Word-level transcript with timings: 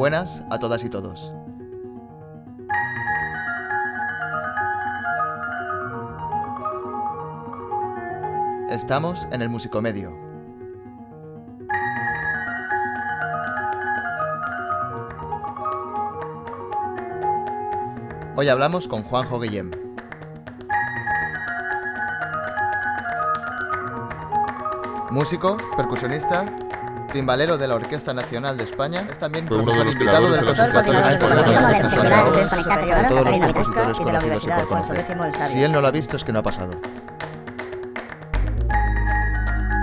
Buenas 0.00 0.42
a 0.48 0.58
todas 0.58 0.82
y 0.82 0.88
todos. 0.88 1.34
Estamos 8.70 9.28
en 9.30 9.42
el 9.42 9.50
Musicomedio. 9.50 10.16
Hoy 18.36 18.48
hablamos 18.48 18.88
con 18.88 19.02
Juanjo 19.02 19.38
Guillem. 19.38 19.70
Músico, 25.10 25.58
percusionista, 25.76 26.46
timbalero 27.10 27.58
de 27.58 27.68
la 27.68 27.74
Orquesta 27.74 28.14
Nacional 28.14 28.56
de 28.56 28.64
España, 28.64 29.06
es 29.10 29.18
también 29.18 29.46
Fue 29.46 29.58
uno 29.58 29.72
de 29.72 29.72
profesor 29.72 29.92
invitado 29.92 30.30
del 30.30 30.40
de 30.40 30.46
la 30.46 31.10
de 31.10 31.26
Música 31.26 31.26
Profesionales 31.26 31.82
Nacional. 31.82 32.32
de 32.32 33.08
Todos 33.08 33.24
los 33.24 33.38
compositores 33.38 33.98
conocidos 33.98 34.44
y 34.44 34.48
por 34.48 34.68
conocer. 34.68 35.48
Si 35.50 35.62
él 35.62 35.72
no 35.72 35.80
lo 35.80 35.88
ha 35.88 35.90
visto 35.90 36.16
es 36.16 36.24
que 36.24 36.32
no 36.32 36.38
ha 36.38 36.42
pasado. 36.42 36.72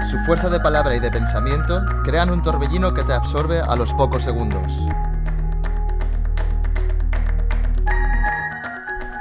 Su 0.09 0.17
fuerza 0.19 0.49
de 0.49 0.59
palabra 0.59 0.95
y 0.95 0.99
de 0.99 1.11
pensamiento 1.11 1.85
crean 2.03 2.29
un 2.29 2.41
torbellino 2.41 2.93
que 2.93 3.03
te 3.03 3.13
absorbe 3.13 3.59
a 3.59 3.75
los 3.75 3.93
pocos 3.93 4.23
segundos. 4.23 4.73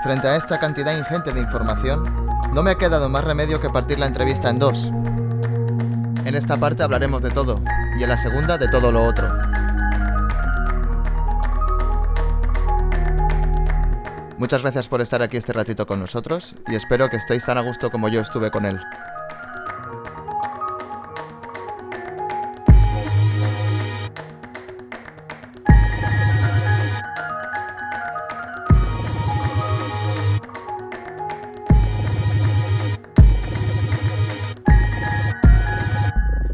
Frente 0.03 0.29
a 0.29 0.37
esta 0.37 0.61
cantidad 0.61 0.97
ingente 0.97 1.33
de 1.33 1.41
información, 1.41 2.05
no 2.53 2.63
me 2.63 2.71
ha 2.71 2.75
quedado 2.77 3.09
más 3.09 3.25
remedio 3.25 3.61
que 3.61 3.69
partir 3.69 3.99
la 3.99 4.07
entrevista 4.07 4.49
en 4.49 4.61
dos. 4.61 4.93
En 6.25 6.35
esta 6.37 6.57
parte 6.57 6.85
hablaremos 6.85 7.23
de 7.23 7.31
todo, 7.31 7.61
y 7.99 8.03
en 8.03 8.09
la 8.09 8.17
segunda 8.17 8.59
de 8.59 8.69
todo 8.69 8.93
lo 8.93 9.05
otro. 9.05 9.29
Muchas 14.39 14.61
gracias 14.63 14.87
por 14.89 15.01
estar 15.01 15.23
aquí 15.23 15.39
este 15.39 15.55
ratito 15.55 15.87
con 15.87 15.99
nosotros 15.99 16.55
y 16.69 16.75
espero 16.75 17.09
que 17.09 17.17
estéis 17.17 17.47
tan 17.47 17.57
a 17.57 17.63
gusto 17.63 17.91
como 17.91 18.09
yo 18.09 18.21
estuve 18.21 18.51
con 18.51 18.67
él. 18.67 18.79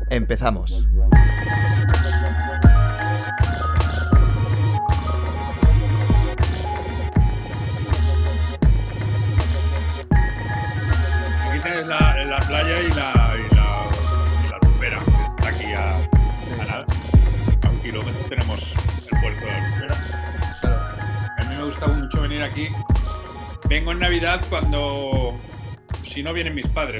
Empezamos. 0.08 0.91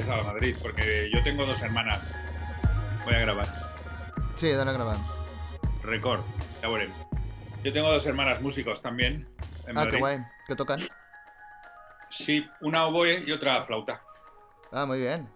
A 0.09 0.23
Madrid, 0.23 0.55
porque 0.61 1.09
yo 1.13 1.23
tengo 1.23 1.45
dos 1.45 1.61
hermanas. 1.61 2.13
Voy 3.05 3.13
a 3.15 3.19
grabar. 3.19 3.47
Sí, 4.35 4.51
dale 4.51 4.71
a 4.71 4.73
grabar. 4.73 4.97
Record, 5.83 6.21
ya 6.61 6.69
veremos. 6.69 6.97
Yo 7.63 7.71
tengo 7.73 7.91
dos 7.91 8.05
hermanas 8.05 8.41
músicos 8.41 8.81
también. 8.81 9.27
En 9.67 9.77
Ah, 9.77 9.81
qué 9.85 9.97
Madrid. 9.97 9.99
guay. 9.99 10.17
¿Qué 10.47 10.55
tocan? 10.55 10.79
Sí, 12.09 12.45
una 12.61 12.85
oboe 12.85 13.23
y 13.25 13.31
otra 13.31 13.63
flauta. 13.65 14.01
Ah, 14.71 14.85
muy 14.85 14.99
bien. 14.99 15.27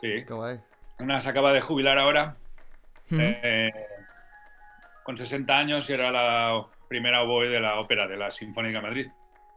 Sí. 0.00 0.24
Qué 0.26 0.32
guay. 0.32 0.60
Una 0.98 1.20
se 1.20 1.28
acaba 1.28 1.52
de 1.52 1.60
jubilar 1.60 1.98
ahora, 1.98 2.36
eh, 3.10 3.70
con 5.02 5.16
60 5.18 5.56
años 5.56 5.88
y 5.90 5.92
era 5.92 6.10
la 6.10 6.64
primera 6.88 7.22
oboe 7.22 7.48
de 7.48 7.60
la 7.60 7.80
ópera 7.80 8.06
de 8.06 8.16
la 8.16 8.30
Sinfónica 8.30 8.78
de 8.78 8.82
Madrid. 8.82 9.06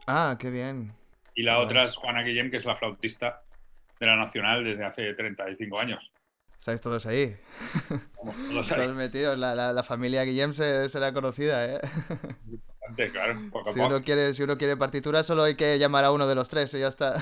Ah, 0.07 0.35
qué 0.39 0.49
bien. 0.49 0.93
Y 1.35 1.43
la 1.43 1.59
otra 1.59 1.83
es 1.83 1.95
Juana 1.95 2.21
Guillem, 2.23 2.49
que 2.49 2.57
es 2.57 2.65
la 2.65 2.75
flautista 2.75 3.41
de 3.99 4.05
la 4.05 4.15
Nacional 4.15 4.63
desde 4.63 4.83
hace 4.85 5.13
35 5.13 5.79
años. 5.79 6.11
Estáis 6.57 6.81
todos 6.81 7.05
ahí. 7.05 7.35
Todos 7.87 8.71
ahí, 8.71 8.77
Todos 8.85 8.95
metidos. 8.95 9.37
La, 9.37 9.53
la- 9.55 9.71
la 9.73 9.83
familia 9.83 10.23
Guillem 10.23 10.53
se, 10.53 10.89
será 10.89 11.13
conocida, 11.13 11.65
¿eh? 11.65 11.79
claro, 13.11 13.39
Si 13.73 13.79
uno, 13.79 14.01
quiere, 14.01 14.33
si 14.33 14.43
uno 14.43 14.57
quiere 14.57 14.77
partitura, 14.77 15.23
solo 15.23 15.43
hay 15.43 15.55
que 15.55 15.77
llamar 15.79 16.05
a 16.05 16.11
uno 16.11 16.27
de 16.27 16.35
los 16.35 16.49
tres 16.49 16.73
y 16.73 16.79
ya 16.79 16.87
está. 16.87 17.21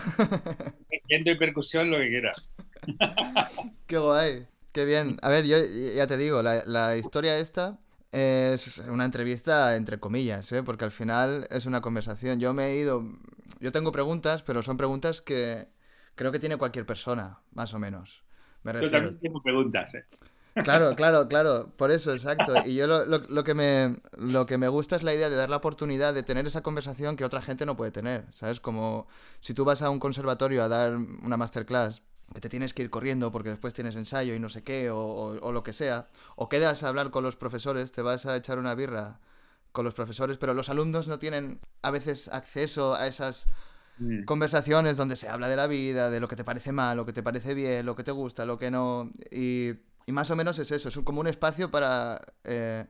Viento 1.07 1.31
y 1.31 1.35
percusión, 1.37 1.89
lo 1.89 1.97
que 1.97 2.09
quieras. 2.09 2.53
Qué 3.87 3.97
guay. 3.97 4.47
Qué 4.71 4.85
bien. 4.85 5.17
A 5.21 5.29
ver, 5.29 5.45
yo 5.45 5.57
ya 5.95 6.07
te 6.07 6.17
digo, 6.17 6.41
la, 6.41 6.63
la 6.65 6.95
historia 6.97 7.37
esta 7.37 7.79
es 8.11 8.79
una 8.79 9.05
entrevista 9.05 9.75
entre 9.75 9.99
comillas, 9.99 10.51
¿eh? 10.51 10.63
Porque 10.63 10.85
al 10.85 10.91
final 10.91 11.47
es 11.49 11.65
una 11.65 11.81
conversación. 11.81 12.39
Yo 12.39 12.53
me 12.53 12.67
he 12.67 12.77
ido... 12.77 13.03
Yo 13.59 13.71
tengo 13.71 13.91
preguntas, 13.91 14.43
pero 14.43 14.61
son 14.63 14.77
preguntas 14.77 15.21
que 15.21 15.67
creo 16.15 16.31
que 16.31 16.39
tiene 16.39 16.57
cualquier 16.57 16.85
persona, 16.85 17.39
más 17.53 17.73
o 17.73 17.79
menos. 17.79 18.23
Me 18.63 18.71
Yo 18.71 18.79
refiero. 18.79 18.91
también 18.91 19.19
tengo 19.19 19.41
preguntas. 19.41 19.93
¿eh? 19.95 20.05
Claro, 20.61 20.95
claro, 20.95 21.27
claro, 21.27 21.73
por 21.75 21.91
eso, 21.91 22.13
exacto. 22.13 22.61
Y 22.65 22.75
yo 22.75 22.87
lo, 22.87 23.05
lo- 23.05 23.17
lo 23.27 23.43
que 23.43 23.53
me, 23.53 23.97
lo 24.17 24.45
que 24.45 24.57
me 24.57 24.69
gusta 24.69 24.95
es 24.95 25.03
la 25.03 25.13
idea 25.13 25.29
de 25.29 25.35
dar 25.35 25.49
la 25.49 25.57
oportunidad 25.57 26.13
de 26.13 26.23
tener 26.23 26.47
esa 26.47 26.61
conversación 26.63 27.17
que 27.17 27.25
otra 27.25 27.41
gente 27.41 27.65
no 27.65 27.75
puede 27.75 27.91
tener, 27.91 28.25
¿sabes? 28.31 28.61
Como 28.61 29.07
si 29.41 29.53
tú 29.53 29.65
vas 29.65 29.81
a 29.81 29.89
un 29.89 29.99
conservatorio 29.99 30.63
a 30.63 30.69
dar 30.69 30.95
una 30.95 31.35
masterclass, 31.37 32.01
que 32.33 32.39
te 32.39 32.47
tienes 32.49 32.73
que 32.73 32.81
ir 32.83 32.89
corriendo 32.89 33.31
porque 33.31 33.49
después 33.49 33.73
tienes 33.73 33.95
ensayo 33.97 34.33
y 34.35 34.39
no 34.39 34.47
sé 34.49 34.63
qué, 34.63 34.89
o, 34.89 34.97
o- 34.99 35.39
o 35.47 35.51
lo 35.51 35.63
que 35.63 35.73
sea, 35.73 36.07
o 36.37 36.47
quedas 36.47 36.83
a 36.83 36.87
hablar 36.87 37.11
con 37.11 37.23
los 37.23 37.35
profesores, 37.35 37.91
te 37.91 38.01
vas 38.01 38.25
a 38.25 38.35
echar 38.37 38.57
una 38.57 38.73
birra 38.73 39.19
con 39.73 39.83
los 39.85 39.93
profesores, 39.93 40.37
pero 40.37 40.53
los 40.53 40.69
alumnos 40.69 41.07
no 41.09 41.19
tienen 41.19 41.59
a 41.81 41.91
veces 41.91 42.29
acceso 42.29 42.93
a 42.95 43.07
esas 43.07 43.47
Mm. 43.97 44.23
conversaciones 44.23 44.97
donde 44.97 45.15
se 45.15 45.29
habla 45.29 45.47
de 45.47 45.55
la 45.55 45.67
vida, 45.67 46.09
de 46.09 46.19
lo 46.19 46.27
que 46.27 46.35
te 46.35 46.43
parece 46.43 46.71
mal, 46.71 46.97
lo 46.97 47.05
que 47.05 47.13
te 47.13 47.21
parece 47.21 47.53
bien, 47.53 47.85
lo 47.85 47.95
que 47.95 48.03
te 48.03 48.11
gusta, 48.11 48.45
lo 48.45 48.57
que 48.57 48.71
no. 48.71 49.11
Y, 49.31 49.73
más 50.07 50.29
o 50.31 50.35
menos 50.35 50.59
es 50.59 50.71
eso, 50.71 50.89
es 50.89 50.99
como 50.99 51.21
un 51.21 51.27
espacio 51.27 51.71
para 51.71 52.21
eh, 52.43 52.87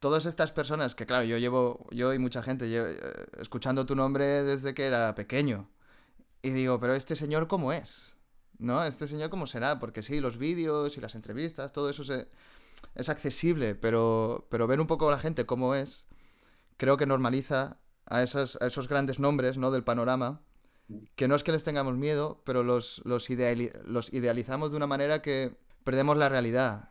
todas 0.00 0.26
estas 0.26 0.52
personas 0.52 0.94
que, 0.94 1.06
claro, 1.06 1.24
yo 1.24 1.38
llevo, 1.38 1.86
yo 1.90 2.12
y 2.12 2.18
mucha 2.18 2.42
gente, 2.42 2.68
llevo, 2.68 2.88
eh, 2.88 2.96
escuchando 3.40 3.86
tu 3.86 3.94
nombre 3.96 4.42
desde 4.44 4.74
que 4.74 4.84
era 4.86 5.14
pequeño. 5.14 5.70
Y 6.42 6.50
digo, 6.50 6.80
pero 6.80 6.94
este 6.94 7.16
señor 7.16 7.46
cómo 7.46 7.72
es, 7.72 8.16
¿no? 8.58 8.84
Este 8.84 9.06
señor 9.06 9.30
cómo 9.30 9.46
será, 9.46 9.78
porque 9.78 10.02
sí, 10.02 10.20
los 10.20 10.38
vídeos 10.38 10.98
y 10.98 11.00
las 11.00 11.14
entrevistas, 11.14 11.72
todo 11.72 11.88
eso 11.88 12.02
es 12.96 13.08
accesible, 13.08 13.74
pero, 13.76 14.46
pero 14.50 14.66
ver 14.66 14.80
un 14.80 14.86
poco 14.88 15.08
a 15.08 15.12
la 15.12 15.18
gente 15.18 15.46
cómo 15.46 15.74
es, 15.74 16.06
creo 16.76 16.96
que 16.96 17.06
normaliza 17.06 17.78
a 18.12 18.22
esos, 18.22 18.58
a 18.60 18.66
esos 18.66 18.88
grandes 18.88 19.18
nombres 19.18 19.56
¿no? 19.58 19.70
del 19.70 19.84
panorama, 19.84 20.40
que 21.16 21.26
no 21.28 21.34
es 21.34 21.42
que 21.42 21.52
les 21.52 21.64
tengamos 21.64 21.96
miedo, 21.96 22.42
pero 22.44 22.62
los, 22.62 23.00
los, 23.04 23.30
ideali- 23.30 23.72
los 23.84 24.12
idealizamos 24.12 24.70
de 24.70 24.76
una 24.76 24.86
manera 24.86 25.22
que 25.22 25.52
perdemos 25.84 26.16
la 26.18 26.28
realidad. 26.28 26.90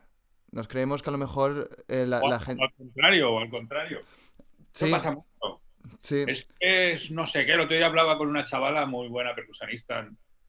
Nos 0.52 0.68
creemos 0.68 1.04
que 1.04 1.10
a 1.10 1.14
lo 1.14 1.18
mejor 1.20 1.70
eh, 1.88 2.06
la, 2.08 2.22
O, 2.22 2.30
la 2.30 2.40
gente... 2.40 2.64
al 2.64 2.74
contrario, 2.74 3.32
o 3.34 3.40
al 3.40 3.50
contrario. 3.50 4.00
Eso 4.00 4.86
Sí, 4.86 4.92
pasa 4.92 5.12
mucho. 5.12 5.62
sí. 6.02 6.24
Es 6.28 6.48
que 6.60 6.94
es, 6.94 7.12
no 7.12 7.28
sé 7.28 7.46
qué, 7.46 7.54
el 7.54 7.62
otro 7.62 7.76
día 7.76 7.86
hablaba 7.86 8.18
con 8.18 8.28
una 8.28 8.44
chavala 8.44 8.86
muy 8.86 9.08
buena 9.08 9.36
percusionista, 9.36 10.00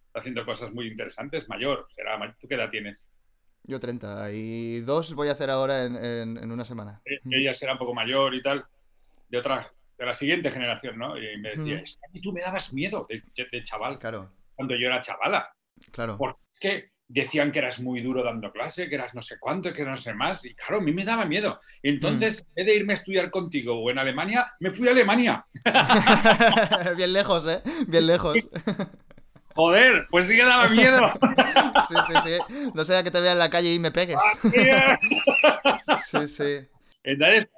está 0.07 0.21
haciendo 0.21 0.45
cosas 0.47 0.73
muy 0.73 0.87
interesantes, 0.89 1.49
mayor, 1.49 1.87
será, 1.95 2.35
¿tú 2.41 2.49
qué 2.49 2.55
edad 2.55 2.71
tienes? 2.71 3.07
Yo 3.65 3.79
30 3.79 4.33
y 4.33 4.81
dos 4.81 5.15
voy 5.15 5.29
a 5.29 5.33
hacer 5.33 5.51
ahora 5.51 5.85
en, 5.85 5.97
en- 5.97 6.37
en 6.39 6.51
una 6.51 6.65
semana. 6.65 7.01
E- 7.05 7.21
Ella 7.31 7.53
será 7.55 7.73
un 7.75 7.79
poco 7.79 7.95
mayor 7.95 8.35
y 8.35 8.43
tal, 8.43 8.65
de 9.29 9.39
otra, 9.39 9.71
de 10.03 10.07
la 10.07 10.15
siguiente 10.15 10.51
generación, 10.51 10.99
¿no? 10.99 11.17
Y 11.17 11.37
me 11.39 11.51
decía, 11.51 11.81
es 11.81 11.99
que 12.13 12.21
tú 12.21 12.33
me 12.33 12.41
dabas 12.41 12.73
miedo 12.73 13.07
de, 13.09 13.23
de 13.51 13.65
chaval, 13.65 13.99
Claro, 13.99 14.31
cuando 14.55 14.75
yo 14.77 14.87
era 14.89 15.01
chavala, 15.01 15.51
claro. 15.93 16.19
porque 16.19 16.91
decían 17.07 17.53
que 17.53 17.59
eras 17.59 17.79
muy 17.79 18.01
duro 18.01 18.25
dando 18.25 18.51
clase, 18.51 18.89
que 18.89 18.95
eras 18.95 19.15
no 19.15 19.23
sé 19.23 19.37
cuánto, 19.39 19.73
que 19.73 19.85
no 19.85 19.97
sé 19.97 20.13
más, 20.15 20.45
y 20.45 20.55
claro, 20.55 20.79
a 20.79 20.81
mí 20.81 20.93
me 20.93 21.05
daba 21.05 21.25
miedo. 21.25 21.61
Entonces, 21.83 22.41
en 22.41 22.55
vez 22.55 22.67
de 22.67 22.77
irme 22.77 22.93
a 22.95 22.97
estudiar 22.97 23.31
contigo 23.31 23.79
o 23.79 23.91
en 23.91 23.99
Alemania, 23.99 24.53
me 24.61 24.73
fui 24.73 24.89
a 24.89 24.91
Alemania. 24.93 25.47
Bien 26.97 27.13
lejos, 27.13 27.47
¿eh? 27.47 27.63
Bien 27.87 28.07
lejos. 28.07 28.37
Joder, 29.55 30.07
pues 30.11 30.27
sí 30.27 30.35
que 30.37 30.45
daba 30.45 30.69
miedo. 30.69 31.01
Sí, 31.89 31.95
sí, 32.07 32.15
sí. 32.23 32.71
No 32.75 32.85
sea 32.85 33.03
que 33.03 33.11
te 33.11 33.21
vea 33.21 33.33
en 33.33 33.39
la 33.39 33.51
calle 33.51 33.73
y 33.75 33.79
me 33.79 33.91
pegues. 33.91 34.19
Sí, 36.07 36.29
sí. 36.29 36.69
Entonces, 37.03 37.49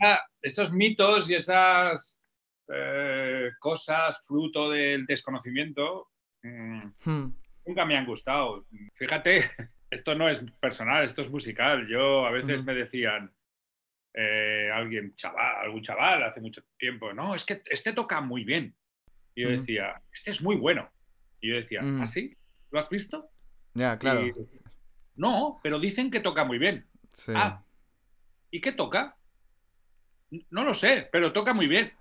ah, 0.00 0.20
esos 0.42 0.72
mitos 0.72 1.30
y 1.30 1.34
esas 1.34 2.20
eh, 2.68 3.50
cosas 3.58 4.22
fruto 4.26 4.70
del 4.70 5.06
desconocimiento 5.06 6.10
mm, 6.42 6.82
Hmm. 7.04 7.32
nunca 7.66 7.84
me 7.84 7.96
han 7.96 8.06
gustado. 8.06 8.66
Fíjate, 8.94 9.44
esto 9.90 10.14
no 10.14 10.28
es 10.28 10.40
personal, 10.60 11.04
esto 11.04 11.22
es 11.22 11.30
musical. 11.30 11.86
Yo 11.88 12.26
a 12.26 12.30
veces 12.30 12.64
me 12.64 12.74
decían, 12.74 13.32
eh, 14.14 14.70
alguien, 14.72 15.14
chaval, 15.16 15.64
algún 15.64 15.82
chaval 15.82 16.22
hace 16.22 16.40
mucho 16.40 16.62
tiempo, 16.76 17.12
no, 17.12 17.34
es 17.34 17.44
que 17.44 17.62
este 17.66 17.92
toca 17.92 18.20
muy 18.20 18.44
bien. 18.44 18.74
Y 19.34 19.44
yo 19.44 19.48
decía, 19.48 20.02
este 20.12 20.30
es 20.30 20.42
muy 20.42 20.56
bueno. 20.56 20.90
Y 21.40 21.50
yo 21.50 21.56
decía, 21.56 21.80
¿así? 21.80 22.00
¿Ah, 22.00 22.06
sí? 22.06 22.36
¿Lo 22.70 22.78
has 22.78 22.88
visto? 22.90 23.30
Ya, 23.74 23.98
claro. 23.98 24.22
no, 25.14 25.60
pero 25.62 25.78
dicen 25.78 26.10
que 26.10 26.20
toca 26.20 26.44
muy 26.44 26.58
bien. 26.58 26.86
Ah, 27.34 27.64
¿y 28.50 28.60
qué 28.60 28.72
toca? 28.72 29.16
No 30.50 30.64
lo 30.64 30.74
sé, 30.74 31.08
pero 31.12 31.32
toca 31.32 31.52
muy 31.52 31.66
bien. 31.66 31.92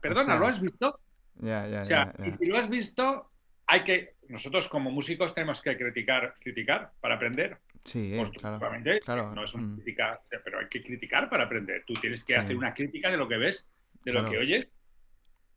Perdona, 0.00 0.36
¿lo 0.36 0.46
has 0.46 0.60
visto? 0.60 1.00
Ya, 1.36 1.66
ya, 1.68 1.82
o 1.82 1.84
sea, 1.84 2.14
y 2.26 2.32
si 2.32 2.46
lo 2.46 2.58
has 2.58 2.68
visto, 2.68 3.30
hay 3.66 3.82
que. 3.82 4.16
Nosotros 4.28 4.68
como 4.68 4.90
músicos 4.90 5.34
tenemos 5.34 5.62
que 5.62 5.76
criticar, 5.76 6.34
criticar 6.40 6.92
para 7.00 7.14
aprender. 7.14 7.58
Sí, 7.84 8.14
claro, 8.38 8.58
claro. 9.04 9.34
No 9.34 9.44
es 9.44 9.54
una 9.54 9.68
mm. 9.68 9.74
crítica, 9.76 10.20
pero 10.44 10.58
hay 10.58 10.68
que 10.68 10.82
criticar 10.82 11.30
para 11.30 11.44
aprender. 11.44 11.84
Tú 11.86 11.94
tienes 11.94 12.24
que 12.24 12.36
hacer 12.36 12.56
una 12.56 12.74
crítica 12.74 13.10
de 13.10 13.16
lo 13.16 13.26
que 13.26 13.38
ves, 13.38 13.66
de 14.04 14.12
lo 14.12 14.28
que 14.28 14.36
oyes, 14.36 14.68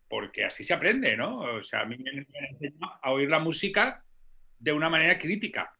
porque 0.07 0.45
así 0.45 0.63
se 0.63 0.73
aprende, 0.73 1.17
¿no? 1.17 1.39
O 1.39 1.63
sea, 1.63 1.81
a 1.81 1.85
mí 1.85 1.97
me, 1.97 2.11
enseña 2.11 2.87
a 3.01 3.11
oír 3.11 3.29
la 3.29 3.39
música 3.39 4.05
de 4.59 4.71
una 4.71 4.89
manera 4.89 5.17
crítica. 5.17 5.73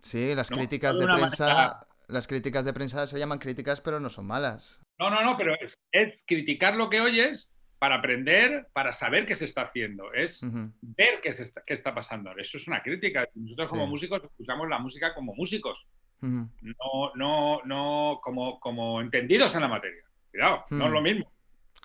Sí, 0.00 0.34
las 0.34 0.50
críticas 0.50 0.98
de, 0.98 1.06
prensa, 1.06 1.86
las 2.08 2.26
críticas 2.26 2.66
de 2.66 2.74
prensa 2.74 3.06
se 3.06 3.18
llaman 3.18 3.38
críticas, 3.38 3.80
pero 3.80 4.00
no 4.00 4.10
son 4.10 4.26
malas. 4.26 4.83
No, 4.98 5.10
no, 5.10 5.22
no, 5.22 5.36
pero 5.36 5.56
es, 5.92 6.24
criticar 6.26 6.76
lo 6.76 6.88
que 6.88 7.00
oyes 7.00 7.50
para 7.78 7.96
aprender, 7.96 8.68
para 8.72 8.92
saber 8.92 9.26
qué 9.26 9.34
se 9.34 9.44
está 9.44 9.62
haciendo, 9.62 10.12
es 10.12 10.40
ver 10.80 11.20
qué, 11.22 11.32
se 11.32 11.42
está, 11.42 11.62
qué 11.66 11.74
está 11.74 11.94
pasando. 11.94 12.30
Eso 12.36 12.56
es 12.56 12.66
una 12.68 12.82
crítica. 12.82 13.28
Nosotros 13.34 13.70
como 13.70 13.86
músicos 13.86 14.22
escuchamos 14.22 14.68
la 14.68 14.78
música 14.78 15.14
como 15.14 15.34
músicos, 15.34 15.86
no, 16.20 17.12
no, 17.14 17.60
no 17.64 18.20
como, 18.22 18.58
como 18.60 19.00
entendidos 19.00 19.54
en 19.54 19.60
la 19.62 19.68
materia. 19.68 20.04
Cuidado, 20.30 20.64
no 20.70 20.86
es 20.86 20.92
lo 20.92 21.02
mismo. 21.02 21.30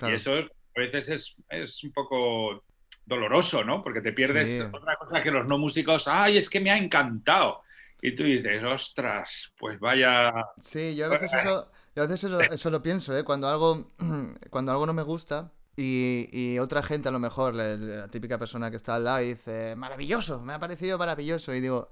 Y 0.01 0.13
eso 0.13 0.33
a 0.35 0.79
veces 0.79 1.35
es, 1.49 1.83
un 1.83 1.91
poco 1.91 2.63
doloroso, 3.05 3.63
¿no? 3.63 3.83
Porque 3.83 4.01
te 4.01 4.13
pierdes 4.13 4.61
otra 4.71 4.95
cosa 4.95 5.21
que 5.21 5.31
los 5.31 5.47
no 5.47 5.57
músicos, 5.57 6.07
ay, 6.07 6.37
es 6.37 6.49
que 6.49 6.59
me 6.59 6.71
ha 6.71 6.77
encantado. 6.77 7.63
Y 8.01 8.13
tú 8.13 8.23
dices, 8.23 8.63
ostras, 8.63 9.53
pues 9.57 9.77
vaya... 9.79 10.27
Sí, 10.59 10.95
yo 10.95 11.07
a 11.07 11.09
veces 11.09 11.33
eso 11.33 11.69
yo 11.99 12.03
a 12.05 12.07
veces 12.07 12.31
eso, 12.51 12.69
lo 12.69 12.81
pienso, 12.81 13.17
¿eh? 13.17 13.25
Cuando 13.25 13.49
algo, 13.49 13.91
cuando 14.49 14.71
algo 14.71 14.85
no 14.85 14.93
me 14.93 15.03
gusta 15.03 15.51
y, 15.75 16.57
otra 16.59 16.81
gente, 16.81 17.09
a 17.09 17.11
lo 17.11 17.19
mejor, 17.19 17.53
la, 17.53 18.07
típica 18.07 18.37
persona 18.37 18.69
que 18.69 18.77
está 18.77 18.95
al 18.95 19.03
lado, 19.03 19.19
dice, 19.19 19.75
maravilloso, 19.75 20.39
me 20.39 20.53
ha 20.53 20.59
parecido 20.59 20.97
maravilloso. 20.97 21.53
Y 21.53 21.59
digo, 21.59 21.89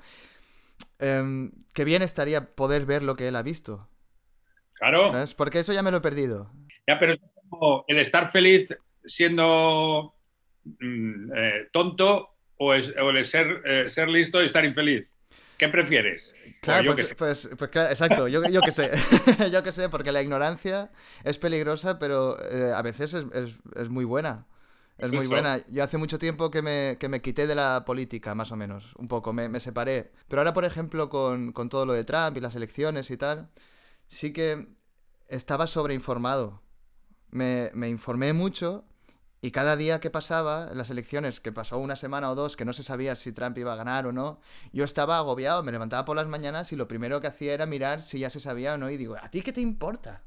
eh, 0.99 1.49
qué 1.73 1.83
bien 1.83 2.03
estaría 2.03 2.55
poder 2.55 2.85
ver 2.85 3.03
lo 3.03 3.15
que 3.15 3.27
él 3.27 3.35
ha 3.35 3.43
visto. 3.43 3.89
Claro. 4.75 5.11
¿Sabes? 5.11 5.33
Porque 5.33 5.59
eso 5.59 5.73
ya 5.73 5.83
me 5.83 5.91
lo 5.91 5.97
he 5.97 6.01
perdido. 6.01 6.51
Ya, 6.87 6.97
pero 6.97 7.11
es 7.11 7.19
como 7.49 7.83
el 7.89 7.99
estar 7.99 8.29
feliz 8.29 8.73
siendo 9.05 10.15
mm, 10.63 11.31
eh, 11.35 11.67
tonto 11.73 12.29
o, 12.59 12.73
el 12.73 13.25
ser, 13.25 13.61
eh, 13.65 13.89
ser 13.89 14.07
listo 14.07 14.41
y 14.41 14.45
estar 14.45 14.63
infeliz. 14.63 15.11
¿Qué 15.57 15.69
prefieres? 15.69 16.35
Claro, 16.61 16.93
pues, 16.93 17.15
pues, 17.15 17.49
pues 17.57 17.71
exacto, 17.75 18.27
yo, 18.27 18.47
yo 18.47 18.61
que 18.61 18.71
sé, 18.71 18.91
yo 19.51 19.63
que 19.63 19.71
sé, 19.71 19.89
porque 19.89 20.11
la 20.11 20.21
ignorancia 20.21 20.91
es 21.23 21.39
peligrosa, 21.39 21.97
pero 21.97 22.37
eh, 22.51 22.71
a 22.73 22.81
veces 22.83 23.13
es, 23.15 23.25
es, 23.33 23.57
es, 23.75 23.89
muy 23.89 24.05
buena. 24.05 24.45
Es, 24.99 25.11
muy 25.11 25.25
buena. 25.27 25.59
Yo 25.69 25.83
hace 25.83 25.97
mucho 25.97 26.19
tiempo 26.19 26.51
que 26.51 26.61
me, 26.61 26.97
que 26.99 27.09
me, 27.09 27.21
quité 27.21 27.47
de 27.47 27.55
la 27.55 27.85
política, 27.85 28.35
más 28.35 28.51
o 28.51 28.55
menos, 28.55 28.93
un 28.97 29.07
poco, 29.07 29.33
me, 29.33 29.49
me 29.49 29.59
separé. 29.59 30.11
Pero 30.27 30.41
ahora, 30.41 30.53
por 30.53 30.65
ejemplo, 30.65 31.09
con, 31.09 31.51
con, 31.53 31.69
todo 31.69 31.85
lo 31.85 31.93
de 31.93 32.03
Trump 32.03 32.37
y 32.37 32.39
las 32.39 32.55
elecciones 32.55 33.09
y 33.09 33.17
tal, 33.17 33.49
sí 34.07 34.33
que 34.33 34.67
estaba 35.27 35.65
sobreinformado. 35.65 36.61
Me, 37.29 37.71
me 37.73 37.89
informé 37.89 38.33
mucho 38.33 38.85
y 39.41 39.51
cada 39.51 39.75
día 39.75 39.99
que 39.99 40.09
pasaba, 40.09 40.69
en 40.71 40.77
las 40.77 40.89
elecciones, 40.89 41.39
que 41.39 41.51
pasó 41.51 41.77
una 41.77 41.95
semana 41.95 42.31
o 42.31 42.35
dos, 42.35 42.55
que 42.55 42.65
no 42.65 42.73
se 42.73 42.83
sabía 42.83 43.15
si 43.15 43.31
Trump 43.31 43.57
iba 43.57 43.73
a 43.73 43.75
ganar 43.75 44.07
o 44.07 44.11
no, 44.11 44.39
yo 44.73 44.83
estaba 44.83 45.17
agobiado, 45.17 45.61
me 45.61 45.71
levantaba 45.71 46.05
por 46.05 46.15
las 46.15 46.27
mañanas 46.27 46.71
y 46.71 46.75
lo 46.75 46.87
primero 46.87 47.21
que 47.21 47.27
hacía 47.27 47.53
era 47.53 47.67
mirar 47.67 48.01
si 48.01 48.19
ya 48.19 48.31
se 48.31 48.39
sabía 48.39 48.73
o 48.73 48.77
no. 48.77 48.89
Y 48.89 48.97
digo, 48.97 49.15
¿a 49.21 49.29
ti 49.29 49.41
qué 49.41 49.53
te 49.53 49.61
importa? 49.61 50.23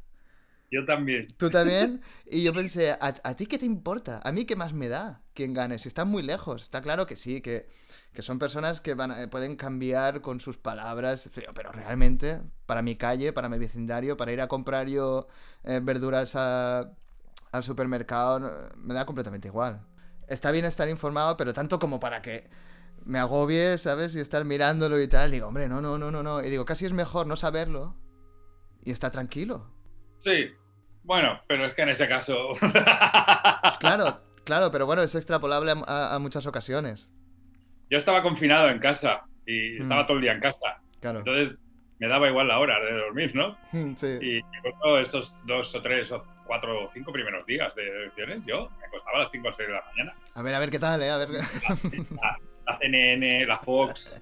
Yo 0.70 0.84
también. 0.84 1.34
¿Tú 1.36 1.50
también? 1.50 2.00
Y 2.32 2.44
yo 2.44 2.54
pensé, 2.54 2.96
¿a, 3.00 3.34
ti 3.34 3.46
qué 3.46 3.58
te 3.58 3.66
importa? 3.66 4.20
¿A 4.22 4.30
mí 4.30 4.44
qué 4.44 4.54
más 4.54 4.72
me 4.72 4.86
da 4.86 5.20
quien 5.34 5.52
gane? 5.52 5.80
Si 5.80 5.88
están 5.88 6.06
muy 6.06 6.22
lejos. 6.22 6.62
Está 6.62 6.80
claro 6.80 7.06
que 7.06 7.16
sí, 7.16 7.40
que, 7.40 7.68
que 8.12 8.22
son 8.22 8.38
personas 8.38 8.80
que 8.80 8.94
van, 8.94 9.28
pueden 9.30 9.56
cambiar 9.56 10.20
con 10.20 10.38
sus 10.38 10.58
palabras, 10.58 11.28
pero 11.56 11.72
realmente, 11.72 12.40
para 12.66 12.82
mi 12.82 12.94
calle, 12.94 13.32
para 13.32 13.48
mi 13.48 13.58
vecindario, 13.58 14.16
para 14.16 14.32
ir 14.32 14.40
a 14.40 14.46
comprar 14.46 14.86
yo 14.86 15.26
eh, 15.64 15.80
verduras 15.82 16.36
a 16.36 16.92
al 17.52 17.62
supermercado, 17.62 18.70
me 18.76 18.94
da 18.94 19.04
completamente 19.06 19.48
igual. 19.48 19.80
Está 20.28 20.50
bien 20.50 20.64
estar 20.64 20.88
informado, 20.88 21.36
pero 21.36 21.52
tanto 21.52 21.78
como 21.78 21.98
para 21.98 22.22
que 22.22 22.48
me 23.04 23.18
agobie, 23.18 23.78
¿sabes? 23.78 24.14
Y 24.14 24.20
estar 24.20 24.44
mirándolo 24.44 25.00
y 25.00 25.08
tal. 25.08 25.30
Digo, 25.30 25.48
hombre, 25.48 25.68
no, 25.68 25.80
no, 25.80 25.98
no, 25.98 26.10
no, 26.10 26.22
no. 26.22 26.42
Y 26.42 26.50
digo, 26.50 26.64
casi 26.64 26.86
es 26.86 26.92
mejor 26.92 27.26
no 27.26 27.36
saberlo 27.36 27.96
y 28.84 28.92
estar 28.92 29.10
tranquilo. 29.10 29.66
Sí, 30.20 30.50
bueno, 31.02 31.40
pero 31.46 31.66
es 31.66 31.74
que 31.74 31.82
en 31.82 31.88
ese 31.88 32.08
caso. 32.08 32.52
claro, 33.80 34.20
claro, 34.44 34.70
pero 34.70 34.86
bueno, 34.86 35.02
es 35.02 35.14
extrapolable 35.14 35.74
a, 35.86 36.18
muchas 36.20 36.46
ocasiones. 36.46 37.10
Yo 37.90 37.98
estaba 37.98 38.22
confinado 38.22 38.68
en 38.68 38.78
casa 38.78 39.24
y 39.46 39.78
mm. 39.78 39.82
estaba 39.82 40.06
todo 40.06 40.18
el 40.18 40.22
día 40.22 40.32
en 40.32 40.40
casa. 40.40 40.80
Claro. 41.00 41.20
Entonces 41.20 41.56
me 41.98 42.08
daba 42.08 42.28
igual 42.28 42.48
la 42.48 42.58
hora 42.58 42.78
de 42.80 42.98
dormir, 42.98 43.34
¿no? 43.34 43.56
Sí. 43.96 44.18
Y 44.20 44.40
todos 44.82 45.08
esos 45.08 45.46
dos 45.46 45.74
o 45.74 45.82
tres 45.82 46.12
o 46.12 46.22
cuatro 46.50 46.82
o 46.82 46.88
cinco 46.88 47.12
primeros 47.12 47.46
días 47.46 47.72
de 47.76 47.86
elecciones, 47.86 48.44
yo 48.44 48.68
me 48.80 48.84
acostaba 48.86 49.18
a 49.18 49.20
las 49.20 49.30
5 49.30 49.48
o 49.48 49.52
6 49.52 49.68
de 49.68 49.72
la 49.72 49.84
mañana. 49.84 50.14
A 50.34 50.42
ver, 50.42 50.54
a 50.56 50.58
ver 50.58 50.70
qué 50.70 50.80
tal, 50.80 51.00
¿eh? 51.00 51.10
A 51.10 51.16
ver. 51.18 51.28
La, 52.66 52.78
CNN, 52.80 53.46
la 53.46 53.56
Fox, 53.56 54.20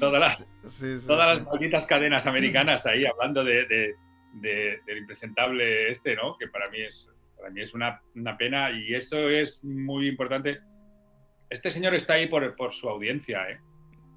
todas 0.00 0.18
las, 0.18 1.06
todas 1.06 1.28
las 1.36 1.46
malditas 1.46 1.86
cadenas 1.86 2.26
americanas 2.26 2.86
ahí 2.86 3.04
hablando 3.04 3.44
de, 3.44 3.66
de, 3.66 4.80
del 4.86 4.98
impresentable 4.98 5.90
este, 5.90 6.16
¿no? 6.16 6.38
Que 6.38 6.48
para 6.48 6.70
mí 6.70 6.80
es, 6.80 7.10
para 7.36 7.50
mí 7.50 7.60
es 7.60 7.74
una, 7.74 8.00
una, 8.14 8.34
pena 8.38 8.70
y 8.70 8.94
eso 8.94 9.28
es 9.28 9.62
muy 9.62 10.08
importante. 10.08 10.58
Este 11.50 11.70
señor 11.70 11.94
está 11.94 12.14
ahí 12.14 12.28
por, 12.28 12.56
por 12.56 12.72
su 12.72 12.88
audiencia, 12.88 13.50
¿eh? 13.50 13.60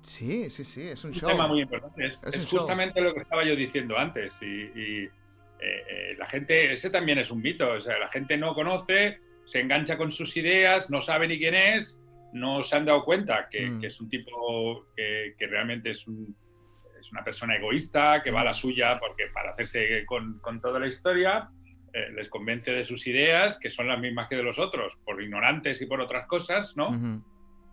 Sí, 0.03 0.49
sí, 0.49 0.63
sí, 0.63 0.87
es 0.87 1.03
un, 1.03 1.09
un 1.09 1.15
show. 1.15 1.29
tema 1.29 1.47
muy 1.47 1.63
importante. 1.63 2.05
Es, 2.05 2.47
justamente 2.49 3.01
lo 3.01 3.13
que 3.13 3.19
estaba 3.19 3.43
yo 3.43 3.57
diciendo 3.57 3.97
antes. 3.97 4.37
y 4.41 4.69
eh, 4.75 5.11
eh, 5.59 6.15
la 6.17 6.27
gente, 6.27 6.71
ese 6.71 6.89
también 6.89 7.17
es 7.17 7.31
un 7.31 7.41
mito, 7.41 7.71
o 7.71 7.79
sea, 7.79 7.97
la 7.97 8.09
gente 8.09 8.37
no 8.37 8.53
conoce, 8.53 9.19
se 9.45 9.59
engancha 9.59 9.97
con 9.97 10.11
sus 10.11 10.35
ideas, 10.37 10.89
no 10.89 11.01
sabe 11.01 11.27
ni 11.27 11.37
quién 11.37 11.55
es, 11.55 11.99
no 12.33 12.61
se 12.61 12.75
han 12.75 12.85
dado 12.85 13.03
cuenta 13.03 13.47
que, 13.49 13.65
mm. 13.65 13.83
es 13.83 13.99
un 14.01 14.09
tipo 14.09 14.87
que, 14.95 15.33
realmente 15.39 15.91
es, 15.91 15.99
es, 15.99 17.11
una 17.11 17.23
persona 17.23 17.55
egoísta, 17.55 18.21
que 18.23 18.31
va 18.31 18.41
a 18.41 18.45
la 18.45 18.51
mm. 18.51 18.55
suya 18.55 18.99
porque 18.99 19.27
para 19.33 19.51
hacerse 19.51 20.05
con, 20.05 20.39
con 20.39 20.59
toda 20.59 20.79
la 20.79 20.87
historia, 20.87 21.49
eh, 21.95 22.11
les 22.11 22.27
convence 22.27 22.73
de 22.73 22.83
sus 22.83 23.07
ideas, 23.07 23.57
que 23.57 23.69
son 23.69 23.87
las 23.87 23.97
mismas 23.97 24.27
que 24.27 24.35
de 24.35 24.43
los 24.43 24.59
otros, 24.59 24.97
por 25.05 25.21
ignorantes 25.21 25.81
y 25.81 25.85
por 25.85 26.01
otras 26.01 26.27
cosas, 26.27 26.75
¿no? 26.75 26.91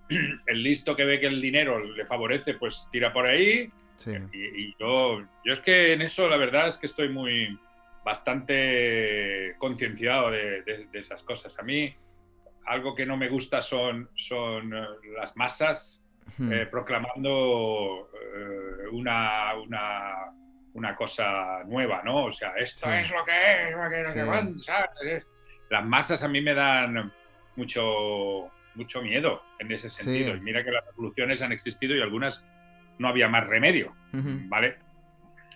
El 0.47 0.63
listo 0.63 0.95
que 0.95 1.05
ve 1.05 1.19
que 1.19 1.27
el 1.27 1.41
dinero 1.41 1.83
le 1.83 2.07
favorece, 2.07 2.55
pues 2.55 2.87
tira 2.93 3.13
por 3.13 3.27
ahí. 3.27 3.69
Y, 4.33 4.77
yo, 4.79 5.21
yo 5.45 5.53
es 5.53 5.61
que 5.61 5.93
en 5.93 6.03
eso 6.03 6.29
la 6.29 6.37
verdad 6.37 6.69
es 6.69 6.77
que 6.77 6.87
estoy 6.87 7.09
muy, 7.09 7.59
bastante 8.05 9.55
concienciado 9.59 10.31
de, 10.31 10.89
esas 10.93 11.23
cosas. 11.23 11.59
A 11.59 11.63
mí 11.63 11.95
algo 12.67 12.95
que 12.95 13.07
no 13.07 13.17
me 13.17 13.29
gusta 13.29 13.61
son, 13.61 14.09
son 14.15 14.75
eh, 14.75 14.87
las 15.17 15.37
masas 15.37 16.05
eh, 16.39 16.67
proclamando 16.71 18.11
eh, 18.15 18.89
una, 18.93 19.55
una, 20.75 20.97
cosa 20.97 21.63
nueva, 21.67 22.03
¿no? 22.05 22.27
O 22.27 22.33
sea, 22.33 22.55
esto 22.57 22.91
es 22.93 23.11
lo 23.11 23.25
que 23.25 23.39
es, 23.69 23.75
lo 23.75 23.89
Las 25.71 25.85
masas 25.85 26.23
a 26.23 26.29
mí 26.29 26.41
me 26.41 26.55
dan 26.55 27.13
mucho, 27.57 28.51
mucho 28.75 29.03
miedo 29.03 29.43
en 29.59 29.73
ese 29.73 29.91
sentido. 29.91 30.37
Y 30.37 30.41
mira 30.41 30.63
que 30.63 30.71
las 30.71 30.85
revoluciones 30.87 31.43
han 31.43 31.53
existido 31.53 31.97
y 31.97 32.01
algunas 32.01 32.45
no 32.99 33.09
había 33.09 33.29
más 33.29 33.47
remedio, 33.47 33.95
¿vale? 34.13 34.79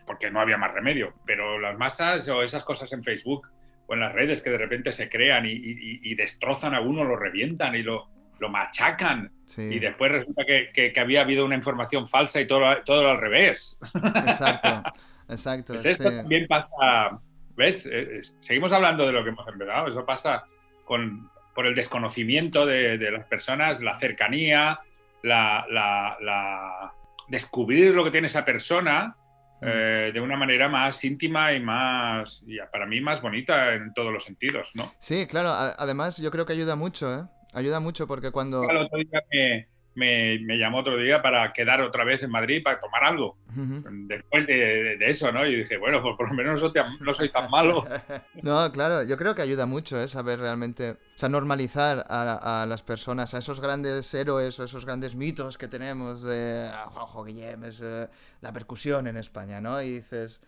Porque 0.06 0.30
no 0.30 0.40
había 0.40 0.56
más 0.56 0.72
remedio. 0.72 1.14
Pero 1.24 1.58
las 1.58 1.76
masas 1.76 2.28
o 2.28 2.42
esas 2.42 2.64
cosas 2.64 2.92
en 2.92 3.02
Facebook 3.02 3.48
o 3.86 3.94
en 3.94 4.00
las 4.00 4.12
redes 4.12 4.42
que 4.42 4.50
de 4.50 4.58
repente 4.58 4.92
se 4.92 5.08
crean 5.08 5.44
y, 5.46 6.14
destrozan 6.14 6.74
a 6.74 6.80
uno, 6.80 7.04
lo 7.04 7.16
revientan 7.16 7.74
y 7.74 7.82
lo, 7.82 8.08
lo 8.38 8.48
machacan. 8.48 9.30
Y 9.56 9.78
después 9.78 10.18
resulta 10.18 10.44
que, 10.44 10.92
que, 10.92 11.00
había 11.00 11.20
habido 11.20 11.44
una 11.44 11.54
información 11.54 12.08
falsa 12.08 12.40
y 12.40 12.46
todo, 12.46 12.64
todo 12.84 13.10
al 13.10 13.18
revés. 13.18 13.78
Exacto, 13.94 14.82
exacto. 15.28 15.72
Pues 15.74 15.84
esto 15.84 16.10
también 16.10 16.46
pasa, 16.48 17.20
¿ves? 17.56 17.88
Eh, 17.90 18.20
seguimos 18.40 18.72
hablando 18.72 19.06
de 19.06 19.12
lo 19.12 19.22
que 19.22 19.30
hemos 19.30 19.46
empezado. 19.46 19.88
Eso 19.88 20.04
pasa 20.04 20.44
con, 20.84 21.30
por 21.54 21.66
el 21.66 21.74
desconocimiento 21.74 22.66
de, 22.66 22.98
de 22.98 23.10
las 23.12 23.24
personas, 23.26 23.80
la 23.82 23.96
cercanía, 23.96 24.80
la, 25.22 25.64
la, 25.70 26.16
la, 26.20 26.92
descubrir 27.28 27.94
lo 27.94 28.04
que 28.04 28.10
tiene 28.10 28.26
esa 28.26 28.44
persona 28.44 29.16
eh, 29.62 30.10
de 30.12 30.20
una 30.20 30.36
manera 30.36 30.68
más 30.68 31.02
íntima 31.04 31.52
y 31.52 31.60
más, 31.60 32.42
y 32.46 32.58
para 32.70 32.86
mí, 32.86 33.00
más 33.00 33.22
bonita 33.22 33.74
en 33.74 33.92
todos 33.94 34.12
los 34.12 34.24
sentidos, 34.24 34.70
¿no? 34.74 34.92
Sí, 34.98 35.26
claro. 35.26 35.50
además, 35.50 36.18
yo 36.18 36.30
creo 36.30 36.46
que 36.46 36.52
ayuda 36.52 36.76
mucho, 36.76 37.14
¿eh? 37.14 37.24
Ayuda 37.52 37.80
mucho 37.80 38.06
porque 38.06 38.30
cuando... 38.30 38.62
Me, 38.62 39.68
me, 39.96 40.38
llamó 40.58 40.78
otro 40.78 40.96
día 40.96 41.22
para 41.22 41.52
quedar 41.52 41.80
otra 41.80 42.04
vez 42.04 42.22
en 42.22 42.30
Madrid 42.30 42.62
para 42.62 42.78
tomar 42.78 43.02
algo. 43.04 43.36
Después 43.54 44.46
de, 44.46 44.98
eso, 45.00 45.32
¿no? 45.32 45.46
Y 45.46 45.56
dije, 45.56 45.78
bueno, 45.78 46.02
pues 46.02 46.14
por 46.16 46.28
lo 46.28 46.34
menos 46.34 46.62
no 47.00 47.14
soy, 47.14 47.30
tan 47.30 47.50
malo. 47.50 47.86
no, 48.42 48.70
claro, 48.70 49.02
yo 49.02 49.16
creo 49.16 49.34
que 49.34 49.42
ayuda 49.42 49.64
mucho, 49.64 50.00
¿eh? 50.00 50.06
Saber 50.06 50.38
realmente, 50.38 50.90
o 50.92 51.18
sea, 51.18 51.30
normalizar 51.30 52.04
a, 52.08 52.66
las 52.68 52.82
personas, 52.82 53.32
a 53.34 53.38
esos 53.38 53.60
grandes 53.60 54.12
héroes 54.12 54.60
o 54.60 54.64
esos 54.64 54.84
grandes 54.84 55.16
mitos 55.16 55.56
que 55.56 55.68
tenemos 55.68 56.22
de 56.22 56.70
ah, 56.70 56.86
Juanjo 56.86 57.24
Guillem, 57.24 57.64
es 57.64 57.80
eh, 57.82 58.08
la 58.42 58.52
percusión 58.52 59.06
en 59.06 59.16
España, 59.16 59.60
¿no? 59.60 59.80
Y 59.80 59.90
dices, 59.90 60.42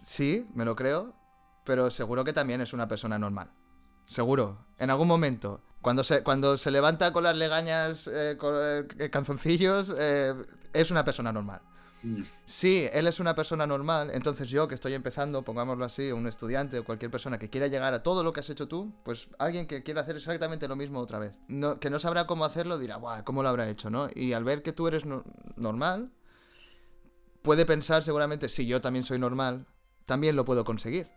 sí, 0.00 0.48
me 0.54 0.64
lo 0.64 0.74
creo, 0.74 1.14
pero 1.64 1.90
seguro 1.90 2.24
que 2.24 2.32
también 2.32 2.60
es 2.60 2.72
una 2.72 2.88
persona 2.88 3.18
normal. 3.18 3.50
Seguro, 4.06 4.66
en 4.78 4.90
algún 4.90 5.06
momento. 5.06 5.62
Cuando 5.80 6.02
se, 6.02 6.22
cuando 6.22 6.58
se 6.58 6.70
levanta 6.70 7.12
con 7.12 7.24
las 7.24 7.36
legañas, 7.36 8.08
eh, 8.12 8.36
con 8.38 8.54
eh, 8.56 9.10
canzoncillos, 9.10 9.94
eh, 9.96 10.34
es 10.72 10.90
una 10.90 11.04
persona 11.04 11.32
normal. 11.32 11.60
Mm. 12.02 12.22
Si 12.44 12.88
él 12.92 13.06
es 13.06 13.18
una 13.20 13.34
persona 13.34 13.66
normal, 13.66 14.10
entonces 14.12 14.48
yo 14.48 14.68
que 14.68 14.74
estoy 14.74 14.94
empezando, 14.94 15.42
pongámoslo 15.42 15.84
así, 15.84 16.12
un 16.12 16.26
estudiante 16.26 16.78
o 16.78 16.84
cualquier 16.84 17.10
persona 17.10 17.38
que 17.38 17.50
quiera 17.50 17.66
llegar 17.66 17.94
a 17.94 18.02
todo 18.02 18.22
lo 18.22 18.32
que 18.32 18.40
has 18.40 18.50
hecho 18.50 18.68
tú, 18.68 18.92
pues 19.04 19.28
alguien 19.38 19.66
que 19.66 19.82
quiera 19.82 20.02
hacer 20.02 20.16
exactamente 20.16 20.68
lo 20.68 20.76
mismo 20.76 21.00
otra 21.00 21.18
vez, 21.18 21.32
que 21.80 21.90
no 21.90 21.98
sabrá 21.98 22.26
cómo 22.26 22.44
hacerlo, 22.44 22.78
dirá, 22.78 22.96
Buah, 22.98 23.22
¿cómo 23.22 23.42
lo 23.42 23.48
habrá 23.48 23.68
hecho? 23.68 23.90
¿no? 23.90 24.08
Y 24.14 24.32
al 24.32 24.44
ver 24.44 24.62
que 24.62 24.72
tú 24.72 24.86
eres 24.86 25.04
normal, 25.56 26.12
puede 27.42 27.66
pensar 27.66 28.02
seguramente, 28.02 28.48
si 28.48 28.66
yo 28.66 28.80
también 28.80 29.04
soy 29.04 29.18
normal, 29.18 29.66
también 30.04 30.36
lo 30.36 30.44
puedo 30.44 30.64
conseguir. 30.64 31.08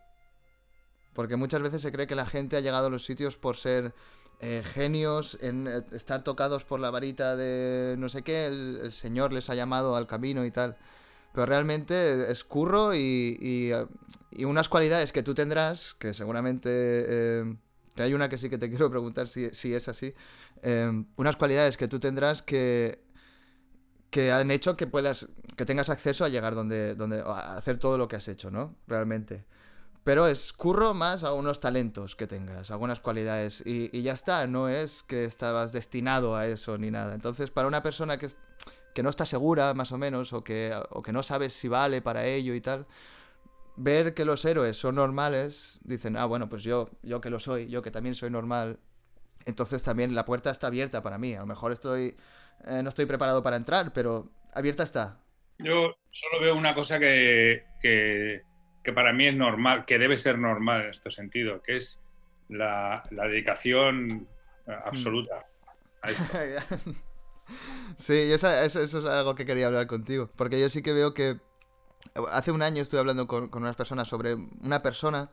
Porque 1.13 1.35
muchas 1.35 1.61
veces 1.61 1.81
se 1.81 1.91
cree 1.91 2.07
que 2.07 2.15
la 2.15 2.25
gente 2.25 2.57
ha 2.57 2.61
llegado 2.61 2.87
a 2.87 2.89
los 2.89 3.03
sitios 3.03 3.37
por 3.37 3.57
ser 3.57 3.93
eh, 4.41 4.63
genios, 4.63 5.38
en 5.41 5.67
eh, 5.67 5.83
estar 5.91 6.24
tocados 6.24 6.65
por 6.65 6.79
la 6.79 6.89
varita 6.89 7.36
de 7.36 7.95
no 8.00 8.10
sé 8.10 8.24
qué, 8.24 8.48
el, 8.48 8.91
Señor 8.91 9.33
les 9.33 9.51
ha 9.51 9.55
llamado 9.55 9.95
al 9.95 10.07
camino 10.07 10.45
y 10.45 10.51
tal. 10.51 10.77
Pero 11.31 11.45
realmente 11.45 12.31
es 12.31 12.43
curro 12.43 12.95
y, 12.95 13.71
y, 14.31 14.43
unas 14.43 14.67
cualidades 14.67 15.12
que 15.12 15.24
tú 15.24 15.33
tendrás, 15.36 15.93
que 15.93 16.13
seguramente... 16.13 16.69
Eh, 16.71 17.55
hay 17.98 18.13
una 18.13 18.29
que 18.29 18.38
sí 18.38 18.50
que 18.50 18.57
te 18.57 18.69
quiero 18.69 18.89
preguntar 18.89 19.27
si, 19.27 19.50
si 19.51 19.74
es 19.75 19.88
así. 19.88 20.13
unas 21.17 21.36
cualidades 21.36 21.77
que 21.77 21.88
tú 21.88 22.00
tendrás 22.00 22.41
que, 22.41 23.03
que 24.10 24.31
han 24.31 24.50
hecho 24.50 24.75
que 24.75 24.88
puedas, 24.88 25.29
que 25.55 25.65
tengas 25.65 25.89
acceso 25.89 26.25
a 26.25 26.29
llegar 26.29 26.55
donde, 26.55 26.95
donde, 26.95 27.21
a 27.21 27.55
hacer 27.55 27.77
todo 27.77 27.98
lo 27.98 28.07
que 28.07 28.15
has 28.15 28.27
hecho, 28.27 28.50
¿no? 28.50 28.75
Realmente. 28.88 29.45
Pero 30.03 30.27
es 30.27 30.51
curro 30.51 30.96
más 30.96 31.24
a 31.24 31.34
unos 31.34 31.60
talentos 31.60 32.15
que 32.15 32.25
tengas, 32.25 32.72
algunas 32.72 33.00
cualidades. 33.00 33.63
Y, 33.65 34.01
ya 34.01 34.13
está, 34.13 34.48
no 34.48 34.67
es 34.67 35.03
que 35.03 35.25
estabas 35.25 35.74
destinado 35.74 36.36
a 36.36 36.48
eso 36.48 36.77
ni 36.77 36.89
nada. 36.89 37.13
Entonces, 37.13 37.51
para 37.51 37.67
una 37.67 37.84
persona 37.84 38.17
que, 38.17 38.27
que 38.96 39.03
no 39.03 39.10
está 39.10 39.25
segura, 39.25 39.74
más 39.75 39.91
o 39.91 40.00
menos, 40.00 40.34
o 40.34 40.43
que, 40.43 40.75
o 40.89 41.03
que 41.03 41.12
no 41.12 41.22
sabes 41.22 41.53
si 41.53 41.67
vale 41.67 42.01
para 42.01 42.25
ello 42.25 42.55
y 42.55 42.62
tal, 42.62 42.88
ver 43.75 44.15
que 44.15 44.25
los 44.25 44.43
héroes 44.43 44.75
son 44.77 44.96
normales, 44.96 45.79
dicen, 45.84 46.17
ah, 46.17 46.25
bueno, 46.25 46.50
pues 46.50 46.63
yo, 46.63 46.89
yo 47.03 47.22
que 47.22 47.29
lo 47.29 47.39
soy, 47.39 47.67
yo 47.67 47.84
que 47.84 47.91
también 47.91 48.15
soy 48.15 48.31
normal, 48.31 48.79
entonces 49.46 49.84
también 49.84 50.15
la 50.15 50.25
puerta 50.25 50.50
está 50.50 50.67
abierta 50.67 51.03
para 51.03 51.20
mí. 51.20 51.36
A 51.36 51.41
lo 51.41 51.46
mejor 51.46 51.72
estoy, 51.72 52.17
eh, 52.65 52.81
no 52.81 52.89
estoy 52.89 53.05
preparado 53.05 53.43
para 53.43 53.55
entrar, 53.55 53.93
pero 53.93 54.29
abierta 54.53 54.81
está. 54.81 55.20
Yo 55.60 55.96
solo 56.10 56.41
veo 56.41 56.55
una 56.55 56.74
cosa 56.74 56.98
que, 56.98 57.65
que 57.79 58.41
que 58.83 58.93
para 58.93 59.13
mí 59.13 59.27
es 59.27 59.35
normal, 59.35 59.85
que 59.85 59.97
debe 59.97 60.17
ser 60.17 60.38
normal 60.38 60.83
en 60.83 60.89
este 60.91 61.11
sentido, 61.11 61.61
que 61.61 61.77
es 61.77 62.00
la, 62.50 63.03
dedicación 63.11 64.27
eh, 64.67 64.75
absoluta 64.85 65.45
a 66.01 66.11
esto. 66.11 66.23
sí, 67.95 68.13
eso, 68.13 68.50
eso, 68.51 68.81
es 68.81 69.05
algo 69.05 69.35
que 69.35 69.45
quería 69.45 69.67
hablar 69.67 69.88
contigo, 69.88 70.29
porque 70.35 70.59
yo 70.59 70.69
sí 70.69 70.81
que 70.81 70.93
veo 70.93 71.13
que 71.13 71.38
hace 72.31 72.51
un 72.51 72.61
año 72.61 72.81
estuve 72.81 73.00
hablando 73.00 73.27
con, 73.27 73.50
unas 73.53 73.75
personas 73.75 74.07
sobre 74.07 74.33
una 74.33 74.81
persona 74.81 75.29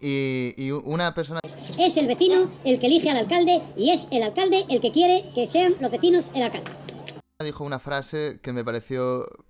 y, 0.00 0.54
y, 0.56 0.70
una 0.70 1.14
persona... 1.14 1.40
Es 1.78 1.96
el 1.96 2.06
vecino 2.06 2.50
el 2.64 2.78
que 2.78 2.86
elige 2.86 3.10
al 3.10 3.16
alcalde 3.16 3.62
y 3.76 3.90
es 3.90 4.06
el 4.10 4.22
alcalde 4.22 4.64
el 4.68 4.80
que 4.80 4.92
quiere 4.92 5.30
que 5.34 5.46
sean 5.46 5.74
los 5.80 5.90
vecinos 5.90 6.30
el 6.34 6.44
alcalde. 6.44 6.70
Dijo 7.42 7.64
una 7.64 7.78
frase 7.78 8.40
que 8.42 8.52
me 8.52 8.64
pareció 8.64 9.26
Mm, 9.26 9.45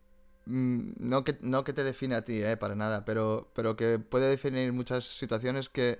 no 0.46 1.24
que, 1.24 1.36
no 1.40 1.64
que 1.64 1.72
te 1.72 1.84
define 1.84 2.14
a 2.14 2.24
ti, 2.24 2.42
eh, 2.42 2.56
para 2.56 2.74
nada, 2.74 3.04
pero, 3.04 3.50
pero 3.54 3.76
que 3.76 3.98
puede 3.98 4.28
definir 4.30 4.72
muchas 4.72 5.04
situaciones 5.04 5.68
que 5.68 5.98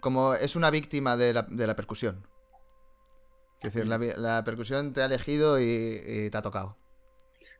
como 0.00 0.34
es 0.34 0.56
una 0.56 0.70
víctima 0.70 1.16
de 1.16 1.32
la, 1.32 1.42
de 1.42 1.66
la 1.66 1.76
percusión. 1.76 2.26
Es 3.62 3.72
decir, 3.72 3.88
la, 3.88 3.98
la, 3.98 4.44
percusión 4.44 4.92
te 4.92 5.00
ha 5.00 5.06
elegido 5.06 5.58
y, 5.58 6.28
te 6.30 6.36
ha 6.36 6.42
tocado. 6.42 6.76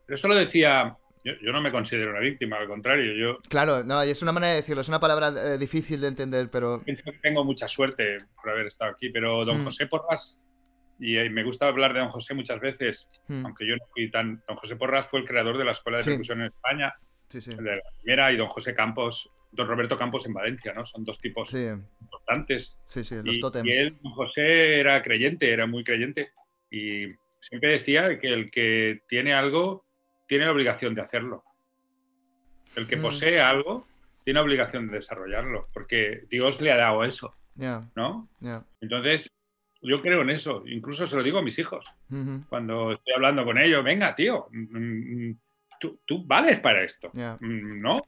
Pero 0.06 0.16
eso 0.16 0.28
lo 0.28 0.34
decía, 0.34 0.98
yo, 1.24 1.52
no 1.52 1.62
me 1.62 1.72
considero 1.72 2.10
una 2.10 2.20
víctima, 2.20 2.58
al 2.58 2.68
contrario, 2.68 3.14
yo... 3.14 3.38
Claro, 3.48 3.82
no, 3.84 4.04
y 4.04 4.10
es 4.10 4.20
una 4.20 4.32
manera 4.32 4.50
de 4.50 4.56
decirlo, 4.56 4.82
es 4.82 4.88
una 4.88 5.00
palabra 5.00 5.28
eh, 5.28 5.56
difícil 5.56 6.02
de 6.02 6.08
entender, 6.08 6.50
pero... 6.50 6.82
Tengo 7.22 7.44
mucha 7.44 7.66
suerte 7.68 8.18
por 8.36 8.50
haber 8.50 8.66
estado 8.66 8.90
aquí, 8.90 9.08
pero 9.08 9.46
don 9.46 9.62
mm. 9.62 9.64
José 9.64 9.86
Porras 9.86 10.38
y 10.98 11.28
me 11.28 11.42
gusta 11.42 11.68
hablar 11.68 11.92
de 11.92 12.00
don 12.00 12.10
José 12.10 12.34
muchas 12.34 12.60
veces, 12.60 13.08
hmm. 13.28 13.46
aunque 13.46 13.66
yo 13.66 13.76
no 13.76 13.84
fui 13.92 14.10
tan... 14.10 14.42
Don 14.46 14.56
José 14.56 14.76
Porras 14.76 15.06
fue 15.06 15.20
el 15.20 15.26
creador 15.26 15.58
de 15.58 15.64
la 15.64 15.72
Escuela 15.72 15.98
de 15.98 16.04
Percusión 16.04 16.40
en 16.40 16.46
España, 16.46 16.94
de 17.32 17.62
la 17.62 17.82
primera, 18.00 18.32
y 18.32 18.36
don 18.36 18.48
José 18.48 18.74
Campos, 18.74 19.30
don 19.50 19.66
Roberto 19.66 19.98
Campos 19.98 20.26
en 20.26 20.34
Valencia, 20.34 20.72
¿no? 20.72 20.84
Son 20.86 21.04
dos 21.04 21.18
tipos 21.18 21.52
importantes. 21.52 22.78
Sí, 22.84 23.02
sí, 23.02 23.16
los 23.24 23.36
y, 23.36 23.68
Y 23.68 23.72
él, 23.72 23.96
don 24.00 24.12
José, 24.12 24.78
era 24.78 25.02
creyente, 25.02 25.52
era 25.52 25.66
muy 25.66 25.82
creyente, 25.82 26.32
y 26.70 27.06
siempre 27.40 27.72
decía 27.72 28.18
que 28.18 28.32
el 28.32 28.50
que 28.50 29.02
tiene 29.08 29.34
algo 29.34 29.84
tiene 30.28 30.46
la 30.46 30.52
obligación 30.52 30.94
de 30.94 31.02
hacerlo. 31.02 31.44
El 32.76 32.86
que 32.86 32.96
hmm. 32.96 33.02
posee 33.02 33.40
algo 33.40 33.86
tiene 34.24 34.38
la 34.38 34.44
obligación 34.44 34.86
de 34.86 34.94
desarrollarlo, 34.94 35.68
porque 35.72 36.24
Dios 36.30 36.60
le 36.60 36.72
ha 36.72 36.76
dado 36.76 37.04
eso, 37.04 37.34
¿no? 37.94 38.28
Entonces, 38.80 39.30
yo 39.84 40.00
creo 40.00 40.22
en 40.22 40.30
eso, 40.30 40.62
incluso 40.66 41.06
se 41.06 41.16
lo 41.16 41.22
digo 41.22 41.38
a 41.38 41.42
mis 41.42 41.58
hijos. 41.58 41.84
Cuando 42.48 42.92
estoy 42.92 43.14
hablando 43.14 43.44
con 43.44 43.58
ellos, 43.58 43.84
venga, 43.84 44.14
tío, 44.14 44.48
mm, 44.50 45.28
mm, 45.28 45.38
tú, 45.78 46.24
vales 46.26 46.60
para 46.60 46.82
esto, 46.82 47.10
mm, 47.12 47.80
¿no? 47.80 48.02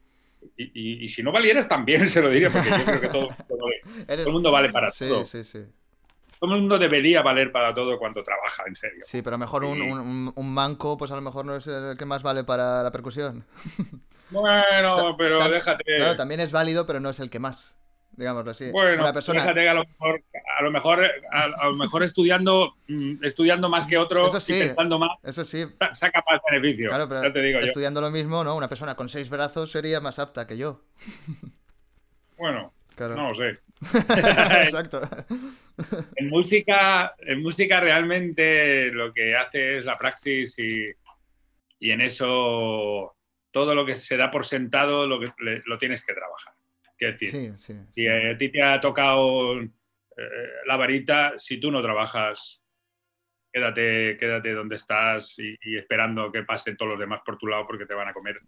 Y, 0.57 1.09
si 1.09 1.23
no 1.23 1.33
valieras 1.33 1.69
también 1.69 2.09
se 2.09 2.23
lo 2.23 2.31
diría, 2.31 2.51
porque 2.51 2.71
yo 2.71 2.85
creo 2.85 3.01
que 3.01 3.09
todo, 3.09 3.29
el 4.09 4.33
mundo 4.33 4.51
vale 4.51 4.69
para 4.73 4.89
todo. 4.91 5.25
Sí, 5.25 5.45
sí. 5.45 5.61
Todo 6.39 6.55
el 6.55 6.61
mundo 6.61 6.79
debería 6.79 7.23
valer 7.23 7.51
para 7.51 7.73
todo 7.73 7.99
cuando 7.99 8.23
trabaja, 8.23 8.65
en 8.67 8.77
serio. 8.77 9.01
Sí, 9.03 9.23
pero 9.23 9.39
mejor 9.39 9.65
un, 9.65 10.33
un, 10.35 10.55
manco, 10.55 10.97
pues 10.99 11.11
a 11.11 11.15
lo 11.15 11.23
mejor 11.23 11.47
no 11.47 11.57
es 11.57 11.67
el 11.67 11.97
que 11.97 12.05
más 12.05 12.23
vale 12.23 12.45
para 12.45 12.83
la 12.83 12.91
percusión. 12.91 13.45
Bueno, 14.29 15.15
pero 15.17 15.49
déjate. 15.49 15.85
Claro, 15.85 16.17
también 16.17 16.41
es 16.41 16.51
válido, 16.51 16.85
pero 16.85 16.99
no 16.99 17.11
es 17.11 17.21
el 17.21 17.31
que 17.31 17.39
más 17.39 17.79
digámoslo 18.17 18.51
así. 18.51 18.71
Bueno, 18.71 19.03
una 19.03 19.13
persona... 19.13 19.43
a 19.45 19.75
lo 19.75 19.85
mejor, 19.85 20.23
a 20.59 20.63
lo 20.63 20.71
mejor, 20.71 21.11
a, 21.31 21.67
lo 21.67 21.75
mejor 21.75 22.03
estudiando, 22.03 22.77
mm, 22.89 23.25
estudiando 23.25 23.69
más 23.69 23.87
que 23.87 23.99
otro 23.99 24.27
eso 24.27 24.41
sí, 24.41 24.55
y 24.55 24.59
pensando 24.61 24.99
más, 24.99 25.11
eso 25.23 25.45
sí. 25.45 25.65
saca 25.73 26.25
más 26.31 26.41
beneficio. 26.51 26.89
Claro, 26.89 27.09
pero 27.09 27.33
te 27.33 27.43
digo 27.43 27.61
estudiando 27.61 28.01
lo 28.01 28.11
mismo, 28.11 28.43
¿no? 28.43 28.57
Una 28.57 28.69
persona 28.69 28.95
con 28.95 29.09
seis 29.09 29.31
brazos 29.31 29.71
sería 29.71 30.01
más 30.01 30.19
apta 30.19 30.47
que 30.47 30.57
yo. 30.57 30.83
Bueno, 32.39 32.71
no 32.99 33.29
lo 33.29 33.35
sé. 33.35 33.59
Exacto. 34.63 35.01
en 36.17 36.29
música, 36.29 37.15
en 37.19 37.43
música 37.43 37.81
realmente 37.81 38.91
lo 38.93 39.13
que 39.13 39.37
hace 39.37 39.79
es 39.79 39.85
la 39.85 39.97
praxis 39.97 40.59
y, 40.59 40.91
y 41.79 41.91
en 41.91 42.01
eso 42.01 43.17
todo 43.51 43.75
lo 43.75 43.87
que 43.87 43.95
se 43.95 44.17
da 44.17 44.31
por 44.31 44.45
sentado 44.45 45.07
lo, 45.07 45.21
que, 45.21 45.33
lo 45.65 45.79
tienes 45.79 46.05
que 46.05 46.15
trabajar. 46.15 46.55
Quiero 46.97 47.13
decir, 47.13 47.57
si 47.57 48.09
a 48.09 48.39
ti 48.39 48.49
te 48.49 48.63
ha 48.63 48.81
tocado 48.81 49.61
eh, 49.61 49.71
la 50.67 50.77
varita, 50.77 51.35
si 51.39 51.61
tú 51.61 51.71
no 51.71 51.83
trabajas, 51.83 52.63
quédate, 53.53 54.17
quédate 54.19 54.53
donde 54.55 54.77
estás 54.77 55.35
y, 55.39 55.77
esperando 55.77 56.33
que 56.33 56.43
pasen 56.43 56.77
todos 56.77 56.93
los 56.93 57.01
demás 57.01 57.21
por 57.25 57.37
tu 57.37 57.47
lado 57.47 57.67
porque 57.67 57.85
te 57.85 57.95
van 57.95 58.09
a 58.09 58.15
comer. 58.15 58.41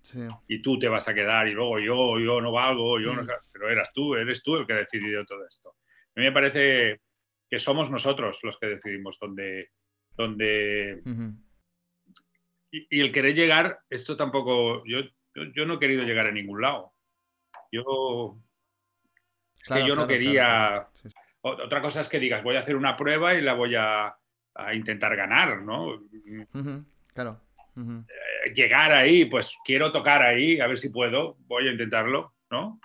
Y 0.49 0.63
tú 0.63 0.79
te 0.79 0.89
vas 0.89 1.07
a 1.09 1.15
quedar 1.15 1.47
y 1.47 1.53
luego 1.53 1.79
yo, 1.79 2.19
yo 2.19 2.41
no 2.41 2.53
valgo, 2.53 2.99
yo 2.99 3.15
no 3.15 3.23
mm. 3.23 3.29
Pero 3.53 3.69
eras 3.69 3.93
tú, 3.93 4.15
eres 4.15 4.43
tú 4.43 4.57
el 4.57 4.67
que 4.67 4.73
ha 4.73 4.77
decidido 4.77 5.25
todo 5.27 5.47
esto. 5.47 5.77
A 6.17 6.21
mí 6.21 6.25
me 6.25 6.33
parece 6.33 7.01
que 7.51 7.59
somos 7.59 7.91
nosotros 7.91 8.41
los 8.43 8.59
que 8.59 8.67
decidimos 8.67 9.19
dónde... 9.21 9.71
dónde... 10.17 11.03
y, 12.71 13.01
el 13.01 13.13
querer 13.13 13.35
llegar, 13.35 13.81
esto 13.91 14.17
tampoco... 14.17 14.83
Yo, 14.87 15.01
yo 15.35 15.67
no 15.67 15.75
he 15.75 15.79
querido 15.79 16.05
llegar 16.05 16.27
a 16.27 16.33
ningún 16.33 16.63
lado. 16.63 16.95
Yo, 17.71 18.39
que 19.67 19.87
yo 19.87 19.95
no 19.95 20.07
quería... 20.07 20.89
Otra 21.41 21.81
cosa 21.81 22.01
es 22.01 22.09
que 22.09 22.19
digas, 22.19 22.43
voy 22.43 22.57
a 22.57 22.61
hacer 22.61 22.77
una 22.77 22.97
prueba 22.97 23.35
y 23.35 23.41
la 23.41 23.55
voy 23.55 23.75
a, 23.77 24.17
intentar 24.75 25.15
ganar, 25.15 25.63
¿no? 25.63 26.03
Claro. 27.15 27.41
eh, 27.77 28.53
llegar 28.55 28.93
ahí, 28.93 29.25
pues 29.27 29.57
quiero 29.65 29.93
tocar 29.93 30.23
ahí, 30.23 30.61
a 30.61 30.67
ver 30.67 30.79
si 30.79 30.89
puedo, 30.89 31.37
voy 31.47 31.69
a 31.69 31.73
intentarlo, 31.73 32.35
¿no? 32.51 32.81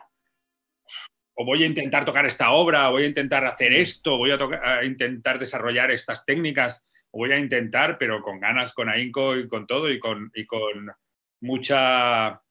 O 1.36 1.46
voy 1.46 1.64
a 1.64 1.66
intentar 1.66 2.06
tocar 2.06 2.28
esta 2.28 2.52
obra, 2.52 2.90
o 2.90 2.92
voy 2.94 3.04
a 3.06 3.08
intentar 3.08 3.44
hacer 3.46 3.74
esto, 3.74 4.18
voy 4.18 4.32
a, 4.32 4.38
a 4.64 4.86
intentar 4.86 5.40
desarrollar 5.40 5.90
estas 5.90 6.26
técnicas, 6.26 6.86
o 7.10 7.20
voy 7.20 7.32
a 7.32 7.40
intentar, 7.40 7.98
pero 7.98 8.22
con 8.22 8.40
ganas, 8.40 8.72
con 8.74 8.88
ahínco 8.88 9.36
y 9.36 9.48
con 9.48 9.66
todo, 9.66 9.90
y 9.90 10.00
con, 10.00 10.32
y 10.36 10.46
con 10.46 10.92
mucha, 11.42 12.42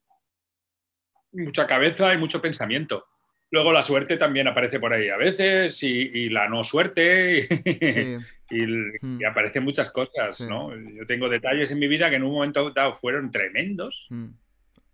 mucha 1.32 1.66
cabeza 1.66 2.12
y 2.14 2.18
mucho 2.18 2.40
pensamiento. 2.40 3.06
Luego 3.50 3.72
la 3.72 3.82
suerte 3.82 4.16
también 4.16 4.48
aparece 4.48 4.80
por 4.80 4.94
ahí 4.94 5.10
a 5.10 5.16
veces 5.16 5.82
y, 5.82 6.30
la 6.30 6.48
no 6.48 6.64
suerte 6.64 7.46
hmm. 8.50 9.20
y, 9.20 9.24
aparecen 9.24 9.64
muchas 9.64 9.90
cosas, 9.90 10.40
¿no? 10.40 10.74
Yo 10.74 11.06
tengo 11.06 11.28
detalles 11.28 11.70
en 11.70 11.78
mi 11.78 11.86
vida 11.86 12.08
que 12.08 12.16
en 12.16 12.22
un 12.22 12.32
momento 12.32 12.70
dado 12.70 12.94
fueron 12.94 13.30
tremendos, 13.30 14.06
hmm. 14.08 14.28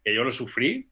que 0.04 0.14
yo 0.14 0.24
lo 0.24 0.32
sufrí 0.32 0.90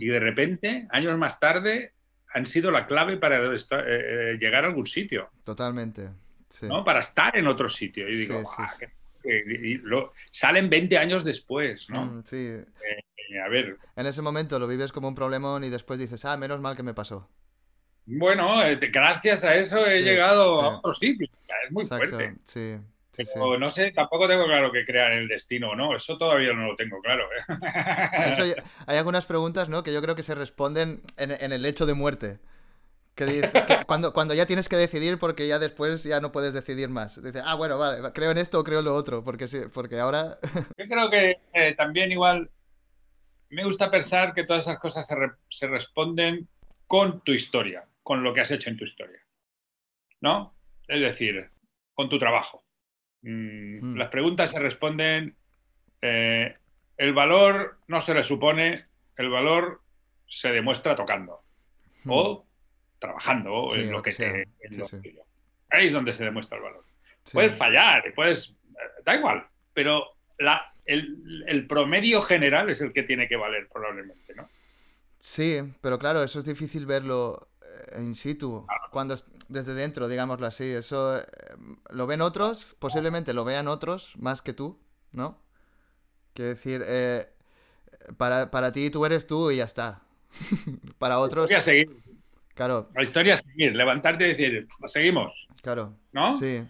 y 0.00 0.06
de 0.06 0.18
repente, 0.18 0.88
años 0.90 1.16
más 1.18 1.38
tarde, 1.38 1.92
han 2.34 2.46
sido 2.46 2.70
la 2.70 2.86
clave 2.86 3.16
para 3.16 3.54
eh, 3.54 3.58
eh, 3.70 4.38
llegar 4.40 4.64
a 4.64 4.68
algún 4.68 4.86
sitio. 4.86 5.30
Totalmente. 5.44 6.10
¿no? 6.62 6.84
Para 6.84 7.00
estar 7.00 7.36
en 7.36 7.46
otro 7.46 7.68
sitio. 7.68 8.08
Y 8.08 8.16
digo, 8.16 8.42
salen 10.30 10.70
20 10.70 10.98
años 10.98 11.24
después, 11.24 11.88
¿no? 11.90 12.04
Hmm, 12.04 12.22
sí. 12.24 12.36
Eh, 12.36 13.40
a 13.44 13.48
ver. 13.48 13.76
En 13.96 14.06
ese 14.06 14.22
momento 14.22 14.58
lo 14.58 14.66
vives 14.66 14.92
como 14.92 15.08
un 15.08 15.14
problemón 15.14 15.64
y 15.64 15.70
después 15.70 15.98
dices, 15.98 16.24
ah, 16.24 16.36
menos 16.36 16.60
mal 16.60 16.76
que 16.76 16.82
me 16.82 16.94
pasó. 16.94 17.28
Bueno, 18.06 18.62
eh, 18.64 18.78
gracias 18.90 19.44
a 19.44 19.54
eso 19.54 19.86
he 19.86 20.00
llegado 20.00 20.62
a 20.62 20.78
otro 20.78 20.94
sitio. 20.94 21.28
Es 21.64 21.70
muy 21.70 21.84
fuerte. 21.84 22.36
Sí. 22.44 22.76
no 23.58 23.68
sé, 23.68 23.92
tampoco 23.92 24.26
tengo 24.26 24.46
claro 24.46 24.72
que 24.72 24.86
crear 24.86 25.12
el 25.12 25.28
destino, 25.28 25.76
¿no? 25.76 25.94
Eso 25.94 26.16
todavía 26.16 26.54
no 26.54 26.68
lo 26.68 26.76
tengo 26.76 27.02
claro. 27.02 27.24
¿eh? 27.36 28.54
hay 28.86 28.96
algunas 28.96 29.26
preguntas, 29.26 29.68
¿no? 29.68 29.82
Que 29.82 29.92
yo 29.92 30.00
creo 30.00 30.14
que 30.14 30.22
se 30.22 30.34
responden 30.34 31.02
en, 31.18 31.52
el 31.52 31.66
hecho 31.66 31.84
de 31.84 31.92
muerte. 31.92 32.38
Que, 33.18 33.24
dice, 33.26 33.50
cuando, 33.84 34.12
cuando 34.12 34.32
ya 34.32 34.46
tienes 34.46 34.68
que 34.68 34.76
decidir 34.76 35.18
porque 35.18 35.48
ya 35.48 35.58
después 35.58 36.04
ya 36.04 36.20
no 36.20 36.30
puedes 36.30 36.54
decidir 36.54 36.88
más. 36.88 37.20
Dice, 37.20 37.42
ah, 37.44 37.56
bueno, 37.56 37.76
vale, 37.76 38.12
creo 38.12 38.30
en 38.30 38.38
esto 38.38 38.60
o 38.60 38.64
creo 38.64 38.78
en 38.78 38.84
lo 38.84 38.94
otro, 38.94 39.24
porque 39.24 39.48
sí, 39.48 39.58
porque 39.74 39.98
ahora... 39.98 40.38
Yo 40.78 40.86
creo 40.86 41.10
que 41.10 41.40
eh, 41.52 41.74
también 41.74 42.12
igual 42.12 42.48
me 43.50 43.64
gusta 43.64 43.90
pensar 43.90 44.34
que 44.34 44.44
todas 44.44 44.66
esas 44.66 44.78
cosas 44.78 45.04
se, 45.48 45.66
responden 45.66 46.46
con 46.86 47.20
tu 47.22 47.32
historia, 47.32 47.88
con 48.04 48.22
lo 48.22 48.32
que 48.32 48.42
has 48.42 48.52
hecho 48.52 48.70
en 48.70 48.76
tu 48.76 48.84
historia. 48.84 49.20
¿No? 50.20 50.54
Es 50.86 51.00
decir, 51.00 51.50
con 51.94 52.08
tu 52.08 52.20
trabajo. 52.20 52.62
Mm, 53.22 53.80
hmm. 53.80 53.96
Las 53.96 54.10
preguntas 54.10 54.52
se 54.52 54.60
responden, 54.60 55.36
eh, 56.02 56.54
el 56.96 57.12
valor 57.14 57.80
no 57.88 58.00
se 58.00 58.14
le 58.14 58.22
supone, 58.22 58.76
el 59.16 59.28
valor 59.28 59.82
se 60.28 60.52
demuestra 60.52 60.94
tocando 60.94 61.42
hmm. 62.04 62.10
o 62.12 62.47
trabajando 62.98 63.68
en 63.74 63.90
lo 63.90 64.02
que, 64.02 64.12
te... 64.12 64.48
Ahí 65.70 65.86
es 65.86 65.92
donde 65.92 66.14
se 66.14 66.24
demuestra 66.24 66.58
el 66.58 66.64
valor. 66.64 66.84
Puedes 67.32 67.54
fallar, 67.54 68.02
puedes... 68.14 68.54
Da 69.04 69.16
igual, 69.16 69.46
pero 69.72 70.04
la, 70.38 70.72
el, 70.84 71.66
promedio 71.66 72.22
general 72.22 72.70
es 72.70 72.80
el 72.80 72.92
que 72.92 73.02
tiene 73.02 73.28
que 73.28 73.36
valer 73.36 73.68
probablemente, 73.68 74.34
¿no? 74.34 74.48
Sí, 75.18 75.58
pero 75.80 75.98
claro, 75.98 76.22
eso 76.22 76.38
es 76.38 76.44
difícil 76.44 76.86
verlo 76.86 77.48
eh, 77.60 78.00
in 78.00 78.14
situ, 78.14 78.66
cuando 78.90 79.16
desde 79.48 79.74
dentro, 79.74 80.08
digámoslo 80.08 80.46
así. 80.46 80.64
Eso 80.64 81.18
eh, 81.18 81.24
lo 81.90 82.06
ven 82.06 82.20
otros, 82.20 82.76
posiblemente 82.78 83.34
lo 83.34 83.44
vean 83.44 83.68
otros 83.68 84.16
más 84.18 84.42
que 84.42 84.52
tú, 84.52 84.78
¿no? 85.12 85.42
Quiero 86.34 86.50
decir, 86.50 86.82
eh, 86.86 87.28
para, 88.16 88.50
para, 88.50 88.70
ti 88.72 88.90
tú 88.90 89.04
eres 89.04 89.26
tú 89.26 89.50
y 89.50 89.56
ya 89.56 89.64
está. 89.64 90.02
para 90.98 91.18
otros... 91.18 91.50
La 91.50 91.60
seguir. 91.60 91.90
Claro. 92.58 92.88
La 92.92 93.04
historia 93.04 93.34
es 93.34 93.42
seguir, 93.42 93.76
levantarte 93.76 94.24
y 94.24 94.28
decir, 94.30 94.66
seguimos. 94.86 95.46
Claro. 95.62 95.94
¿No? 96.10 96.34
Sí. 96.34 96.64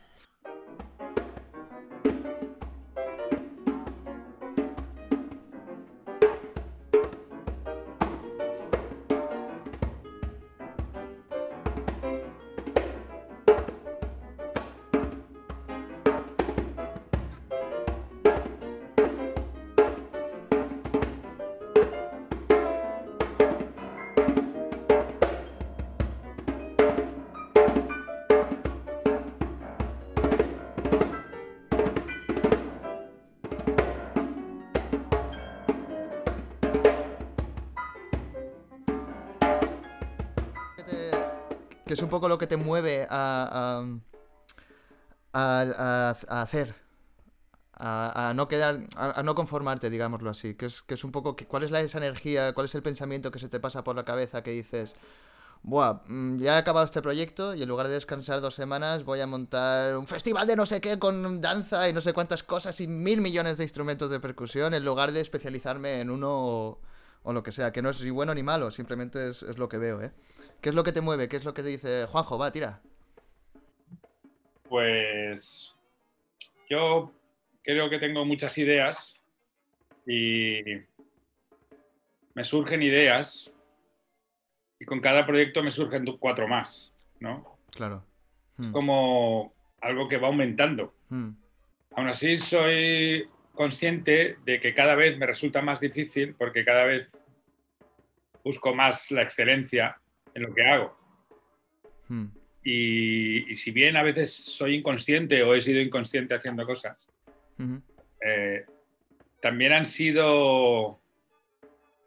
Un 42.09 42.11
poco 42.11 42.29
lo 42.29 42.39
que 42.39 42.47
te 42.47 42.57
mueve 42.57 43.07
a, 43.11 43.85
a, 45.35 46.11
hacer, 46.29 46.75
a, 47.75 48.33
no 48.35 48.49
quedar, 48.49 48.81
a, 48.97 49.23
no 49.23 49.35
conformarte, 49.35 49.91
digámoslo 49.91 50.31
así, 50.31 50.55
que 50.55 50.65
es, 50.67 50.81
que 50.81 50.95
es 50.95 51.05
un 51.05 51.13
poco, 51.13 51.37
¿cuál 51.47 51.65
es 51.65 51.71
la, 51.71 51.83
esa 51.83 51.99
energía, 51.99 52.55
cuál 52.55 52.65
es 52.65 52.75
el 52.75 52.83
pensamiento 52.83 53.31
que 53.31 53.39
se 53.39 53.51
te 53.51 53.61
pasa 53.61 53.85
por 53.85 53.95
la 53.95 54.07
cabeza 54.07 54.43
que 54.43 54.53
dices, 54.53 54.97
Buah, 55.63 56.01
mm, 56.07 56.39
ya 56.39 56.55
he 56.55 56.57
acabado 56.57 56.87
este 56.87 57.03
proyecto 57.03 57.55
y 57.55 57.63
en 57.63 57.69
lugar 57.69 57.89
de 57.89 57.95
descansar 57.95 58.41
dos 58.41 58.55
semanas 58.55 59.05
voy 59.05 59.21
a 59.21 59.27
montar 59.27 59.99
un 59.99 60.07
festival 60.07 60.47
de 60.47 60.57
no 60.57 60.65
sé 60.65 60.81
qué 60.81 60.99
con 60.99 61.43
danza 61.43 61.91
y 61.91 61.93
no 61.93 62.01
sé 62.01 62.15
cuántas 62.15 62.43
cosas 62.43 62.81
y 62.81 62.87
mil 62.87 63.21
millones 63.21 63.59
de 63.59 63.65
instrumentos 63.65 64.09
de 64.11 64.19
percusión 64.19 64.73
en 64.73 64.83
lugar 64.83 65.13
de 65.13 65.21
especializarme 65.21 66.01
en 66.01 66.09
uno 66.09 66.79
o, 67.23 67.33
lo 67.35 67.43
que 67.43 67.53
sea, 67.53 67.71
que 67.71 67.83
no 67.83 67.91
es 67.91 68.03
ni 68.03 68.09
bueno 68.09 68.35
ni 68.35 68.43
malo, 68.43 68.71
simplemente 68.71 69.29
es, 69.29 69.43
es 69.43 69.59
lo 69.59 69.69
que 69.69 69.77
veo, 69.77 70.01
¿eh? 70.01 70.13
¿Qué 70.61 70.71
es 70.71 70.75
lo 70.75 70.83
que 70.83 70.93
te 70.93 71.01
mueve? 71.01 71.29
¿Qué 71.29 71.37
es 71.37 71.45
lo 71.45 71.55
que 71.55 71.63
te 71.63 71.69
dice 71.69 72.07
Juanjo? 72.07 72.39
Va, 72.39 72.51
tira. 72.51 72.81
Pues 74.69 75.73
yo 76.69 77.13
creo 77.63 77.89
que 77.89 77.99
tengo 77.99 78.25
muchas 78.25 78.59
ideas 78.59 79.15
y 80.07 80.61
me 82.35 82.45
surgen 82.45 82.83
ideas 82.83 83.53
y 84.81 84.85
con 84.85 85.01
cada 85.01 85.27
proyecto 85.27 85.63
me 85.63 85.71
surgen 85.71 86.05
cuatro 86.19 86.49
más, 86.49 86.93
¿no? 87.21 87.59
Claro. 87.71 88.05
Es 88.59 88.67
hmm. 88.67 88.73
como 88.73 89.53
algo 89.81 90.09
que 90.09 90.19
va 90.19 90.29
aumentando. 90.29 90.95
Hmm. 91.09 91.31
Aún 91.93 92.09
así 92.09 92.37
soy 92.37 93.29
consciente 93.55 94.39
de 94.45 94.61
que 94.61 94.75
cada 94.75 94.95
vez 94.95 95.19
me 95.19 95.27
resulta 95.27 95.63
más 95.63 95.81
difícil 95.81 96.35
porque 96.35 96.65
cada 96.65 96.85
vez 96.85 97.17
busco 98.45 98.75
más 98.75 99.11
la 99.11 99.23
excelencia 99.23 100.01
en 100.39 100.49
lo 100.49 100.55
que 100.55 100.63
hago. 100.63 100.97
Hmm. 102.09 102.27
Y, 102.65 103.55
si 103.57 103.71
bien 103.71 103.97
a 103.97 104.03
veces 104.03 104.33
soy 104.33 104.77
inconsciente 104.77 105.43
o 105.43 105.55
he 105.55 105.61
sido 105.61 105.81
inconsciente 105.81 106.35
haciendo 106.35 106.67
cosas, 106.67 107.09
eh, 108.21 108.65
también 109.41 109.73
han 109.73 109.87
sido... 109.87 111.01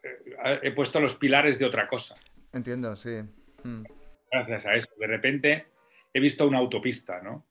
Eh, 0.04 0.60
he 0.64 0.72
puesto 0.72 1.00
los 1.00 1.16
pilares 1.16 1.60
de 1.60 1.66
otra 1.66 1.88
cosa. 1.88 2.16
Entiendo, 2.54 2.96
sí. 2.96 3.22
Hmm. 3.64 3.84
Gracias 4.32 4.66
a 4.66 4.76
eso. 4.76 4.90
De 4.98 5.08
repente 5.08 5.68
he 6.14 6.20
visto 6.20 6.48
una 6.48 6.60
autopista, 6.60 7.22
¿no? 7.22 7.46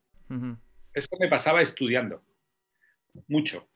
Eso 0.94 1.08
me 1.18 1.28
pasaba 1.28 1.60
estudiando. 1.60 2.22
Mucho. 3.26 3.68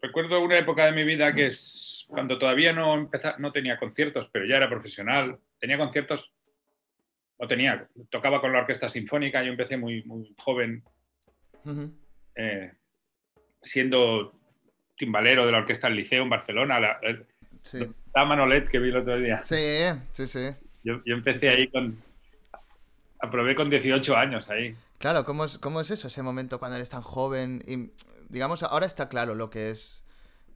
Recuerdo 0.00 0.40
una 0.40 0.56
época 0.56 0.86
de 0.86 0.92
mi 0.92 1.04
vida 1.04 1.34
que 1.34 1.48
es 1.48 2.06
cuando 2.08 2.38
todavía 2.38 2.72
no, 2.72 3.10
no 3.38 3.52
tenía 3.52 3.78
conciertos, 3.78 4.30
pero 4.32 4.46
ya 4.46 4.56
era 4.56 4.70
profesional. 4.70 5.38
Tenía 5.58 5.76
conciertos 5.76 6.32
no 7.38 7.46
tenía, 7.46 7.88
tocaba 8.10 8.40
con 8.40 8.52
la 8.52 8.60
orquesta 8.60 8.88
sinfónica, 8.88 9.42
yo 9.42 9.50
empecé 9.50 9.76
muy, 9.76 10.02
muy 10.04 10.34
joven, 10.38 10.82
eh, 12.34 12.72
siendo 13.62 14.32
timbalero 14.96 15.46
de 15.46 15.52
la 15.52 15.58
orquesta 15.58 15.86
del 15.86 15.96
Liceo 15.96 16.24
en 16.24 16.30
Barcelona, 16.30 16.80
la, 16.80 18.24
Manolet 18.24 18.68
que 18.68 18.78
vi 18.78 18.88
el 18.88 18.96
otro 18.96 19.18
día. 19.18 19.44
Sí, 19.44 19.56
sí, 20.12 20.26
sí. 20.26 20.48
Yo, 20.82 21.00
empecé 21.06 21.48
ahí 21.50 21.68
con, 21.68 22.02
aprobé 23.20 23.54
con 23.54 23.70
18 23.70 24.16
años 24.16 24.48
ahí. 24.48 24.74
Claro, 24.98 25.24
¿cómo 25.24 25.44
es, 25.44 25.58
¿cómo 25.58 25.80
es 25.80 25.90
eso, 25.92 26.08
ese 26.08 26.22
momento 26.22 26.58
cuando 26.58 26.76
eres 26.76 26.90
tan 26.90 27.02
joven? 27.02 27.62
Y, 27.66 27.92
digamos, 28.28 28.64
ahora 28.64 28.86
está 28.86 29.08
claro 29.08 29.34
lo 29.34 29.50
que 29.50 29.70
es... 29.70 30.04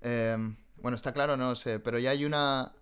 Eh, 0.01 0.37
bueno, 0.77 0.97
está 0.97 1.13
claro, 1.13 1.37
no 1.37 1.55
sé, 1.55 1.79
pero 1.79 2.01
ya 2.01 2.11
hay 2.11 2.25
una 2.25 2.73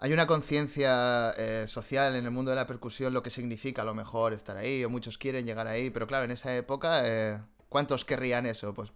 hay 0.00 0.12
una 0.12 0.26
conciencia 0.26 1.32
eh, 1.36 1.64
social 1.66 2.14
en 2.14 2.24
el 2.24 2.30
mundo 2.30 2.52
de 2.52 2.56
la 2.56 2.66
percusión, 2.66 3.12
lo 3.12 3.22
que 3.22 3.30
significa 3.30 3.82
a 3.82 3.84
lo 3.84 3.94
mejor 3.94 4.32
estar 4.32 4.56
ahí, 4.56 4.84
o 4.84 4.90
muchos 4.90 5.18
quieren 5.18 5.44
llegar 5.44 5.66
ahí, 5.66 5.90
pero 5.90 6.06
claro, 6.06 6.24
en 6.24 6.30
esa 6.30 6.56
época, 6.56 7.02
eh, 7.04 7.38
¿cuántos 7.68 8.04
querrían 8.04 8.46
eso? 8.46 8.72
Pues 8.74 8.92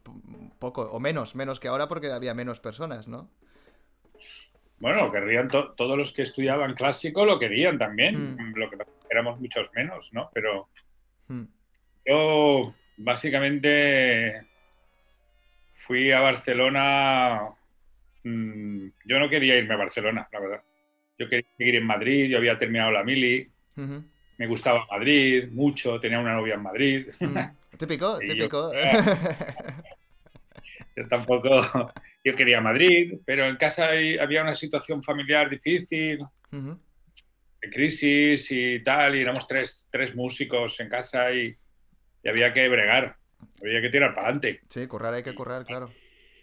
poco, 0.61 0.83
o 0.83 1.01
menos, 1.01 1.35
menos 1.35 1.59
que 1.59 1.67
ahora 1.67 1.89
porque 1.89 2.13
había 2.13 2.35
menos 2.35 2.61
personas, 2.61 3.09
¿no? 3.09 3.29
Bueno, 4.79 5.11
querrían 5.11 5.49
todos 5.49 5.99
los 5.99 6.13
que 6.13 6.23
estudiaban 6.23 6.75
clásico 6.75 7.25
lo 7.25 7.39
querían 7.39 7.79
también, 7.79 8.37
mm. 8.37 8.55
lo 8.57 8.71
que 8.71 8.79
éramos 9.11 9.41
muchos 9.41 9.71
menos, 9.75 10.13
¿no? 10.13 10.31
Pero 10.33 10.69
mm. 11.29 11.45
yo 12.07 12.75
básicamente 12.97 14.47
fui 15.71 16.13
a 16.13 16.21
Barcelona, 16.21 17.51
mm, 18.23 18.87
yo 19.05 19.19
no 19.19 19.29
quería 19.29 19.57
irme 19.57 19.75
a 19.75 19.79
Barcelona, 19.79 20.29
la 20.31 20.41
verdad. 20.41 20.63
Yo 21.19 21.29
quería 21.29 21.49
seguir 21.57 21.77
en 21.77 21.87
Madrid, 21.87 22.29
yo 22.29 22.39
había 22.39 22.59
terminado 22.59 22.91
la 22.91 23.05
mili, 23.05 23.49
me 24.39 24.47
gustaba 24.47 24.87
Madrid 24.91 25.49
mucho, 25.53 26.01
tenía 26.01 26.19
una 26.19 26.35
novia 26.35 26.55
en 26.55 26.63
Madrid. 26.63 27.07
Típico, 27.79 28.19
típico. 28.19 28.73
yo 30.97 31.09
tampoco 31.09 31.49
yo 32.25 32.35
quería 32.35 32.61
Madrid, 32.61 33.19
pero 33.25 33.47
en 33.47 33.57
casa 33.57 33.91
había 34.21 34.43
una 34.43 34.55
situación 34.55 35.03
familiar 35.03 35.49
difícil, 35.49 36.19
de 36.51 37.71
crisis 37.71 38.51
y 38.51 38.83
tal, 38.85 39.17
y 39.17 39.23
éramos 39.23 39.47
tres, 39.47 39.87
tres 39.91 40.15
músicos 40.15 40.79
en 40.81 40.89
casa 40.89 41.33
y, 41.33 41.57
había 42.25 42.53
que 42.53 42.69
bregar, 42.69 43.17
había 43.61 43.81
que 43.81 43.89
tirar 43.89 44.15
para 44.15 44.29
adelante. 44.29 44.61
Sí, 44.69 44.87
currar 44.87 45.15
hay 45.15 45.23
que 45.23 45.35
currar, 45.35 45.65
claro. 45.65 45.91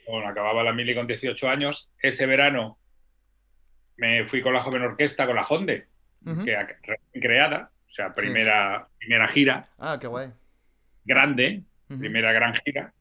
Bueno, 0.07 0.27
acababa 0.27 0.63
la 0.63 0.73
mili 0.73 0.95
con 0.95 1.05
18 1.05 1.47
años. 1.47 1.91
Ese 2.01 2.25
verano 2.25 2.78
me 3.99 4.25
fui 4.25 4.41
con 4.41 4.53
la 4.53 4.61
joven 4.61 4.81
orquesta, 4.81 5.25
con 5.25 5.35
la 5.35 5.43
Honde, 5.43 5.87
que 6.45 6.57
creada, 7.19 7.71
o 7.87 7.93
sea, 7.93 8.11
primera, 8.11 8.87
primera 8.97 9.27
gira. 9.27 9.69
Ah, 9.77 9.97
qué 9.99 10.07
guay. 10.07 10.31
Grande, 11.05 11.63
primera 11.87 12.31
gran 12.31 12.53
gira 12.55 12.93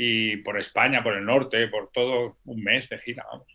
y 0.00 0.36
por 0.36 0.56
España, 0.56 1.02
por 1.02 1.16
el 1.16 1.24
norte, 1.24 1.66
por 1.66 1.90
todo 1.90 2.36
un 2.44 2.62
mes 2.62 2.88
de 2.88 2.98
gira, 2.98 3.26
vamos. 3.32 3.48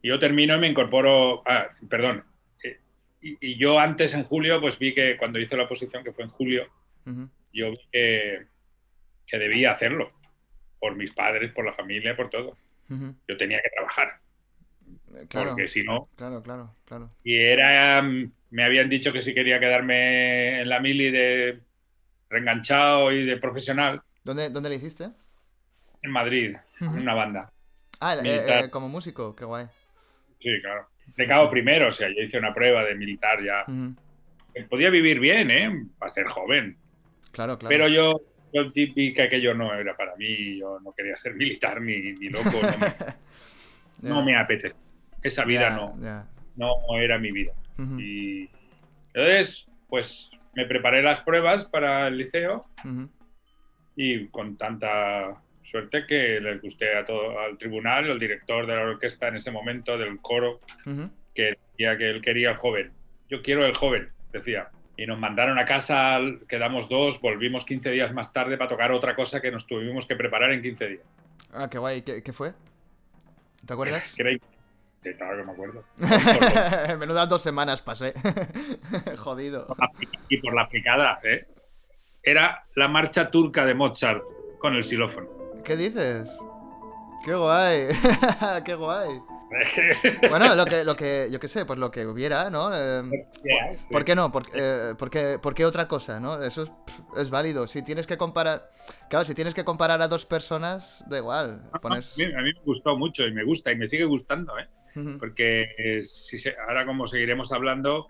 Y 0.00 0.08
yo 0.08 0.20
termino 0.20 0.54
y 0.54 0.60
me 0.60 0.68
incorporo, 0.68 1.42
ah, 1.44 1.66
perdón, 1.88 2.22
eh, 2.62 2.78
y, 3.20 3.56
yo 3.56 3.80
antes 3.80 4.14
en 4.14 4.22
julio, 4.22 4.60
pues 4.60 4.78
vi 4.78 4.94
que 4.94 5.16
cuando 5.16 5.40
hice 5.40 5.56
la 5.56 5.64
oposición, 5.64 6.04
que 6.04 6.12
fue 6.12 6.22
en 6.22 6.30
julio, 6.30 6.68
yo 7.52 7.72
vi 7.72 7.78
que, 7.90 8.46
que, 9.26 9.38
debía 9.38 9.72
hacerlo, 9.72 10.12
por 10.78 10.94
mis 10.94 11.10
padres, 11.10 11.50
por 11.50 11.66
la 11.66 11.72
familia, 11.72 12.14
por 12.14 12.30
todo. 12.30 12.56
Yo 13.26 13.36
tenía 13.36 13.60
que 13.60 13.70
trabajar. 13.70 14.20
Eh, 15.14 15.26
claro, 15.28 15.50
porque 15.50 15.68
si 15.68 15.82
no... 15.82 16.08
Claro, 16.16 16.42
claro, 16.42 16.74
claro. 16.84 17.10
Y 17.24 17.36
era, 17.36 18.02
me 18.02 18.64
habían 18.64 18.88
dicho 18.88 19.12
que 19.12 19.22
si 19.22 19.34
quería 19.34 19.60
quedarme 19.60 20.60
en 20.60 20.68
la 20.68 20.80
mili 20.80 21.10
de 21.10 21.60
reenganchado 22.28 23.10
y 23.12 23.24
de 23.24 23.36
profesional. 23.38 24.02
¿Dónde, 24.24 24.50
¿dónde 24.50 24.70
le 24.70 24.76
hiciste? 24.76 25.10
en 26.02 26.10
Madrid, 26.10 26.56
en 26.80 26.88
una 26.88 27.14
banda. 27.14 27.52
Ah, 28.00 28.16
eh, 28.24 28.44
eh, 28.48 28.70
como 28.70 28.88
músico, 28.88 29.34
qué 29.36 29.44
guay. 29.44 29.66
Sí, 30.40 30.48
claro. 30.62 30.88
De 31.16 31.26
cabo 31.26 31.50
primero, 31.50 31.88
o 31.88 31.90
sea, 31.90 32.08
yo 32.08 32.22
hice 32.22 32.38
una 32.38 32.54
prueba 32.54 32.84
de 32.84 32.94
militar 32.94 33.42
ya. 33.44 33.64
Podía 34.68 34.90
vivir 34.90 35.20
bien, 35.20 35.50
¿eh? 35.50 35.86
Para 35.98 36.10
ser 36.10 36.26
joven. 36.26 36.76
Claro, 37.30 37.58
claro. 37.58 37.68
Pero 37.68 37.88
yo, 37.88 38.20
yo 38.52 38.72
típica 38.72 39.28
que 39.28 39.40
yo 39.40 39.54
no 39.54 39.72
era 39.74 39.96
para 39.96 40.16
mí, 40.16 40.58
yo 40.58 40.80
no 40.80 40.92
quería 40.92 41.16
ser 41.16 41.34
militar 41.36 41.80
ni, 41.80 42.12
ni 42.12 42.28
loco. 42.28 42.58
No 44.02 44.24
me, 44.24 44.36
apetece. 44.38 44.74
Esa 45.22 45.44
vida 45.44 45.70
no, 45.70 45.96
no 46.56 46.98
era 46.98 47.18
mi 47.18 47.32
vida. 47.32 47.52
Y 47.98 48.48
entonces, 49.14 49.66
pues 49.88 50.30
me 50.54 50.66
preparé 50.66 51.02
las 51.02 51.20
pruebas 51.20 51.64
para 51.64 52.08
el 52.08 52.18
liceo 52.18 52.66
y 53.96 54.26
con 54.28 54.56
tanta 54.56 55.40
Suerte 55.70 56.04
que 56.04 56.40
les 56.40 56.60
gusté 56.60 56.96
a 56.96 57.04
todo, 57.04 57.38
al 57.38 57.56
tribunal, 57.56 58.10
el 58.10 58.18
director 58.18 58.66
de 58.66 58.74
la 58.74 58.82
orquesta 58.82 59.28
en 59.28 59.36
ese 59.36 59.52
momento, 59.52 59.96
del 59.96 60.18
coro, 60.20 60.60
que 61.32 61.58
decía 61.70 61.96
que 61.96 62.10
él 62.10 62.20
quería 62.20 62.50
el 62.50 62.56
joven. 62.56 62.90
Yo 63.28 63.40
quiero 63.40 63.64
el 63.64 63.76
joven, 63.76 64.10
decía. 64.32 64.68
Y 64.96 65.06
nos 65.06 65.20
mandaron 65.20 65.60
a 65.60 65.64
casa, 65.64 66.18
quedamos 66.48 66.88
dos, 66.88 67.20
volvimos 67.20 67.64
15 67.64 67.88
días 67.92 68.12
más 68.12 68.32
tarde 68.32 68.58
para 68.58 68.68
tocar 68.68 68.90
otra 68.90 69.14
cosa 69.14 69.40
que 69.40 69.52
nos 69.52 69.64
tuvimos 69.64 70.06
que 70.06 70.16
preparar 70.16 70.50
en 70.50 70.60
15 70.60 70.88
días. 70.88 71.02
Ah, 71.52 71.68
qué 71.70 71.78
guay. 71.78 72.02
¿Qué, 72.02 72.32
fue? 72.32 72.52
¿Te 73.64 73.72
acuerdas? 73.72 74.16
Sí, 75.02 75.14
claro 75.14 75.36
que 75.38 75.44
me 75.44 75.52
acuerdo. 75.52 75.84
Menudas 76.98 77.28
dos 77.28 77.42
semanas 77.42 77.80
pasé. 77.80 78.12
Jodido. 79.16 79.66
Y 80.28 80.38
por 80.38 80.54
la 80.54 80.68
picada, 80.68 81.20
¿eh? 81.24 81.46
Era 82.22 82.64
la 82.74 82.88
marcha 82.88 83.30
turca 83.30 83.64
de 83.64 83.74
Mozart 83.74 84.22
con 84.58 84.74
el 84.74 84.84
xilófono. 84.84 85.28
¿Qué 85.64 85.76
dices? 85.76 86.38
¡Qué 87.24 87.34
guay! 87.34 87.88
¡Qué 88.64 88.74
guay! 88.74 89.08
bueno, 90.28 90.54
lo 90.54 90.64
que, 90.64 90.84
lo 90.84 90.94
que, 90.94 91.28
yo 91.30 91.40
qué 91.40 91.48
sé, 91.48 91.64
pues 91.64 91.78
lo 91.78 91.90
que 91.90 92.06
hubiera, 92.06 92.50
¿no? 92.50 92.70
Eh, 92.72 93.26
¿por, 93.90 94.04
qué 94.04 94.14
no? 94.14 94.30
Eh, 94.54 94.94
¿Por, 94.96 95.10
qué, 95.54 95.64
otra 95.64 95.88
cosa, 95.88 96.20
no? 96.20 96.40
Eso 96.40 96.64
es, 97.16 97.30
válido. 97.30 97.66
Si 97.66 97.82
tienes 97.82 98.06
que 98.06 98.16
comparar, 98.16 98.70
claro, 99.08 99.24
si 99.24 99.34
tienes 99.34 99.54
que 99.54 99.64
comparar 99.64 100.00
a 100.02 100.08
dos 100.08 100.24
personas, 100.24 101.02
da 101.08 101.18
igual. 101.18 101.68
a, 101.72 101.78
mí, 101.88 101.96
me 102.16 102.52
gustó 102.64 102.96
mucho 102.96 103.26
y 103.26 103.32
me 103.32 103.44
gusta 103.44 103.72
y 103.72 103.76
me 103.76 103.88
sigue 103.88 104.04
gustando, 104.04 104.56
¿eh? 104.56 104.68
Porque 105.18 105.74
eh, 105.78 106.04
si 106.04 106.36
ahora 106.66 106.84
como 106.84 107.06
seguiremos 107.06 107.52
hablando, 107.52 108.08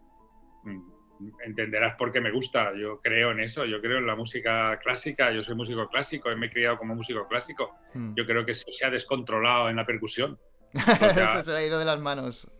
mm, 0.64 1.00
entenderás 1.44 1.96
por 1.96 2.12
qué 2.12 2.20
me 2.20 2.30
gusta. 2.30 2.72
Yo 2.74 3.00
creo 3.00 3.32
en 3.32 3.40
eso, 3.40 3.64
yo 3.64 3.80
creo 3.80 3.98
en 3.98 4.06
la 4.06 4.16
música 4.16 4.78
clásica, 4.82 5.30
yo 5.30 5.42
soy 5.42 5.54
músico 5.54 5.88
clásico, 5.88 6.34
me 6.36 6.46
he 6.46 6.50
criado 6.50 6.78
como 6.78 6.94
músico 6.94 7.26
clásico. 7.28 7.76
Hmm. 7.94 8.14
Yo 8.14 8.26
creo 8.26 8.44
que 8.44 8.52
eso 8.52 8.70
se 8.70 8.86
ha 8.86 8.90
descontrolado 8.90 9.68
en 9.68 9.76
la 9.76 9.86
percusión. 9.86 10.38
eso 10.72 11.42
se 11.42 11.52
le 11.52 11.58
ha 11.58 11.66
ido 11.66 11.78
de 11.78 11.84
las 11.84 12.00
manos. 12.00 12.50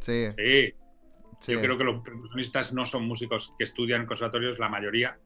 Sí. 0.00 0.28
sí. 0.36 1.52
Yo 1.52 1.60
creo 1.60 1.76
que 1.76 1.84
los 1.84 2.02
percusionistas 2.02 2.72
no 2.72 2.86
son 2.86 3.06
músicos 3.06 3.52
que 3.58 3.64
estudian 3.64 4.06
conservatorios, 4.06 4.58
la 4.58 4.68
mayoría. 4.68 5.18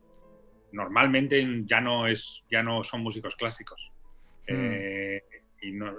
Normalmente 0.72 1.44
ya 1.64 1.80
no, 1.80 2.06
es, 2.06 2.42
ya 2.50 2.62
no 2.62 2.82
son 2.82 3.02
músicos 3.02 3.36
clásicos. 3.36 3.92
Hmm. 4.48 4.54
Eh, 4.56 5.22
y 5.62 5.72
no, 5.72 5.94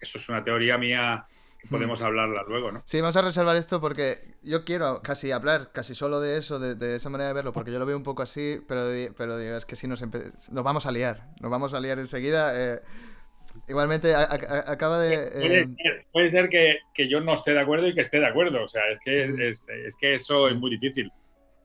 eso 0.00 0.18
es 0.18 0.28
una 0.28 0.42
teoría 0.42 0.76
mía 0.76 1.26
podemos 1.70 2.00
hmm. 2.00 2.04
hablarla 2.04 2.44
luego, 2.46 2.72
¿no? 2.72 2.82
Sí, 2.86 3.00
vamos 3.00 3.16
a 3.16 3.22
reservar 3.22 3.56
esto 3.56 3.80
porque 3.80 4.18
yo 4.42 4.64
quiero 4.64 5.02
casi 5.02 5.32
hablar 5.32 5.70
casi 5.72 5.94
solo 5.94 6.20
de 6.20 6.38
eso, 6.38 6.58
de, 6.58 6.96
esa 6.96 7.10
manera 7.10 7.28
de 7.28 7.34
verlo, 7.34 7.52
porque 7.52 7.72
yo 7.72 7.78
lo 7.78 7.86
veo 7.86 7.96
un 7.96 8.02
poco 8.02 8.22
así, 8.22 8.60
pero, 8.68 8.84
pero 9.16 9.38
es 9.38 9.66
que 9.66 9.76
si 9.76 9.86
nos, 9.86 10.02
nos 10.02 10.64
vamos 10.64 10.86
a 10.86 10.92
liar, 10.92 11.28
nos 11.40 11.50
vamos 11.50 11.74
a 11.74 11.80
liar 11.80 11.98
enseguida. 11.98 12.52
Eh, 12.54 12.80
igualmente, 13.68 14.14
acaba 14.14 14.98
de... 15.00 15.14
Eh, 15.14 15.68
puede, 16.12 16.30
ser, 16.30 16.48
que, 16.48 17.08
yo 17.08 17.20
no 17.20 17.34
esté 17.34 17.52
de 17.52 17.60
acuerdo 17.60 17.88
y 17.88 17.94
que 17.94 18.00
esté 18.00 18.18
de 18.18 18.26
acuerdo, 18.26 18.62
o 18.62 18.68
sea, 18.68 18.82
es 18.90 18.98
que, 19.00 19.48
es, 19.48 19.96
que 19.96 20.14
eso 20.14 20.48
es 20.48 20.56
muy 20.56 20.70
difícil, 20.70 21.10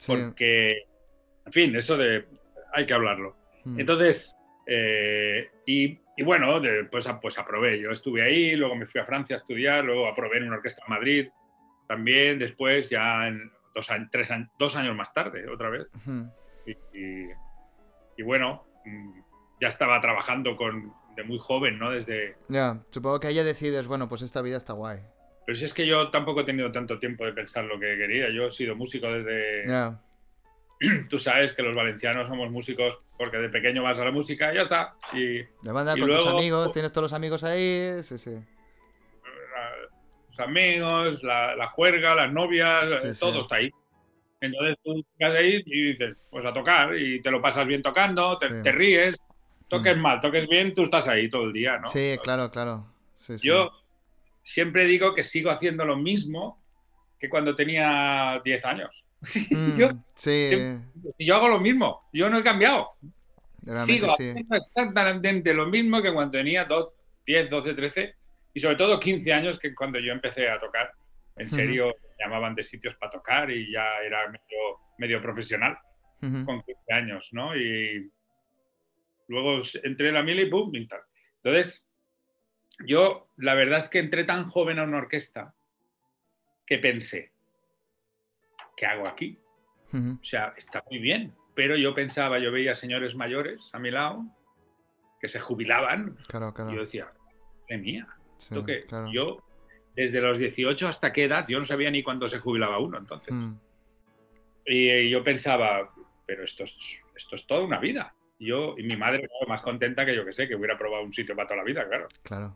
porque, 0.06 0.86
en 1.46 1.52
fin, 1.52 1.76
eso 1.76 1.98
de... 1.98 2.26
hay 2.74 2.86
que 2.86 2.94
hablarlo. 2.94 3.36
Hmm. 3.66 3.80
Entonces, 3.80 4.36
eh, 4.68 5.50
y 5.66 6.00
y 6.20 6.24
bueno, 6.24 6.60
después 6.60 7.08
pues 7.22 7.40
aprobé. 7.40 7.80
Yo 7.80 7.92
estuve 7.92 8.22
ahí, 8.22 8.54
luego 8.54 8.76
me 8.76 8.86
fui 8.86 9.00
a 9.00 9.06
Francia 9.06 9.38
a 9.38 9.40
estudiar, 9.40 9.86
luego 9.86 10.06
aprobé 10.06 10.40
en 10.40 10.48
una 10.48 10.58
orquesta 10.58 10.84
en 10.86 10.94
Madrid 10.94 11.30
también, 11.88 12.38
después 12.38 12.90
ya 12.90 13.26
en 13.30 13.50
dos, 13.74 13.88
tres, 14.12 14.30
dos 14.60 14.76
años 14.76 14.98
más 14.98 15.14
tarde, 15.14 15.48
otra 15.50 15.70
vez. 15.70 15.90
y, 16.66 18.22
bueno, 18.22 18.66
mm, 18.84 19.20
ya 19.62 19.70
estaba 19.70 20.02
trabajando 20.02 20.58
con, 20.58 20.92
de 21.16 21.24
muy 21.24 21.40
joven, 21.40 21.80
¿no? 21.80 21.90
Desde... 21.90 22.36
Ya, 22.50 22.84
supongo 22.90 23.22
que 23.22 23.28
ahí 23.28 23.36
ya 23.36 23.46
decides, 23.46 23.88
bueno, 23.88 24.10
pues 24.10 24.22
esta 24.22 24.42
vida 24.42 24.58
está 24.58 24.74
guay. 24.74 25.00
Pero 25.46 25.58
si 25.58 25.64
es 25.64 25.74
que 25.74 25.88
yo 25.88 26.10
tampoco 26.10 26.42
he 26.42 26.44
tenido 26.44 26.70
tanto 26.70 27.00
tiempo 27.00 27.26
de 27.26 27.32
pensar 27.32 27.64
lo 27.64 27.80
que 27.80 27.96
quería. 27.98 28.30
Yo 28.30 28.48
he 28.48 28.52
sido 28.52 28.76
músico 28.76 29.08
desde 29.10 29.64
tú 31.10 31.20
sabes 31.20 31.54
que 31.54 31.62
los 31.62 31.76
valencianos 31.76 32.28
somos 32.28 32.50
músicos 32.52 33.00
porque 33.18 33.38
de 33.38 33.50
pequeño 33.50 33.84
vas 33.84 34.00
a 34.00 34.06
la 34.06 34.12
música 34.12 34.52
y 34.52 34.56
ya 34.56 34.62
está. 34.62 34.96
Y, 35.13 35.42
banda 35.72 35.96
con 35.98 36.10
tus 36.10 36.28
amigos, 36.28 36.72
tienes 36.72 36.92
todos 36.92 37.04
los 37.04 37.13
amigos 37.13 37.44
ahí, 37.44 38.02
sí, 38.02 38.18
sí. 38.18 38.32
los 40.30 40.39
amigos, 40.39 41.24
la, 41.24 41.68
juerga, 41.68 42.15
las 42.15 42.32
novias, 42.32 43.20
todo 43.20 43.42
está 43.42 43.58
ahí. 43.58 43.70
Entonces 44.42 44.78
tú 44.82 45.06
estás 45.12 45.36
ahí 45.36 45.62
y 45.65 45.92
dices, 45.92 46.15
pues 46.30 46.46
a 46.46 46.54
tocar, 46.54 46.96
y 46.96 47.22
te 47.22 47.30
lo 47.30 47.42
pasas 47.42 47.68
bien 47.68 47.82
tocando, 47.82 48.38
te, 48.38 48.72
ríes, 48.72 49.18
toques 49.68 49.98
mm. 49.98 50.02
mal, 50.02 50.22
toques 50.22 50.48
bien, 50.48 50.74
tú 50.74 50.84
estás 50.84 51.10
ahí 51.10 51.30
todo 51.30 51.44
el 51.44 51.52
día, 51.52 51.78
¿no? 51.78 51.89
Sí, 51.89 52.18
claro, 52.24 52.50
claro. 52.50 52.88
Yo 53.42 53.70
siempre 54.42 54.86
digo 54.86 55.13
que 55.13 55.26
sigo 55.26 55.52
haciendo 55.52 55.84
lo 55.84 55.98
mismo 55.98 56.63
que 57.20 57.30
cuando 57.30 57.54
tenía 57.54 58.42
10 58.44 58.65
años. 58.65 58.89
Mm, 59.52 59.78
yo, 59.78 59.90
sí. 60.16 60.50
yo 61.20 61.36
hago 61.36 61.50
lo 61.50 61.60
mismo, 61.60 62.08
yo 62.14 62.30
no 62.30 62.38
he 62.40 62.44
cambiado. 62.44 62.92
Sigo 63.84 64.14
haciendo 64.14 64.56
exactamente 64.56 65.54
lo 65.54 65.66
mismo 65.66 66.02
que 66.02 66.14
cuando 66.14 66.38
tenía 66.38 66.66
10, 67.26 67.50
12, 67.50 67.74
13 67.74 68.16
y 68.54 68.60
sobre 68.60 68.78
todo 68.78 69.00
15 69.00 69.34
años 69.34 69.60
que 69.60 69.76
cuando 69.76 70.00
yo 70.00 70.14
empecé 70.14 70.50
a 70.50 70.58
tocar. 70.58 70.94
En 71.36 71.50
serio, 71.50 71.88
me 71.88 72.24
llamaban 72.24 72.56
de 72.56 72.64
sitios 72.64 72.96
para 72.96 73.12
tocar 73.12 73.52
y 73.52 73.72
ya 73.72 73.98
era 74.06 74.26
medio, 74.28 74.80
medio 74.98 75.22
profesional 75.22 75.78
con 76.20 76.62
15 76.64 76.94
años, 76.94 77.30
¿no? 77.32 77.56
Y, 77.56 78.10
luego 79.30 79.62
entré 79.84 80.10
en 80.10 80.16
la 80.16 80.24
mili 80.24 80.44
y 80.44 80.50
pum, 80.50 80.76
y 80.76 80.88
tal. 80.88 81.02
Entonces, 81.44 81.88
yo 82.86 83.30
la 83.38 83.54
verdad 83.54 83.80
es 83.80 83.88
que 83.88 84.00
entré 84.00 84.24
tan 84.24 84.50
joven 84.50 84.80
a 84.80 84.84
una 84.84 84.98
orquesta 84.98 85.54
que 86.66 86.80
pensé, 86.80 87.32
¿qué 88.80 88.86
hago 88.86 89.08
aquí? 89.08 89.38
O 89.94 90.24
sea, 90.24 90.54
está 90.56 90.84
muy 90.89 91.00
bien, 91.00 91.34
pero 91.54 91.76
yo 91.76 91.94
pensaba, 91.94 92.39
yo 92.39 92.52
veía 92.52 92.76
señores 92.76 93.13
mayores 93.15 93.70
a 93.74 93.80
mi 93.80 93.92
lado 93.92 94.24
que 95.20 95.28
se 95.28 95.39
jubilaban 95.42 96.15
Claro, 96.30 96.54
claro. 96.54 96.72
y 96.72 96.76
yo 96.76 96.82
decía, 96.82 97.12
madre 97.63 97.78
mía, 97.80 98.08
Sí, 98.38 98.56
que 98.65 98.86
claro. 98.86 99.12
yo 99.12 99.44
desde 99.96 100.22
los 100.22 100.38
18 100.38 100.88
hasta 100.88 101.12
qué 101.12 101.26
edad, 101.26 101.46
yo 101.50 101.60
no 101.60 101.65
sabía 101.65 101.92
ni 101.92 102.04
cuándo 102.04 102.30
se 102.30 102.39
jubilaba 102.39 102.80
uno 102.80 102.98
entonces. 103.00 103.34
Mm, 103.34 103.56
Y 104.65 105.10
yo 105.10 105.24
pensaba, 105.26 105.92
pero 106.26 106.44
esto 106.46 106.63
es, 106.63 106.78
esto 107.15 107.36
es 107.36 107.46
toda 107.46 107.62
una 107.65 107.80
vida. 107.80 108.13
Yo, 108.39 108.76
y 108.78 108.84
mi 108.84 108.96
madre 108.96 109.28
más 109.48 109.62
contenta 109.62 110.06
que 110.06 110.15
yo 110.15 110.24
que 110.24 110.32
sé, 110.32 110.48
que 110.48 110.56
hubiera 110.56 110.78
probado 110.78 111.04
un 111.04 111.12
sitio 111.12 111.36
para 111.36 111.48
toda 111.48 111.58
la 111.58 111.63
vida, 111.65 111.86
claro. 111.88 112.08
claro. 112.24 112.56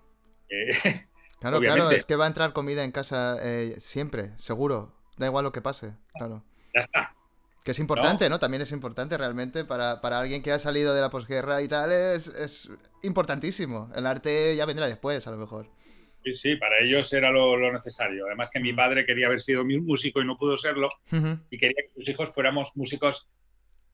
Eh, 0.49 0.69
Claro, 1.39 1.59
claro, 1.59 1.91
es 1.91 2.05
que 2.05 2.15
va 2.15 2.23
a 2.23 2.27
entrar 2.29 2.53
comida 2.53 2.85
en 2.85 2.93
casa 2.93 3.35
eh, 3.43 3.75
siempre, 3.77 4.31
seguro. 4.37 4.95
Da 5.17 5.27
igual 5.27 5.43
lo 5.43 5.51
que 5.51 5.61
pase, 5.61 5.93
claro. 6.17 6.43
ya 6.73 6.79
está. 6.79 7.15
Que 7.63 7.71
es 7.71 7.79
importante, 7.79 8.29
¿no? 8.29 8.39
También 8.39 8.61
es 8.61 8.71
importante 8.73 9.17
realmente 9.17 9.63
para, 9.63 10.01
para 10.01 10.19
alguien 10.19 10.41
que 10.43 10.51
ha 10.51 10.59
salido 10.59 10.93
de 10.93 10.99
la 10.99 11.09
posguerra 11.09 11.61
y 11.61 11.67
tal, 11.69 11.93
es, 11.93 12.27
es 12.27 12.69
importantísimo. 13.03 13.89
El 13.95 14.05
arte 14.05 14.53
ya 14.55 14.65
vendrá 14.65 14.87
después, 14.87 15.25
a 15.27 15.31
lo 15.31 15.37
mejor. 15.37 15.67
Sí, 16.25 16.33
sí, 16.33 16.55
para 16.57 16.79
ellos 16.79 17.11
era 17.13 17.31
lo, 17.31 17.55
lo 17.55 17.71
necesario. 17.71 18.25
Además 18.25 18.49
que 18.49 18.59
mi 18.59 18.73
padre 18.73 19.05
quería 19.05 19.27
haber 19.27 19.41
sido 19.41 19.63
mi 19.63 19.79
músico 19.79 20.21
y 20.21 20.25
no 20.25 20.37
pudo 20.37 20.57
serlo, 20.57 20.89
y 21.49 21.57
quería 21.57 21.83
que 21.83 21.93
sus 21.93 22.07
hijos 22.09 22.33
fuéramos 22.33 22.71
músicos 22.75 23.29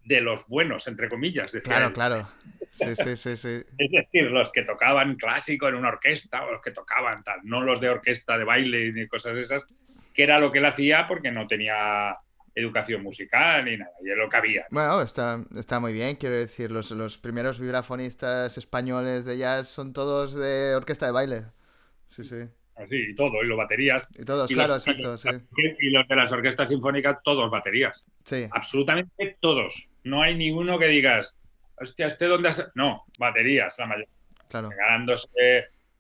de 0.04 0.22
los 0.22 0.48
buenos, 0.48 0.88
entre 0.88 1.08
comillas. 1.10 1.52
decía 1.52 1.70
Claro, 1.74 1.88
él. 1.88 1.94
claro. 1.94 2.28
Sí, 2.72 2.96
sí, 2.96 3.16
sí, 3.16 3.36
sí. 3.36 3.50
Es 3.78 3.92
decir, 3.92 4.32
los 4.32 4.52
que 4.52 4.64
tocaban 4.64 5.16
clásico 5.16 5.68
en 5.68 5.76
una 5.76 5.90
orquesta 5.90 6.44
o 6.46 6.52
los 6.54 6.62
que 6.62 6.72
tocaban 6.72 7.24
tal, 7.24 7.40
no 7.44 7.62
los 7.62 7.80
de 7.82 7.90
orquesta 7.90 8.36
de 8.38 8.46
baile 8.46 8.92
ni 8.94 9.08
cosas 9.08 9.36
de 9.36 9.42
esas, 9.42 9.64
que 10.20 10.24
era 10.24 10.38
lo 10.38 10.52
que 10.52 10.58
él 10.60 10.66
hacía 10.66 11.08
porque 11.08 11.32
no 11.32 11.48
tenía 11.48 12.18
educación 12.54 13.02
musical 13.04 13.64
ni 13.64 13.78
nada, 13.78 13.92
y 14.04 14.10
es 14.12 14.18
lo 14.18 14.28
que 14.28 14.36
había. 14.36 14.66
Bueno, 14.70 15.02
está, 15.02 15.42
está 15.56 15.80
muy 15.80 15.94
bien, 15.94 16.18
quiero 16.18 16.36
decir, 16.36 16.72
los, 16.72 16.92
los 16.92 17.18
primeros 17.18 17.58
vibrafonistas 17.58 18.58
españoles 18.58 19.24
de 19.24 19.38
jazz 19.38 19.70
son 19.70 19.94
todos 19.94 20.36
de 20.36 20.76
orquesta 20.76 21.06
de 21.06 21.14
baile. 21.14 21.44
Sí, 22.06 22.26
sí. 22.26 22.36
Así, 22.76 22.98
y 22.98 23.16
todo, 23.16 23.42
y 23.42 23.48
los 23.48 23.58
baterías. 23.58 24.10
Y 24.18 24.26
todos, 24.26 24.52
Y 24.52 24.56
claro, 24.56 24.74
los- 24.74 24.86
exacto, 24.86 25.16
sí. 25.16 25.30
Y 25.80 25.90
los 25.92 26.06
de 26.06 26.16
las 26.18 26.30
orquestas 26.34 26.68
sinfónicas, 26.68 27.20
todos 27.24 27.50
baterías. 27.50 28.06
Sí, 28.26 28.50
Absolutamente 28.52 29.38
todos. 29.40 29.90
No 30.04 30.22
hay 30.22 30.36
ninguno 30.36 30.78
que 30.78 30.88
digas, 30.88 31.38
hostia, 31.78 32.08
¿este 32.08 32.26
dónde 32.26 32.50
has...? 32.50 32.70
No, 32.76 33.06
baterías, 33.18 33.74
la 33.80 33.86
mayoría. 33.86 34.10
claro. 34.50 34.70
Ganándose 34.70 35.30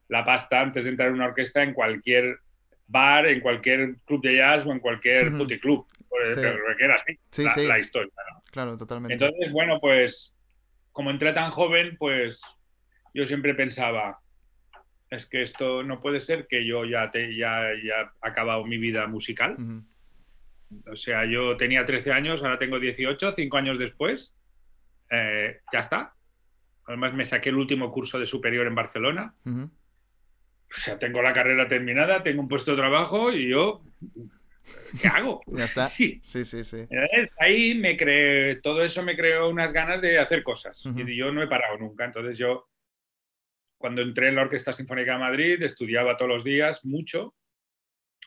la 0.09 0.25
pasta 0.25 0.59
antes 0.59 0.83
de 0.83 0.89
entrar 0.89 1.07
en 1.07 1.13
una 1.13 1.27
orquesta 1.27 1.63
en 1.63 1.73
cualquier 1.73 2.39
bar, 2.89 3.27
en 3.27 3.39
cualquier 3.39 3.97
club 4.05 4.21
de 4.21 4.35
jazz 4.37 4.65
o 4.65 4.71
en 4.71 4.79
cualquier 4.79 5.27
Ujú. 5.29 5.37
puticlub. 5.39 5.87
Pues, 6.09 6.35
Sí. 6.35 6.41
Que 6.41 6.83
era 6.85 6.95
así, 6.95 7.17
Sí, 7.31 7.43
la, 7.43 7.49
sí. 7.51 7.67
la 7.67 7.79
historia. 7.79 8.11
¿no? 8.33 8.43
Claro, 8.51 8.77
totalmente. 8.77 9.13
Entonces, 9.13 9.51
bueno, 9.53 9.79
pues 9.79 10.35
como 10.91 11.11
entré 11.11 11.31
tan 11.33 11.51
joven, 11.51 11.95
pues 11.97 12.41
yo 13.13 13.25
siempre 13.25 13.53
pensaba, 13.55 14.19
es 15.09 15.25
que 15.27 15.41
esto 15.43 15.83
no 15.83 16.01
puede 16.01 16.19
ser 16.19 16.45
que 16.47 16.65
yo 16.65 16.83
ya, 16.85 17.09
te, 17.11 17.35
ya, 17.35 17.69
ya 17.83 18.01
he 18.01 18.27
acabado 18.27 18.65
mi 18.65 18.77
vida 18.77 19.07
musical. 19.07 19.55
Ujú. 19.57 19.83
O 20.91 20.95
sea, 20.95 21.25
yo 21.25 21.55
tenía 21.57 21.85
13 21.85 22.11
años, 22.11 22.43
ahora 22.43 22.57
tengo 22.57 22.79
18, 22.79 23.33
cinco 23.33 23.57
años 23.57 23.77
después, 23.79 24.33
eh, 25.09 25.59
ya 25.71 25.79
está. 25.79 26.13
Además, 26.85 27.13
me 27.13 27.25
saqué 27.25 27.49
el 27.49 27.55
último 27.55 27.91
curso 27.91 28.19
de 28.19 28.25
superior 28.25 28.65
en 28.67 28.75
Barcelona. 28.75 29.33
Ujú. 29.45 29.69
O 30.71 30.79
sea, 30.79 30.99
tengo 30.99 31.21
la 31.21 31.33
carrera 31.33 31.67
terminada, 31.67 32.21
tengo 32.21 32.41
un 32.41 32.47
puesto 32.47 32.71
de 32.71 32.77
trabajo 32.77 33.31
y 33.31 33.49
yo, 33.49 33.81
¿qué 35.01 35.07
hago? 35.07 35.41
Ya 35.47 35.65
está. 35.65 35.87
Sí. 35.87 36.19
Sí, 36.23 36.45
sí, 36.45 36.63
sí. 36.63 36.85
Entonces, 36.89 37.29
ahí 37.39 37.73
me 37.75 37.97
creé, 37.97 38.57
todo 38.57 38.83
eso 38.83 39.01
me 39.03 39.15
creó 39.15 39.49
unas 39.49 39.73
ganas 39.73 40.01
de 40.01 40.19
hacer 40.19 40.43
cosas. 40.43 40.85
Ujú. 40.85 40.99
Y 40.99 41.17
yo 41.17 41.31
no 41.31 41.41
he 41.41 41.47
parado 41.47 41.77
nunca. 41.77 42.05
Entonces 42.05 42.37
yo, 42.37 42.69
cuando 43.77 44.01
entré 44.01 44.29
en 44.29 44.35
la 44.35 44.43
Orquesta 44.43 44.73
Sinfónica 44.73 45.13
de 45.13 45.19
Madrid, 45.19 45.63
estudiaba 45.63 46.17
todos 46.17 46.29
los 46.29 46.43
días 46.43 46.85
mucho, 46.85 47.35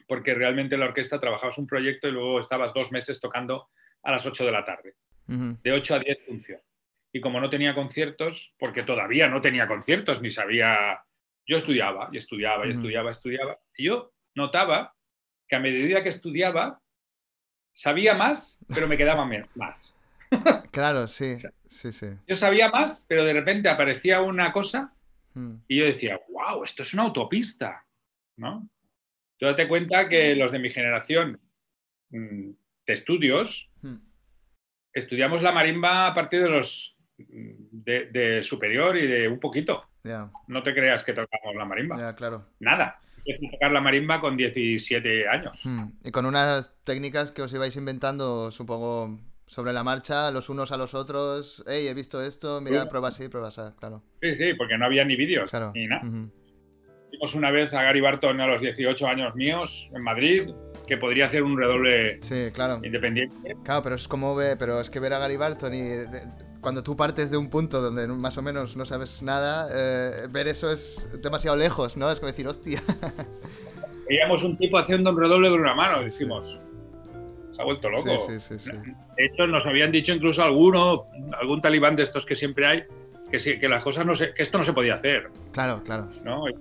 porque 0.08 0.34
realmente 0.34 0.74
en 0.74 0.80
la 0.80 0.86
orquesta 0.86 1.20
trabajabas 1.20 1.58
un 1.58 1.66
proyecto 1.66 2.08
y 2.08 2.12
luego 2.12 2.40
estabas 2.40 2.74
dos 2.74 2.90
meses 2.90 3.20
tocando 3.20 3.68
a 4.02 4.10
las 4.10 4.26
8 4.26 4.44
de 4.44 4.52
la 4.52 4.64
tarde, 4.64 4.96
Ujú. 5.28 5.58
de 5.62 5.72
8 5.72 5.94
a 5.94 5.98
10 6.00 6.18
función. 6.26 6.60
Y 7.12 7.20
como 7.20 7.40
no 7.40 7.50
tenía 7.50 7.74
conciertos, 7.74 8.54
porque 8.58 8.82
todavía 8.82 9.28
no 9.28 9.40
tenía 9.40 9.68
conciertos, 9.68 10.20
ni 10.22 10.30
sabía, 10.30 10.98
yo 11.46 11.56
estudiaba 11.56 12.08
y 12.12 12.18
estudiaba 12.18 12.64
y 12.66 12.70
Ujú. 12.70 12.78
estudiaba, 12.78 13.10
estudiaba. 13.10 13.58
Y 13.76 13.86
yo 13.86 14.12
notaba 14.34 14.94
que 15.48 15.56
a 15.56 15.60
medida 15.60 16.02
que 16.02 16.08
estudiaba, 16.08 16.80
sabía 17.72 18.14
más, 18.14 18.58
pero 18.68 18.86
me 18.88 18.96
quedaba 18.96 19.24
más. 19.54 19.94
Claro, 20.72 21.06
sí. 21.06 21.36
sea, 21.36 21.52
Sí, 21.66 21.92
sí. 21.92 22.06
Yo 22.26 22.34
sabía 22.36 22.70
más, 22.70 23.04
pero 23.06 23.24
de 23.24 23.34
repente 23.34 23.68
aparecía 23.68 24.20
una 24.22 24.50
cosa 24.52 24.94
Mm. 25.34 25.56
y 25.66 25.78
yo 25.78 25.86
decía, 25.86 26.20
wow, 26.28 26.62
esto 26.62 26.82
es 26.82 26.92
una 26.92 27.04
autopista, 27.04 27.86
¿no? 28.36 28.68
Tú 29.38 29.46
date 29.46 29.66
cuenta 29.66 30.06
que 30.08 30.34
los 30.36 30.52
de 30.52 30.58
mi 30.58 30.70
generación 30.70 31.40
mm, 32.10 32.50
de 32.86 32.92
estudios, 32.92 33.70
Mm. 33.82 33.96
estudiamos 34.92 35.40
la 35.42 35.52
marimba 35.52 36.06
a 36.06 36.14
partir 36.14 36.42
de 36.42 36.50
los 36.50 36.96
mm, 36.98 37.01
de, 37.28 38.06
de 38.06 38.42
superior 38.42 38.96
y 38.96 39.06
de 39.06 39.28
un 39.28 39.38
poquito. 39.40 39.80
No 40.48 40.62
te 40.62 40.74
creas 40.74 41.04
que 41.04 41.12
tocamos 41.12 41.54
la 41.56 41.64
marimba. 41.64 41.98
ya, 41.98 42.14
claro. 42.14 42.42
Nada. 42.60 42.98
Empecé 43.24 43.46
a 43.46 43.50
tocar 43.52 43.70
la 43.72 43.80
marimba 43.80 44.20
con 44.20 44.36
17 44.36 45.28
años. 45.28 45.60
Mm. 45.64 45.84
Y 46.04 46.10
con 46.10 46.26
unas 46.26 46.74
técnicas 46.84 47.30
que 47.30 47.42
os 47.42 47.52
ibais 47.54 47.76
inventando, 47.76 48.50
supongo, 48.50 49.20
sobre 49.46 49.72
la 49.72 49.84
marcha, 49.84 50.30
los 50.32 50.48
unos 50.48 50.72
a 50.72 50.76
los 50.76 50.94
otros. 50.94 51.62
Hey, 51.68 51.86
he 51.86 51.94
visto 51.94 52.20
esto, 52.20 52.60
mira, 52.60 52.82
Sí. 52.82 52.88
prueba 52.88 53.08
así, 53.08 53.28
prueba 53.28 53.48
así, 53.48 53.60
claro. 53.78 54.02
Sí, 54.20 54.34
sí, 54.34 54.54
porque 54.54 54.76
no 54.76 54.86
había 54.86 55.04
ni 55.04 55.14
vídeos 55.14 55.50
Claro. 55.50 55.70
ni 55.74 55.86
nada. 55.86 56.02
Vimos 57.12 57.34
una 57.34 57.50
vez 57.50 57.72
a 57.74 57.82
Gary 57.82 58.00
Barton 58.00 58.40
a 58.40 58.46
los 58.46 58.60
18 58.60 59.06
años 59.06 59.34
míos 59.36 59.88
en 59.94 60.02
Madrid 60.02 60.50
que 60.88 60.96
podría 60.96 61.26
hacer 61.26 61.42
un 61.44 61.56
redoble 61.56 62.18
Sí, 62.22 62.46
claro. 62.52 62.80
independiente. 62.82 63.54
Claro, 63.62 63.82
pero 63.82 63.94
es 63.94 64.08
como 64.08 64.34
ve, 64.34 64.56
pero 64.58 64.80
es 64.80 64.90
que 64.90 64.98
ver 64.98 65.12
a 65.12 65.18
Gary 65.18 65.36
Barton 65.36 65.74
y 65.74 65.82
de- 65.82 66.22
cuando 66.62 66.82
tú 66.82 66.96
partes 66.96 67.30
de 67.30 67.36
un 67.36 67.50
punto 67.50 67.82
donde 67.82 68.06
más 68.08 68.38
o 68.38 68.42
menos 68.42 68.76
no 68.76 68.84
sabes 68.86 69.22
nada, 69.22 69.68
eh, 69.74 70.26
ver 70.30 70.48
eso 70.48 70.70
es 70.72 71.10
demasiado 71.20 71.56
lejos, 71.58 71.96
¿no? 71.98 72.10
Es 72.10 72.20
como 72.20 72.30
decir, 72.30 72.46
hostia. 72.48 72.80
Veíamos 74.08 74.42
un 74.42 74.56
tipo 74.56 74.78
haciendo 74.78 75.10
un 75.10 75.18
redoble 75.20 75.50
con 75.50 75.60
una 75.60 75.74
mano, 75.74 76.00
decimos. 76.02 76.58
Se 77.52 77.60
ha 77.60 77.64
vuelto 77.64 77.90
loco. 77.90 78.18
Sí, 78.18 78.38
sí, 78.40 78.58
sí. 78.58 78.70
De 78.70 79.24
hecho, 79.24 79.46
nos 79.46 79.64
habían 79.66 79.90
dicho 79.92 80.12
incluso 80.12 80.42
alguno, 80.42 81.04
algún 81.38 81.60
talibán 81.60 81.96
de 81.96 82.04
estos 82.04 82.24
que 82.24 82.34
siempre 82.36 82.66
hay, 82.66 82.84
que, 83.30 83.58
que 83.58 83.68
las 83.68 83.82
cosas 83.82 84.06
no 84.06 84.14
se, 84.14 84.32
que 84.32 84.42
esto 84.42 84.56
no 84.58 84.64
se 84.64 84.72
podía 84.72 84.94
hacer, 84.94 85.30
Claro, 85.52 85.82
claro. 85.84 86.08
¿no? 86.24 86.48
Y, 86.48 86.54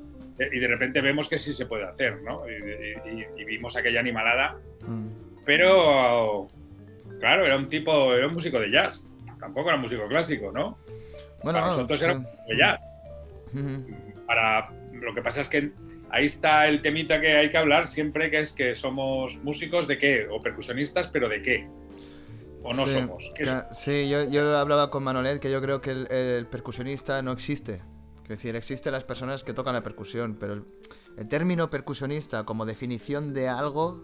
y 0.51 0.59
de 0.59 0.67
repente 0.67 0.99
vemos 1.01 1.29
que 1.29 1.37
sí 1.39 1.53
se 1.53 1.65
puede 1.65 1.85
hacer, 1.85 2.21
¿no? 2.23 2.41
Y, 2.49 3.11
y- 3.19 3.41
y 3.41 3.45
vimos 3.45 3.75
aquella 3.75 3.99
animalada, 3.99 4.57
Mm. 4.87 5.07
pero 5.45 6.47
claro, 7.19 7.45
era 7.45 7.55
un 7.55 7.69
tipo, 7.69 8.13
era 8.13 8.27
un 8.27 8.33
músico 8.33 8.59
de 8.59 8.71
jazz, 8.71 9.05
tampoco 9.41 9.67
era 9.69 9.77
músico 9.77 10.07
clásico, 10.07 10.51
¿no? 10.53 10.77
Bueno, 11.43 11.59
Para 11.59 11.67
nosotros 11.67 11.99
sí. 11.99 12.05
era. 12.47 12.79
Para, 14.25 14.69
lo 14.93 15.13
que 15.13 15.21
pasa 15.21 15.41
es 15.41 15.49
que 15.49 15.71
ahí 16.09 16.25
está 16.25 16.67
el 16.67 16.81
temita 16.81 17.19
que 17.19 17.35
hay 17.35 17.49
que 17.49 17.57
hablar 17.57 17.87
siempre, 17.87 18.29
que 18.31 18.39
es 18.39 18.53
que 18.53 18.75
somos 18.75 19.37
músicos 19.43 19.87
de 19.87 19.97
qué, 19.97 20.27
o 20.29 20.39
percusionistas, 20.39 21.07
pero 21.07 21.27
de 21.27 21.41
qué, 21.41 21.67
o 22.63 22.73
no 22.73 22.85
Sí, 22.85 22.93
somos. 22.93 23.31
¿Qué 23.35 23.43
ca- 23.43 23.67
sí, 23.73 24.07
yo, 24.09 24.23
yo 24.29 24.57
hablaba 24.57 24.89
con 24.89 25.03
Manolet 25.03 25.41
que 25.41 25.51
yo 25.51 25.61
creo 25.61 25.81
que 25.81 25.91
el, 25.91 26.11
el 26.11 26.45
percusionista 26.47 27.21
no 27.21 27.31
existe. 27.31 27.81
Es 28.23 28.29
decir, 28.29 28.55
existen 28.55 28.93
las 28.93 29.03
personas 29.03 29.43
que 29.43 29.53
tocan 29.53 29.73
la 29.73 29.81
percusión, 29.83 30.37
pero 30.39 30.53
el, 30.53 30.63
el 31.17 31.27
término 31.27 31.69
percusionista 31.69 32.45
como 32.45 32.65
definición 32.65 33.33
de 33.33 33.49
algo 33.49 34.01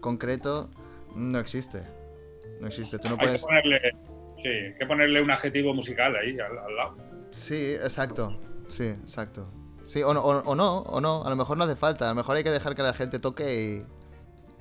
concreto 0.00 0.70
no 1.16 1.40
existe. 1.40 1.82
No 2.60 2.68
existe. 2.68 2.98
Tú 3.00 3.08
no 3.08 3.14
Hay 3.14 3.18
que 3.20 3.24
puedes. 3.26 3.42
ponerle, 3.44 3.80
sí, 4.50 4.66
hay 4.68 4.74
que 4.78 4.86
ponerle 4.86 5.20
un 5.22 5.30
adjetivo 5.30 5.74
musical 5.74 6.14
ahí 6.16 6.38
al, 6.38 6.58
al 6.58 6.76
lado. 6.76 6.96
Sí, 7.30 7.72
exacto. 7.72 8.38
Sí, 8.68 8.84
exacto. 8.84 9.50
Sí, 9.84 10.02
o 10.02 10.12
no, 10.14 10.20
o, 10.20 10.38
o 10.42 10.54
no, 10.54 10.78
o 10.78 11.00
no. 11.00 11.24
A 11.24 11.30
lo 11.30 11.36
mejor 11.36 11.56
no 11.56 11.64
hace 11.64 11.76
falta. 11.76 12.06
A 12.06 12.08
lo 12.10 12.14
mejor 12.16 12.36
hay 12.36 12.44
que 12.44 12.50
dejar 12.50 12.74
que 12.74 12.82
la 12.82 12.92
gente 12.94 13.18
toque 13.18 13.84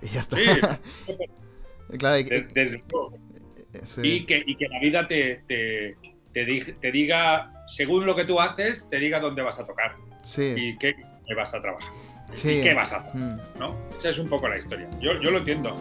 y, 0.02 0.06
y 0.06 0.10
ya 0.10 0.20
está. 0.20 0.36
Sí, 0.38 0.44
claro, 1.98 2.20
y, 2.20 2.24
des- 2.24 2.54
desde 2.54 2.84
luego. 2.92 3.18
y- 3.74 3.86
sí. 3.86 4.02
Y, 4.04 4.26
que, 4.26 4.44
y 4.46 4.56
que 4.56 4.68
la 4.68 4.80
vida 4.80 5.08
te, 5.08 5.42
te, 5.48 5.96
te 6.34 6.92
diga, 6.92 7.64
según 7.68 8.06
lo 8.06 8.16
que 8.16 8.26
tú 8.26 8.40
haces, 8.40 8.88
te 8.90 8.98
diga 8.98 9.20
dónde 9.20 9.42
vas 9.42 9.58
a 9.60 9.64
tocar 9.66 9.96
sí, 10.22 10.54
y 10.56 10.78
qué 10.78 10.96
qué 11.28 11.34
vas 11.34 11.54
a 11.56 11.62
trabajar. 11.62 11.92
sí. 12.34 12.60
Y 12.60 12.62
qué 12.62 12.74
vas 12.76 12.94
a 12.94 12.98
hacer, 12.98 13.16
Mm. 13.16 13.40
¿no? 13.60 13.76
Esa 13.98 14.10
es 14.10 14.20
un 14.20 14.28
poco 14.30 14.48
la 14.48 14.58
historia. 14.60 14.88
Yo, 15.00 15.14
yo 15.22 15.32
lo 15.32 15.40
entiendo. 15.40 15.76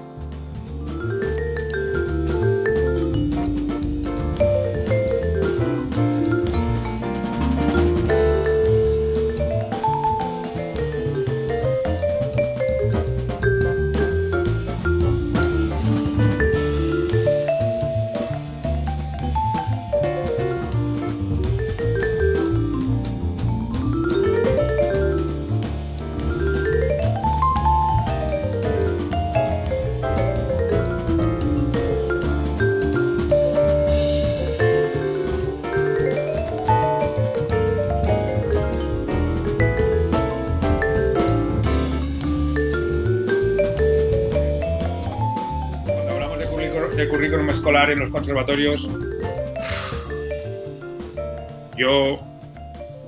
En 47.95 48.01
los 48.01 48.11
conservatorios, 48.11 48.89
yo 51.77 52.17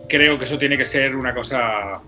creo 0.08 0.38
que 0.38 0.44
eso 0.44 0.58
tiene 0.58 0.76
que 0.76 0.84
ser 0.84 1.14
una 1.14 1.34
cosa 1.34 2.00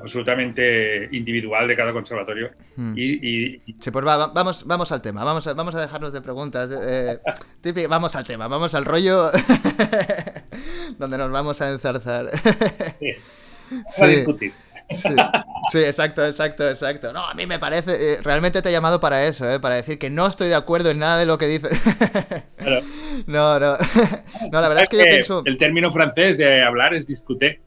absolutamente 0.00 1.08
individual 1.12 1.66
de 1.66 1.76
cada 1.76 1.92
conservatorio. 1.92 2.50
Hmm. 2.76 2.94
Y, 2.96 3.60
Sí, 3.80 3.90
pues 3.90 4.06
va, 4.06 4.16
va- 4.16 4.26
vamos, 4.28 4.64
vamos 4.66 4.92
al 4.92 5.02
tema, 5.02 5.24
vamos 5.24 5.46
a, 5.46 5.54
vamos 5.54 5.74
a 5.74 5.80
dejarnos 5.80 6.12
de 6.12 6.20
preguntas. 6.20 6.70
eh, 6.82 7.18
vamos 7.88 8.14
al 8.14 8.24
tema, 8.26 8.46
vamos 8.46 8.74
al 8.74 8.84
rollo 8.84 9.30
donde 10.98 11.18
nos 11.18 11.30
vamos 11.30 11.60
a 11.60 11.70
enzarzar. 11.70 12.30
Sí. 13.00 13.12
Sí. 13.88 14.04
a 14.04 14.06
discutir. 14.06 14.52
Sí, 14.88 15.08
sí, 15.72 15.78
exacto, 15.78 16.24
exacto, 16.24 16.68
exacto. 16.68 17.12
No, 17.12 17.26
a 17.26 17.34
mí 17.34 17.44
me 17.46 17.58
parece, 17.58 18.14
eh, 18.14 18.18
realmente 18.22 18.62
te 18.62 18.68
he 18.68 18.72
llamado 18.72 19.00
para 19.00 19.24
eso, 19.26 19.50
eh, 19.50 19.58
para 19.58 19.74
decir 19.74 19.98
que 19.98 20.10
no 20.10 20.26
estoy 20.26 20.48
de 20.48 20.54
acuerdo 20.54 20.90
en 20.90 20.98
nada 21.00 21.18
de 21.18 21.26
lo 21.26 21.38
que 21.38 21.46
dices. 21.48 21.80
Claro. 22.56 22.82
no, 23.26 23.58
no. 23.58 23.76
no, 24.52 24.60
la 24.60 24.68
verdad 24.68 24.82
es 24.84 24.88
que 24.88 24.98
yo 24.98 25.04
pienso... 25.04 25.42
El 25.44 25.58
término 25.58 25.92
francés 25.92 26.38
de 26.38 26.62
hablar 26.62 26.94
es 26.94 27.06
discuter. 27.06 27.60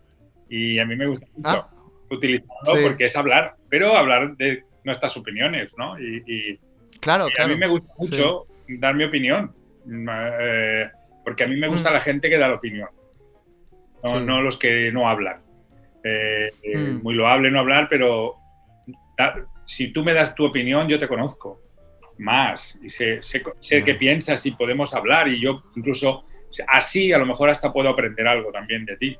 Y 0.49 0.79
a 0.79 0.85
mí 0.85 0.95
me 0.95 1.07
gusta 1.07 1.27
mucho 1.35 1.47
Ah. 1.49 1.69
utilizarlo 2.09 2.55
Sí. 2.65 2.79
porque 2.83 3.05
es 3.05 3.15
hablar, 3.15 3.55
pero 3.69 3.95
hablar 3.95 4.35
de 4.37 4.63
nuestras 4.83 5.15
opiniones, 5.17 5.73
¿no? 5.77 5.99
Y, 5.99 6.23
y- 6.25 6.59
Claro, 6.99 7.27
y 7.27 7.31
claro. 7.33 7.51
a 7.51 7.53
mí 7.53 7.59
me 7.59 7.67
gusta 7.67 7.93
mucho 7.97 8.45
dar 8.67 8.95
mi 8.95 9.03
opinión, 9.03 9.53
mm, 9.85 10.09
eh, 10.41 10.89
porque 11.23 11.43
a 11.43 11.47
mí 11.47 11.55
me 11.57 11.67
gusta 11.67 11.91
Mm. 11.91 11.93
la 11.93 12.01
gente 12.01 12.29
que 12.29 12.37
da 12.37 12.47
la 12.47 12.55
opinión, 12.55 12.89
no, 14.03 14.19
Sí. 14.19 14.25
no 14.25 14.41
los 14.41 14.57
que 14.57 14.91
no 14.91 15.07
hablan. 15.07 15.41
Eh, 16.03 16.49
eh, 16.63 16.77
Mm. 16.77 17.03
Muy 17.03 17.13
loable 17.15 17.51
no 17.51 17.59
hablar, 17.59 17.87
pero 17.89 18.35
da- 19.17 19.35
si 19.65 19.91
tú 19.93 20.03
me 20.03 20.13
das 20.13 20.33
tu 20.35 20.45
opinión, 20.45 20.87
yo 20.87 20.97
te 20.99 21.07
conozco 21.07 21.61
más 22.17 22.77
y 22.81 22.89
sé, 22.89 23.21
sé, 23.23 23.41
sé 23.59 23.79
Ya. 23.79 23.85
qué 23.85 23.95
piensas 23.95 24.45
y 24.45 24.51
podemos 24.51 24.93
hablar 24.93 25.27
y 25.27 25.39
yo 25.41 25.63
incluso 25.75 26.23
así 26.67 27.13
a 27.13 27.17
lo 27.17 27.25
mejor 27.25 27.49
hasta 27.49 27.71
puedo 27.71 27.89
aprender 27.89 28.27
algo 28.27 28.51
también 28.51 28.85
de 28.85 28.97
ti. 28.97 29.17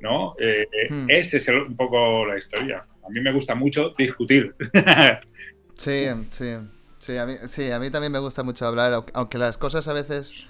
¿no? 0.00 0.34
Eh, 0.38 0.68
eh, 0.70 0.88
Hmm. 0.90 1.06
Ese 1.10 1.38
es 1.38 1.48
el- 1.48 1.62
un 1.62 1.74
poco 1.76 2.26
la 2.26 2.36
historia. 2.38 2.84
A 3.02 3.08
mí 3.08 3.18
me 3.20 3.32
gusta 3.32 3.54
mucho 3.54 3.94
discutir. 3.96 4.54
Sí, 5.74 6.06
sí. 6.30 6.54
Sí 6.98 7.16
a, 7.18 7.26
mí, 7.26 7.34
sí, 7.46 7.70
a 7.70 7.78
mí 7.78 7.90
también 7.90 8.10
me 8.12 8.18
gusta 8.18 8.42
mucho 8.42 8.66
hablar, 8.66 8.92
au- 8.92 9.10
aunque 9.14 9.38
las 9.38 9.56
cosas 9.58 9.86
a 9.88 9.92
veces 9.92 10.44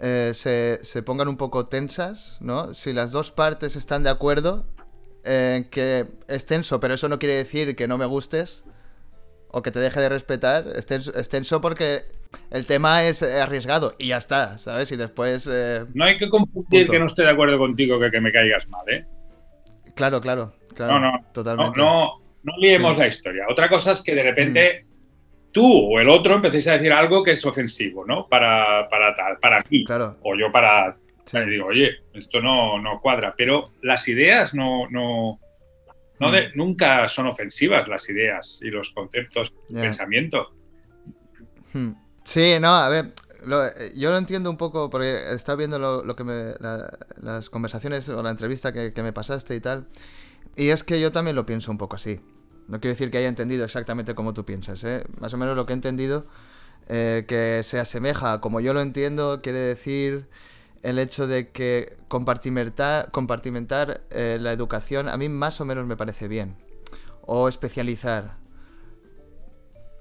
eh, 0.00 0.32
se, 0.34 0.80
se 0.82 1.02
pongan 1.02 1.28
un 1.28 1.36
poco 1.36 1.66
tensas, 1.66 2.38
¿no? 2.40 2.74
Si 2.74 2.92
las 2.92 3.10
dos 3.12 3.30
partes 3.30 3.76
están 3.76 4.02
de 4.02 4.10
acuerdo 4.10 4.66
en 5.24 5.64
que 5.70 6.06
es 6.28 6.46
tenso, 6.46 6.80
pero 6.80 6.94
eso 6.94 7.08
no 7.08 7.18
quiere 7.18 7.34
decir 7.36 7.74
que 7.76 7.88
no 7.88 7.98
me 7.98 8.06
gustes 8.06 8.64
o 9.48 9.62
que 9.62 9.70
te 9.70 9.78
deje 9.78 10.00
de 10.00 10.08
respetar, 10.08 10.64
es 10.74 10.86
tenso, 10.86 11.14
es 11.14 11.28
tenso 11.28 11.60
porque 11.60 12.02
el 12.50 12.66
tema 12.66 13.04
es 13.04 13.22
eh, 13.22 13.40
arriesgado 13.40 13.94
y 13.98 14.08
ya 14.08 14.16
está, 14.16 14.58
¿sabes? 14.58 14.90
Y 14.90 14.96
después... 14.96 15.48
eh, 15.50 15.84
No 15.94 16.04
hay 16.04 16.16
que 16.16 16.28
confundir 16.28 16.80
Punto. 16.86 16.92
que 16.92 16.98
no 16.98 17.06
esté 17.06 17.22
de 17.22 17.30
acuerdo 17.30 17.56
contigo 17.58 18.00
que, 18.00 18.10
que 18.10 18.20
me 18.20 18.32
caigas 18.32 18.66
mal, 18.68 18.88
¿eh? 18.88 19.06
claro, 19.94 20.20
claro, 20.20 20.54
claro. 20.74 20.94
No, 20.94 21.12
no, 21.12 21.24
totalmente. 21.32 21.78
no, 21.80 22.20
no 22.42 22.52
liemos 22.58 22.94
Sí. 22.94 22.98
la 22.98 23.06
historia. 23.06 23.44
Otra 23.48 23.68
cosa 23.68 23.92
es 23.92 24.02
que 24.02 24.14
de 24.14 24.22
repente 24.24 24.86
tú 25.52 25.94
o 25.94 26.00
el 26.00 26.08
otro 26.08 26.34
empecéis 26.34 26.66
a 26.66 26.72
decir 26.72 26.92
algo 26.92 27.22
que 27.22 27.30
es 27.30 27.46
ofensivo, 27.46 28.04
¿no? 28.04 28.26
Para, 28.28 28.88
para, 28.88 29.14
tal, 29.14 29.38
para 29.38 29.62
mí. 29.70 29.84
Claro. 29.84 30.16
O 30.24 30.34
yo 30.36 30.50
para... 30.50 30.96
Sí. 31.24 31.38
y 31.38 31.50
digo, 31.50 31.66
oye, 31.66 31.90
esto 32.12 32.40
no, 32.40 32.78
no 32.80 33.00
cuadra. 33.00 33.34
Pero 33.36 33.64
las 33.82 34.06
ideas 34.08 34.54
no... 34.54 34.88
no 34.90 35.38
no 36.20 36.30
de- 36.30 36.48
Mm. 36.50 36.52
nunca 36.54 37.08
son 37.08 37.26
ofensivas 37.26 37.88
las 37.88 38.08
ideas 38.08 38.60
y 38.62 38.70
los 38.70 38.90
conceptos, 38.90 39.52
Ya. 39.68 39.80
pensamiento. 39.80 40.54
Hmm. 41.72 41.92
Sí, 42.22 42.54
no, 42.60 42.68
a 42.74 42.88
ver, 42.88 43.12
lo- 43.44 43.66
eh, 43.66 43.92
yo 43.96 44.10
lo 44.10 44.18
entiendo 44.18 44.48
un 44.48 44.56
poco 44.56 44.88
porque 44.90 45.32
estaba 45.32 45.56
viendo 45.56 45.78
lo, 45.78 46.04
lo 46.04 46.14
que 46.14 46.22
me, 46.24 46.54
la- 46.60 46.96
las 47.20 47.50
conversaciones 47.50 48.08
o 48.08 48.22
la 48.22 48.30
entrevista 48.30 48.72
que, 48.72 48.92
que 48.92 49.02
me 49.02 49.12
pasaste 49.12 49.54
y 49.56 49.60
tal, 49.60 49.86
y 50.56 50.68
es 50.68 50.84
que 50.84 51.00
yo 51.00 51.10
también 51.10 51.34
lo 51.36 51.44
pienso 51.46 51.70
un 51.72 51.78
poco 51.78 51.96
así. 51.96 52.20
No 52.68 52.80
quiero 52.80 52.94
decir 52.94 53.10
que 53.10 53.18
haya 53.18 53.28
entendido 53.28 53.64
exactamente 53.64 54.14
como 54.14 54.32
tú 54.32 54.44
piensas, 54.44 54.84
¿eh? 54.84 55.04
Más 55.20 55.34
o 55.34 55.36
menos 55.36 55.56
lo 55.56 55.66
que 55.66 55.72
he 55.72 55.76
entendido, 55.76 56.26
eh, 56.88 57.24
que 57.28 57.62
se 57.64 57.78
asemeja 57.80 58.34
a 58.34 58.40
como 58.40 58.60
yo 58.60 58.72
lo 58.72 58.80
entiendo, 58.80 59.40
quiere 59.42 59.58
decir 59.58 60.28
el 60.84 60.98
hecho 60.98 61.26
de 61.26 61.48
que 61.48 61.96
compartimentar, 62.08 63.10
compartimentar 63.10 64.02
eh, 64.10 64.36
la 64.38 64.52
educación 64.52 65.08
a 65.08 65.16
mí 65.16 65.30
más 65.30 65.58
o 65.62 65.64
menos 65.64 65.86
me 65.86 65.96
parece 65.96 66.28
bien. 66.28 66.56
O 67.22 67.48
especializar. 67.48 68.36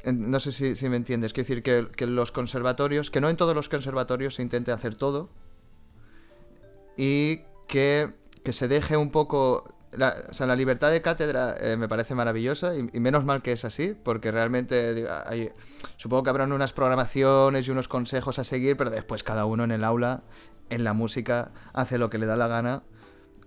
No 0.04 0.42
sé 0.42 0.76
si, 0.76 0.90
me 0.90 0.98
entiendes. 0.98 1.32
Quiero 1.32 1.48
decir 1.48 1.64
que, 1.96 2.06
los 2.06 2.34
conservatorios, 2.34 3.10
que 3.10 3.22
no 3.22 3.30
en 3.30 3.38
todos 3.38 3.56
los 3.56 3.70
conservatorios 3.70 4.36
se 4.36 4.42
intente 4.42 4.74
hacer 4.74 4.96
todo. 4.96 5.30
Y 6.98 7.44
que, 7.70 8.14
que 8.44 8.52
se 8.52 8.68
deje 8.68 8.98
un 8.98 9.10
poco... 9.10 9.64
O 9.94 10.34
sea, 10.34 10.48
la 10.48 10.56
libertad 10.58 10.92
de 10.92 11.02
cátedra 11.02 11.56
eh, 11.62 11.78
me 11.78 11.88
parece 11.88 12.14
maravillosa 12.14 12.76
y, 12.76 13.00
menos 13.00 13.24
mal 13.24 13.42
que 13.42 13.54
es 13.54 13.64
así, 13.64 13.96
porque 14.04 14.32
realmente 14.32 15.08
supongo 15.98 16.24
que 16.24 16.30
habrán 16.32 16.52
unas 16.52 16.74
programaciones 16.74 17.68
y 17.68 17.72
unos 17.72 17.88
consejos 17.88 18.40
a 18.40 18.44
seguir, 18.44 18.76
pero 18.76 18.90
después 18.90 19.24
cada 19.24 19.46
uno 19.46 19.64
en 19.64 19.72
el 19.72 19.84
aula, 19.84 20.24
en 20.74 20.84
la 20.84 20.94
música, 20.94 21.52
hace 21.74 21.98
lo 21.98 22.10
que 22.10 22.18
le 22.18 22.26
da 22.26 22.36
la 22.36 22.48
gana. 22.48 22.84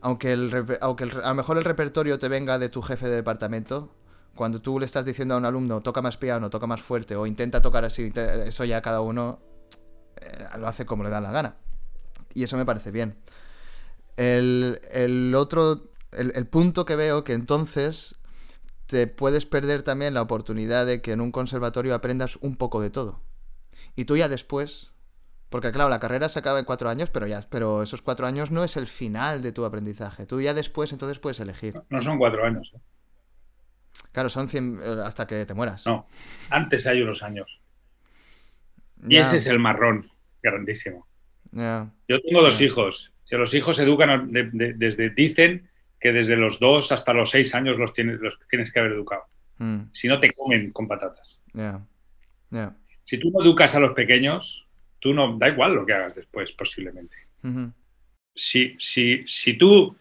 Aunque, 0.01 0.33
el, 0.33 0.79
aunque 0.81 1.05
a 1.05 1.29
lo 1.29 1.35
mejor 1.35 1.59
el 1.59 1.65
repertorio 1.65 2.19
te 2.19 2.29
venga 2.29 2.59
de 2.59 2.69
tu 2.69 2.83
jefe 2.83 3.09
de 3.09 3.17
departamento, 3.17 3.95
cuando 4.35 4.61
tú 4.61 4.79
le 4.79 4.87
estás 4.87 5.05
diciendo 5.05 5.35
a 5.35 5.39
un 5.39 5.47
alumno 5.47 5.81
toca 5.81 6.03
más 6.03 6.17
piano, 6.17 6.51
toca 6.51 6.67
más 6.67 6.81
fuerte 6.81 7.17
o 7.17 7.27
intenta 7.27 7.61
tocar 7.63 7.85
así, 7.85 8.13
eso 8.15 8.65
ya 8.65 8.83
cada 8.83 9.01
uno 9.01 9.41
eh, 10.21 10.47
lo 10.59 10.69
hace 10.69 10.87
como 10.87 11.03
le 11.03 11.11
da 11.11 11.21
la 11.21 11.33
gana. 11.33 11.57
Y 12.35 12.45
eso 12.45 12.57
me 12.57 12.67
parece 12.67 12.91
bien. 12.91 13.19
El, 14.17 14.81
el 14.93 15.35
otro, 15.35 15.91
el, 16.13 16.33
el 16.35 16.47
punto 16.47 16.85
que 16.85 16.97
veo 16.97 17.25
que 17.25 17.33
entonces 17.33 18.17
te 18.87 19.07
puedes 19.07 19.47
perder 19.47 19.83
también 19.83 20.15
la 20.15 20.23
oportunidad 20.23 20.87
de 20.87 21.03
que 21.03 21.13
en 21.13 21.21
un 21.21 21.33
conservatorio 21.33 21.95
aprendas 21.95 22.37
un 22.37 22.57
poco 22.57 22.81
de 22.81 22.91
todo. 22.91 23.23
Y 23.97 24.05
tú 24.05 24.17
ya 24.17 24.29
después, 24.29 24.93
porque 25.57 25.73
claro, 25.73 25.89
la 25.89 25.99
carrera 25.99 26.29
se 26.29 26.39
acaba 26.39 26.59
en 26.59 26.67
cuatro 26.67 26.91
años, 26.91 27.09
pero 27.09 27.27
ya, 27.27 27.41
pero 27.49 27.83
esos 27.83 28.03
cuatro 28.03 28.27
años 28.27 28.51
no 28.51 28.63
es 28.63 28.77
el 28.77 28.87
final 28.87 29.41
de 29.41 29.53
tu 29.53 29.65
aprendizaje. 29.65 30.27
Tú 30.27 30.41
ya 30.43 30.53
después 30.53 30.93
entonces 30.93 31.19
puedes 31.19 31.41
elegir. 31.41 31.81
No 31.89 32.03
son 32.03 32.19
cuatro 32.19 32.45
años. 32.45 32.73
¿eh? 32.77 32.81
Claro, 34.13 34.29
son 34.29 34.49
100 34.51 34.81
eh, 34.83 34.97
hasta 35.03 35.27
que 35.27 35.47
te 35.47 35.55
mueras. 35.55 35.87
No, 35.87 36.07
antes 36.51 36.87
hay 36.87 37.01
unos 37.01 37.23
años. 37.23 37.59
Y 39.09 39.17
ese 39.17 39.39
es 39.39 39.47
el 39.47 39.59
marrón 39.59 40.11
grandísimo. 40.43 41.07
Yo 42.07 42.21
tengo 42.21 42.43
dos 42.43 42.61
hijos. 42.61 43.13
Que 43.29 43.37
los 43.39 43.55
hijos 43.55 43.79
educan 43.79 44.31
de- 44.31 44.51
de- 44.53 44.75
desde, 44.75 45.09
dicen 45.11 45.71
que 45.99 46.13
desde 46.13 46.37
los 46.37 46.61
dos 46.61 46.93
hasta 46.93 47.15
los 47.15 47.31
seis 47.31 47.55
años 47.55 47.79
los 47.79 47.95
tienes, 47.95 48.21
los 48.21 48.39
tienes 48.51 48.71
que 48.71 48.79
haber 48.81 48.93
educado. 48.93 49.23
Mm, 49.59 49.85
Si 49.93 50.07
no 50.07 50.21
te 50.21 50.33
comen 50.33 50.71
con 50.73 50.87
patatas. 50.87 51.41
Si 53.07 53.19
tú 53.19 53.31
no 53.31 53.43
educas 53.43 53.75
a 53.75 53.81
los 53.81 53.95
pequeños, 53.95 54.66
tú 55.07 55.15
no, 55.15 55.39
da 55.39 55.49
igual 55.49 55.73
lo 55.75 55.87
que 55.87 55.93
hagas 55.93 56.17
después, 56.17 56.51
posiblemente. 56.53 57.17
Si, 58.35 58.75
si, 58.79 59.23
si 59.27 59.57
tú, 59.57 59.97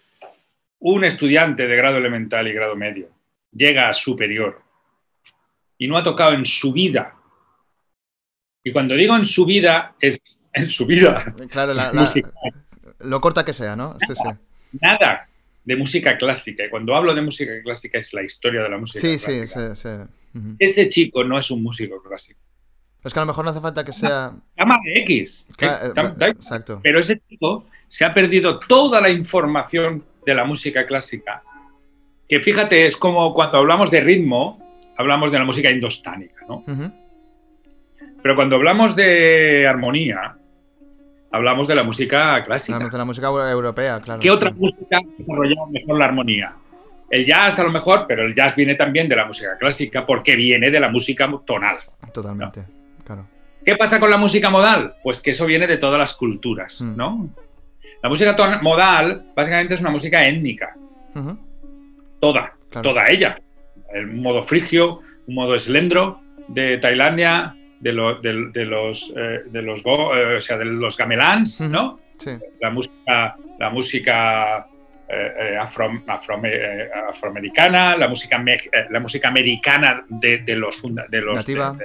un 0.79 1.03
estudiante 1.03 1.67
de 1.67 1.75
grado 1.75 1.97
elemental 1.97 2.47
y 2.47 2.53
grado 2.53 2.75
medio, 2.75 3.09
llega 3.51 3.87
a 3.87 3.93
superior 3.93 4.61
y 5.77 5.87
no 5.87 5.95
ha 5.95 6.03
tocado 6.03 6.33
en 6.33 6.43
su 6.45 6.73
vida, 6.73 7.15
y 8.63 8.71
cuando 8.71 8.95
digo 8.95 9.15
en 9.15 9.25
su 9.25 9.45
vida, 9.45 9.95
es 9.99 10.17
en 10.53 10.69
su 10.71 10.87
vida, 10.87 11.35
Claro, 11.51 11.73
la- 11.75 11.91
lo 12.99 13.21
corta 13.21 13.45
que 13.45 13.53
sea, 13.53 13.75
¿no? 13.75 13.99
Sí, 13.99 14.15
sí. 14.15 14.23
nada 14.81 15.29
de 15.63 15.75
música 15.75 16.17
clásica. 16.17 16.65
Y 16.65 16.69
cuando 16.69 16.95
hablo 16.95 17.13
de 17.13 17.21
música 17.21 17.51
clásica 17.63 17.99
es 17.99 18.11
la 18.13 18.23
historia 18.23 18.63
de 18.63 18.69
la 18.69 18.77
música 18.79 18.99
Sí, 19.01 19.19
sí, 19.19 19.25
clásica. 19.45 19.75
sí, 19.75 19.81
sí. 19.83 20.39
Ujú. 20.39 20.55
Ese 20.59 20.89
chico 20.89 21.23
no 21.23 21.37
es 21.37 21.49
un 21.51 21.61
músico 21.61 22.01
clásico. 22.01 22.39
Es 23.05 23.13
que 23.13 23.19
a 23.19 23.21
lo 23.21 23.27
mejor 23.27 23.45
no 23.45 23.51
hace 23.51 23.61
falta 23.61 23.83
que 23.85 23.93
sea... 23.93 24.31
Llama 24.57 24.79
de 24.83 24.93
X. 25.01 25.45
Eh, 25.61 25.65
da- 25.93 26.09
da- 26.17 26.27
Exacto. 26.27 26.79
Pero 26.83 26.99
ese 26.99 27.21
chico 27.29 27.65
se 27.87 28.03
ha 28.03 28.13
perdido 28.13 28.59
toda 28.59 28.99
la 28.99 29.09
información 29.09 30.03
de 30.25 30.33
la 30.33 30.43
música 30.43 30.85
clásica. 30.85 31.43
Que 32.27 32.39
fíjate, 32.39 32.87
es 32.87 32.97
como 32.97 33.33
cuando 33.33 33.59
hablamos 33.59 33.91
de 33.91 34.01
ritmo, 34.01 34.59
hablamos 34.97 35.31
de 35.31 35.37
la 35.37 35.45
música 35.45 35.69
indostánica, 35.69 36.41
¿no? 36.49 36.63
Pero 38.23 38.35
cuando 38.35 38.55
hablamos 38.55 38.95
de 38.95 39.67
armonía, 39.67 40.35
hablamos 41.31 41.67
de 41.67 41.75
la 41.75 41.83
música 41.83 42.43
clásica. 42.43 42.73
Hablamos 42.75 42.91
de 42.91 42.97
la 42.97 43.05
música 43.05 43.27
eu- 43.29 43.51
europea, 43.51 43.99
claro. 44.01 44.19
¿Qué 44.19 44.31
otra 44.31 44.49
música 44.51 44.97
ha 44.97 45.01
desarrollado 45.17 45.67
mejor 45.67 45.99
la 45.99 46.05
armonía? 46.05 46.53
El 47.11 47.23
jazz 47.23 47.59
a 47.59 47.63
lo 47.63 47.71
mejor, 47.71 48.05
pero 48.07 48.23
el 48.25 48.33
jazz 48.33 48.55
viene 48.55 48.73
también 48.73 49.07
de 49.07 49.15
la 49.15 49.25
música 49.25 49.55
clásica 49.59 50.03
porque 50.05 50.35
viene 50.35 50.71
de 50.71 50.79
la 50.79 50.89
música 50.89 51.29
tonal. 51.45 51.77
Totalmente, 52.11 52.63
claro. 53.05 53.27
¿Qué 53.63 53.75
pasa 53.77 53.99
con 53.99 54.09
la 54.11 54.17
música 54.17 54.49
modal? 54.49 54.93
Pues 55.03 55.21
que 55.21 55.31
eso 55.31 55.45
viene 55.45 55.65
de 55.67 55.77
todas 55.77 55.97
las 55.99 56.13
culturas, 56.13 56.79
Mm. 56.81 56.95
¿no? 56.95 57.29
La 58.03 58.09
música 58.09 58.35
modal 58.61 59.23
básicamente 59.35 59.73
es 59.75 59.81
una 59.81 59.89
música 59.89 60.23
étnica, 60.27 60.75
toda, 62.19 62.53
Claro. 62.69 62.89
toda 62.89 63.07
ella. 63.07 63.39
El 63.93 64.07
modo 64.07 64.43
frigio, 64.43 65.01
un 65.27 65.35
modo 65.35 65.55
eslendro 65.55 66.19
de 66.47 66.77
Tailandia, 66.77 67.55
de, 67.79 67.91
lo- 67.93 68.15
de- 68.21 68.49
de 68.51 68.65
los, 68.65 69.11
eh, 69.15 69.41
de 69.45 69.61
los, 69.61 69.81
go- 69.83 70.15
eh, 70.15 70.37
o 70.37 70.41
sea, 70.41 70.57
de 70.57 70.65
los 70.65 70.97
gamelans, 70.97 71.61
¿no? 71.61 71.99
Sí. 72.19 72.31
La 72.61 72.69
música, 72.69 73.35
la 73.59 73.69
música 73.69 74.67
eh, 75.07 75.33
eh, 75.53 75.57
afro- 75.59 76.01
afro- 76.07 76.41
eh, 76.45 76.89
afroamericana, 77.09 77.95
la 77.95 78.07
música, 78.07 78.43
eh, 78.47 78.57
la 78.89 78.99
música 78.99 79.27
americana 79.27 80.03
de, 80.09 80.43
los, 80.55 80.77
funda- 80.81 81.05
de 81.07 81.21
los, 81.21 81.35
Nativa. 81.37 81.75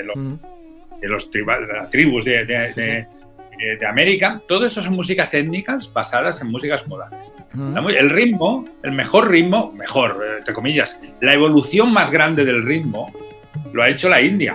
De 1.01 1.09
los 1.09 1.31
tribal- 1.31 1.67
de 1.67 1.73
las 1.73 1.91
tribus 1.91 2.25
de, 2.25 2.45
de- 2.45 2.59
Sí, 2.69 2.81
América, 3.87 4.41
todo 4.49 4.67
eso 4.67 4.81
son 4.81 4.95
músicas 4.95 5.33
étnicas 5.35 5.93
basadas 5.93 6.41
en 6.41 6.49
músicas. 6.51 6.85
La 7.75 7.81
mu- 7.81 7.89
El 7.91 8.11
ritmo, 8.11 8.67
el 8.83 8.93
mejor 8.93 9.29
ritmo, 9.31 9.73
mejor, 9.73 10.23
eh, 10.25 10.39
entre 10.39 10.55
comillas, 10.55 10.99
la 11.21 11.35
evolución 11.35 11.93
más 11.93 12.11
grande 12.11 12.45
del 12.45 12.65
ritmo 12.65 13.13
lo 13.73 13.83
ha 13.83 13.89
hecho 13.89 14.09
la 14.09 14.21
India. 14.23 14.55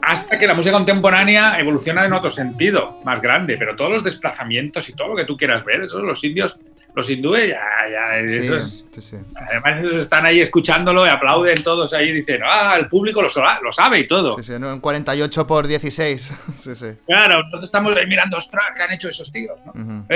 Hasta 0.00 0.38
que 0.38 0.46
la 0.46 0.54
música 0.54 0.72
contemporánea 0.72 1.58
evoluciona 1.60 2.06
en 2.06 2.12
otro 2.14 2.30
sentido, 2.30 2.98
más 3.04 3.20
grande, 3.20 3.56
pero 3.58 3.76
todos 3.76 3.90
los 3.92 4.04
desplazamientos 4.04 4.88
y 4.88 4.94
todo 4.94 5.08
lo 5.08 5.16
que 5.16 5.26
tú 5.26 5.36
quieras 5.36 5.64
ver, 5.64 5.82
eso 5.82 5.98
los 6.00 6.22
indios, 6.24 6.56
los 6.94 7.08
hindúes, 7.08 7.48
ya, 7.48 7.60
ya, 7.90 8.28
Sí, 8.28 8.38
eso 8.38 8.56
es- 8.56 8.88
sí, 8.92 9.00
sí. 9.00 9.16
además 9.34 9.84
están 10.00 10.26
ahí 10.26 10.40
escuchándolo 10.40 11.06
y 11.06 11.08
aplauden 11.08 11.54
todos 11.62 11.92
ahí, 11.94 12.12
dicen, 12.12 12.40
ah, 12.44 12.76
el 12.78 12.88
público 12.88 13.22
lo, 13.22 13.28
sa- 13.28 13.60
lo 13.62 13.72
sabe 13.72 14.00
y 14.00 14.06
todo. 14.06 14.36
Sí, 14.36 14.42
sí, 14.42 14.58
no, 14.58 14.72
en 14.72 14.80
48 14.80 15.46
por 15.46 15.66
16. 15.66 16.34
Sí, 16.52 16.74
sí. 16.74 16.86
Claro, 17.06 17.38
nosotros 17.42 17.64
estamos 17.64 17.96
ahí 17.96 18.06
mirando, 18.06 18.36
ostras, 18.36 18.64
¿qué 18.76 18.82
han 18.82 18.92
hecho 18.92 19.08
esos 19.08 19.30
tíos? 19.32 19.58
¿no? 19.66 20.06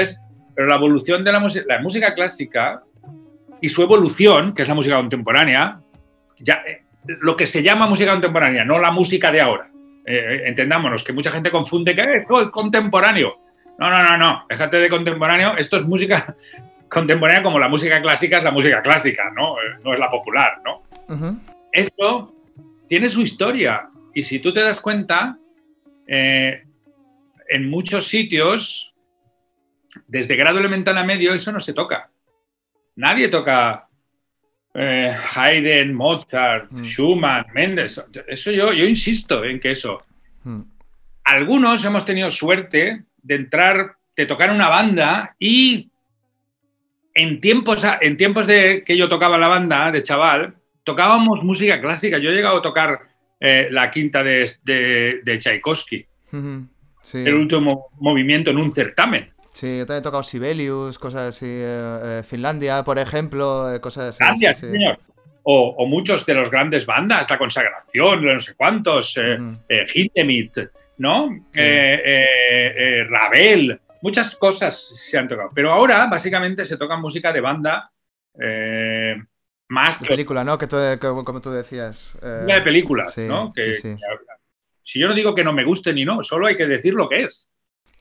Pero 0.56 0.68
la 0.68 0.76
evolución 0.76 1.24
de 1.24 1.32
la 1.32 1.40
música, 1.40 1.64
la 1.68 1.80
música 1.80 2.14
clásica 2.14 2.82
y 3.60 3.68
su 3.68 3.82
evolución, 3.82 4.54
que 4.54 4.62
es 4.62 4.68
la 4.68 4.74
música 4.74 4.96
contemporánea, 4.96 5.80
ya, 6.38 6.62
eh, 6.66 6.82
lo 7.06 7.36
que 7.36 7.46
se 7.46 7.62
llama 7.62 7.86
música 7.86 8.12
contemporánea, 8.12 8.64
no 8.64 8.78
la 8.78 8.90
música 8.90 9.32
de 9.32 9.40
ahora. 9.40 9.68
Eh, 10.06 10.14
eh, 10.16 10.42
entendámonos, 10.46 11.02
que 11.02 11.12
mucha 11.12 11.30
gente 11.30 11.50
confunde 11.50 11.94
que 11.94 12.02
es 12.02 12.50
contemporáneo. 12.52 13.36
No, 13.78 13.90
no, 13.90 14.04
no, 14.04 14.16
no, 14.16 14.44
déjate 14.48 14.76
de 14.76 14.88
contemporáneo, 14.88 15.56
esto 15.56 15.76
es 15.76 15.82
música 15.84 16.36
contemporánea 16.88 17.42
como 17.42 17.58
la 17.58 17.68
música 17.68 18.00
clásica 18.00 18.38
es 18.38 18.44
la 18.44 18.50
música 18.50 18.82
clásica, 18.82 19.30
¿no? 19.34 19.58
Eh, 19.58 19.74
no 19.82 19.92
es 19.94 19.98
la 19.98 20.10
popular, 20.10 20.60
¿no? 20.64 20.82
Esto 21.72 22.34
tiene 22.88 23.08
su 23.10 23.22
historia. 23.22 23.88
Y 24.14 24.22
si 24.22 24.38
tú 24.38 24.52
te 24.52 24.60
das 24.62 24.80
cuenta, 24.80 25.38
eh, 26.06 26.64
en 27.48 27.68
muchos 27.68 28.06
sitios, 28.06 28.94
desde 30.06 30.36
grado 30.36 30.58
elemental 30.58 30.96
a 30.98 31.04
medio, 31.04 31.32
eso 31.32 31.52
no 31.52 31.60
se 31.60 31.72
toca. 31.72 32.10
Nadie 32.96 33.28
toca 33.28 33.88
eh, 34.74 35.12
Haydn, 35.34 35.94
Mozart, 35.94 36.70
Mm. 36.72 36.84
Schumann, 36.84 37.46
Mendes. 37.54 38.02
Eso 38.26 38.50
yo, 38.50 38.72
yo 38.72 38.84
insisto 38.84 39.44
en 39.44 39.60
que 39.60 39.70
eso. 39.72 40.02
Ujú. 40.44 40.66
Algunos 41.24 41.84
hemos 41.84 42.04
tenido 42.04 42.30
suerte 42.30 43.04
de 43.22 43.34
entrar, 43.34 43.96
de 44.16 44.26
tocar 44.26 44.50
una 44.50 44.68
banda 44.68 45.34
y 45.38 45.90
en 47.14 47.40
tiempos, 47.40 47.84
en 48.00 48.16
tiempos 48.16 48.46
de 48.46 48.82
que 48.84 48.96
yo 48.96 49.08
tocaba 49.08 49.38
la 49.38 49.48
banda 49.48 49.90
de 49.92 50.02
chaval, 50.02 50.54
tocábamos 50.82 51.42
música 51.42 51.80
clásica. 51.80 52.18
Yo 52.18 52.30
he 52.30 52.34
llegado 52.34 52.58
a 52.58 52.62
tocar 52.62 53.00
eh, 53.40 53.68
la 53.70 53.90
quinta 53.90 54.22
de, 54.22 54.50
de, 54.64 55.20
de 55.24 55.38
Tchaikovsky. 55.38 56.06
Sí. 57.00 57.18
el 57.18 57.34
último 57.34 57.88
movimiento 58.00 58.50
en 58.50 58.58
un 58.58 58.72
certamen. 58.72 59.30
Sí, 59.52 59.78
yo 59.78 59.86
también 59.86 60.00
he 60.00 60.02
tocado 60.02 60.22
Sibelius, 60.24 60.98
cosas 60.98 61.28
así. 61.28 61.46
eh, 61.48 61.98
eh, 62.02 62.22
Finlandia, 62.26 62.82
por 62.82 62.98
ejemplo, 62.98 63.66
cosas 63.80 64.08
así. 64.08 64.24
Gracias, 64.24 64.58
sí, 64.58 64.66
sí. 64.66 64.72
señor. 64.72 64.98
O, 65.44 65.74
o 65.78 65.86
muchos 65.86 66.24
de 66.26 66.34
los 66.34 66.50
grandes 66.50 66.86
bandas, 66.86 67.30
La 67.30 67.38
Consagración, 67.38 68.24
no 68.24 68.40
sé 68.40 68.54
cuántos, 68.54 69.16
eh, 69.18 69.38
Hindemith, 69.94 70.56
¿no? 70.96 71.28
Ravel, 73.10 73.78
muchas 74.04 74.36
cosas 74.36 74.78
se 74.78 75.16
han 75.16 75.26
tocado. 75.26 75.50
Pero 75.54 75.72
ahora, 75.72 76.06
básicamente, 76.06 76.66
se 76.66 76.76
toca 76.76 76.98
música 76.98 77.32
de 77.32 77.40
banda 77.40 77.90
eh, 78.38 79.16
más 79.68 79.98
De 80.00 80.04
que 80.06 80.12
película, 80.12 80.44
¿no? 80.44 80.58
Que 80.58 80.66
tú, 80.66 80.76
que- 80.76 81.24
como 81.24 81.40
tú 81.40 81.50
decías. 81.50 82.18
eh, 82.22 82.44
de 82.46 82.60
películas, 82.60 83.14
sí, 83.14 83.26
¿no? 83.26 83.50
Que- 83.52 83.62
sí, 83.62 83.72
sí. 83.74 83.96
que- 83.96 84.04
si 84.82 84.98
yo 84.98 85.08
no 85.08 85.14
digo 85.14 85.34
que 85.34 85.42
no 85.42 85.54
me 85.54 85.64
guste 85.64 85.94
ni 85.94 86.04
no, 86.04 86.22
solo 86.22 86.46
hay 86.46 86.54
que 86.54 86.66
decir 86.66 86.92
lo 86.92 87.08
que 87.08 87.22
es. 87.24 87.48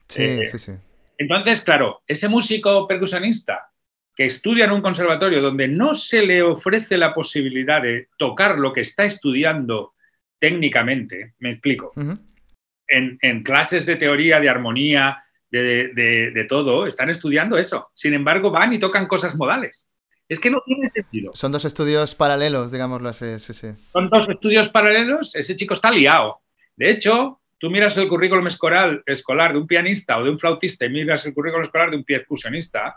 Sí, 0.09 0.23
eh, 0.23 0.43
sí, 0.43 0.57
sí. 0.57 0.73
Entonces, 1.17 1.61
claro, 1.61 2.01
ese 2.05 2.27
músico 2.27 2.85
percusionista 2.85 3.71
que 4.13 4.25
estudia 4.25 4.65
en 4.65 4.71
un 4.71 4.81
conservatorio 4.81 5.41
donde 5.41 5.69
no 5.69 5.95
se 5.95 6.21
le 6.23 6.41
ofrece 6.43 6.97
la 6.97 7.13
posibilidad 7.13 7.81
de 7.81 8.09
tocar 8.17 8.57
lo 8.59 8.73
que 8.73 8.81
está 8.81 9.05
estudiando 9.05 9.93
técnicamente, 10.37 11.35
me 11.39 11.51
explico, 11.51 11.93
en 11.95 13.43
clases 13.43 13.85
de 13.85 13.95
teoría, 13.95 14.41
de 14.41 14.49
armonía, 14.49 15.22
de, 15.61 15.87
de- 15.89 16.31
de 16.31 16.43
todo, 16.45 16.87
están 16.87 17.09
estudiando 17.09 17.57
eso. 17.57 17.89
Sin 17.93 18.13
embargo, 18.13 18.49
van 18.51 18.73
y 18.73 18.79
tocan 18.79 19.07
cosas 19.07 19.35
modales. 19.35 19.87
Es 20.27 20.39
que 20.39 20.49
no 20.49 20.61
tiene 20.65 20.89
sentido. 20.89 21.31
Son 21.35 21.51
dos 21.51 21.65
estudios 21.65 22.15
paralelos, 22.15 22.71
digámoslo 22.71 23.09
así, 23.09 23.37
sí, 23.39 23.53
sí. 23.53 23.67
Son 23.91 24.09
dos 24.09 24.27
estudios 24.29 24.69
paralelos, 24.69 25.35
ese 25.35 25.55
chico 25.55 25.73
está 25.73 25.91
liado. 25.91 26.39
De 26.75 26.89
hecho, 26.89 27.39
tú 27.59 27.69
miras 27.69 27.95
el 27.97 28.07
currículum 28.07 28.47
escolar, 28.47 29.03
escolar 29.05 29.53
de 29.53 29.59
un 29.59 29.67
pianista 29.67 30.17
o 30.17 30.23
de 30.23 30.31
un 30.31 30.39
flautista 30.39 30.85
y 30.85 30.89
miras 30.89 31.25
el 31.25 31.33
currículum 31.33 31.65
escolar 31.65 31.91
de 31.91 31.97
un 31.97 32.03
percusionista 32.03 32.95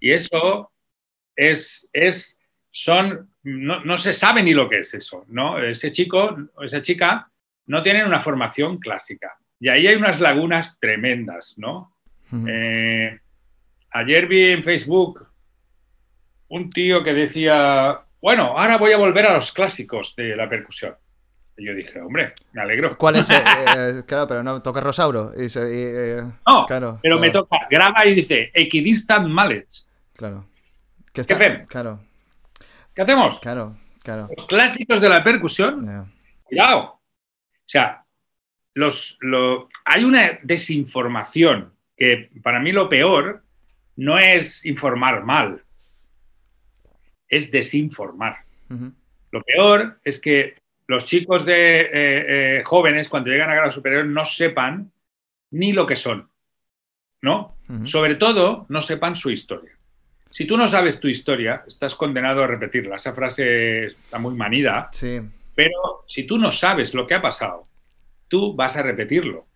y 0.00 0.10
eso 0.10 0.72
es, 1.36 1.88
es 1.92 2.38
son, 2.70 3.30
no, 3.42 3.84
no 3.84 3.96
se 3.98 4.12
sabe 4.12 4.42
ni 4.42 4.54
lo 4.54 4.68
que 4.68 4.80
es 4.80 4.92
eso, 4.94 5.24
¿no? 5.28 5.58
Ese 5.62 5.92
chico 5.92 6.36
o 6.56 6.62
esa 6.64 6.82
chica 6.82 7.30
no 7.66 7.82
tienen 7.82 8.06
una 8.06 8.20
formación 8.20 8.78
clásica. 8.78 9.36
Y 9.62 9.68
ahí 9.68 9.86
hay 9.86 9.94
unas 9.94 10.18
lagunas 10.18 10.80
tremendas, 10.80 11.54
¿no? 11.56 11.94
Eh, 12.48 13.16
ayer 13.92 14.26
vi 14.26 14.50
en 14.50 14.64
Facebook 14.64 15.24
un 16.48 16.68
tío 16.68 17.04
que 17.04 17.12
decía, 17.14 18.00
bueno, 18.20 18.58
ahora 18.58 18.76
voy 18.76 18.90
a 18.90 18.96
volver 18.96 19.24
a 19.26 19.34
los 19.34 19.52
clásicos 19.52 20.14
de 20.16 20.34
la 20.34 20.48
percusión. 20.48 20.96
Y 21.56 21.64
yo 21.64 21.74
dije, 21.76 22.00
hombre, 22.00 22.34
me 22.50 22.62
alegro. 22.62 22.98
¿Cuál 22.98 23.16
es? 23.16 23.30
eh, 23.30 23.34
eh, 23.76 24.02
claro, 24.04 24.26
pero 24.26 24.42
no, 24.42 24.60
toca 24.60 24.80
Rosauro. 24.80 25.30
Y, 25.36 25.46
No, 26.44 26.66
claro, 26.66 26.98
pero 27.00 27.20
me 27.20 27.30
toca, 27.30 27.58
graba 27.70 28.04
y 28.04 28.14
dice, 28.16 28.50
equidistant 28.52 29.28
mallets. 29.28 29.88
Claro. 30.14 30.44
¿Qué 31.12 31.20
está- 31.20 31.34
hacemos? 31.36 31.70
Claro, 31.70 32.00
¿Qué 32.92 33.02
hacemos? 33.02 33.38
claro, 33.38 33.76
claro. 34.02 34.28
Los 34.36 34.44
clásicos 34.48 35.00
de 35.00 35.08
la 35.08 35.22
percusión. 35.22 36.10
Cuidado. 36.42 36.80
O 36.80 37.00
sea, 37.64 38.01
los, 38.74 39.16
lo- 39.20 39.68
hay 39.84 40.04
una 40.04 40.38
desinformación 40.42 41.72
que 41.96 42.30
para 42.42 42.60
mí 42.60 42.72
lo 42.72 42.88
peor 42.88 43.42
no 43.96 44.18
es 44.18 44.64
informar 44.66 45.24
mal, 45.24 45.62
es 47.28 47.50
desinformar. 47.50 48.36
Lo 49.30 49.42
peor 49.42 49.98
es 50.04 50.20
que 50.20 50.56
los 50.86 51.04
chicos 51.04 51.44
de 51.46 51.80
eh, 51.82 51.88
eh, 51.92 52.62
jóvenes 52.64 53.08
cuando 53.08 53.30
llegan 53.30 53.50
a 53.50 53.54
grado 53.54 53.70
superior 53.70 54.04
no 54.06 54.24
sepan 54.24 54.90
ni 55.50 55.72
lo 55.72 55.86
que 55.86 55.96
son, 55.96 56.28
¿no? 57.22 57.56
Sobre 57.86 58.16
todo, 58.16 58.66
no 58.68 58.80
sepan 58.82 59.16
su 59.16 59.30
historia. 59.30 59.72
Si 60.30 60.46
tú 60.46 60.56
no 60.56 60.66
sabes 60.68 60.98
tu 61.00 61.08
historia, 61.08 61.62
estás 61.66 61.94
condenado 61.94 62.42
a 62.42 62.46
repetirla. 62.46 62.96
Esa 62.96 63.14
frase 63.14 63.86
está 63.86 64.18
muy 64.18 64.34
manida, 64.34 64.88
Sí, 64.92 65.20
pero 65.54 66.04
si 66.06 66.24
tú 66.24 66.38
no 66.38 66.50
sabes 66.52 66.92
lo 66.94 67.06
que 67.06 67.14
ha 67.14 67.20
pasado, 67.22 67.66
tú 68.32 68.54
vas 68.54 68.78
a 68.78 68.82
repetirlo. 68.82 69.46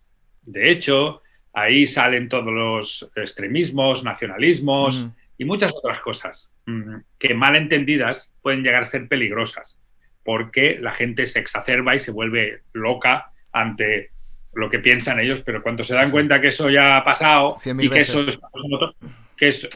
De 0.43 0.69
hecho, 0.69 1.23
ahí 1.51 1.87
salen 1.87 2.29
todos 2.29 2.53
los 2.53 3.11
extremismos, 3.15 4.03
nacionalismos 4.03 5.01
Ujú. 5.01 5.13
y 5.39 5.45
muchas 5.45 5.71
otras 5.73 5.99
cosas 6.01 6.51
mm, 6.67 6.97
que 7.17 7.33
mal 7.33 7.55
entendidas 7.55 8.35
pueden 8.43 8.61
llegar 8.61 8.83
a 8.83 8.85
ser 8.85 9.07
peligrosas, 9.07 9.79
porque 10.23 10.77
la 10.79 10.91
gente 10.91 11.25
se 11.25 11.39
exacerba 11.39 11.95
y 11.95 11.99
se 11.99 12.11
vuelve 12.11 12.61
loca 12.73 13.31
ante 13.51 14.11
lo 14.53 14.69
que 14.69 14.77
piensan 14.77 15.19
ellos, 15.19 15.41
pero 15.41 15.63
cuando 15.63 15.83
se 15.83 15.95
dan 15.95 16.05
Sí. 16.07 16.11
cuento 16.11 16.39
que 16.39 16.49
eso 16.49 16.69
ya 16.69 16.97
ha 16.97 17.03
pasado 17.03 17.55
y 17.79 17.89
que 17.89 18.01
eso, 18.01 18.19
veces. 18.19 18.35
es- 18.35 19.11
que 19.35 19.47
eso 19.47 19.67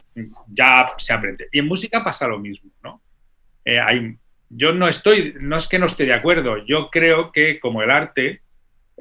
ya 0.48 0.92
se 0.96 1.12
aprende. 1.12 1.48
Y 1.50 1.58
en 1.58 1.66
música 1.66 2.04
pasa 2.04 2.28
lo 2.28 2.38
mismo, 2.38 2.70
¿no? 2.84 3.02
Eh, 3.64 3.80
hay, 3.80 4.16
yo 4.48 4.72
no 4.72 4.86
estoy, 4.86 5.34
no 5.40 5.56
es 5.56 5.66
que 5.66 5.78
no 5.80 5.86
esté 5.86 6.04
de 6.04 6.14
acuerdo, 6.14 6.64
yo 6.66 6.88
creo 6.90 7.32
que 7.32 7.58
como 7.58 7.82
el 7.82 7.90
arte 7.90 8.42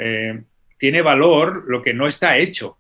eh, 0.02 0.42
tiene 0.78 1.02
valor 1.02 1.64
lo 1.68 1.82
que 1.82 1.94
no 1.94 2.08
está 2.08 2.38
hecho, 2.38 2.78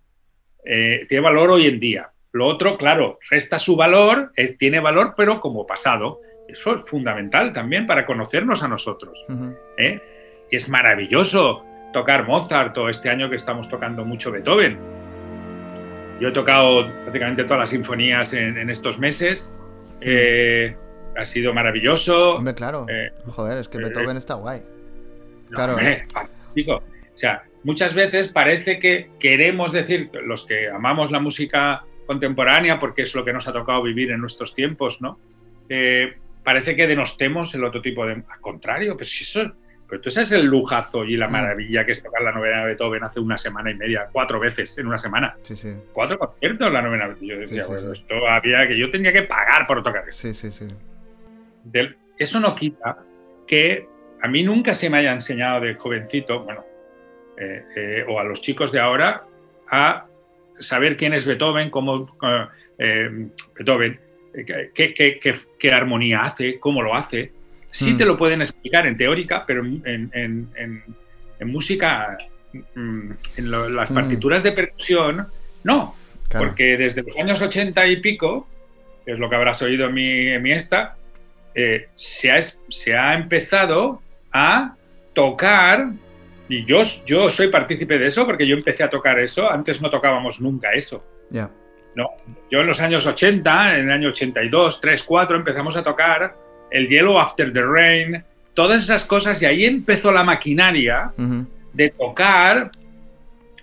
Eh, 0.63 1.05
tiene 1.09 1.23
valor 1.23 1.49
hoy 1.51 1.65
en 1.67 1.79
día. 1.79 2.11
Lo 2.33 2.45
otro, 2.47 2.77
claro, 2.77 3.17
resta 3.31 3.57
su 3.57 3.75
valor, 3.75 4.31
es, 4.35 4.57
tiene 4.57 4.79
valor, 4.79 5.13
pero 5.17 5.39
como 5.41 5.65
pasado. 5.65 6.19
Eso 6.47 6.75
es 6.79 6.87
fundamental 6.89 7.51
también 7.51 7.85
para 7.87 8.05
conocernos 8.05 8.61
a 8.63 8.67
nosotros. 8.67 9.25
¿eh? 9.77 9.99
Y 10.51 10.55
es 10.55 10.69
maravilloso 10.69 11.63
tocar 11.93 12.27
Mozart 12.27 12.77
o 12.77 12.89
este 12.89 13.09
año 13.09 13.27
que 13.29 13.37
estamos 13.37 13.67
tocando 13.69 14.05
mucho 14.05 14.31
Beethoven. 14.31 14.77
Yo 16.19 16.27
he 16.29 16.31
tocado 16.31 16.85
prácticamente 17.03 17.43
todas 17.43 17.59
las 17.61 17.69
sinfonías 17.71 18.33
en, 18.33 18.57
en 18.57 18.69
estos 18.69 18.99
meses. 18.99 19.51
Eh, 19.99 20.75
ha 21.17 21.25
sido 21.25 21.53
maravilloso. 21.53 22.37
Hombre, 22.37 22.53
claro. 22.53 22.85
Eh, 22.87 23.11
Joder, 23.27 23.57
es 23.57 23.67
que 23.67 23.77
eh, 23.79 23.81
Beethoven 23.85 24.17
está 24.17 24.35
guay. 24.35 24.61
No, 25.49 25.55
Claro. 25.55 25.73
hombre, 25.73 26.03
fantástico. 26.13 26.83
O 27.13 27.17
sea, 27.17 27.43
muchas 27.63 27.93
veces 27.93 28.27
parece 28.27 28.79
que 28.79 29.11
queremos 29.19 29.71
decir, 29.71 30.09
los 30.25 30.45
que 30.45 30.69
amamos 30.69 31.11
la 31.11 31.19
música 31.19 31.83
contemporánea, 32.05 32.79
porque 32.79 33.03
es 33.03 33.15
lo 33.15 33.23
que 33.23 33.33
nos 33.33 33.47
ha 33.47 33.53
tocado 33.53 33.83
vivir 33.83 34.11
en 34.11 34.21
nuestros 34.21 34.53
tiempos, 34.53 35.01
¿no? 35.01 35.19
Eh, 35.69 36.13
parece 36.43 36.75
que 36.75 36.87
denostemos 36.87 37.53
el 37.55 37.63
otro 37.63 37.81
tipo 37.81 38.05
de... 38.05 38.13
Al 38.13 38.41
contrario, 38.41 38.95
pues 38.97 39.09
si 39.09 39.23
eso... 39.23 39.53
Pero 39.87 40.01
tú 40.01 40.09
sabes 40.09 40.31
el 40.31 40.45
lujazo 40.45 41.03
y 41.03 41.17
la 41.17 41.27
mm. 41.27 41.31
maravilla 41.31 41.85
que 41.85 41.91
es 41.91 42.01
tocar 42.01 42.21
la 42.21 42.31
novena 42.31 42.61
de 42.61 42.67
Beethoven 42.67 43.03
hace 43.03 43.19
una 43.19 43.37
semana 43.37 43.71
y 43.71 43.75
media, 43.75 44.07
cuatro 44.09 44.39
veces 44.39 44.77
en 44.77 44.87
una 44.87 44.97
semana. 44.97 45.35
Sí, 45.41 45.55
sí. 45.55 45.73
Cuatro 45.91 46.17
conciertos 46.17 46.71
la 46.71 46.81
novena. 46.81 47.13
Yo 47.19 47.37
decía, 47.37 47.63
bueno, 47.67 47.91
esto 47.91 48.27
había 48.29 48.67
que 48.69 48.77
yo 48.77 48.89
tenía 48.89 49.11
que 49.11 49.23
pagar 49.23 49.67
por 49.67 49.83
tocar 49.83 50.07
eso. 50.07 50.17
Sí, 50.17 50.33
sí, 50.33 50.49
sí. 50.49 50.67
eso 52.17 52.39
no 52.39 52.55
quita 52.55 52.99
que 53.45 53.85
a 54.21 54.29
mí 54.29 54.43
nunca 54.43 54.75
se 54.75 54.89
me 54.89 54.99
haya 54.99 55.11
enseñado 55.11 55.59
de 55.59 55.75
jovencito, 55.75 56.43
bueno, 56.43 56.63
eh, 57.43 57.63
eh, 57.75 58.05
o 58.07 58.19
a 58.19 58.23
los 58.23 58.39
chicos 58.39 58.71
de 58.71 58.79
ahora, 58.79 59.23
a 59.71 60.05
saber 60.59 60.95
quién 60.95 61.15
es 61.15 61.25
Beethoven, 61.25 61.71
cómo 61.71 62.15
eh, 62.77 63.29
Beethoven, 63.57 63.99
qué, 64.75 65.71
armonía 65.73 66.21
hace, 66.21 66.59
cómo 66.59 66.83
lo 66.83 66.93
hace. 66.93 67.31
Sí 67.71 67.93
hmm. 67.93 67.97
te 67.97 68.05
lo 68.05 68.15
pueden 68.15 68.41
explicar 68.41 68.85
en 68.85 68.95
teórica, 68.95 69.43
pero 69.47 69.65
en, 69.65 70.83
música, 71.39 72.15
mm, 72.75 73.11
en 73.37 73.51
las 73.51 73.89
hmm. 73.89 73.95
partituras 73.95 74.43
de 74.43 74.51
percusión, 74.51 75.25
no. 75.63 75.95
Porque 76.31 76.77
desde 76.77 77.01
los 77.01 77.17
años 77.17 77.41
80 77.41 77.87
y 77.87 78.01
pico, 78.01 78.47
que 79.03 79.13
es 79.13 79.19
lo 79.19 79.31
que 79.31 79.35
habrás 79.35 79.63
oído 79.63 79.87
en 79.87 79.93
mi, 79.95 80.51
esta, 80.51 80.95
se, 81.95 82.31
ha, 82.31 82.39
se 82.39 82.95
ha 82.95 83.15
empezado 83.15 83.99
a 84.31 84.75
tocar 85.13 85.89
y 86.51 86.65
yo, 86.65 86.81
yo 87.05 87.29
soy 87.29 87.47
partícipe 87.47 87.97
de 87.97 88.07
eso 88.07 88.25
porque 88.25 88.45
yo 88.45 88.57
empecé 88.57 88.83
a 88.83 88.89
tocar 88.89 89.17
eso. 89.19 89.49
Antes 89.49 89.81
no 89.81 89.89
tocábamos 89.89 90.41
nunca 90.41 90.73
eso. 90.73 91.01
No, 91.95 92.09
yo 92.49 92.59
en 92.59 92.67
los 92.67 92.81
años 92.81 93.05
80, 93.05 93.75
en 93.77 93.85
el 93.85 93.91
año 93.91 94.09
82, 94.09 94.81
3, 94.81 95.03
4, 95.03 95.37
empezamos 95.37 95.77
a 95.77 95.83
tocar 95.83 96.35
el 96.69 96.89
Yellow 96.89 97.17
After 97.19 97.53
the 97.53 97.61
Rain, 97.63 98.23
todas 98.53 98.83
esas 98.83 99.05
cosas 99.05 99.41
y 99.41 99.45
ahí 99.45 99.63
empezó 99.63 100.11
la 100.11 100.23
maquinaria 100.25 101.13
de 101.73 101.89
tocar 101.89 102.69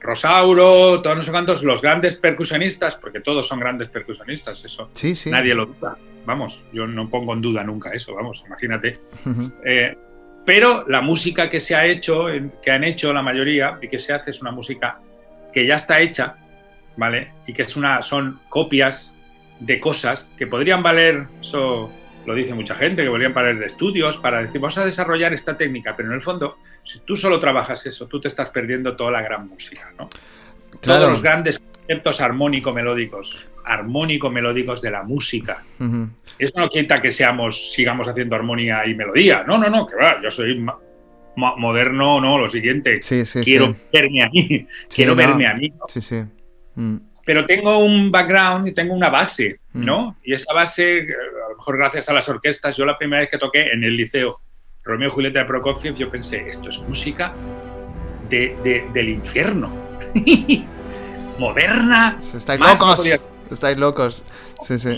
Rosauro, 0.00 1.02
todos 1.02 1.16
no 1.16 1.22
sé 1.22 1.30
cuántos, 1.30 1.62
los 1.62 1.82
grandes 1.82 2.16
percusionistas, 2.16 2.96
porque 2.96 3.20
todos 3.20 3.46
son 3.46 3.60
grandes 3.60 3.90
percusionistas, 3.90 4.64
eso. 4.64 4.88
Sí, 4.94 5.14
sí. 5.14 5.30
Nadie 5.30 5.54
lo 5.54 5.66
duda. 5.66 5.98
Vamos, 6.24 6.64
yo 6.72 6.86
no 6.86 7.10
pongo 7.10 7.34
en 7.34 7.42
duda 7.42 7.64
nunca 7.64 7.90
eso, 7.92 8.14
vamos, 8.14 8.42
imagínate. 8.46 8.98
eh, 9.64 9.96
pero 10.48 10.86
la 10.88 11.02
música 11.02 11.50
que 11.50 11.60
se 11.60 11.76
ha 11.76 11.84
hecho, 11.84 12.24
que 12.62 12.70
han 12.70 12.82
hecho 12.82 13.12
la 13.12 13.20
mayoría 13.20 13.78
y 13.82 13.88
que 13.88 13.98
se 13.98 14.14
hace 14.14 14.30
es 14.30 14.40
una 14.40 14.50
música 14.50 14.98
que 15.52 15.66
ya 15.66 15.74
está 15.74 16.00
hecha, 16.00 16.36
¿vale? 16.96 17.32
Y 17.46 17.52
que 17.52 17.60
es 17.60 17.76
una, 17.76 18.00
son 18.00 18.40
copias 18.48 19.14
de 19.60 19.78
cosas 19.78 20.32
que 20.38 20.46
podrían 20.46 20.82
valer, 20.82 21.26
eso 21.38 21.92
lo 22.24 22.34
dice 22.34 22.54
mucha 22.54 22.74
gente, 22.76 23.02
que 23.04 23.10
podrían 23.10 23.34
valer 23.34 23.58
de 23.58 23.66
estudios 23.66 24.16
para 24.16 24.40
decir, 24.40 24.58
vamos 24.58 24.78
a 24.78 24.86
desarrollar 24.86 25.34
esta 25.34 25.54
técnica, 25.54 25.94
pero 25.94 26.08
en 26.08 26.14
el 26.14 26.22
fondo, 26.22 26.56
si 26.82 27.00
tú 27.00 27.14
solo 27.14 27.38
trabajas 27.38 27.84
eso, 27.84 28.06
tú 28.06 28.18
te 28.18 28.28
estás 28.28 28.48
perdiendo 28.48 28.96
toda 28.96 29.10
la 29.10 29.20
gran 29.20 29.50
música, 29.50 29.92
¿no? 29.98 30.08
Todos 30.80 31.10
los 31.10 31.20
grandes 31.20 31.60
conceptos 31.88 32.20
armónico-melódicos, 32.20 33.48
armónico-melódicos 33.64 34.82
de 34.82 34.90
la 34.90 35.02
música. 35.04 35.64
Eso 36.38 36.52
no 36.60 36.68
quita 36.68 37.00
que 37.00 37.10
seamos, 37.10 37.72
sigamos 37.72 38.06
haciendo 38.06 38.36
armonía 38.36 38.86
y 38.86 38.94
melodía. 38.94 39.42
No, 39.46 39.56
no, 39.56 39.70
no, 39.70 39.86
que 39.86 39.96
va, 39.96 40.20
yo 40.22 40.30
soy 40.30 40.62
moderno, 41.34 42.20
no, 42.20 42.36
lo 42.38 42.46
siguiente. 42.46 43.00
quiero 43.42 43.74
verme 43.90 44.22
a 44.22 44.28
mí. 44.28 44.66
quiero 44.94 45.16
verme 45.16 45.46
a 45.46 45.54
mí. 45.54 45.72
Sí, 45.88 46.02
sí. 46.02 46.22
Mm. 46.74 46.96
Pero 47.24 47.46
tengo 47.46 47.78
un 47.78 48.10
background 48.10 48.68
y 48.68 48.74
tengo 48.74 48.92
una 48.92 49.08
base, 49.08 49.60
mm. 49.72 49.84
¿no? 49.84 50.16
Y 50.22 50.34
esa 50.34 50.52
base, 50.52 51.00
a 51.00 51.48
lo 51.50 51.56
mejor 51.56 51.78
gracias 51.78 52.10
a 52.10 52.12
las 52.12 52.28
orquestas, 52.28 52.76
yo 52.76 52.84
la 52.84 52.98
primera 52.98 53.20
vez 53.20 53.30
que 53.30 53.38
toqué 53.38 53.72
en 53.72 53.82
el 53.82 53.96
liceo 53.96 54.40
Romeo 54.84 55.08
y 55.08 55.12
Julieta 55.12 55.38
de 55.38 55.44
Prokofiev, 55.46 55.94
yo 55.94 56.10
pensé, 56.10 56.48
esto 56.48 56.68
es 56.68 56.80
música 56.82 57.32
del 58.28 59.08
infierno. 59.08 59.72
moderna. 61.38 62.18
Estáis 62.34 62.60
locos. 62.60 63.20
Estáis 63.50 63.78
locos. 63.78 64.24
Sí, 64.60 64.78
sí. 64.78 64.96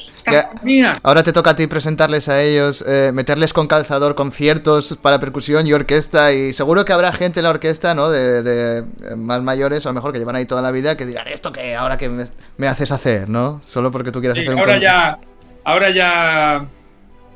ahora 1.03 1.23
te 1.23 1.33
toca 1.33 1.51
a 1.51 1.57
ti 1.57 1.67
presentarles 1.67 2.29
a 2.29 2.43
ellos, 2.43 2.85
eh, 2.87 3.13
meterles 3.13 3.53
con 3.53 3.69
calzador 3.69 4.15
conciertos 4.15 4.99
para 5.01 5.21
percusión 5.21 5.67
y 5.67 5.73
orquesta. 5.73 6.33
Y 6.33 6.53
seguro 6.53 6.85
que 6.85 6.93
habrá 6.93 7.13
gente 7.13 7.41
en 7.41 7.45
la 7.45 7.51
orquesta, 7.51 7.95
¿no? 7.95 8.11
De, 8.11 8.85
más 9.17 9.43
mayores, 9.43 9.87
a 9.87 9.91
lo 9.91 9.95
mejor 9.95 10.13
que 10.13 10.19
llevan 10.19 10.37
ahí 10.37 10.47
toda 10.47 10.63
la 10.63 10.73
vida, 10.73 10.97
que 10.97 11.07
dirán, 11.07 11.29
¿esto 11.29 11.53
que 11.53 11.77
ahora 11.77 11.97
que 11.97 12.09
me, 12.09 12.67
haces 12.67 12.91
hacer, 12.91 13.29
¿no? 13.29 13.61
Solo 13.63 13.91
porque 13.91 14.11
tú 14.11 14.21
quieras 14.21 14.39
hacer 14.39 14.55
un 14.55 14.59
ahora 14.59 14.79
ya 14.79 15.19
Ahora 15.65 15.91
ya 15.91 16.67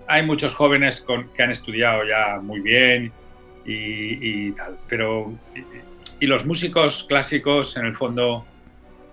hay 0.07 0.23
muchos 0.27 0.55
jóvenes 0.55 1.01
con, 1.01 1.29
que 1.29 1.43
han 1.43 1.51
estudiado 1.51 2.03
ya 2.05 2.41
muy 2.41 2.61
bien 2.61 3.13
y, 3.65 4.49
y 4.49 4.53
tal. 4.53 4.79
Pero. 4.89 5.33
y 6.21 6.27
los 6.27 6.47
músicos 6.47 7.05
clásicos, 7.05 7.77
en 7.77 7.87
el 7.87 7.95
fondo 7.95 8.47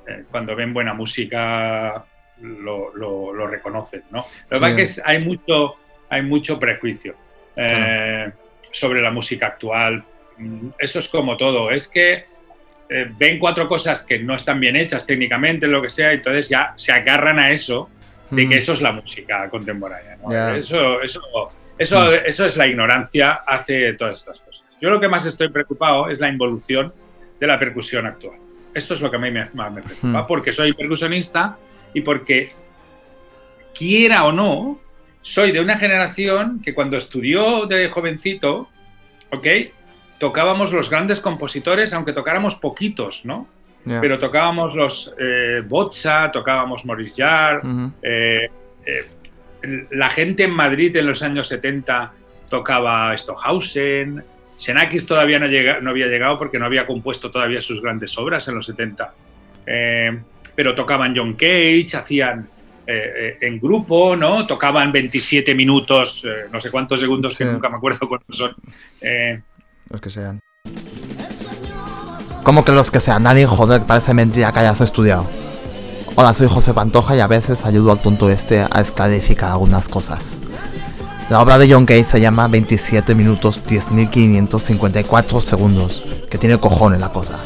eh, 0.08 0.24
cuando 0.30 0.56
ven 0.56 0.74
buena 0.74 0.93
música 0.93 2.04
lo, 2.41 3.47
reconocen, 3.47 4.04
¿no? 4.12 4.20
Lo 4.49 4.56
que 4.56 4.60
pasa 4.60 4.80
es 4.80 4.95
que 4.95 5.02
hay 5.06 5.20
mucho, 5.20 5.76
hay 6.10 6.22
mucho 6.24 6.60
prejuicio 6.60 7.16
eh, 7.56 8.32
sobre 8.72 9.02
la 9.02 9.12
música 9.12 9.47
actual. 9.47 10.04
Mm, 10.38 10.70
eso 10.80 10.99
es 10.99 11.08
como 11.08 11.38
todo, 11.38 11.72
es 11.72 11.88
que 11.88 12.26
eh, 12.89 13.12
ven 13.18 13.39
cuatro 13.39 13.68
cosas 13.68 14.04
que 14.04 14.20
no 14.20 14.36
están 14.36 14.60
bien 14.60 14.76
hechas 14.76 15.06
técnicamente, 15.06 15.68
lo 15.68 15.82
que 15.82 15.89
sea, 15.89 16.12
entonces 16.12 16.49
ya 16.49 16.74
se 16.76 16.91
agarran 16.91 17.39
a 17.39 17.52
eso 17.52 17.89
de 18.30 18.47
que 18.47 18.58
eso 18.58 18.72
es 18.72 18.82
la 18.82 18.93
música 18.93 19.49
contemporánea. 19.49 20.18
Eso, 20.56 21.02
eso, 21.02 21.22
eso, 21.78 22.14
eso 22.14 22.45
es 22.45 22.56
la 22.56 22.66
ignorancia 22.66 23.41
hace 23.45 23.93
todas 23.93 24.20
estas 24.20 24.39
cosas. 24.39 24.64
Yo 24.82 24.89
lo 24.89 24.99
que 24.99 25.10
más 25.10 25.26
estoy 25.26 25.49
preocupado 25.49 26.10
es 26.10 26.20
la 26.20 26.30
involución 26.30 26.93
de 27.39 27.47
la 27.47 27.60
percusión 27.60 28.08
actual. 28.08 28.38
Esto 28.74 28.93
es 28.93 29.01
lo 29.01 29.09
que 29.09 29.17
a 29.17 29.19
mí 29.19 29.32
me, 29.32 29.49
más 29.53 29.72
me 29.72 29.82
preocupa, 29.82 30.26
porque 30.26 30.53
soy 30.53 30.74
percusionista 30.74 31.57
y 31.93 32.01
porque, 32.01 32.51
quiera 33.74 34.26
o 34.26 34.32
no, 34.32 34.80
soy 35.22 35.51
de 35.51 35.59
una 35.59 35.78
generación 35.78 36.61
que 36.63 36.74
cuando 36.74 36.97
estudió 36.97 37.65
de 37.65 37.89
jovencito, 37.89 38.69
¿ok? 39.32 39.47
Tocábamos 40.19 40.72
los 40.74 40.89
grandes 40.89 41.19
compositores, 41.19 41.93
aunque 41.93 42.13
tocáramos 42.13 42.55
poquitos, 42.55 43.26
¿no? 43.26 43.47
Pero 43.84 44.19
tocábamos 44.19 44.76
los 44.76 45.11
eh, 45.19 45.63
Bozza, 45.67 46.32
tocábamos 46.32 46.86
Maurice 46.86 47.24
Jarre, 47.24 47.61
eh, 48.03 48.47
eh, 48.86 49.88
la 49.89 50.09
gente 50.09 50.43
en 50.43 50.51
Madrid 50.51 50.95
en 50.95 51.07
los 51.07 51.24
años 51.24 51.47
70 51.47 52.13
tocaba 52.47 53.17
Stockhausen, 53.17 54.24
Xenakis 54.62 55.07
todavía 55.07 55.39
no, 55.39 55.47
llega, 55.47 55.82
no, 55.82 55.89
había 55.89 56.05
llegado 56.05 56.38
porque 56.38 56.59
no 56.59 56.66
había 56.66 56.86
compuesto 56.86 57.32
todavía 57.32 57.59
sus 57.64 57.82
grandes 57.82 58.16
obras 58.20 58.47
en 58.47 58.55
los 58.55 58.68
70. 58.68 59.12
Eh, 59.66 60.22
pero 60.53 60.76
tocaban 60.76 61.16
John 61.18 61.34
Cage, 61.34 61.88
hacían 61.95 62.47
eh, 62.86 63.14
eh, 63.18 63.38
en 63.41 63.59
grupo, 63.59 64.16
¿no? 64.16 64.45
Tocaban 64.45 64.91
27 64.91 65.55
minutos, 65.55 66.24
no 66.51 66.59
sé 66.59 66.70
cuántos 66.70 66.99
segundos, 66.99 67.36
que 67.36 67.45
nunca 67.45 67.70
me 67.70 67.78
acuerdo 67.78 68.07
cuántos 68.07 68.38
son. 68.38 68.55
los 69.89 69.99
que 69.99 70.09
sean. 70.12 70.39
¿Cómo 72.43 72.64
que 72.64 72.72
los 72.72 72.91
que 72.91 72.99
sean? 72.99 73.24
Nadie, 73.24 73.47
joder, 73.47 73.82
parece 73.88 74.14
mentira 74.14 74.51
que 74.51 74.59
hayas 74.59 74.82
estudiado. 74.82 75.26
Hola, 76.16 76.36
soy 76.36 76.47
José 76.47 76.76
Pantoja 76.76 77.16
y 77.16 77.20
a 77.20 77.28
veces 77.28 77.66
ayudo 77.66 77.93
al 77.93 77.99
tonto 77.99 78.30
este 78.30 78.64
a 78.70 78.80
esclarificar 78.80 79.49
algunas 79.49 79.89
cosas. 79.89 80.38
La 81.32 81.41
obra 81.41 81.57
de 81.57 81.71
John 81.71 81.86
Cage 81.86 82.03
se 82.03 82.19
llama 82.19 82.49
27 82.49 83.15
minutos 83.15 83.63
10.554 83.65 85.39
segundos, 85.39 86.03
que 86.29 86.38
tiene 86.38 86.57
cojones 86.57 86.99
la 86.99 87.07
cosa. 87.07 87.39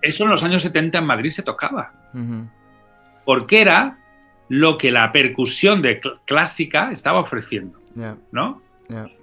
Eso 0.00 0.22
en 0.22 0.30
los 0.30 0.44
años 0.44 0.62
70 0.62 0.98
en 0.98 1.04
Madrid 1.04 1.30
se 1.30 1.42
tocaba. 1.42 1.90
Porque 3.24 3.60
era 3.60 3.98
lo 4.48 4.78
que 4.78 4.92
la 4.92 5.10
percusión 5.10 5.82
de 5.82 6.00
clásica 6.26 6.92
estaba 6.92 7.18
ofreciendo. 7.18 7.80
¿No? 8.30 8.62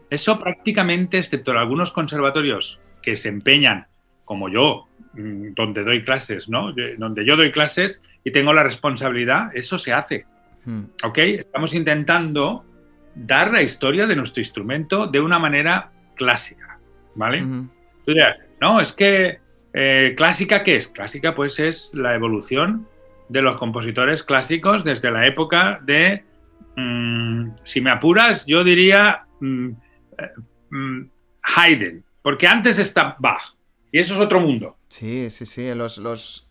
Eso 0.09 0.38
prácticamente, 0.38 1.19
excepto 1.19 1.51
en 1.51 1.57
algunos 1.57 1.93
conservatorios 1.93 2.82
que 3.01 3.15
se 3.15 3.30
empeñan, 3.30 3.88
como 4.26 4.49
yo, 4.49 4.89
mm, 5.13 5.53
donde 5.55 5.86
doy 5.86 6.03
clases, 6.03 6.49
¿no? 6.49 6.74
Donde 6.97 7.24
yo 7.24 7.38
doy 7.38 7.53
clases 7.53 8.01
y 8.26 8.32
tengo 8.32 8.51
la 8.51 8.63
responsabilidad, 8.63 9.55
eso 9.55 9.78
se 9.78 9.93
hace. 9.93 10.26
Hmm. 10.66 10.84
¿Ok? 11.03 11.18
Estamos 11.18 11.74
intentando 11.74 12.66
dar 13.16 13.51
la 13.51 13.61
historia 13.61 14.05
de 14.07 14.16
nuestro 14.16 14.41
instrumento 14.41 15.07
de 15.07 15.20
una 15.20 15.39
manera 15.39 15.91
clásica, 16.16 16.80
¿vale? 17.16 17.41
Tú 18.05 18.11
dirás, 18.11 18.41
no, 18.59 18.80
es 18.80 18.91
que 18.91 19.39
eh, 19.74 20.14
clásica, 20.16 20.64
¿qué 20.64 20.76
es? 20.78 20.88
Clásica, 20.88 21.34
pues 21.34 21.59
es 21.59 21.91
la 21.93 22.16
evolución 22.16 22.88
de 23.30 23.41
los 23.41 23.57
compositores 23.57 24.24
clásicos 24.24 24.84
desde 24.84 25.11
la 25.11 25.26
época 25.26 25.80
de, 25.84 26.24
mm, 26.76 27.49
si 27.64 27.82
me 27.82 27.91
apuras, 27.91 28.45
yo 28.45 28.64
diría 28.64 29.26
mm, 29.39 29.70
eh, 30.18 30.32
mm, 30.70 31.01
Haydn, 31.55 32.03
Porque 32.22 32.47
antes 32.47 32.80
está 32.80 33.16
Bach. 33.20 33.55
Y 33.91 33.99
eso 33.99 34.16
es 34.16 34.20
otro 34.20 34.39
mundo. 34.39 34.78
Sí, 34.88 35.30
sí, 35.30 35.45
sí. 35.45 35.74
Los, 35.76 35.97
los, 35.97 36.43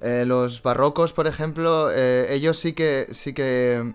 eh, 0.00 0.24
los 0.26 0.62
barrocos, 0.62 1.12
por 1.12 1.26
ejemplo, 1.26 1.90
eh, 1.90 2.26
ellos 2.30 2.58
sí 2.58 2.72
que, 2.72 3.06
sí 3.10 3.32
que 3.32 3.94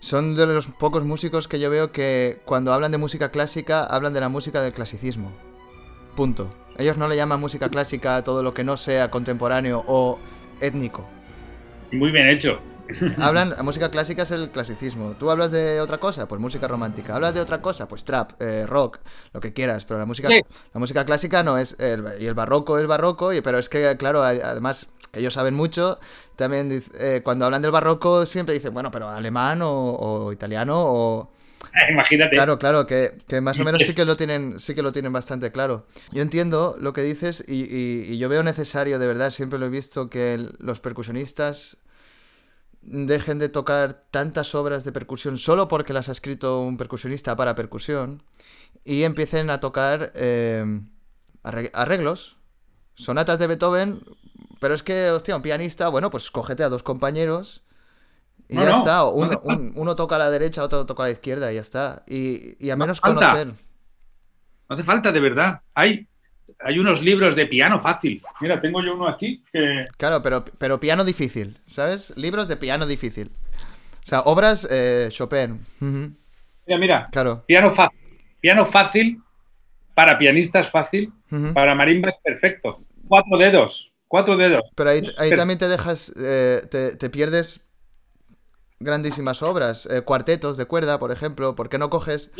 son 0.00 0.36
de 0.36 0.46
los 0.46 0.66
pocos 0.66 1.04
músicos 1.04 1.48
que 1.48 1.60
yo 1.60 1.70
veo 1.70 1.92
que 1.92 2.40
cuando 2.44 2.72
hablan 2.72 2.92
de 2.92 2.98
música 2.98 3.30
clásica, 3.30 3.84
hablan 3.84 4.14
de 4.14 4.20
la 4.20 4.28
música 4.28 4.62
del 4.62 4.72
clasicismo. 4.72 5.32
Punto. 6.16 6.52
Ellos 6.76 6.96
no 6.96 7.08
le 7.08 7.16
llaman 7.16 7.40
música 7.40 7.68
clásica 7.68 8.16
a 8.16 8.24
todo 8.24 8.42
lo 8.42 8.54
que 8.54 8.64
no 8.64 8.76
sea 8.76 9.10
contemporáneo 9.10 9.84
o 9.86 10.18
étnico. 10.60 11.08
Muy 11.90 12.12
bien 12.12 12.28
hecho. 12.28 12.60
Hablan, 13.18 13.50
la 13.50 13.62
música 13.62 13.90
clásica 13.90 14.22
es 14.22 14.30
el 14.30 14.50
clasicismo. 14.50 15.14
¿Tú 15.18 15.30
hablas 15.30 15.50
de 15.50 15.80
otra 15.80 15.98
cosa? 15.98 16.26
Pues 16.26 16.40
música 16.40 16.66
romántica. 16.68 17.14
¿Hablas 17.14 17.34
de 17.34 17.40
otra 17.40 17.60
cosa? 17.60 17.86
Pues 17.86 18.04
trap, 18.04 18.40
eh, 18.40 18.66
rock, 18.66 18.98
lo 19.32 19.40
que 19.40 19.52
quieras. 19.52 19.84
Pero 19.84 20.00
la 20.00 20.06
música, 20.06 20.28
la 20.28 20.80
música 20.80 21.04
clásica 21.04 21.42
no 21.42 21.58
es. 21.58 21.76
y 21.78 22.26
el 22.26 22.34
barroco 22.34 22.78
es 22.78 22.86
barroco, 22.86 23.32
y, 23.32 23.40
pero 23.40 23.58
es 23.58 23.68
que, 23.68 23.96
claro, 23.96 24.22
además, 24.22 24.88
ellos 25.12 25.34
saben 25.34 25.54
mucho. 25.54 25.98
También 26.36 26.82
eh, 26.98 27.20
cuando 27.22 27.44
hablan 27.44 27.62
del 27.62 27.70
barroco 27.70 28.26
siempre 28.26 28.54
dicen, 28.54 28.72
bueno, 28.72 28.90
pero 28.90 29.08
alemán 29.08 29.60
o, 29.62 30.32
italiano 30.32 30.76
o. 30.78 31.32
Imagínate. 31.90 32.34
Claro, 32.34 32.58
claro, 32.58 32.86
que, 32.86 33.20
más 33.42 33.60
o 33.60 33.64
menos 33.64 33.82
sí 33.82 33.94
que 33.94 34.04
lo 34.04 34.16
tienen, 34.16 34.58
sí 34.58 34.74
que 34.74 34.82
lo 34.82 34.92
tienen 34.92 35.12
bastante 35.12 35.52
claro. 35.52 35.86
Yo 36.12 36.22
entiendo 36.22 36.76
lo 36.80 36.92
que 36.92 37.02
dices 37.02 37.44
y, 37.46 37.64
y 37.64 38.18
yo 38.18 38.28
veo 38.28 38.42
necesario, 38.42 38.98
de 38.98 39.06
verdad, 39.06 39.30
siempre 39.30 39.58
lo 39.58 39.66
he 39.66 39.70
visto, 39.70 40.08
que 40.08 40.48
los 40.58 40.80
percusionistas 40.80 41.78
dejen 42.90 43.38
de 43.38 43.48
tocar 43.48 44.04
tantas 44.10 44.54
obras 44.54 44.84
de 44.84 44.92
percusión 44.92 45.36
solo 45.36 45.68
porque 45.68 45.92
las 45.92 46.08
ha 46.08 46.12
escrito 46.12 46.60
un 46.60 46.76
percusionista 46.76 47.36
para 47.36 47.54
percusión 47.54 48.22
y 48.84 49.02
empiecen 49.02 49.50
a 49.50 49.60
tocar 49.60 50.12
eh, 50.14 50.64
arreglos, 51.42 52.38
sonatas 52.94 53.38
de 53.38 53.46
Beethoven, 53.46 54.00
pero 54.60 54.74
es 54.74 54.82
que, 54.82 55.10
hostia, 55.10 55.36
un 55.36 55.42
pianista, 55.42 55.88
bueno, 55.88 56.10
pues 56.10 56.30
cógete 56.30 56.64
a 56.64 56.68
dos 56.68 56.82
compañeros 56.82 57.62
y 58.48 58.56
ya 58.56 58.70
está. 58.70 59.04
Uno, 59.04 59.96
toca 59.96 60.16
a 60.16 60.18
la 60.18 60.30
derecha, 60.30 60.64
otro 60.64 60.86
toca 60.86 61.02
a 61.02 61.06
la 61.06 61.12
izquierda 61.12 61.52
y 61.52 61.56
ya 61.56 61.60
está. 61.60 62.02
Y, 62.06 62.64
y 62.64 62.70
a 62.70 62.76
menos 62.76 63.00
conocer. 63.00 63.48
No 63.48 64.74
hace 64.74 64.84
falta, 64.84 65.12
de 65.12 65.20
verdad. 65.20 65.60
Hay 65.74 66.08
hay 66.60 66.78
unos 66.78 67.02
libros 67.02 67.36
de 67.36 67.46
piano 67.46 67.80
fácil. 67.80 68.22
Mira, 68.40 68.60
tengo 68.60 68.82
yo 68.82 68.94
uno 68.94 69.08
aquí 69.08 69.42
que... 69.52 69.86
Claro, 69.96 70.22
pero, 70.22 70.44
pero 70.44 70.80
piano 70.80 71.04
difícil, 71.04 71.58
¿sabes? 71.66 72.16
Libros 72.16 72.48
de 72.48 72.56
piano 72.56 72.86
difícil. 72.86 73.30
O 74.02 74.06
sea, 74.06 74.20
obras 74.20 74.66
eh, 74.70 75.08
Chopin. 75.10 75.64
Mira, 75.80 76.78
mira. 76.78 77.08
Claro. 77.12 77.44
Piano 77.46 77.72
fácil. 77.72 77.98
Piano 78.40 78.66
fácil, 78.66 79.22
para 79.94 80.16
pianistas 80.16 80.70
fácil, 80.70 81.12
para 81.54 81.74
marimba 81.74 82.10
es 82.10 82.16
perfecto. 82.22 82.80
Cuatro 83.06 83.36
dedos, 83.36 83.92
cuatro 84.06 84.36
dedos. 84.36 84.62
Pero 84.74 84.90
ahí, 84.90 85.30
también 85.36 85.58
te 85.58 85.68
dejas, 85.68 86.14
eh, 86.16 86.62
te 86.70 87.10
pierdes 87.10 87.67
grandísimas 88.80 89.42
obras, 89.42 89.86
eh, 89.86 90.02
cuartetos 90.02 90.56
de 90.56 90.66
cuerda, 90.66 90.98
por 90.98 91.10
ejemplo, 91.10 91.54
¿por 91.54 91.68
qué 91.68 91.78
no 91.78 91.90
coges? 91.90 92.30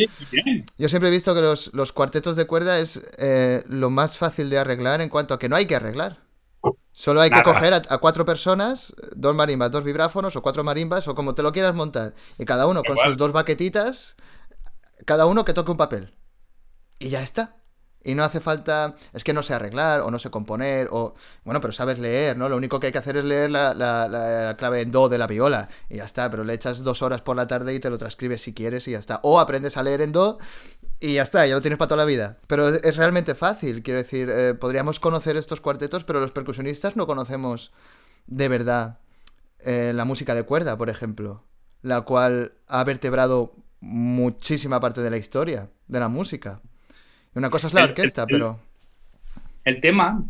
Yo 0.79 0.89
siempre 0.89 1.09
he 1.09 1.13
visto 1.13 1.35
que 1.35 1.41
los, 1.41 1.93
cuartetos 1.93 2.37
de 2.37 2.47
cuerda 2.47 2.79
es 2.79 3.03
eh, 3.19 3.65
lo 3.69 3.91
más 3.91 4.19
fácil 4.19 4.51
de 4.51 4.59
arreglar 4.59 5.01
en 5.01 5.09
cuanto 5.09 5.35
a 5.35 5.39
que 5.39 5.49
no 5.49 5.57
hay 5.57 5.67
que 5.67 5.77
arreglar. 5.77 6.19
Solo 6.93 7.21
hay 7.21 7.31
que 7.31 7.43
coger 7.43 7.75
a, 7.75 7.99
cuatro 7.99 8.25
personas, 8.25 8.93
dos 9.15 9.35
marimbas, 9.35 9.71
dos 9.71 9.85
vibráfonos 9.85 10.35
o 10.35 10.43
cuatro 10.43 10.65
marimbas 10.65 11.07
o 11.07 11.15
como 11.15 11.35
te 11.35 11.45
lo 11.45 11.53
quieras 11.53 11.75
montar. 11.75 12.15
Y 12.39 12.45
cada 12.45 12.67
uno 12.67 12.83
con 12.83 12.97
sus 12.97 13.17
dos 13.17 13.31
baquetitas, 13.31 14.17
cada 15.05 15.27
uno 15.27 15.45
que 15.45 15.55
toque 15.55 15.71
un 15.71 15.77
papel. 15.77 16.13
Y 16.99 17.11
ya 17.11 17.23
está. 17.23 17.57
Y 18.05 18.15
no 18.15 18.23
hace 18.23 18.41
falta, 18.41 18.95
es 19.13 19.25
que 19.25 19.33
no 19.33 19.43
sé 19.43 19.55
arreglar 19.55 20.03
o 20.03 20.11
no 20.11 20.19
sé 20.19 20.31
componer 20.31 20.89
o, 20.93 21.15
bueno, 21.45 21.61
pero 21.61 21.73
sabes 21.73 21.99
leer, 21.99 22.37
¿no? 22.37 22.49
Lo 22.49 22.57
único 22.57 22.79
que 22.79 22.87
hay 22.87 22.93
que 22.93 22.99
hacer 22.99 23.17
es 23.17 23.25
leer 23.25 23.51
la, 23.51 24.55
clave 24.57 24.83
en 24.83 24.93
do 24.93 25.09
de 25.09 25.19
la 25.19 25.27
viola 25.27 25.69
y 25.91 25.97
ya 25.97 26.05
está, 26.05 26.31
pero 26.31 26.45
le 26.45 26.55
echas 26.55 26.85
dos 26.85 27.03
horas 27.03 27.23
por 27.23 27.37
la 27.37 27.47
tarde 27.47 27.75
y 27.75 27.81
te 27.81 27.91
lo 27.91 27.99
transcribes 27.99 28.41
si 28.41 28.55
quieres 28.55 28.87
y 28.89 28.93
ya 28.93 28.99
está. 28.99 29.21
O 29.25 29.41
aprendes 29.41 29.77
a 29.77 29.83
leer 29.83 30.01
en 30.01 30.13
do 30.13 30.39
y 31.01 31.15
ya 31.15 31.23
está, 31.23 31.47
ya 31.47 31.55
lo 31.55 31.61
tienes 31.61 31.79
para 31.79 31.89
toda 31.89 31.99
la 31.99 32.05
vida. 32.05 32.39
Pero 32.47 32.69
es 32.69 32.97
realmente 32.97 33.35
fácil, 33.35 33.83
quiero 33.83 33.99
decir, 33.99 34.31
eh, 34.31 34.55
podríamos 34.55 35.01
conocer 35.01 35.37
estos 35.37 35.61
cuartetos, 35.61 36.05
pero 36.05 36.21
los 36.21 36.31
percusionistas 36.31 36.97
no 36.97 37.07
conocemos 37.07 37.73
de 38.27 38.49
verdad 38.49 38.99
eh, 39.59 39.93
la 39.95 40.05
música 40.05 40.35
de 40.35 40.45
cuerda, 40.45 40.79
por 40.79 40.89
ejemplo, 40.89 41.43
la 41.83 42.03
cual 42.03 42.53
ha 42.69 42.85
vertebrado 42.85 43.55
muchísima 43.81 44.81
parte 44.81 45.01
de 45.03 45.11
la 45.11 45.17
historia 45.17 45.71
de 45.89 46.01
la 46.01 46.09
música. 46.09 46.61
Una 47.39 47.51
cosa 47.51 47.69
es 47.69 47.75
la 47.75 47.85
orquesta, 47.85 48.27
pero... 48.27 48.59
El 49.65 49.81
tema 49.81 50.25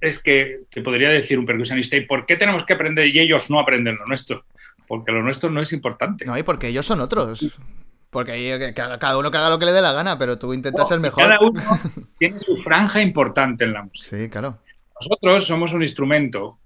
es 0.00 0.22
que 0.22 0.62
te 0.70 0.80
podría 0.80 1.10
decir 1.10 1.38
un 1.38 1.44
percusionista, 1.44 1.98
¿y 1.98 2.06
por 2.06 2.24
qué 2.24 2.36
tenemos 2.36 2.64
que 2.64 2.72
aprender 2.72 3.06
y 3.08 3.18
ellos 3.18 3.50
no 3.50 3.60
aprenden 3.60 3.96
lo 3.96 4.06
nuestro? 4.06 4.46
Porque 4.88 5.12
lo 5.12 5.22
nuestro 5.22 5.50
no 5.50 5.60
es 5.60 5.74
importante. 5.74 6.24
No, 6.24 6.38
y 6.38 6.42
porque 6.42 6.68
ellos 6.68 6.86
son 6.86 7.02
otros. 7.02 7.60
Porque 8.08 8.72
cada 8.74 9.18
uno 9.18 9.30
que 9.30 9.36
haga 9.36 9.50
lo 9.50 9.58
que 9.58 9.66
le 9.66 9.72
dé 9.72 9.82
la 9.82 9.92
gana, 9.92 10.16
pero 10.16 10.38
tú 10.38 10.54
intentas 10.54 10.88
ser 10.88 10.98
mejor. 10.98 11.24
Cada 11.24 11.40
uno 11.40 11.60
tiene 12.18 12.40
su 12.40 12.56
franja 12.62 13.02
importante 13.02 13.64
en 13.64 13.74
la 13.74 13.82
música. 13.82 14.16
Sí, 14.16 14.30
claro. 14.30 14.58
Nosotros 14.98 15.46
somos 15.46 15.74
un 15.74 15.82
instrumento 15.82 16.58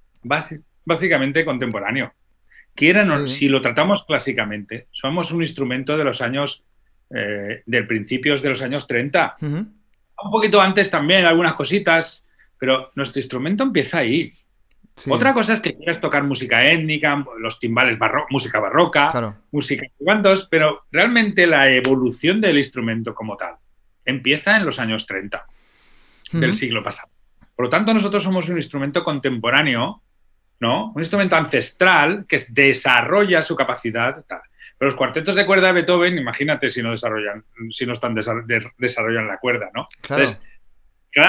básicamente 0.84 1.44
contemporáneo. 1.44 2.12
Quieran 2.76 3.10
o 3.10 3.28
si 3.28 3.48
lo 3.48 3.60
tratamos 3.60 4.04
clásicamente, 4.04 4.86
somos 4.92 5.32
un 5.32 5.42
instrumento 5.42 5.96
de 5.96 6.04
los 6.04 6.20
años 6.20 6.62
eh, 7.12 7.64
de 7.66 7.82
principios 7.82 8.40
de 8.40 8.50
los 8.50 8.62
años 8.62 8.86
30. 8.86 9.36
Un 10.22 10.30
poquito 10.30 10.60
antes 10.60 10.90
también, 10.90 11.24
algunas 11.24 11.54
cositas, 11.54 12.24
pero 12.58 12.90
nuestro 12.94 13.20
instrumento 13.20 13.64
empieza 13.64 13.98
ahí. 13.98 14.30
Otra 15.08 15.32
cosa 15.32 15.54
es 15.54 15.60
que 15.60 15.74
quieras 15.74 16.00
tocar 16.00 16.24
música 16.24 16.62
étnica, 16.70 17.24
los 17.38 17.58
timbales, 17.58 17.98
música 18.28 18.60
barroca, 18.60 19.34
música 19.50 19.86
cuantos, 19.96 20.46
pero 20.50 20.84
realmente 20.90 21.46
la 21.46 21.70
evolución 21.70 22.40
del 22.40 22.58
instrumento 22.58 23.14
como 23.14 23.36
tal 23.36 23.54
empieza 24.04 24.56
en 24.56 24.66
los 24.66 24.78
años 24.78 25.06
30 25.06 25.46
del 26.32 26.54
siglo 26.54 26.82
pasado. 26.82 27.08
Por 27.56 27.66
lo 27.66 27.70
tanto, 27.70 27.94
nosotros 27.94 28.22
somos 28.22 28.48
un 28.48 28.56
instrumento 28.56 29.02
contemporáneo, 29.02 30.02
¿no? 30.60 30.92
Un 30.94 31.00
instrumento 31.00 31.36
ancestral 31.36 32.26
que 32.26 32.38
desarrolla 32.50 33.42
su 33.42 33.56
capacidad. 33.56 34.24
Tal. 34.26 34.40
Pero 34.80 34.92
los 34.92 34.96
cuartetos 34.96 35.36
de 35.36 35.44
cuerda 35.44 35.66
de 35.66 35.74
Beethoven, 35.74 36.16
imagínate 36.16 36.70
si 36.70 36.82
no 36.82 36.92
desarrollan, 36.92 37.44
si 37.70 37.84
no 37.84 37.92
están 37.92 38.14
desarrollan 38.14 39.26
la 39.26 39.36
cuerda, 39.36 39.68
¿no? 39.74 39.86
Claro. 40.00 40.24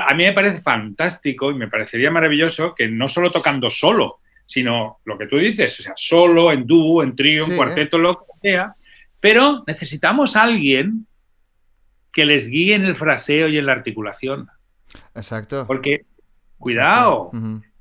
a 0.07 0.13
mí 0.13 0.23
me 0.23 0.31
parece 0.31 0.61
fantástico 0.61 1.51
y 1.51 1.55
me 1.55 1.67
parecería 1.67 2.09
maravilloso 2.11 2.73
que 2.73 2.87
no 2.87 3.09
solo 3.09 3.29
tocando 3.29 3.69
solo, 3.69 4.19
sino 4.45 4.99
lo 5.03 5.17
que 5.17 5.27
tú 5.27 5.37
dices, 5.37 5.77
o 5.81 5.83
sea, 5.83 5.91
solo, 5.97 6.53
en 6.53 6.65
dúo, 6.65 7.03
en 7.03 7.13
trío, 7.13 7.43
en 7.43 7.57
cuarteto, 7.57 7.97
lo 7.97 8.19
que 8.19 8.39
sea, 8.41 8.73
pero 9.19 9.65
necesitamos 9.67 10.37
a 10.37 10.43
alguien 10.43 11.05
que 12.13 12.25
les 12.25 12.47
guíe 12.47 12.75
en 12.75 12.85
el 12.85 12.95
fraseo 12.95 13.49
y 13.49 13.57
en 13.57 13.65
la 13.65 13.73
articulación. 13.73 14.47
Exacto. 15.13 15.65
Porque, 15.67 16.05
cuidado, 16.57 17.31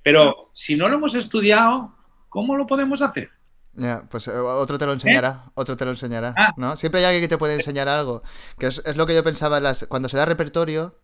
pero 0.02 0.50
si 0.52 0.74
no 0.74 0.88
lo 0.88 0.96
hemos 0.96 1.14
estudiado, 1.14 1.94
¿cómo 2.28 2.56
lo 2.56 2.66
podemos 2.66 3.02
hacer? 3.02 3.30
Ya, 3.74 4.02
pues 4.10 4.26
eh, 4.28 4.32
otro 4.32 4.78
te 4.78 4.86
lo 4.86 4.92
enseñará, 4.92 5.44
¿Eh? 5.46 5.50
otro 5.54 5.76
te 5.76 5.84
lo 5.84 5.92
enseñará, 5.92 6.34
ah. 6.36 6.52
¿no? 6.56 6.76
Siempre 6.76 7.00
hay 7.00 7.06
alguien 7.06 7.22
que 7.22 7.28
te 7.28 7.38
puede 7.38 7.54
enseñar 7.54 7.88
algo, 7.88 8.22
que 8.58 8.66
es, 8.66 8.96
lo 8.96 9.06
que 9.06 9.14
yo 9.14 9.22
pensaba 9.22 9.60
las, 9.60 9.86
cuando 9.88 10.08
se 10.08 10.16
da 10.16 10.24
repertorio, 10.24 10.98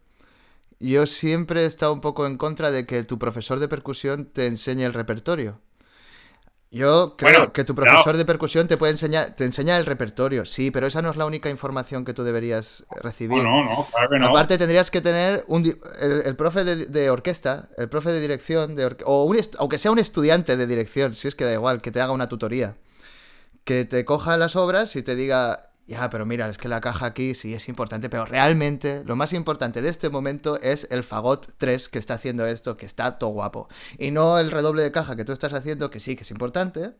yo 0.80 1.06
siempre 1.06 1.62
he 1.62 1.66
estado 1.66 1.92
un 1.92 2.00
poco 2.00 2.26
en 2.26 2.36
contra 2.36 2.70
de 2.70 2.84
que 2.84 3.04
tu 3.04 3.18
profesor 3.18 3.60
de 3.60 3.68
percusión 3.68 4.26
te 4.26 4.46
enseñe 4.46 4.82
el 4.84 4.94
repertorio. 4.94 5.60
Yo 6.70 7.16
creo 7.16 7.52
que 7.52 7.64
tu 7.64 7.74
profesor 7.74 8.16
de 8.16 8.24
percusión 8.24 8.66
te 8.66 8.76
puede 8.76 8.92
enseñar, 8.92 9.36
te 9.36 9.44
enseña 9.44 9.76
el 9.76 9.86
repertorio, 9.86 10.44
sí, 10.44 10.70
pero 10.72 10.86
esa 10.88 11.00
no 11.00 11.10
es 11.10 11.16
la 11.16 11.24
única 11.24 11.48
información 11.48 12.04
que 12.04 12.12
tú 12.12 12.24
deberías 12.24 12.84
recibir. 13.02 13.42
No, 13.42 13.64
no, 13.64 13.86
claro 13.90 14.10
que 14.10 14.18
no. 14.18 14.26
Aparte 14.26 14.58
tendrías 14.58 14.90
que 14.90 15.00
tener 15.00 15.44
un, 15.46 15.64
el, 16.00 16.36
profe 16.36 16.64
de, 16.64 17.10
orquesta, 17.10 17.68
el 17.78 17.88
profe 17.88 18.10
de 18.10 18.20
dirección, 18.20 18.74
de 18.74 18.96
o 19.04 19.24
un, 19.24 19.38
aunque 19.58 19.78
sea 19.78 19.92
un 19.92 20.00
estudiante 20.00 20.56
de 20.56 20.66
dirección, 20.66 21.14
si 21.14 21.28
es 21.28 21.36
que 21.36 21.44
da 21.44 21.52
igual, 21.52 21.80
que 21.80 21.92
te 21.92 22.00
haga 22.00 22.12
una 22.12 22.28
tutoría, 22.28 22.76
que 23.64 23.84
te 23.84 24.04
coja 24.04 24.36
las 24.36 24.56
obras 24.56 24.96
y 24.96 25.02
te 25.02 25.14
diga, 25.14 25.66
ya, 25.86 26.10
pero 26.10 26.26
mira, 26.26 26.48
es 26.48 26.58
que 26.58 26.68
la 26.68 26.80
caja 26.80 27.06
aquí 27.06 27.34
sí 27.34 27.54
es 27.54 27.68
importante, 27.68 28.08
pero 28.08 28.24
realmente 28.24 29.04
lo 29.04 29.14
más 29.14 29.32
importante 29.32 29.80
de 29.82 29.88
este 29.88 30.08
momento 30.08 30.60
es 30.60 30.88
el 30.90 31.04
Fagot 31.04 31.54
3 31.58 31.88
que 31.88 32.00
está 32.00 32.14
haciendo 32.14 32.44
esto, 32.46 32.76
que 32.76 32.86
está 32.86 33.18
todo 33.18 33.30
guapo. 33.30 33.68
Y 33.96 34.10
no 34.10 34.38
el 34.40 34.50
redoble 34.50 34.82
de 34.82 34.90
caja 34.90 35.14
que 35.14 35.24
tú 35.24 35.32
estás 35.32 35.52
haciendo, 35.52 35.88
que 35.90 36.00
sí, 36.00 36.16
que 36.16 36.22
es 36.22 36.30
importante, 36.32 36.94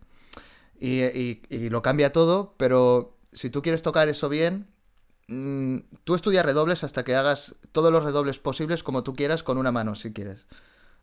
y, 0.79 1.69
lo 1.69 1.83
cambia 1.83 2.13
todo, 2.13 2.55
pero 2.59 3.19
si 3.33 3.51
tú 3.51 3.61
quieres 3.61 3.83
tocar 3.83 4.09
eso 4.09 4.29
bien, 4.29 4.69
mm, 5.27 5.79
tú 6.05 6.15
estudias 6.15 6.47
redobles 6.47 6.85
hasta 6.85 7.03
que 7.03 7.17
hagas 7.17 7.57
todos 7.73 7.93
los 7.93 8.05
redobles 8.05 8.39
posibles 8.39 8.85
como 8.85 9.03
tú 9.03 9.15
quieras 9.15 9.43
con 9.43 9.59
una 9.59 9.73
mano, 9.73 9.97
si 9.97 10.13
quieres. 10.13 10.47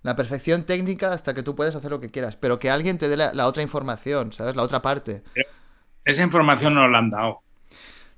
La 0.04 0.16
perfección 0.16 0.64
técnica 0.64 1.12
hasta 1.12 1.34
que 1.34 1.44
tú 1.44 1.56
puedes 1.56 1.76
hacer 1.76 1.92
lo 1.92 2.00
que 2.00 2.12
quieras, 2.12 2.38
pero 2.38 2.60
que 2.60 2.70
alguien 2.70 2.98
te 2.98 3.10
dé 3.10 3.18
la 3.18 3.48
otra 3.48 3.64
información, 3.64 4.32
¿sabes? 4.32 4.56
La 4.56 4.64
otra 4.64 4.82
parte. 4.82 5.24
Esa 6.06 6.24
información 6.24 6.76
no 6.76 6.88
la 6.88 6.98
han 6.98 7.10
dado. 7.10 7.43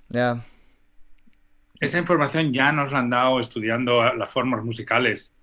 Ya. 0.10 0.44
esa 1.80 1.98
información 1.98 2.54
ya 2.54 2.72
nos 2.72 2.92
la 2.92 3.00
han 3.00 3.10
dado 3.10 3.40
estudiando 3.40 4.04
las 4.14 4.30
formas 4.30 4.64
musicales, 4.64 5.36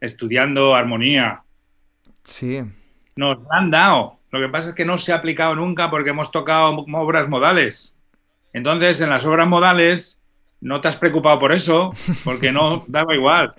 estudiando 0.00 0.74
armonía. 0.74 1.42
Sí. 2.22 2.62
Nos 3.16 3.40
la 3.42 3.58
han 3.58 3.70
dado. 3.70 4.18
Lo 4.30 4.40
que 4.40 4.48
pasa 4.48 4.70
es 4.70 4.74
que 4.74 4.84
no 4.84 4.98
se 4.98 5.12
ha 5.12 5.16
aplicado 5.16 5.54
nunca 5.54 5.90
porque 5.90 6.10
hemos 6.10 6.30
tocado 6.30 6.70
obras 6.70 7.28
modales. 7.28 7.94
Entonces, 8.52 9.00
en 9.00 9.10
las 9.10 9.24
obras 9.24 9.46
modales 9.46 10.20
no 10.60 10.80
te 10.80 10.88
has 10.88 10.96
preocupado 10.96 11.38
por 11.38 11.52
eso, 11.52 11.92
porque 12.24 12.50
no 12.50 12.84
daba 12.88 13.14
igual. 13.14 13.54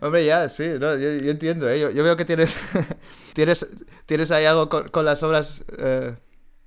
Hombre, 0.00 0.24
ya, 0.24 0.48
sí, 0.48 0.64
yo, 0.80 0.92
entiendo, 1.30 1.68
¿eh? 1.68 1.80
yo, 1.80 2.02
veo 2.02 2.16
que 2.16 2.24
tienes, 2.24 2.58
tienes, 3.34 3.76
tienes 4.06 4.30
ahí 4.30 4.44
algo 4.44 4.68
con, 4.68 5.04
las 5.04 5.22
obras... 5.22 5.64
Eh. 5.78 6.14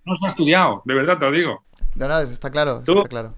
No 0.05 0.17
se 0.17 0.25
ha 0.25 0.29
estudiado, 0.29 0.81
de 0.85 0.93
verdad 0.93 1.17
te 1.17 1.25
lo 1.25 1.31
digo. 1.31 1.63
No, 1.99 2.07
no, 2.07 2.19
está 2.19 2.49
claro, 2.49 2.79
está 2.79 3.09
claro. 3.09 3.35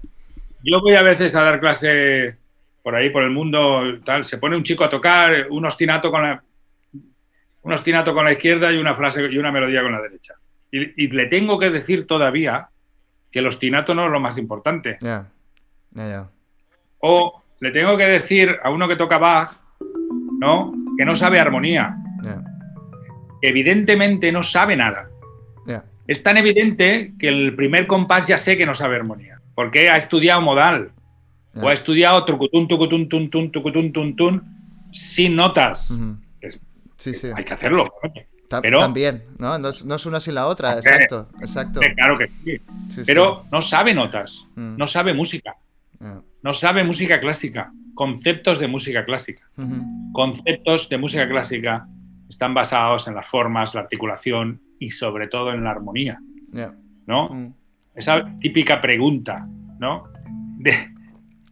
Yo 0.62 0.80
voy 0.80 0.94
a 0.94 1.02
veces 1.02 1.34
a 1.34 1.42
dar 1.42 1.58
clase 1.58 2.36
por 2.82 2.94
ahí, 2.94 3.10
por 3.10 3.24
el 3.24 3.30
mundo, 3.30 3.82
tal, 4.04 4.24
se 4.24 4.38
pone 4.38 4.56
un 4.56 4.62
chico 4.62 4.84
a 4.84 4.88
tocar 4.88 5.48
un 5.50 5.66
ostinato 5.66 6.10
con 6.12 6.22
la, 6.22 6.42
un 7.62 7.72
ostinato 7.72 8.14
con 8.14 8.24
la 8.24 8.32
izquierda 8.32 8.70
y 8.70 8.78
una 8.78 8.94
frase 8.94 9.26
y 9.26 9.36
una 9.36 9.50
melodía 9.50 9.82
con 9.82 9.92
la 9.92 10.00
derecha. 10.00 10.34
Y, 10.70 11.08
le 11.08 11.26
tengo 11.26 11.58
que 11.58 11.70
decir 11.70 12.06
todavía 12.06 12.68
que 13.30 13.40
el 13.40 13.46
ostinato 13.46 13.94
no 13.94 14.06
es 14.06 14.12
lo 14.12 14.20
más 14.20 14.38
importante. 14.38 14.96
Ya, 15.00 15.26
ya. 15.92 16.28
O 17.00 17.42
le 17.60 17.70
tengo 17.72 17.96
que 17.96 18.06
decir 18.06 18.58
a 18.62 18.70
uno 18.70 18.88
que 18.88 18.96
toca 18.96 19.18
Bach, 19.18 19.60
¿no? 20.38 20.72
Que 20.96 21.04
no 21.04 21.14
sabe 21.14 21.40
armonía. 21.40 21.96
Evidentemente 23.42 24.30
no 24.32 24.42
sabe 24.42 24.76
nada. 24.76 25.08
Es 26.12 26.22
tan 26.22 26.36
evidente 26.36 27.12
que 27.18 27.28
el 27.28 27.56
primer 27.56 27.86
compás 27.86 28.26
ya 28.26 28.38
sé 28.38 28.56
que 28.56 28.66
no 28.66 28.74
sabe 28.74 28.96
armonía. 28.96 29.40
Porque 29.54 29.88
ha 29.90 29.96
estudiado 29.96 30.40
modal. 30.40 30.92
O 31.54 31.68
ha 31.68 31.72
estudiado 31.72 32.24
trucutun, 32.24 32.68
tucutun, 32.68 33.08
tun, 33.08 33.30
tun, 33.30 33.50
tucutun, 33.50 33.92
tun, 33.92 34.16
tun, 34.16 34.42
sin 34.92 35.36
notas. 35.36 35.94
sí, 36.96 37.14
sí. 37.14 37.28
Hay 37.34 37.44
que 37.44 37.54
hacerlo. 37.54 37.92
Pero, 38.60 38.78
También, 38.78 39.24
¿no? 39.38 39.58
¿no? 39.58 39.68
es 39.68 40.06
una 40.06 40.20
sin 40.20 40.34
la 40.34 40.46
otra, 40.46 40.74
exacto, 40.74 41.28
exacto. 41.40 41.80
Claro 41.96 42.18
que 42.18 42.28
sí. 42.88 43.02
Pero 43.06 43.46
no 43.50 43.62
sabe 43.62 43.94
notas, 43.94 44.44
mm. 44.54 44.76
no 44.76 44.86
sabe 44.86 45.14
música 45.14 45.56
no 46.42 46.54
sabe 46.54 46.84
música 46.84 47.20
clásica, 47.20 47.72
conceptos 47.94 48.58
de 48.58 48.68
música 48.68 49.04
clásica. 49.04 49.42
Conceptos 50.12 50.88
de 50.88 50.98
música 50.98 51.28
clásica 51.28 51.86
están 52.32 52.54
basados 52.54 53.06
en 53.08 53.14
las 53.14 53.26
formas, 53.26 53.74
la 53.74 53.82
articulación 53.82 54.60
y 54.78 54.90
sobre 54.90 55.28
todo 55.28 55.52
en 55.52 55.62
la 55.64 55.70
armonía. 55.70 56.18
¿No? 57.06 57.28
Mm. 57.28 57.54
Esa 57.94 58.24
típica 58.40 58.80
pregunta, 58.80 59.46
¿no? 59.78 60.04
De, 60.56 60.72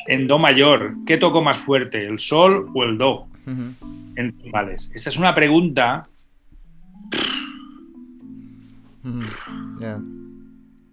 en 0.06 0.26
Do 0.26 0.38
mayor, 0.38 0.94
¿qué 1.06 1.18
toco 1.18 1.42
más 1.42 1.58
fuerte, 1.58 2.06
el 2.06 2.18
sol 2.18 2.70
o 2.74 2.84
el 2.84 2.96
Do? 2.96 3.26
En 4.16 4.38
timbales. 4.38 4.90
Esa 4.94 5.10
es 5.10 5.18
una 5.18 5.34
pregunta 5.34 6.08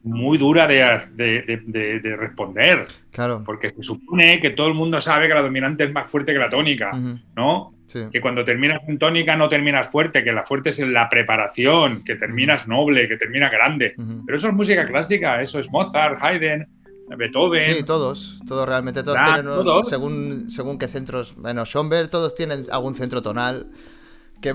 muy 0.07 0.37
dura 0.37 0.67
de, 0.67 2.15
responder. 2.17 2.85
Claro. 3.11 3.43
Porque 3.45 3.69
se 3.69 3.83
supone 3.83 4.39
que 4.39 4.51
todo 4.51 4.67
el 4.67 4.73
mundo 4.73 5.01
sabe 5.01 5.27
que 5.27 5.33
la 5.33 5.41
dominante 5.41 5.85
es 5.85 5.91
más 5.91 6.09
fuerte 6.09 6.33
que 6.33 6.39
la 6.39 6.49
tónica, 6.49 6.91
¿no? 7.35 7.73
Que 8.11 8.19
cuando 8.19 8.43
terminas 8.43 8.81
en 8.87 8.97
tónica 8.99 9.35
no 9.35 9.47
terminas 9.47 9.89
fuerte, 9.89 10.23
que 10.23 10.31
la 10.31 10.43
fuerte 10.43 10.69
es 10.69 10.79
en 10.79 10.93
la 10.93 11.07
preparación, 11.07 12.03
que 12.03 12.15
terminas 12.15 12.67
noble, 12.67 13.07
que 13.07 13.17
terminas 13.17 13.51
grande. 13.51 13.95
Pero 14.25 14.37
eso 14.37 14.47
es 14.47 14.53
música 14.53 14.85
clásica, 14.85 15.41
eso 15.41 15.59
es 15.59 15.69
Mozart, 15.71 16.21
Haydn, 16.21 16.67
Beethoven. 17.15 17.61
Sí, 17.61 17.83
todos, 17.83 18.41
todos 18.45 18.67
realmente, 18.67 19.03
todos 19.03 19.19
tienen 19.21 19.85
según 19.85 20.49
según 20.49 20.77
qué 20.77 20.87
centros, 20.87 21.35
bueno, 21.37 21.65
Schoenberg 21.65 22.09
todos 22.09 22.35
tienen 22.35 22.65
algún 22.69 22.95
centro 22.95 23.21
tonal 23.21 23.67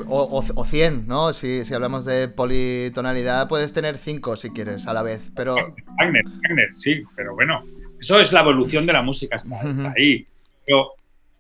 o, 0.09 0.45
o, 0.55 0.65
100, 0.65 1.07
¿no? 1.07 1.33
Si, 1.33 1.65
si, 1.65 1.75
hablamos 1.75 2.05
de 2.05 2.29
politonalidad, 2.29 3.49
puedes 3.49 3.73
tener 3.73 3.97
5 3.97 4.37
si 4.37 4.51
quieres 4.51 4.87
a 4.87 4.93
la 4.93 5.03
vez, 5.03 5.31
pero... 5.35 5.55
Wagner, 5.55 6.25
Wagner, 6.25 6.69
sí, 6.75 7.03
pero 7.15 7.35
bueno, 7.35 7.65
eso 8.01 8.21
es 8.21 8.33
la 8.33 8.41
evolución 8.41 8.87
de 8.87 8.93
la 8.93 9.03
música, 9.03 9.37
está, 9.37 9.95
ahí. 9.97 10.27
Pero 10.65 10.93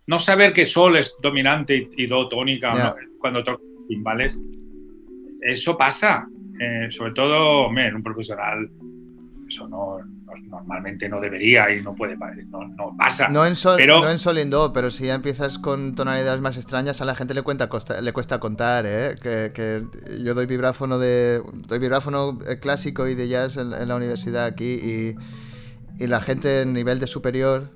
no 0.07 0.19
saber 0.19 0.53
que 0.53 0.67
sol 0.67 0.97
es 0.97 1.17
dominante 1.21 1.89
y, 1.97 2.07
do 2.07 2.29
tónica 2.29 2.95
cuando 3.19 3.43
tocas 3.43 3.67
timbales, 3.89 4.41
eso 5.41 5.77
pasa. 5.77 6.27
Eh, 6.61 6.89
sobre 6.91 7.13
todo, 7.13 7.69
en 7.77 7.97
un 7.97 8.03
profesional 8.03 8.71
eso 9.53 9.69
no, 9.69 9.99
normalmente 10.49 11.09
no 11.09 11.21
debería 11.21 11.71
y 11.71 11.83
no 11.83 11.95
puede 11.95 12.17
no, 12.17 12.67
no 12.69 12.97
pasa. 12.97 13.29
No 13.29 13.45
en, 13.45 13.55
sol, 13.55 13.75
pero... 13.77 14.01
no 14.01 14.11
en 14.11 14.19
sol 14.19 14.39
do, 14.49 14.73
pero 14.73 14.91
si 14.91 15.07
ya 15.07 15.15
empiezas 15.15 15.59
con 15.59 15.95
tonalidades 15.95 16.41
más 16.41 16.57
extrañas, 16.57 17.01
a 17.01 17.05
la 17.05 17.15
gente 17.15 17.35
le, 17.35 17.43
cuenta, 17.43 17.69
le 18.01 18.13
cuesta 18.13 18.41
contar, 18.41 18.85
¿eh? 18.87 19.17
Que, 19.23 19.85
yo 20.23 20.35
doy 20.35 20.47
vibráfono 20.47 20.99
de 20.99 21.43
doy 21.69 21.79
vibráfono 21.79 22.39
eh, 22.49 22.59
clásico 22.61 23.07
y 23.09 23.15
de 23.15 23.29
jazz 23.29 23.59
en, 23.59 23.71
la 23.71 23.95
universidad 23.95 24.47
aquí 24.47 24.65
y, 24.65 25.17
y 26.03 26.07
la 26.07 26.21
gente 26.21 26.63
en 26.63 26.73
nivel 26.73 26.99
de 26.99 27.07
superior 27.07 27.71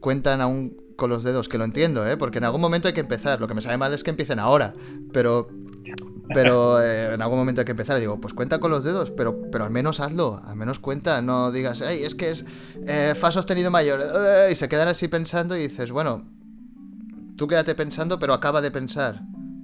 cuentan 0.00 0.40
aún 0.40 0.76
con 0.96 1.10
los 1.10 1.22
dedos, 1.22 1.48
que 1.48 1.58
lo 1.58 1.64
entiendo, 1.64 2.06
¿eh? 2.08 2.16
porque 2.16 2.38
en 2.38 2.44
algún 2.44 2.60
momento 2.60 2.88
hay 2.88 2.94
que 2.94 3.00
empezar. 3.00 3.40
Lo 3.40 3.46
que 3.46 3.54
me 3.54 3.60
sabe 3.60 3.76
mal 3.76 3.92
es 3.92 4.02
que 4.02 4.10
empiecen 4.10 4.38
ahora, 4.38 4.74
pero 5.12 5.48
pero 6.28 6.82
eh, 6.82 7.14
en 7.14 7.22
algún 7.22 7.38
momento 7.38 7.60
hay 7.60 7.64
que 7.64 7.72
empezar. 7.72 7.98
digo, 7.98 8.20
pues 8.20 8.34
cuenta 8.34 8.60
con 8.60 8.70
los 8.70 8.84
dedos, 8.84 9.10
pero, 9.10 9.50
pero 9.50 9.64
al 9.64 9.70
menos 9.70 10.00
hazlo, 10.00 10.42
al 10.46 10.56
menos 10.56 10.78
cuenta. 10.78 11.20
No 11.22 11.50
digas, 11.52 11.82
hey, 11.86 12.02
es 12.04 12.14
que 12.14 12.30
es 12.30 12.46
eh, 12.86 13.14
Fa 13.16 13.30
sostenido 13.30 13.70
mayor. 13.70 14.00
Eh", 14.02 14.50
y 14.52 14.54
se 14.54 14.68
quedan 14.68 14.88
así 14.88 15.08
pensando 15.08 15.56
y 15.56 15.68
dices, 15.68 15.90
bueno, 15.90 16.24
tú 17.36 17.46
quédate 17.46 17.74
pensando, 17.74 18.18
pero 18.18 18.34
acaba 18.34 18.60
de 18.60 18.70
pensar. 18.70 19.22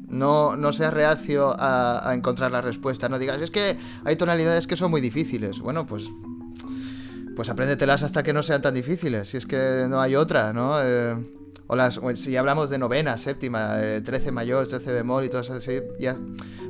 No, 0.09 0.57
no 0.57 0.73
seas 0.73 0.93
reacio 0.95 1.55
a, 1.59 2.13
encontrar 2.15 2.51
la 2.51 2.63
respuesta. 2.63 3.09
No 3.09 3.19
digas, 3.19 3.43
es 3.43 3.51
que 3.51 3.77
hay 4.05 4.17
tonalidades 4.17 4.67
que 4.67 4.77
son 4.77 4.91
muy 4.91 5.01
difíciles. 5.01 5.61
Bueno, 5.61 5.87
pues 5.87 6.09
pues 7.37 7.49
apréndetelas 7.51 8.03
hasta 8.03 8.25
que 8.25 8.33
no 8.33 8.43
sean 8.43 8.63
tan 8.63 8.75
difíciles, 8.75 9.29
si 9.29 9.37
es 9.37 9.47
que 9.47 9.87
no 9.89 10.01
hay 10.01 10.17
otra, 10.17 10.53
¿no? 10.53 10.77
O, 11.69 12.17
si 12.17 12.37
hablamos 12.37 12.71
de 12.71 12.79
novena, 12.79 13.19
séptima, 13.19 13.77
13 14.05 14.29
eh, 14.29 14.33
mayor, 14.33 14.67
13 14.67 14.93
bemol 14.93 15.25
y 15.25 15.29
todo 15.29 15.43
eso 15.43 15.53
así, 15.53 15.81
ya 16.01 16.17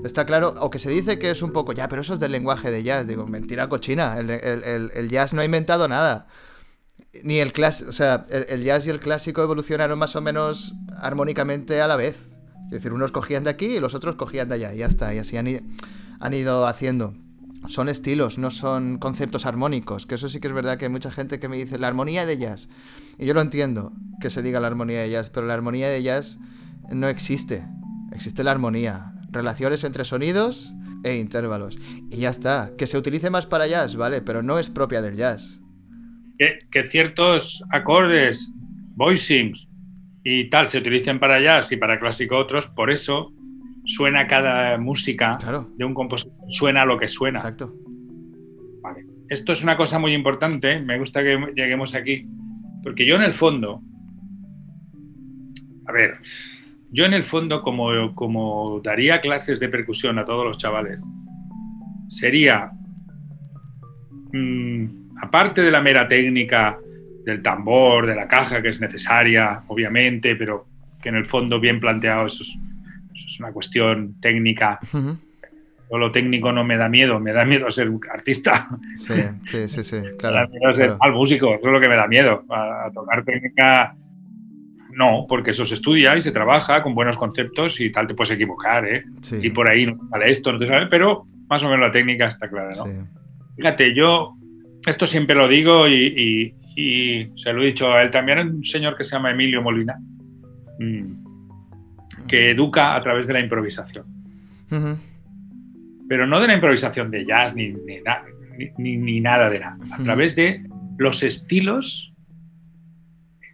está 0.05 0.27
claro, 0.27 0.55
o 0.61 0.71
que 0.71 0.81
se 0.81 0.91
dice 0.91 1.19
que 1.19 1.31
es 1.31 1.41
un 1.41 1.53
poco, 1.53 1.73
ya, 1.73 1.89
pero 1.89 2.03
eso 2.03 2.15
es 2.15 2.21
del 2.21 2.33
lenguaje 2.33 2.71
de 2.71 2.83
jazz, 2.83 3.07
digo, 3.07 3.27
mentira 3.27 3.69
cochina, 3.69 4.19
el, 4.19 5.09
jazz 5.09 5.33
no 5.35 5.41
ha 5.41 5.45
inventado 5.45 5.87
nada. 5.87 6.27
Ni 7.23 7.39
el 7.39 7.53
clásico, 7.53 7.91
o 7.91 7.93
sea, 7.93 8.27
el, 8.29 8.63
jazz 8.65 8.87
y 8.87 8.91
el 8.91 9.01
clásico 9.01 9.43
evolucionaron 9.43 9.99
más 9.99 10.15
o 10.17 10.21
menos 10.21 10.75
armónicamente 11.01 11.81
a 11.81 11.87
la 11.87 11.97
vez. 11.97 12.27
Es 12.67 12.71
decir, 12.71 12.93
unos 12.93 13.13
cogían 13.13 13.45
de 13.45 13.51
aquí 13.51 13.77
y 13.77 13.81
los 13.81 13.95
otros 13.95 14.17
cogían 14.17 14.49
de 14.49 14.57
allá, 14.57 14.75
y 14.75 14.79
ya 14.79 14.87
está, 14.87 15.15
y 15.15 15.19
así 15.19 15.37
han 15.37 16.35
ido 16.35 16.67
haciendo 16.67 17.15
son 17.67 17.89
estilos, 17.89 18.39
no 18.39 18.51
son 18.51 18.99
conceptos 18.99 19.47
armónicos, 19.47 20.07
que 20.07 20.15
eso 20.15 20.29
sí 20.29 20.41
que 20.41 20.49
es 20.49 20.55
verdad 20.55 20.79
que 20.79 20.87
hay 20.87 20.91
mucha 20.91 21.11
gente 21.11 21.39
que 21.39 21.49
me 21.49 21.57
dice 21.57 21.79
la 21.79 21.89
armonía 21.89 22.25
de 22.25 22.39
jazz. 22.39 22.69
Y 23.19 23.27
yo 23.27 23.35
lo 23.35 23.41
entiendo 23.41 23.93
que 24.21 24.31
se 24.31 24.43
diga 24.43 24.61
la 24.61 24.69
armonía 24.69 25.01
de 25.01 25.11
jazz, 25.11 25.31
pero 25.31 25.47
la 25.47 25.55
armonía 25.55 25.89
de 25.91 26.03
jazz 26.03 26.39
no 26.91 27.09
existe. 27.09 27.67
Existe 28.13 28.45
la 28.45 28.53
armonía, 28.53 29.13
relaciones 29.31 29.85
entre 29.85 30.05
sonidos 30.05 30.73
e 31.05 31.17
intervalos. 31.17 31.77
Y 32.11 32.19
ya 32.19 32.31
está, 32.31 32.73
que 32.77 32.87
se 32.87 32.99
utilice 32.99 33.31
más 33.31 33.47
para 33.47 33.67
jazz, 33.67 33.97
¿vale? 33.97 34.23
Pero 34.23 34.43
no 34.43 34.59
es 34.59 34.71
propia 34.71 35.03
del 35.03 35.17
jazz. 35.17 35.61
Que, 36.39 36.85
ciertos 36.85 37.63
acordes, 37.71 38.51
voicings 38.95 39.69
y 40.23 40.49
tal 40.51 40.69
se 40.69 40.79
utilicen 40.79 41.19
para 41.19 41.41
jazz 41.41 41.73
y 41.73 41.77
para 41.77 41.99
clásico 41.99 42.37
otros, 42.37 42.69
por 42.69 42.91
eso 42.91 43.33
suena 43.89 44.27
cada 44.27 44.77
música 44.77 45.39
de 45.77 45.85
un 45.85 45.95
compositor, 45.95 46.35
suena 46.49 46.85
lo 46.85 46.99
que 46.99 47.09
suena. 47.09 47.39
Exacto. 47.39 47.75
Vale. 48.83 49.07
Esto 49.29 49.53
es 49.53 49.63
una 49.63 49.79
cosa 49.79 49.99
muy 49.99 50.13
importante, 50.13 50.79
me 50.81 50.99
gusta 50.99 51.23
que 51.23 51.39
lleguemos 51.57 51.95
aquí, 51.95 52.29
porque 52.83 53.07
yo 53.07 53.17
en 53.17 53.23
el 53.23 53.33
fondo, 53.33 53.81
a 55.87 55.93
ver, 55.93 56.19
yo 56.91 57.07
en 57.07 57.15
el 57.15 57.25
fondo 57.25 57.63
como, 57.63 58.15
como 58.15 58.81
daría 58.85 59.23
clases 59.23 59.59
de 59.59 59.71
percusión 59.71 60.19
a 60.19 60.25
todos 60.25 60.45
los 60.45 60.59
chavales, 60.59 61.03
sería, 62.09 62.71
mm, 64.35 65.17
aparte 65.23 65.63
de 65.63 65.71
la 65.71 65.81
mera 65.81 66.07
técnica 66.07 66.79
del 67.25 67.41
tambor, 67.43 68.07
de 68.07 68.15
la 68.15 68.29
caja 68.29 68.61
que 68.61 68.69
es 68.69 68.81
necesaria, 68.81 69.63
obviamente, 69.69 70.37
pero 70.37 70.67
que 71.01 71.09
en 71.09 71.15
el 71.15 71.25
fondo 71.25 71.59
bien 71.59 71.81
planteado 71.81 72.27
eso 72.27 72.43
es, 72.43 72.59
una 73.41 73.53
cuestión 73.53 74.21
técnica. 74.21 74.79
todo 75.89 75.99
lo 75.99 76.13
técnico 76.13 76.53
no 76.53 76.65
me 76.65 76.77
da 76.77 76.89
miedo, 76.89 77.19
me 77.21 77.33
da 77.33 77.45
miedo 77.45 77.71
ser 77.71 77.91
artista. 78.13 78.69
Sí, 78.97 79.15
sí, 79.47 79.69
sí, 79.69 79.85
sí, 79.85 79.97
claro. 80.19 80.49
Me 80.53 80.59
da 80.59 80.59
miedo 80.59 80.77
ser 80.77 80.97
mal 80.99 81.13
músico, 81.13 81.55
eso 81.55 81.67
es 81.67 81.73
lo 81.73 81.81
que 81.81 81.89
me 81.89 81.97
da 81.97 82.07
miedo. 82.07 82.45
A, 82.51 82.91
tocar 82.93 83.25
técnica, 83.25 83.97
no, 84.93 85.25
porque 85.29 85.53
eso 85.53 85.65
se 85.65 85.75
estudia 85.75 86.17
y 86.17 86.21
se 86.21 86.33
trabaja 86.33 86.83
con 86.83 86.95
buenos 86.95 87.17
conceptos 87.17 87.81
y 87.81 87.91
tal, 87.91 88.07
te 88.07 88.15
puedes 88.15 88.33
equivocar, 88.33 88.87
¿eh? 88.87 89.05
Y 89.41 89.51
por 89.51 89.71
ahí 89.71 89.87
no 89.87 90.09
sale 90.11 90.31
esto, 90.31 90.53
no 90.53 90.59
te 90.59 90.67
sale, 90.67 90.87
pero 90.87 91.27
más 91.49 91.63
o 91.63 91.71
menos 91.71 91.87
la 91.87 91.93
técnica 91.93 92.27
está 92.27 92.49
clara, 92.49 92.71
¿no? 92.77 92.85
Fíjate, 93.57 93.95
yo 93.95 94.35
esto 94.87 95.07
siempre 95.07 95.35
lo 95.35 95.49
digo 95.49 95.89
y, 95.89 96.55
y 96.81 97.33
se 97.35 97.53
lo 97.53 97.61
he 97.61 97.67
dicho 97.67 97.93
a 97.93 98.03
él 98.03 98.11
también, 98.11 98.39
un 98.39 98.65
señor 98.65 98.97
que 98.97 99.03
se 99.03 99.11
llama 99.11 99.33
Emilio 99.33 99.61
Molina, 99.61 99.97
mm, 100.79 101.28
que 102.29 102.51
educa 102.51 102.95
a 102.95 103.03
través 103.03 103.27
de 103.27 103.33
la 103.33 103.41
improvisación. 103.41 104.07
Pero 106.09 106.27
no 106.27 106.41
de 106.41 106.47
la 106.47 106.55
improvisación 106.55 107.11
de 107.11 107.25
jazz 107.25 107.55
ni, 107.55 107.75
ni, 108.79 109.21
nada 109.21 109.51
de 109.51 109.61
nada. 109.61 109.79
A 109.93 110.03
través 110.03 110.37
de 110.37 110.65
los 110.99 111.23
estilos, 111.23 112.13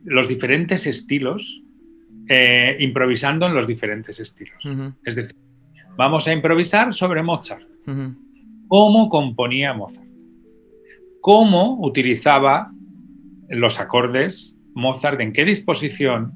los 0.05 0.29
diferentes 0.29 0.87
estilos, 0.87 1.63
eh, 2.29 2.77
improvisando 2.81 3.47
en 3.47 3.55
los 3.55 3.67
diferentes 3.67 4.19
estilos. 4.19 4.59
Es 5.05 5.17
decir, 5.17 5.37
vamos 5.97 6.27
a 6.27 6.33
improvisar 6.33 6.93
sobre 6.95 7.23
Mozart. 7.23 7.69
¿Cómo 8.69 9.09
componía 9.09 9.73
Mozart? 9.73 10.09
¿Cómo 11.21 11.79
utilizaba 11.81 12.71
los 13.49 13.81
acordes, 13.81 14.57
Mozart, 14.75 15.21
en 15.21 15.33
qué 15.33 15.45
disposición, 15.45 16.35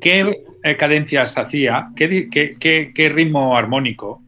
qué 0.00 0.44
cadencias 0.76 1.38
hacía, 1.38 1.90
qué, 1.96 3.12
ritmo 3.14 3.56
armónico, 3.56 4.22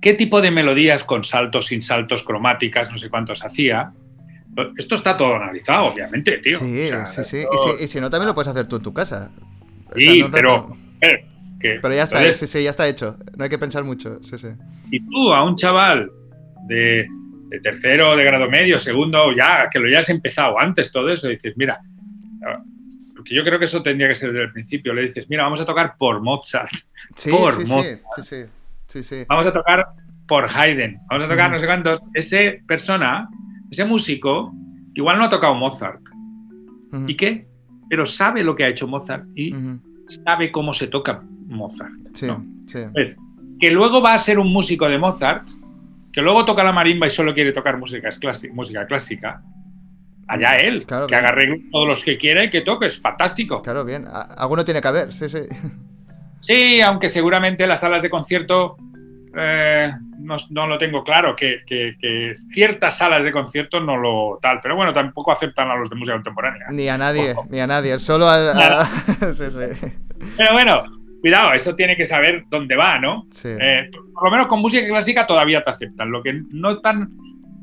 qué 0.00 0.14
tipo 0.14 0.40
de 0.40 0.50
melodías 0.50 1.04
con 1.04 1.24
saltos, 1.24 1.66
sin 1.66 1.82
saltos, 1.82 2.22
cromáticas, 2.22 2.90
no 2.90 2.98
sé 2.98 3.10
cuántos 3.10 3.44
hacía. 3.44 3.92
Esto 4.76 4.96
está 4.96 5.16
todo 5.16 5.36
analizado, 5.36 5.86
obviamente, 5.86 6.38
tío. 6.38 6.58
Sí, 6.58 6.90
sí, 7.06 7.24
sí. 7.24 7.44
Y, 7.80 7.86
si, 7.86 8.00
no, 8.00 8.10
también 8.10 8.28
lo 8.28 8.34
puedes 8.34 8.48
hacer 8.48 8.66
tú 8.66 8.76
en 8.76 8.82
tu 8.82 8.92
casa. 8.92 9.30
Sí, 9.94 10.24
pero... 10.30 10.76
pero 11.60 11.94
ya 11.94 12.02
está, 12.02 12.30
sí, 12.32 12.46
sí, 12.46 12.64
ya 12.64 12.70
está 12.70 12.88
hecho. 12.88 13.16
No 13.36 13.44
hay 13.44 13.50
que 13.50 13.58
pensar 13.58 13.84
mucho. 13.84 14.18
Sí, 14.22 14.36
sí. 14.36 14.48
Y 14.90 15.00
tú, 15.00 15.32
a 15.32 15.44
un 15.44 15.54
chaval 15.54 16.10
de 16.66 17.06
de 17.48 17.60
tercero, 17.60 18.14
de 18.14 18.24
grado 18.24 18.48
medio, 18.50 18.78
segundo, 18.78 19.32
ya 19.34 19.68
que 19.70 19.78
lo 19.78 19.88
hayas 19.88 20.08
empezado 20.10 20.58
antes, 20.58 20.92
todo 20.92 21.08
eso, 21.08 21.28
dices, 21.28 21.54
mira, 21.56 21.80
yo 23.34 23.44
creo 23.44 23.58
que 23.58 23.64
eso 23.64 23.82
tendría 23.82 24.08
que 24.08 24.14
ser 24.14 24.32
desde 24.32 24.44
el 24.44 24.52
principio, 24.52 24.92
le 24.94 25.02
dices, 25.02 25.28
mira, 25.28 25.44
vamos 25.44 25.60
a 25.60 25.64
tocar 25.64 25.96
por 25.96 26.20
Mozart, 26.20 26.70
sí, 27.14 27.30
por 27.30 27.52
sí, 27.52 27.72
Mozart. 27.72 28.00
Sí, 28.86 29.02
sí, 29.02 29.24
vamos 29.28 29.46
a 29.46 29.52
tocar 29.52 29.86
por 30.26 30.46
Haydn, 30.48 30.98
vamos 31.10 31.26
a 31.26 31.28
tocar 31.28 31.50
no 31.50 31.58
sé 31.58 31.66
cuánto, 31.66 32.00
ese 32.14 32.62
persona, 32.66 33.28
ese 33.70 33.84
músico, 33.84 34.52
igual 34.94 35.18
no 35.18 35.24
ha 35.24 35.28
tocado 35.28 35.54
Mozart. 35.54 36.00
¿Y 37.06 37.14
qué? 37.16 37.46
Pero 37.90 38.06
sabe 38.06 38.42
lo 38.42 38.56
que 38.56 38.64
ha 38.64 38.68
hecho 38.68 38.86
Mozart 38.86 39.26
y 39.34 39.52
sabe 40.24 40.50
cómo 40.50 40.72
se 40.72 40.86
toca 40.86 41.22
Mozart. 41.46 41.92
Pues, 42.92 43.16
que 43.58 43.70
luego 43.70 44.00
va 44.00 44.14
a 44.14 44.18
ser 44.18 44.38
un 44.38 44.52
músico 44.52 44.88
de 44.88 44.98
Mozart, 44.98 45.48
que 46.12 46.22
luego 46.22 46.44
toca 46.44 46.64
la 46.64 46.72
marimba 46.72 47.06
y 47.06 47.10
solo 47.10 47.34
quiere 47.34 47.52
tocar 47.52 47.78
música, 47.78 48.08
clásica, 48.18 48.54
música 48.54 48.86
clásica, 48.86 49.42
allá 50.28 50.56
él, 50.56 50.86
que 50.86 51.14
agarre 51.14 51.62
todos 51.72 51.88
los 51.88 52.04
que 52.04 52.16
quiera 52.16 52.44
y 52.44 52.50
que 52.50 52.60
toque, 52.60 52.86
es 52.86 53.00
fantástico. 53.00 53.62
Claro, 53.62 53.84
bien. 53.84 54.06
Alguno 54.36 54.64
tiene 54.64 54.80
que 54.80 54.88
haber, 54.88 55.12
sí, 55.12 55.28
sí. 55.28 55.40
Sí, 56.42 56.80
aunque 56.80 57.08
seguramente 57.08 57.66
las 57.66 57.80
salas 57.80 58.02
de 58.02 58.10
concierto 58.10 58.76
eh, 59.36 59.90
no, 60.50 60.66
lo 60.66 60.78
tengo 60.78 61.04
claro, 61.04 61.34
que, 61.36 61.62
ciertas 62.52 62.98
salas 62.98 63.22
de 63.22 63.32
concierto 63.32 63.80
no 63.80 63.96
lo 63.96 64.38
tal, 64.40 64.60
pero 64.62 64.76
bueno, 64.76 64.92
tampoco 64.92 65.32
aceptan 65.32 65.70
a 65.70 65.76
los 65.76 65.88
de 65.88 65.96
música 65.96 66.14
contemporánea. 66.14 66.66
Ni 66.70 66.88
a 66.88 66.98
nadie, 66.98 67.34
ni 67.48 67.60
a 67.60 67.66
nadie, 67.66 67.98
solo 67.98 68.28
a... 68.28 68.84
sí, 69.32 69.50
sí. 69.50 69.88
Pero 70.36 70.52
bueno, 70.52 70.84
cuidado, 71.20 71.52
eso 71.52 71.74
tiene 71.74 71.96
que 71.96 72.04
saber 72.04 72.44
dónde 72.48 72.76
va, 72.76 72.98
¿no? 72.98 73.26
Eh, 73.44 73.90
por 74.12 74.24
lo 74.24 74.30
menos 74.30 74.46
con 74.46 74.60
música 74.60 74.86
clásica 74.86 75.26
todavía 75.26 75.62
te 75.62 75.70
aceptan. 75.70 76.10
Lo 76.10 76.22
que 76.22 76.42
no 76.50 76.80
tan 76.80 77.10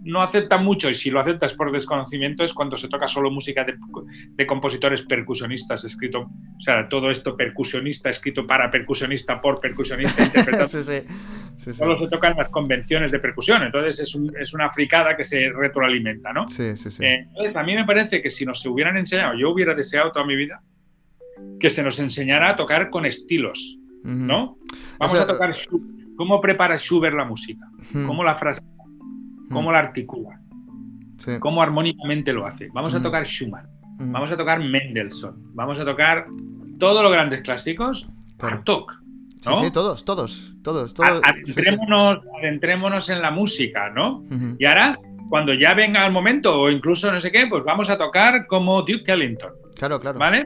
no 0.06 0.22
aceptan 0.22 0.64
mucho, 0.64 0.90
y 0.90 0.96
si 0.96 1.10
lo 1.10 1.20
aceptas 1.20 1.56
por 1.56 1.72
desconocimiento, 1.72 2.44
es 2.44 2.54
cuando 2.54 2.78
se 2.78 2.88
toca 2.88 3.08
solo 3.08 3.32
música 3.32 3.66
de, 3.66 4.46
compositores 4.46 5.02
percusionistas, 5.02 5.84
escrito, 5.84 6.20
o 6.22 6.62
sea, 6.62 6.88
todo 6.88 7.10
esto 7.10 7.36
percusionista, 7.36 8.12
escrito 8.12 8.46
para 8.46 8.70
percusionista, 8.70 9.42
por 9.42 9.60
percusionista, 9.60 10.24
interpretado. 10.26 10.66
sí, 10.66 10.84
sí. 10.84 11.74
Solo 11.74 11.98
se 11.98 12.08
tocan 12.08 12.36
las 12.38 12.50
convenciones 12.50 13.12
de 13.12 13.20
percusión, 13.20 13.64
entonces 13.64 14.00
es, 14.00 14.16
es, 14.40 14.54
una 14.54 14.70
fricada 14.70 15.18
que 15.18 15.24
se 15.24 15.50
retroalimenta, 15.52 16.32
¿no? 16.32 16.48
Sí, 16.48 16.78
sí, 16.78 16.92
sí. 16.92 17.04
Eh, 17.04 17.26
entonces, 17.28 17.56
a 17.56 17.64
mí 17.64 17.74
me 17.74 17.86
parece 17.86 18.22
que 18.22 18.30
si 18.30 18.46
nos 18.46 18.62
se 18.62 18.70
hubieran 18.70 18.98
enseñado, 18.98 19.34
yo 19.36 19.50
hubiera 19.50 19.74
deseado 19.74 20.12
toda 20.12 20.26
mi 20.26 20.36
vida 20.36 20.62
que 21.60 21.70
se 21.72 21.82
nos 21.82 22.00
enseñara 22.00 22.52
a 22.52 22.56
tocar 22.56 22.92
con 22.92 23.06
estilos, 23.06 23.78
¿no? 24.04 24.60
Vamos 25.00 25.16
a 25.16 25.26
tocar 25.26 25.56
cómo 26.16 26.40
prepara 26.40 26.78
Schubert 26.78 27.16
la 27.16 27.26
música, 27.26 27.66
cómo 28.06 28.24
la 28.24 28.36
frase, 28.36 28.62
cómo 29.52 29.72
la 29.72 29.80
articula, 29.80 30.40
cómo 31.40 31.62
armónicamente 31.62 32.34
lo 32.34 32.46
hace. 32.46 32.70
Vamos 32.74 32.94
a 32.94 33.02
tocar 33.02 33.26
Schumann, 33.26 33.68
vamos 33.98 34.32
a 34.32 34.38
tocar 34.38 34.60
Mendelssohn, 34.60 35.54
vamos 35.54 35.80
a 35.80 35.86
tocar 35.86 36.28
todos 36.80 37.04
los 37.04 37.12
grandes 37.12 37.42
clásicos. 37.42 38.08
¿no? 39.46 39.64
Sí, 39.64 39.72
todos, 39.72 40.04
todos, 40.04 40.56
todos, 40.64 40.94
todos. 40.94 41.22
Adentrémonos, 42.42 43.10
en 43.10 43.22
la 43.22 43.32
música, 43.32 43.90
¿no? 43.90 44.24
Y 44.58 44.66
ahora, 44.66 44.98
cuando 45.30 45.54
ya 45.54 45.74
venga 45.74 46.06
el 46.06 46.12
momento, 46.12 46.60
o 46.62 46.70
incluso 46.70 47.12
no 47.12 47.20
sé 47.20 47.32
qué, 47.32 47.48
pues 47.48 47.64
vamos 47.64 47.90
a 47.90 47.98
tocar 47.98 48.48
como 48.48 48.82
Duke 48.82 49.12
Ellington. 49.12 49.52
Claro, 49.76 50.00
claro. 50.00 50.20
¿Vale? 50.20 50.46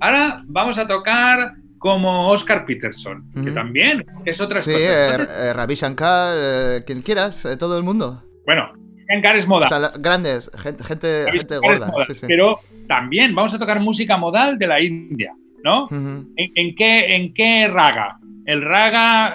Ahora 0.00 0.42
vamos 0.46 0.78
a 0.78 0.86
tocar 0.86 1.54
como 1.78 2.30
Oscar 2.30 2.64
Peterson, 2.64 3.30
que 3.44 3.50
también 3.50 4.06
es 4.24 4.40
otra 4.40 4.62
Sí, 4.62 4.72
eh, 4.72 5.26
eh, 5.28 5.52
Ravi 5.52 5.74
Shankar, 5.74 6.38
eh, 6.40 6.82
quien 6.86 7.02
quieras, 7.02 7.46
todo 7.58 7.76
el 7.76 7.84
mundo. 7.84 8.22
Bueno, 8.46 8.72
Shankar 9.08 9.36
es. 9.36 9.48
O 9.48 9.68
sea, 9.68 9.92
grandes, 9.98 10.50
gente, 10.56 10.84
gente, 10.84 11.58
gorda. 11.58 11.92
Pero 12.26 12.60
también 12.88 13.34
vamos 13.34 13.54
a 13.54 13.58
tocar 13.58 13.80
música 13.80 14.16
modal 14.16 14.58
de 14.58 14.66
la 14.66 14.80
India, 14.80 15.32
¿no? 15.62 15.88
¿En, 15.90 16.74
qué, 16.74 17.16
¿En 17.16 17.34
qué 17.34 17.68
raga? 17.68 18.18
El 18.46 18.62
raga 18.62 19.34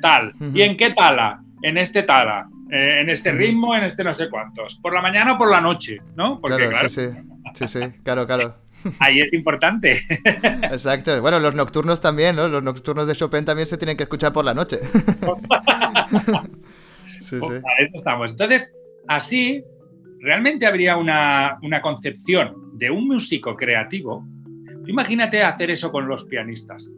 tal. 0.00 0.34
¿Y 0.54 0.62
en 0.62 0.76
qué 0.76 0.90
tala? 0.90 1.42
En 1.62 1.78
este 1.78 2.02
tala. 2.02 2.48
en 2.70 3.10
este 3.10 3.32
ritmo, 3.32 3.76
en 3.76 3.84
este 3.84 4.04
no 4.04 4.14
sé 4.14 4.28
cuántos. 4.30 4.76
Por 4.76 4.94
la 4.94 5.02
mañana 5.02 5.34
o 5.34 5.38
por 5.38 5.50
la 5.50 5.60
noche, 5.60 5.98
¿no? 6.16 6.40
Porque, 6.40 6.68
claro, 6.68 6.88
sí, 6.88 7.02
sí. 7.02 7.16
Sí, 7.54 7.66
sí, 7.66 7.80
claro, 8.02 8.26
claro. 8.26 8.56
Ahí 8.98 9.20
es 9.20 9.32
importante. 9.32 10.02
Exacto. 10.62 11.20
Bueno, 11.20 11.38
los 11.38 11.54
nocturnos 11.54 12.00
también, 12.00 12.36
¿no? 12.36 12.48
Los 12.48 12.62
nocturnos 12.62 13.06
de 13.06 13.14
Chopin 13.14 13.44
también 13.44 13.66
se 13.66 13.78
tienen 13.78 13.96
que 13.96 14.04
escuchar 14.04 14.32
por 14.32 14.44
la 14.44 14.54
noche. 14.54 14.78
sí, 17.20 17.38
sí. 17.40 17.52
eso 17.78 17.96
estamos. 17.98 18.32
Entonces, 18.32 18.74
así, 19.06 19.62
realmente 20.20 20.66
habría 20.66 20.96
una, 20.96 21.58
concepción 21.82 22.78
de 22.78 22.90
un 22.90 23.06
músico 23.08 23.56
creativo. 23.56 24.26
Imagínate 24.86 25.42
hacer 25.42 25.70
eso 25.70 25.90
con 25.90 26.08
los 26.08 26.24
pianistas. 26.24 26.88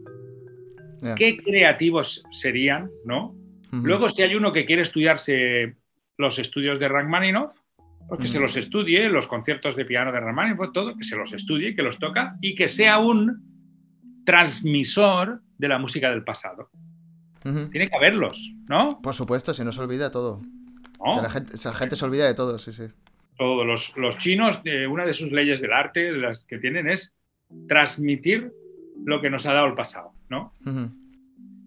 Qué 1.17 1.37
creativos 1.37 2.23
serían, 2.31 2.89
¿no? 3.05 3.35
Luego, 3.71 4.07
si 4.09 4.21
hay 4.21 4.35
uno 4.35 4.51
que 4.51 4.65
quiere 4.65 4.83
estudiarse 4.83 5.75
los 6.17 6.37
estudios 6.37 6.79
de 6.79 6.87
Rachmaninoff, 6.87 7.51
que 8.19 8.27
se 8.27 8.39
los 8.39 8.55
estudie, 8.55 9.09
los 9.09 9.27
conciertos 9.27 9.75
de 9.75 9.85
piano 9.85 10.11
de 10.11 10.19
Rachmaninoff, 10.19 10.71
todo, 10.71 10.95
que 10.95 11.03
se 11.03 11.15
los 11.15 11.33
estudie, 11.33 11.75
que 11.75 11.81
los 11.81 11.97
toca 11.97 12.35
y 12.41 12.53
que 12.53 12.69
sea 12.69 12.99
un 12.99 14.21
transmisor 14.25 15.41
de 15.57 15.67
la 15.67 15.79
música 15.79 16.09
del 16.11 16.23
pasado. 16.23 16.69
Tiene 17.43 17.89
que 17.89 17.95
haberlos, 17.95 18.51
¿no? 18.67 19.01
Por 19.01 19.13
supuesto, 19.13 19.53
si 19.53 19.63
no 19.63 19.71
se 19.71 19.81
olvida 19.81 20.11
todo. 20.11 20.41
la, 20.99 21.29
gente, 21.29 21.57
se 21.95 22.05
olvida 22.05 22.25
de 22.25 22.33
todo, 22.33 22.57
sí, 22.57 22.71
sí. 22.71 22.83
Todos 23.37 23.65
los, 23.65 23.97
los 23.97 24.17
chinos, 24.17 24.61
eh, 24.63 24.87
una 24.87 25.05
de 25.05 25.13
sus 25.13 25.31
leyes 25.31 25.59
del 25.59 25.73
arte, 25.73 26.11
de 26.11 26.17
las 26.17 26.45
que 26.45 26.57
tienen, 26.57 26.89
es 26.89 27.13
transmitir 27.67 28.51
lo 29.05 29.21
que 29.21 29.29
nos 29.29 29.45
ha 29.45 29.53
dado 29.53 29.67
el 29.67 29.73
pasado, 29.73 30.13
¿no? 30.29 30.53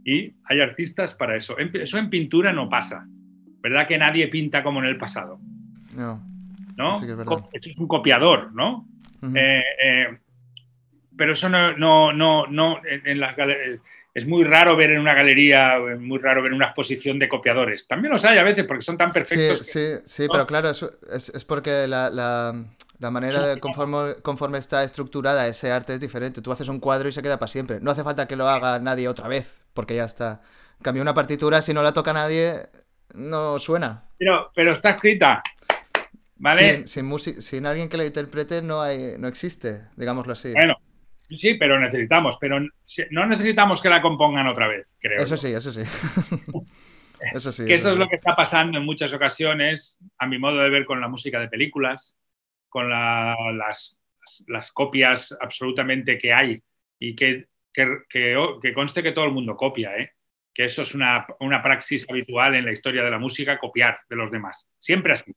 Y 0.05 0.35
hay 0.45 0.61
artistas 0.61 1.15
para 1.15 1.37
eso. 1.37 1.57
Eso 1.59 1.99
en 1.99 2.09
pintura 2.09 2.53
no 2.53 2.69
pasa. 2.69 3.07
¿Verdad 3.61 3.87
que 3.87 3.99
nadie 3.99 4.29
pinta 4.29 4.63
como 4.63 4.79
en 4.79 4.87
el 4.87 4.97
pasado? 4.97 5.41
No. 5.95 6.23
¿no? 6.77 6.95
es, 7.53 7.67
es 7.67 7.77
un 7.79 7.89
copiador, 7.89 8.53
¿no? 8.53 8.87
Eh, 9.35 9.63
eh, 9.83 10.19
pero 11.17 11.33
eso 11.33 11.49
no, 11.49 11.77
no, 11.77 12.13
no, 12.13 12.47
no 12.47 12.81
en, 12.85 13.19
las 13.19 13.35
es 14.17 14.27
muy 14.27 14.45
raro 14.45 14.77
ver 14.77 14.93
en 14.93 15.01
una 15.01 15.13
galería, 15.13 15.79
muy 16.01 16.19
raro 16.19 16.43
ver 16.43 16.55
una 16.55 16.65
exposición 16.65 17.19
de 17.19 17.29
copiadores. 17.29 17.87
También 17.87 18.11
los 18.11 18.25
hay 18.25 18.39
a 18.39 18.43
veces 18.43 18.65
porque 18.65 18.81
son 18.81 18.97
tan 18.97 19.13
perfectos. 19.13 19.67
Sí, 19.67 19.91
sí, 20.07 20.27
pero 20.33 20.47
claro, 20.47 20.71
es, 20.71 20.83
es, 21.13 21.45
porque 21.45 21.87
la, 21.87 22.09
la, 22.09 23.11
manera 23.11 23.47
de 23.47 23.61
conforme, 23.61 24.15
conforme 24.23 24.57
está 24.57 24.83
estructurada 24.85 25.47
ese 25.47 25.71
arte 25.71 25.93
es 25.93 26.01
diferente. 26.01 26.41
Tú 26.41 26.51
haces 26.51 26.71
un 26.71 26.81
cuadro 26.81 27.11
y 27.11 27.13
se 27.13 27.21
queda 27.21 27.39
para 27.39 27.49
siempre. 27.49 27.79
No 27.83 27.91
hace 27.91 28.05
falta 28.05 28.27
que 28.27 28.37
lo 28.37 28.49
haga 28.49 28.79
nadie 28.79 29.07
otra 29.07 29.29
vez, 29.29 29.61
porque 29.75 29.97
ya 29.97 30.05
está. 30.05 30.41
Cambia 30.81 31.03
una 31.03 31.13
partitura, 31.13 31.61
si 31.61 31.75
no 31.75 31.83
la 31.83 31.93
toca 31.93 32.15
nadie, 32.15 32.71
no 33.13 33.59
suena. 33.59 34.05
Pero, 34.17 34.51
pero 34.55 34.73
está 34.73 34.93
escrita. 34.93 35.43
¿Vale? 36.37 36.87
Sin, 36.87 37.19
sin, 37.19 37.67
alguien 37.67 37.91
que 37.91 37.99
la 37.99 38.07
interprete 38.07 38.63
no, 38.63 38.81
hay, 38.81 39.17
no 39.19 39.29
existe, 39.29 39.83
digámoslo 39.95 40.33
así. 40.33 40.53
Bueno, 40.53 40.79
sí, 41.31 41.55
pero 41.55 41.79
necesitamos, 41.79 42.37
pero 42.41 42.61
no 42.61 43.27
necesitamos 43.27 43.81
que 43.81 43.89
la 43.89 44.03
compongan 44.03 44.47
otra 44.47 44.69
vez, 44.69 44.97
creo. 45.01 45.23
Eso 45.23 45.37
sí, 45.37 45.49
eso 45.49 45.73
sí. 45.73 45.83
eso 47.35 47.53
sí. 47.53 47.65
Que 47.65 47.75
eso, 47.75 47.93
es 47.93 47.97
lo 47.97 48.09
que 48.09 48.17
está 48.17 48.37
pasando 48.37 48.79
en 48.79 48.85
muchas 48.85 49.13
ocasiones, 49.13 49.99
a 50.19 50.27
mi 50.27 50.39
modo 50.39 50.59
de 50.59 50.71
ver, 50.71 50.85
con 50.85 51.01
la 51.01 51.09
música 51.09 51.41
de 51.41 51.49
películas. 51.49 52.17
con 52.69 52.91
las, 52.91 54.01
las 54.49 54.73
copias 54.73 55.37
absolutamente 55.41 56.19
que 56.19 56.33
hay 56.33 56.63
y 56.99 57.15
que, 57.15 57.47
que, 57.73 58.03
que, 58.09 58.73
conste 58.75 59.03
que 59.03 59.13
todo 59.13 59.25
el 59.25 59.33
mundo 59.33 59.57
copia, 59.57 59.97
¿eh? 59.97 60.13
que 60.53 60.65
eso 60.65 60.83
es 60.83 60.95
una, 60.95 61.27
una, 61.41 61.63
praxis 61.63 62.09
habitual 62.09 62.55
en 62.55 62.65
la 62.65 62.73
historia 62.73 63.03
de 63.03 63.11
la 63.11 63.19
música, 63.19 63.59
copiar 63.59 63.99
de 64.09 64.17
los 64.17 64.31
demás. 64.31 64.69
Siempre 64.79 65.13
así. 65.13 65.33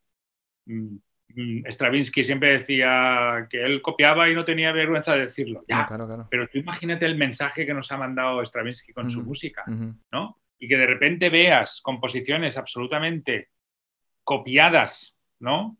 Mm, 1.39 1.65
Stravinsky 1.67 2.21
siempre 2.21 2.59
decía 2.59 3.47
que 3.49 3.63
él 3.63 3.81
copiaba 3.81 4.29
y 4.29 4.35
no 4.35 4.43
tenía 4.43 4.73
vergüenza 4.73 5.13
de 5.13 5.21
decirlo. 5.21 5.63
Ya, 5.69 5.87
Pero 6.29 6.47
tú 6.49 6.57
imagínate 6.57 7.05
el 7.05 7.15
mensaje 7.15 7.65
que 7.65 7.73
nos 7.73 7.89
ha 7.93 7.97
mandado 7.97 8.45
Stravinsky 8.45 8.91
con 8.91 9.09
su 9.09 9.23
música, 9.23 9.63
¿no? 10.11 10.37
Y 10.57 10.67
que 10.67 10.75
de 10.75 10.85
repente 10.85 11.29
veas 11.29 11.79
composiciones 11.81 12.57
absolutamente 12.57 13.51
copiadas, 14.25 15.17
¿no? 15.39 15.77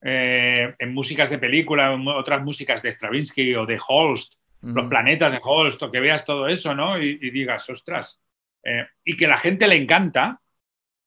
Eh, 0.00 0.72
en 0.78 0.94
músicas 0.94 1.30
de 1.30 1.38
película, 1.38 1.92
en 1.92 2.06
otras 2.06 2.42
músicas 2.44 2.80
de 2.80 2.92
Stravinsky 2.92 3.56
o 3.56 3.66
de 3.66 3.80
Holst, 3.84 4.34
los 4.60 4.86
planetas 4.86 5.32
de 5.32 5.40
Holst, 5.42 5.82
o 5.82 5.90
que 5.90 5.98
veas 5.98 6.24
todo 6.24 6.46
eso, 6.46 6.76
¿no? 6.76 6.96
Y, 7.02 7.30
digas, 7.30 7.68
ostras, 7.68 8.20
eh, 8.62 8.86
y 9.04 9.16
que 9.16 9.26
la 9.26 9.36
gente 9.36 9.66
le 9.66 9.74
encanta, 9.74 10.40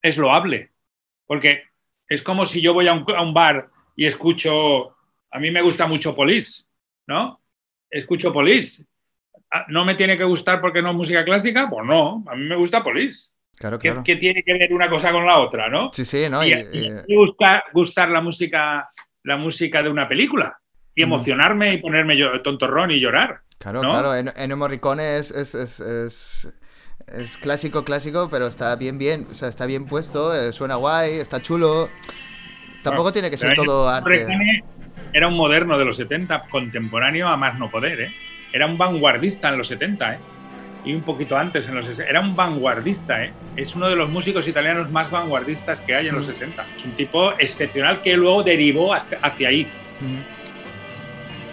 es 0.02 0.18
loable. 0.18 0.72
Porque 1.26 1.64
es 2.10 2.22
como 2.22 2.46
si 2.46 2.62
yo 2.62 2.74
voy 2.74 2.88
a 2.88 2.94
un, 2.94 3.34
bar 3.34 3.70
y 3.96 4.06
escucho, 4.06 4.96
a 5.32 5.40
mí 5.40 5.52
me 5.52 5.62
gusta 5.62 5.88
mucho 5.88 6.14
Police, 6.14 6.64
¿no? 7.08 7.42
Escucho 7.90 8.34
Police. 8.34 8.86
Ah, 9.52 9.66
¿No 9.70 9.86
me 9.86 9.96
tiene 9.96 10.18
que 10.18 10.24
gustar 10.24 10.60
porque 10.60 10.82
no 10.82 10.90
es 10.90 10.96
música 10.96 11.24
clásica? 11.24 11.70
Pues 11.70 11.86
no, 11.86 12.24
a 12.28 12.36
mí 12.36 12.46
me 12.46 12.56
gusta 12.56 12.84
Police. 12.84 13.30
Claro, 13.56 13.80
claro. 13.80 14.04
¿Qué, 14.04 14.18
tiene 14.18 14.44
que 14.44 14.54
ver 14.54 14.74
una 14.74 14.90
cosa 14.90 15.12
con 15.12 15.26
la 15.26 15.40
otra, 15.40 15.70
no? 15.70 15.90
Sí, 15.94 16.04
sí, 16.04 16.26
¿no? 16.30 16.46
Y, 16.46 16.52
y, 16.52 17.16
gusta, 17.16 17.64
gustar 17.72 18.10
la 18.10 18.20
música, 18.20 18.90
la 19.24 19.38
música 19.38 19.82
de 19.82 19.90
una 19.90 20.10
película 20.10 20.60
y 20.94 21.02
emocionarme 21.02 21.74
y 21.74 21.78
ponerme 21.78 22.18
yo 22.18 22.42
tontorrón 22.42 22.92
y 22.92 23.00
llorar. 23.00 23.42
Claro, 23.58 23.82
claro. 23.82 24.14
Ennio 24.16 24.58
Morricone 24.58 25.18
es, 25.18 25.32
es, 25.32 25.56
es, 25.56 26.54
es, 27.08 27.38
clásico, 27.38 27.86
clásico, 27.86 28.28
pero 28.30 28.48
está 28.48 28.76
bien, 28.76 28.98
bien. 28.98 29.26
O 29.32 29.34
sea, 29.34 29.48
está 29.48 29.66
bien 29.66 29.86
puesto, 29.86 30.36
eh, 30.36 30.52
suena 30.52 30.76
guay, 30.76 31.14
está 31.14 31.42
chulo. 31.42 31.90
Tampoco 32.92 33.12
tiene 33.12 33.30
que 33.30 33.38
ser 33.38 33.54
todo 33.56 33.88
arte. 33.90 34.26
Era 35.14 35.28
un 35.28 35.36
moderno 35.36 35.78
de 35.78 35.86
los 35.86 35.96
70, 35.98 36.48
contemporáneo 36.50 37.28
a 37.28 37.38
más 37.38 37.58
no 37.58 37.70
poder, 37.70 38.02
¿eh? 38.02 38.12
Era 38.52 38.66
un 38.66 38.78
vanguardista 38.78 39.50
en 39.50 39.58
los 39.58 39.68
70, 39.68 40.14
¿eh? 40.14 40.18
y 40.86 40.94
un 40.94 41.02
poquito 41.02 41.36
antes, 41.36 41.68
en 41.68 41.76
los 41.76 42.00
era 42.00 42.22
un 42.22 42.36
vanguardista, 42.36 43.24
¿eh? 43.24 43.32
es 43.56 43.76
uno 43.76 43.90
de 43.90 43.96
los 43.96 44.10
músicos 44.10 44.48
italianos 44.48 44.92
más 44.92 45.10
vanguardistas 45.10 45.82
que 45.82 45.96
hay 45.96 46.08
en 46.08 46.16
los 46.16 46.28
60. 46.28 46.62
Mm. 46.62 46.76
Es 46.76 46.86
un 46.86 46.92
tipo 46.92 47.34
excepcional 47.40 48.02
que 48.02 48.16
luego 48.16 48.44
derivó 48.44 48.94
hacia 48.94 49.48
ahí. 49.48 49.64
Mm. 50.00 50.20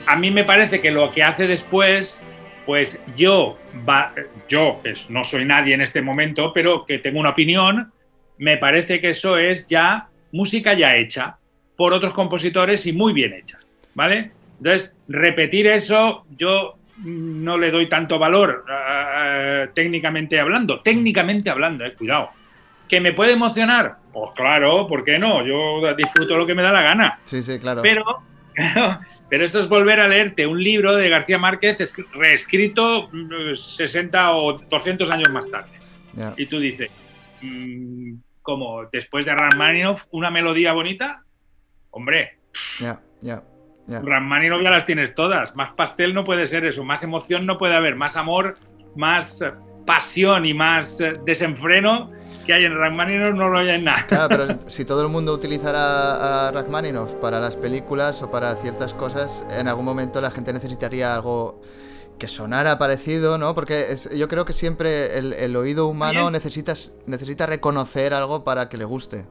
A 0.06 0.16
mí 0.16 0.30
me 0.30 0.44
parece 0.44 0.80
que 0.80 0.90
lo 0.90 1.10
que 1.10 1.22
hace 1.22 1.46
después, 1.46 2.22
pues 2.66 3.00
yo, 3.16 3.58
va, 3.88 4.12
yo 4.48 4.80
pues 4.82 5.08
no 5.08 5.24
soy 5.24 5.46
nadie 5.46 5.74
en 5.74 5.80
este 5.80 6.02
momento, 6.02 6.52
pero 6.52 6.84
que 6.84 6.98
tengo 6.98 7.18
una 7.18 7.30
opinión, 7.30 7.90
me 8.36 8.58
parece 8.58 9.00
que 9.00 9.10
eso 9.10 9.38
es 9.38 9.66
ya 9.66 10.08
música 10.32 10.74
ya 10.74 10.96
hecha 10.96 11.36
por 11.76 11.92
otros 11.92 12.12
compositores 12.12 12.86
y 12.86 12.92
muy 12.92 13.12
bien 13.12 13.32
hecha, 13.32 13.58
¿vale? 13.94 14.32
Entonces, 14.58 14.94
repetir 15.08 15.66
eso, 15.66 16.24
yo 16.36 16.76
no 16.98 17.58
le 17.58 17.70
doy 17.70 17.88
tanto 17.88 18.18
valor 18.18 18.64
uh, 18.68 19.72
técnicamente 19.72 20.38
hablando. 20.38 20.80
Técnicamente 20.80 21.50
hablando, 21.50 21.84
eh, 21.84 21.94
cuidado. 21.94 22.30
¿Que 22.88 23.00
me 23.00 23.12
puede 23.12 23.32
emocionar? 23.32 23.96
Pues 24.12 24.30
claro, 24.34 24.86
¿por 24.86 25.04
qué 25.04 25.18
no? 25.18 25.44
Yo 25.46 25.94
disfruto 25.94 26.36
lo 26.36 26.46
que 26.46 26.54
me 26.54 26.62
da 26.62 26.72
la 26.72 26.82
gana. 26.82 27.20
Sí, 27.24 27.42
sí, 27.42 27.58
claro. 27.58 27.82
Pero, 27.82 28.04
pero 29.28 29.44
eso 29.44 29.60
es 29.60 29.68
volver 29.68 30.00
a 30.00 30.08
leerte 30.08 30.46
un 30.46 30.62
libro 30.62 30.94
de 30.94 31.08
García 31.08 31.38
Márquez 31.38 31.94
reescrito 32.12 33.10
60 33.54 34.22
mm, 34.22 34.36
o 34.36 34.52
200 34.52 35.10
años 35.10 35.30
más 35.30 35.50
tarde. 35.50 35.70
Y 36.36 36.46
tú 36.46 36.60
dices, 36.60 36.90
mm, 37.40 38.14
como 38.42 38.84
después 38.92 39.24
de 39.24 39.34
Rachmaninoff, 39.34 40.04
una 40.10 40.30
melodía 40.30 40.72
bonita, 40.72 41.24
hombre. 41.90 42.38
Ya, 42.80 43.00
ya. 43.20 43.42
Yeah. 43.86 44.00
ya 44.00 44.70
las 44.70 44.86
tienes 44.86 45.14
todas. 45.14 45.56
Más 45.56 45.74
pastel 45.74 46.14
no 46.14 46.24
puede 46.24 46.46
ser 46.46 46.64
eso. 46.64 46.84
Más 46.84 47.02
emoción 47.02 47.46
no 47.46 47.58
puede 47.58 47.74
haber. 47.74 47.96
Más 47.96 48.16
amor, 48.16 48.56
más 48.94 49.42
eh, 49.42 49.52
pasión 49.84 50.46
y 50.46 50.54
más 50.54 51.00
eh, 51.00 51.14
desenfreno 51.24 52.10
que 52.46 52.52
hay 52.52 52.64
en 52.64 52.76
Rachmaninoff 52.76 53.34
no 53.34 53.48
lo 53.48 53.58
hay 53.58 53.70
en 53.70 53.84
nada. 53.84 54.04
Claro, 54.06 54.28
pero 54.28 54.58
si 54.66 54.84
todo 54.84 55.02
el 55.02 55.08
mundo 55.08 55.32
utilizara 55.32 56.48
a 56.48 56.52
Rachmaninoff 56.52 57.14
para 57.14 57.40
las 57.40 57.56
películas 57.56 58.22
o 58.22 58.30
para 58.30 58.54
ciertas 58.56 58.94
cosas, 58.94 59.46
en 59.50 59.68
algún 59.68 59.84
momento 59.84 60.20
la 60.20 60.30
gente 60.30 60.52
necesitaría 60.52 61.14
algo 61.14 61.60
que 62.22 62.28
sonara 62.28 62.78
parecido, 62.78 63.36
¿no? 63.36 63.52
Porque 63.52 63.96
yo 64.14 64.28
creo 64.28 64.44
que 64.44 64.52
siempre 64.52 65.18
el, 65.18 65.56
oído 65.56 65.88
humano 65.88 66.30
necesita, 66.30 66.72
necesita 67.06 67.46
reconocer 67.46 68.14
algo 68.14 68.44
para 68.44 68.68
que 68.68 68.76
le 68.76 68.84
guste. 68.84 69.26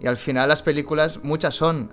Y 0.00 0.06
al 0.06 0.16
final 0.16 0.48
las 0.48 0.62
películas, 0.62 1.24
muchas 1.24 1.52
son 1.56 1.90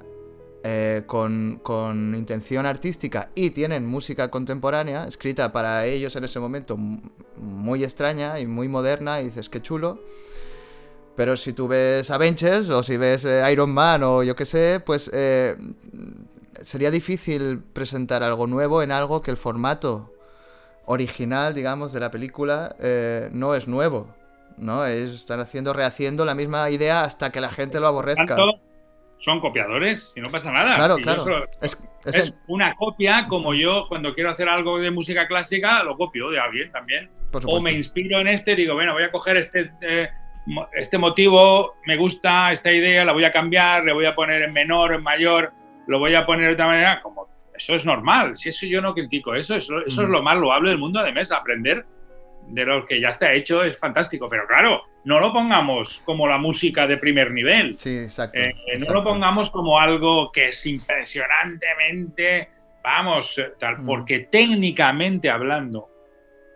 eh, 0.63 1.01
con, 1.07 2.13
intención 2.15 2.67
artística 2.67 3.31
y 3.33 3.49
tienen 3.49 3.87
música 3.87 4.29
contemporánea, 4.29 5.07
escrita 5.07 5.51
para 5.51 5.87
ellos 5.87 6.15
en 6.15 6.25
ese 6.25 6.39
momento, 6.39 6.77
muy 6.77 7.83
extraña 7.83 8.39
y 8.39 8.45
muy 8.45 8.67
moderna, 8.67 9.21
y 9.21 9.25
dices, 9.25 9.49
qué 9.49 9.63
chulo. 9.63 9.99
Pero 11.15 11.37
si 11.37 11.53
tú 11.53 11.67
ves 11.67 12.11
Avengers 12.11 12.69
o 12.69 12.83
si 12.83 12.97
ves 12.97 13.25
eh, 13.25 13.51
Iron 13.51 13.71
Man 13.71 14.03
o 14.03 14.21
yo 14.21 14.35
qué 14.35 14.45
sé, 14.45 14.79
pues 14.79 15.09
eh, 15.11 15.55
sería 16.61 16.91
difícil 16.91 17.63
presentar 17.73 18.21
algo 18.21 18.45
nuevo 18.45 18.83
en 18.83 18.91
algo 18.91 19.23
que 19.23 19.31
el 19.31 19.37
formato 19.37 20.13
original, 20.89 21.53
digamos, 21.53 21.93
de 21.93 21.99
la 21.99 22.11
película 22.11 22.75
no 23.31 23.55
es 23.55 23.67
nuevo. 23.67 24.15
¿no? 24.57 24.85
están 24.85 25.39
haciendo, 25.39 25.71
rehaciendo 25.71 26.25
la 26.25 26.35
misma 26.35 26.69
idea 26.69 27.03
hasta 27.05 27.31
que 27.31 27.39
la 27.39 27.49
gente 27.49 27.79
lo 27.79 27.87
aborrezca 27.87 28.35
son 29.19 29.39
copiadores 29.39 30.13
y 30.15 30.21
no 30.21 30.29
pasa 30.29 30.51
nada. 30.51 30.75
Claro, 30.75 30.95
claro. 30.97 31.45
es, 31.61 32.33
una 32.47 32.73
copia 32.75 33.25
como 33.27 33.53
yo 33.53 33.85
cuando 33.87 34.13
quiero 34.13 34.31
hacer 34.31 34.47
algo 34.47 34.79
de 34.79 34.91
música 34.91 35.27
clásica 35.27 35.83
lo 35.83 35.97
copio 35.97 36.29
de 36.29 36.39
alguien 36.39 36.71
también. 36.71 37.09
o 37.31 37.61
me 37.61 37.71
inspiro 37.71 38.19
en 38.21 38.27
este, 38.27 38.55
digo, 38.55 38.75
bueno, 38.75 38.93
voy 38.93 39.03
a 39.03 39.11
coger 39.11 39.37
este, 39.37 39.71
eh, 39.81 40.09
este 40.73 40.97
motivo, 40.97 41.75
me 41.85 41.97
gusta 41.97 42.51
esta 42.51 42.71
idea, 42.71 43.05
la 43.05 43.13
voy 43.13 43.25
a 43.25 43.31
cambiar, 43.31 43.83
le 43.83 43.93
voy 43.93 44.05
a 44.05 44.15
poner 44.15 44.41
en 44.41 44.53
menor, 44.53 44.93
en 44.93 45.03
mayor, 45.03 45.51
lo 45.87 45.99
voy 45.99 46.15
a 46.15 46.25
poner 46.25 46.47
de 46.47 46.53
otra 46.53 46.67
manera. 46.67 47.01
Como, 47.01 47.27
eso 47.59 47.75
es 47.75 47.85
normal, 47.85 48.37
si 48.37 48.49
eso 48.49 48.65
yo 48.65 48.81
no 48.81 48.93
critico, 48.93 49.35
eso, 49.35 49.55
eso, 49.55 49.85
eso 49.85 50.01
es 50.01 50.07
mm. 50.07 50.11
lo 50.11 50.23
más 50.23 50.37
loable 50.37 50.69
del 50.69 50.79
mundo 50.79 51.03
de 51.03 51.11
mesa, 51.11 51.37
aprender 51.37 51.85
de 52.47 52.65
lo 52.65 52.85
que 52.85 52.99
ya 52.99 53.09
está 53.09 53.31
hecho 53.33 53.63
es 53.63 53.77
fantástico, 53.77 54.27
pero 54.29 54.47
claro, 54.47 54.81
no 55.03 55.19
lo 55.19 55.31
pongamos 55.31 56.01
como 56.05 56.27
la 56.27 56.37
música 56.37 56.87
de 56.87 56.97
primer 56.97 57.31
nivel. 57.31 57.77
Sí, 57.77 57.97
exacto. 57.97 58.39
Eh, 58.39 58.55
no 58.87 58.93
lo 58.93 59.03
pongamos 59.03 59.49
como 59.49 59.79
algo 59.79 60.31
que 60.31 60.47
es 60.47 60.65
impresionantemente, 60.65 62.49
vamos, 62.83 63.41
tal, 63.59 63.79
mm. 63.79 63.85
porque 63.85 64.19
técnicamente 64.31 65.29
hablando. 65.29 65.89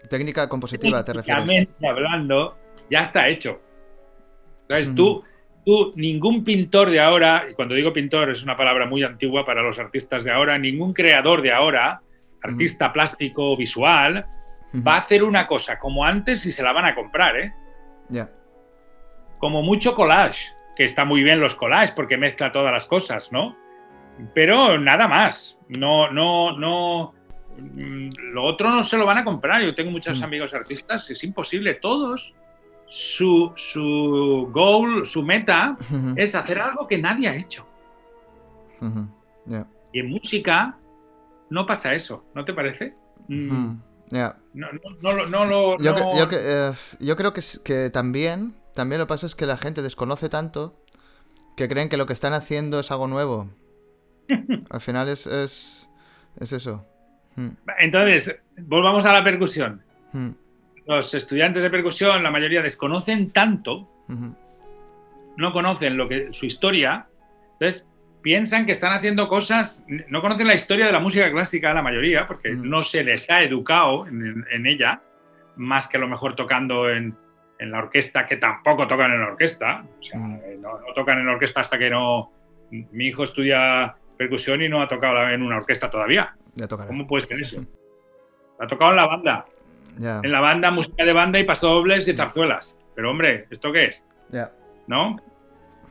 Técnica 0.10 0.50
compositiva, 0.50 1.04
te 1.04 1.14
refieres. 1.14 1.46
Técnicamente 1.46 1.88
hablando, 1.88 2.58
ya 2.90 3.04
está 3.04 3.28
hecho. 3.28 3.62
Entonces, 4.62 4.92
mm. 4.92 4.96
tú, 4.96 5.24
tú, 5.66 5.92
ningún 5.96 6.44
pintor 6.44 6.90
de 6.90 7.00
ahora, 7.00 7.46
y 7.50 7.54
cuando 7.54 7.76
digo 7.76 7.94
pintor 7.94 8.30
es 8.30 8.44
una 8.44 8.58
palabra 8.58 8.86
muy 8.86 9.04
antigua 9.04 9.46
para 9.46 9.62
los 9.62 9.80
artistas 9.80 10.24
de 10.24 10.32
ahora, 10.32 10.58
ningún 10.58 10.94
creador 10.94 11.42
de 11.42 11.52
ahora, 11.52 12.02
artista 12.42 12.92
plástico 12.92 13.56
visual, 13.56 14.26
va 14.86 14.96
a 14.96 15.00
hacer 15.00 15.24
una 15.24 15.48
cosa 15.48 15.80
como 15.80 16.04
antes 16.04 16.46
y 16.46 16.52
se 16.52 16.64
la 16.64 16.74
van 16.74 16.86
a 16.86 16.96
comprar, 16.96 17.38
¿eh? 17.38 17.54
Ya. 18.10 18.30
Como 19.38 19.62
mucho 19.62 19.96
collage, 19.96 20.52
que 20.76 20.84
está 20.84 21.06
muy 21.06 21.24
bien 21.24 21.40
los 21.40 21.56
collages 21.56 21.92
porque 21.92 22.18
mezcla 22.18 22.52
todas 22.52 22.72
las 22.72 22.86
cosas, 22.86 23.32
¿no? 23.32 23.56
Pero 24.34 24.78
nada 24.80 25.08
más. 25.08 25.60
No, 25.68 26.12
no, 26.12 26.58
no. 26.58 27.14
Mm, 27.58 28.10
lo 28.34 28.44
otro 28.44 28.70
no 28.70 28.84
se 28.84 28.98
lo 28.98 29.06
van 29.06 29.20
a 29.20 29.24
comprar. 29.24 29.62
Yo 29.62 29.76
tengo 29.76 29.92
muchos 29.92 30.20
mm. 30.20 30.24
amigos 30.24 30.54
artistas, 30.54 31.10
es 31.10 31.24
imposible. 31.24 31.76
Todos, 31.76 32.34
su, 32.94 33.52
su 33.56 34.50
goal, 34.52 35.04
su 35.08 35.24
meta 35.24 35.76
es 36.16 36.36
hacer 36.36 36.60
algo 36.60 36.88
que 36.88 37.00
nadie 37.00 37.28
ha 37.28 37.36
hecho. 37.36 37.66
Y 39.92 40.00
en 40.00 40.10
música 40.10 40.78
no 41.50 41.66
pasa 41.66 41.96
eso, 41.96 42.24
¿no 42.36 42.46
te 42.46 42.54
parece? 42.54 42.94
Mm. 43.28 43.78
No, 44.12 44.32
no, 45.02 45.26
no, 45.26 45.46
lo. 45.46 45.78
Yo, 45.80 45.96
eh, 46.32 46.72
yo, 47.00 47.16
creo 47.16 47.34
que, 47.34 47.42
que 47.64 47.90
también, 47.90 48.54
también 48.76 49.00
lo 49.00 49.08
que 49.08 49.10
pasa 49.10 49.26
es 49.26 49.34
que 49.34 49.48
la 49.48 49.58
gente 49.58 49.82
desconoce 49.82 50.30
tanto 50.30 50.80
que 51.58 51.68
creen 51.68 51.90
que 51.90 51.98
lo 51.98 52.06
que 52.06 52.14
están 52.14 52.34
haciendo 52.34 52.80
es 52.80 52.92
algo 52.92 53.08
nuevo. 53.08 53.50
Al 54.70 54.82
final 54.82 55.10
es, 55.10 55.26
es, 55.26 55.90
eso. 56.40 56.86
Entonces, 57.80 58.40
volvamos 58.56 59.04
a 59.08 59.14
la 59.14 59.24
percusión. 59.24 59.82
Los 60.86 61.14
estudiantes 61.14 61.64
de 61.64 61.70
percusión, 61.70 62.24
la 62.24 62.32
mayoría 62.32 62.62
desconocen 62.62 63.32
tanto, 63.32 63.88
no 65.38 65.52
conocen 65.54 65.98
lo 65.98 66.08
que, 66.08 66.34
su 66.34 66.46
historia. 66.46 67.08
Entonces, 67.54 67.88
piensan 68.22 68.66
que 68.66 68.72
están 68.74 68.94
haciendo 68.94 69.28
cosas, 69.28 69.84
no 69.88 70.22
conocen 70.22 70.48
la 70.48 70.54
historia 70.54 70.86
de 70.86 70.92
la 70.92 71.00
música 71.00 71.30
clásica 71.32 71.74
la 71.74 71.82
mayoría, 71.82 72.28
porque 72.28 72.52
no 72.52 72.84
se 72.84 73.04
les 73.04 73.30
ha 73.30 73.42
educado 73.42 74.08
en, 74.08 74.46
en 74.52 74.66
ella, 74.66 75.02
más 75.56 75.88
que 75.88 75.98
a 75.98 76.00
lo 76.00 76.08
mejor 76.08 76.36
tocando 76.36 76.90
en, 76.90 77.16
en 77.60 77.72
la 77.72 77.80
orquesta, 77.80 78.26
que 78.26 78.38
tampoco 78.38 78.88
tocan 78.88 79.12
en 79.12 79.22
la 79.22 79.28
orquesta. 79.28 79.86
O 80.00 80.04
sea, 80.04 80.20
eh, 80.20 80.58
no, 80.60 80.80
no 80.80 80.94
tocan 80.94 81.20
en 81.20 81.28
la 81.28 81.34
orquesta 81.34 81.62
hasta 81.62 81.78
que 81.78 81.90
no... 81.90 82.32
Mi 82.72 83.08
hijo 83.08 83.24
estudia 83.24 83.96
percusión 84.18 84.62
y 84.62 84.70
no 84.70 84.82
ha 84.82 84.88
tocado 84.88 85.30
en 85.30 85.42
una 85.44 85.58
orquesta 85.58 85.90
todavía. 85.90 86.36
Ya. 86.56 86.68
¿Cómo 86.68 87.08
puedes 87.08 87.28
creer 87.28 87.44
eso? 87.44 87.64
Ha 88.60 88.68
tocado 88.68 88.92
en 88.92 88.98
la 88.98 89.06
banda. 89.06 89.46
En 90.00 90.32
la 90.32 90.42
banda, 90.42 90.72
música 90.72 91.04
de 91.06 91.14
banda 91.14 91.40
y 91.40 91.44
pasodobles 91.44 92.08
y 92.08 92.14
zarzuelas. 92.14 92.76
Pero 92.96 93.12
hombre, 93.12 93.46
¿esto 93.50 93.72
qué 93.72 93.86
es? 93.86 94.06
ya. 94.30 94.52
¿No? 94.88 95.18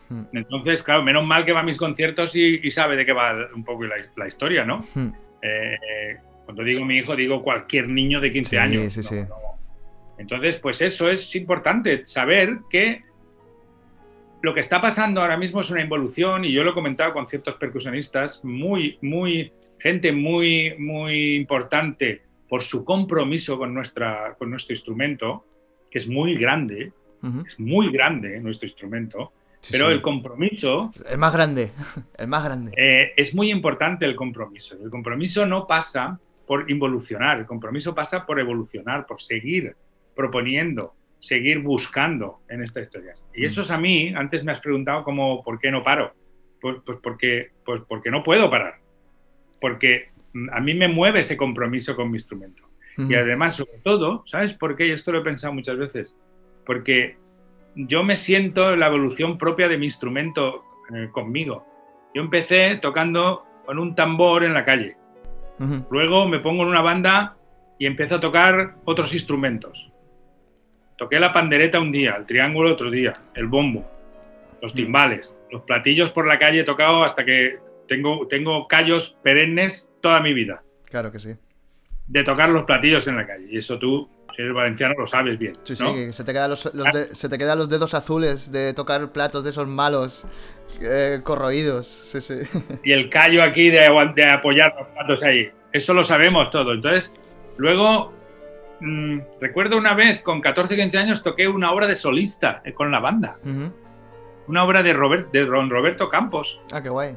Mm. 0.08 0.24
Entonces, 0.34 0.82
claro, 0.82 1.02
menos 1.02 1.24
mal 1.24 1.44
que 1.44 1.52
va 1.52 1.60
a 1.60 1.64
mis 1.64 1.78
conciertos 1.78 2.36
y, 2.36 2.60
y 2.62 2.70
sabe 2.70 2.96
de 2.96 3.06
qué 3.06 3.12
va 3.12 3.48
un 3.54 3.64
poco 3.64 3.84
la, 3.84 3.96
la 4.16 4.26
historia, 4.28 4.64
¿no? 4.64 4.80
Mm. 4.94 5.08
Eh, 5.42 5.74
eh, 5.74 6.16
cuando 6.44 6.62
digo 6.62 6.84
mi 6.84 6.98
hijo, 6.98 7.16
digo 7.16 7.42
cualquier 7.42 7.88
niño 7.88 8.20
de 8.20 8.32
15 8.32 8.50
Sí, 8.50 8.56
años. 8.56 8.92
sí, 8.92 9.00
¿no? 9.00 9.02
sí. 9.04 9.16
No. 9.28 9.36
Entonces, 10.18 10.58
pues 10.58 10.82
eso 10.82 11.10
es 11.10 11.34
importante, 11.34 12.04
saber 12.04 12.58
que 12.68 13.02
lo 14.42 14.52
que 14.52 14.60
está 14.60 14.80
pasando 14.80 15.20
ahora 15.22 15.36
mismo 15.36 15.60
es 15.60 15.70
una 15.70 15.80
involución, 15.80 16.44
y 16.44 16.52
yo 16.52 16.62
lo 16.64 16.72
he 16.72 16.74
comentado 16.74 17.12
con 17.12 17.26
ciertos 17.28 17.54
percusionistas, 17.54 18.44
muy, 18.44 18.98
muy, 19.00 19.52
gente 19.78 20.12
muy, 20.12 20.74
muy 20.78 21.36
importante 21.36 22.22
por 22.52 22.62
su 22.62 22.84
compromiso 22.84 23.56
con, 23.56 23.72
nuestra, 23.72 24.34
con 24.38 24.50
nuestro 24.50 24.74
instrumento, 24.74 25.46
que 25.90 25.98
es 26.00 26.06
muy 26.06 26.34
grande, 26.36 26.92
es 27.46 27.58
muy 27.58 27.90
grande 27.90 28.38
nuestro 28.40 28.66
instrumento, 28.68 29.32
Sí, 29.62 29.72
pero 29.72 29.86
sí. 29.86 29.92
el 29.92 30.02
compromiso 30.02 30.90
El 31.08 31.16
más 31.16 31.32
grande. 31.32 31.70
El 32.18 32.28
más 32.28 32.44
grande. 32.44 32.72
eh, 32.76 33.12
es 33.16 33.34
muy 33.34 33.48
importante 33.50 34.04
el 34.04 34.14
compromiso. 34.16 34.76
El 34.84 34.90
compromiso 34.90 35.46
no 35.46 35.66
pasa 35.66 36.20
por 36.46 36.70
involucionar, 36.70 37.38
el 37.38 37.46
compromiso 37.46 37.94
pasa 37.94 38.26
por 38.26 38.38
evolucionar, 38.38 39.06
por 39.06 39.22
seguir 39.22 39.74
proponiendo, 40.14 40.92
seguir 41.20 41.60
buscando 41.60 42.40
en 42.50 42.62
estas 42.64 42.82
historias. 42.82 43.24
Y 43.34 43.42
Mm. 43.42 43.46
eso 43.46 43.60
es 43.62 43.70
a 43.70 43.78
mí, 43.78 44.12
antes 44.14 44.44
me 44.44 44.52
has 44.52 44.60
preguntado 44.60 45.04
cómo, 45.04 45.42
por 45.42 45.58
qué 45.58 45.70
no 45.70 45.82
paro. 45.82 46.12
Pues, 46.60 46.76
pues 46.84 46.98
porque, 47.02 47.52
pues 47.64 47.80
porque 47.88 48.10
no 48.10 48.22
puedo 48.22 48.50
parar. 48.50 48.74
Porque 49.58 50.10
a 50.52 50.60
mí 50.60 50.74
me 50.74 50.88
mueve 50.88 51.20
ese 51.20 51.36
compromiso 51.36 51.94
con 51.96 52.10
mi 52.10 52.16
instrumento. 52.16 52.68
Y 52.98 53.14
además, 53.14 53.54
sobre 53.54 53.78
todo, 53.82 54.22
¿sabes 54.26 54.52
por 54.52 54.76
qué? 54.76 54.88
Y 54.88 54.90
esto 54.90 55.12
lo 55.12 55.20
he 55.20 55.22
pensado 55.22 55.54
muchas 55.54 55.78
veces. 55.78 56.14
Porque 56.66 57.16
yo 57.74 58.04
me 58.04 58.16
siento 58.16 58.72
en 58.72 58.80
la 58.80 58.88
evolución 58.88 59.38
propia 59.38 59.66
de 59.66 59.78
mi 59.78 59.86
instrumento 59.86 60.64
eh, 60.94 61.08
conmigo. 61.10 61.66
Yo 62.14 62.20
empecé 62.20 62.76
tocando 62.76 63.46
con 63.64 63.78
un 63.78 63.94
tambor 63.94 64.44
en 64.44 64.54
la 64.54 64.64
calle. 64.64 64.96
Luego 65.90 66.26
me 66.26 66.40
pongo 66.40 66.64
en 66.64 66.70
una 66.70 66.80
banda 66.80 67.36
y 67.78 67.86
empiezo 67.86 68.16
a 68.16 68.20
tocar 68.20 68.74
otros 68.84 69.14
instrumentos. 69.14 69.92
Toqué 70.98 71.20
la 71.20 71.32
pandereta 71.32 71.78
un 71.78 71.92
día, 71.92 72.16
el 72.16 72.26
triángulo 72.26 72.72
otro 72.72 72.90
día, 72.90 73.12
el 73.34 73.46
bombo, 73.46 73.88
los 74.60 74.74
timbales, 74.74 75.36
los 75.52 75.62
platillos 75.62 76.10
por 76.10 76.26
la 76.26 76.38
calle 76.38 76.60
he 76.60 76.64
tocado 76.64 77.04
hasta 77.04 77.24
que 77.24 77.58
tengo, 77.88 78.26
tengo 78.28 78.66
callos 78.68 79.16
perennes 79.22 79.90
toda 80.00 80.20
mi 80.20 80.32
vida 80.34 80.62
Claro 80.90 81.10
que 81.12 81.18
sí. 81.18 81.34
de 82.06 82.24
tocar 82.24 82.50
los 82.50 82.64
platillos 82.64 83.06
en 83.08 83.16
la 83.16 83.26
calle. 83.26 83.46
Y 83.50 83.58
eso 83.58 83.78
tú, 83.78 84.08
si 84.36 84.42
eres 84.42 84.52
valenciano, 84.54 84.94
lo 84.98 85.06
sabes 85.06 85.38
bien. 85.38 85.52
Sí, 85.62 85.74
sí, 85.76 85.82
¿no? 85.84 85.94
que 85.94 86.12
se 86.12 86.24
te, 86.24 86.32
quedan 86.32 86.50
los, 86.50 86.74
los 86.74 86.86
Ah. 86.86 86.90
de- 86.92 87.14
se 87.14 87.28
te 87.28 87.38
quedan 87.38 87.56
los 87.58 87.68
dedos 87.68 87.94
azules 87.94 88.50
de 88.52 88.74
tocar 88.74 89.10
platos 89.12 89.44
de 89.44 89.50
esos 89.50 89.66
malos, 89.68 90.26
eh, 90.80 91.20
corroídos. 91.24 91.86
Sí, 91.86 92.20
sí. 92.20 92.34
Y 92.84 92.92
el 92.92 93.08
callo 93.08 93.42
aquí 93.42 93.70
de, 93.70 93.86
apoyar 93.86 94.74
los 94.78 94.88
platos 94.88 95.22
ahí. 95.22 95.50
Eso 95.72 95.94
lo 95.94 96.04
sabemos 96.04 96.50
todo. 96.50 96.72
Entonces, 96.74 97.14
luego, 97.56 98.12
mm, 98.80 99.18
recuerdo 99.40 99.78
una 99.78 99.94
vez, 99.94 100.20
con 100.20 100.40
14, 100.42 100.76
15 100.76 100.98
años, 100.98 101.22
toqué 101.22 101.48
una 101.48 101.72
obra 101.72 101.86
de 101.86 101.96
solista 101.96 102.60
eh, 102.64 102.74
con 102.74 102.90
la 102.90 102.98
banda. 103.00 103.38
Una 104.48 104.64
obra 104.64 104.82
de, 104.82 104.92
Robert, 104.92 105.30
de 105.32 105.46
Don 105.46 105.70
Roberto 105.70 106.08
Campos. 106.10 106.60
Ah, 106.72 106.82
qué 106.82 106.88
guay. 106.90 107.16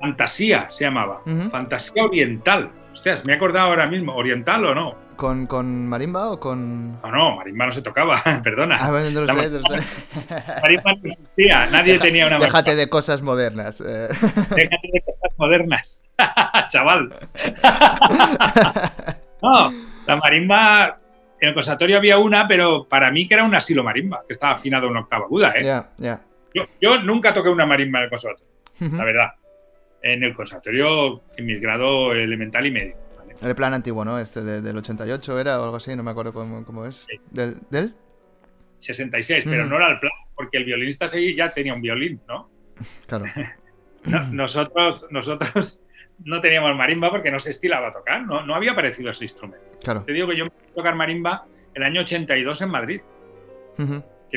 Fantasía 0.00 0.66
se 0.70 0.84
llamaba. 0.84 1.20
Fantasía 1.50 2.04
oriental. 2.04 2.70
Hostias, 2.92 3.24
me 3.26 3.32
he 3.34 3.36
acordado 3.36 3.66
ahora 3.68 3.86
mismo. 3.86 4.14
¿Oriental 4.16 4.64
o 4.64 4.74
no? 4.74 4.94
¿Con, 5.16 5.46
con 5.46 5.86
marimba 5.86 6.30
o 6.30 6.40
con.? 6.40 7.00
No, 7.02 7.10
no, 7.10 7.36
marimba 7.36 7.66
no 7.66 7.72
se 7.72 7.82
tocaba, 7.82 8.20
perdona. 8.42 8.78
Ah, 8.80 8.90
bueno, 8.90 9.10
no 9.10 9.20
lo 9.26 9.32
sé, 9.32 9.50
no 9.50 9.58
lo 9.58 9.62
sé. 9.62 9.76
Marimba 10.62 10.94
no 10.94 11.08
existía, 11.10 11.66
nadie 11.66 11.98
tenía 11.98 12.26
una 12.26 12.38
marimba. 12.38 12.46
Déjate 12.58 12.76
de 12.76 12.88
cosas 12.88 13.20
modernas. 13.20 13.82
eh. 13.86 14.08
Déjate 14.50 14.88
de 14.92 15.02
cosas 15.02 15.38
modernas, 15.38 16.02
chaval. 16.68 17.12
no, 19.42 19.72
la 20.06 20.16
marimba, 20.16 20.98
en 21.40 21.48
el 21.48 21.54
conservatorio 21.54 21.98
había 21.98 22.16
una, 22.18 22.48
pero 22.48 22.86
para 22.88 23.10
mí 23.10 23.28
que 23.28 23.34
era 23.34 23.44
un 23.44 23.54
asilo 23.54 23.82
marimba, 23.84 24.22
que 24.26 24.32
estaba 24.32 24.54
afinado 24.54 24.86
en 24.88 24.96
octava 24.96 25.24
aguda. 25.26 25.52
¿eh? 25.56 25.64
Ya, 25.64 25.90
ya. 25.98 26.20
Yo, 26.54 26.64
yo 26.80 27.02
nunca 27.02 27.32
toqué 27.34 27.48
una 27.50 27.66
marimba 27.66 27.98
en 28.00 28.04
el 28.04 28.10
conservatorio, 28.10 28.48
la 28.80 29.04
verdad. 29.04 29.28
En 30.02 30.22
el 30.24 30.34
conservatorio, 30.34 31.22
en 31.36 31.46
mi 31.46 31.58
grado 31.58 32.12
elemental 32.12 32.66
y 32.66 32.70
medio. 32.70 32.96
¿vale? 33.18 33.34
El 33.42 33.54
plan 33.54 33.74
antiguo, 33.74 34.04
¿no? 34.04 34.18
Este 34.18 34.42
de- 34.42 34.60
del 34.62 34.76
88 34.78 35.38
era 35.40 35.60
o 35.60 35.64
algo 35.64 35.76
así, 35.76 35.94
no 35.94 36.02
me 36.02 36.10
acuerdo 36.10 36.32
cómo, 36.32 36.64
cómo 36.64 36.86
es. 36.86 37.06
Sí. 37.08 37.20
¿Del? 37.30 37.56
¿Del? 37.70 37.94
66, 38.76 39.44
pero 39.48 39.64
Mm. 39.64 39.68
no 39.68 39.76
era 39.76 39.88
el 39.92 39.98
plan, 39.98 40.12
porque 40.34 40.56
el 40.58 40.64
violinista 40.64 41.06
seguí 41.06 41.34
ya 41.34 41.52
tenía 41.52 41.74
un 41.74 41.82
violín, 41.82 42.20
¿no? 42.28 42.48
Claro. 43.06 43.24
No, 44.06 44.26
nosotros, 44.32 45.06
nosotros 45.10 45.82
no 46.24 46.40
teníamos 46.40 46.74
marimba 46.74 47.10
porque 47.10 47.30
no 47.30 47.38
se 47.38 47.50
estilaba 47.50 47.88
a 47.88 47.92
tocar, 47.92 48.22
no, 48.26 48.46
no 48.46 48.54
había 48.54 48.72
aparecido 48.72 49.10
ese 49.10 49.24
instrumento. 49.24 49.66
Claro. 49.82 50.04
Te 50.04 50.12
digo 50.14 50.26
que 50.28 50.36
yo 50.38 50.44
empecé 50.44 50.70
a 50.70 50.74
tocar 50.74 50.94
marimba 50.94 51.44
el 51.74 51.82
año 51.82 52.00
82 52.00 52.62
en 52.62 52.68
Madrid, 52.70 53.00
que 53.76 53.84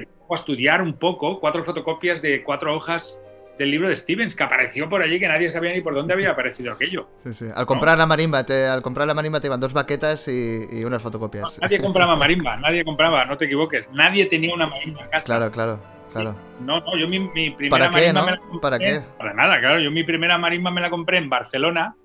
me 0.01 0.07
a 0.29 0.35
estudiar 0.35 0.81
un 0.81 0.95
poco, 0.95 1.39
cuatro 1.39 1.63
fotocopias 1.63 2.21
de 2.21 2.43
cuatro 2.43 2.75
hojas 2.75 3.21
del 3.57 3.71
libro 3.71 3.87
de 3.87 3.95
Stevens, 3.95 4.35
que 4.35 4.43
apareció 4.43 4.89
por 4.89 5.01
allí, 5.01 5.19
que 5.19 5.27
nadie 5.27 5.49
sabía 5.51 5.73
ni 5.73 5.81
por 5.81 5.93
dónde 5.93 6.13
había 6.13 6.31
aparecido 6.33 6.73
aquello. 6.73 7.07
Sí, 7.17 7.33
sí. 7.33 7.45
Al 7.53 7.65
comprar 7.65 7.97
la 7.97 8.05
marimba, 8.05 8.43
te, 8.45 8.65
al 8.65 8.81
comprar 8.81 9.07
la 9.07 9.13
marimba 9.13 9.39
te 9.39 9.47
iban 9.47 9.59
dos 9.59 9.73
baquetas 9.73 10.27
y, 10.27 10.61
y 10.71 10.83
unas 10.83 11.01
fotocopias. 11.01 11.59
Nadie 11.61 11.79
compraba 11.79 12.15
marimba, 12.15 12.57
nadie 12.57 12.83
compraba, 12.83 13.25
no 13.25 13.37
te 13.37 13.45
equivoques, 13.45 13.89
nadie 13.91 14.25
tenía 14.25 14.53
una 14.53 14.67
marimba 14.67 15.03
en 15.03 15.09
casa. 15.09 15.25
Claro, 15.25 15.51
claro, 15.51 15.79
claro. 16.11 16.35
No, 16.61 16.79
no, 16.79 16.97
yo 16.97 17.07
mi, 17.07 17.19
mi 17.19 17.51
primera 17.51 17.89
¿Para 17.89 17.91
qué, 17.91 18.11
marimba 18.13 18.19
no? 18.21 18.25
me 18.25 18.31
la 18.31 18.37
compré. 18.37 18.59
¿Para 18.59 18.79
qué? 18.79 19.01
Para 19.17 19.33
nada, 19.33 19.59
claro, 19.59 19.79
yo 19.79 19.91
mi 19.91 20.03
primera 20.03 20.37
marimba 20.37 20.71
me 20.71 20.81
la 20.81 20.89
compré 20.89 21.17
en 21.17 21.29
Barcelona 21.29 21.95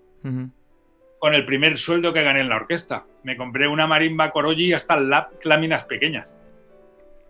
con 1.19 1.35
el 1.35 1.45
primer 1.45 1.79
sueldo 1.79 2.13
que 2.13 2.23
gané 2.23 2.41
en 2.41 2.49
la 2.49 2.57
orquesta. 2.57 3.05
Me 3.25 3.37
compré 3.37 3.67
una 3.67 3.87
marimba 3.87 4.31
Coroji 4.31 4.73
hasta 4.73 4.97
láminas 5.43 5.85
pequeñas. 5.85 6.39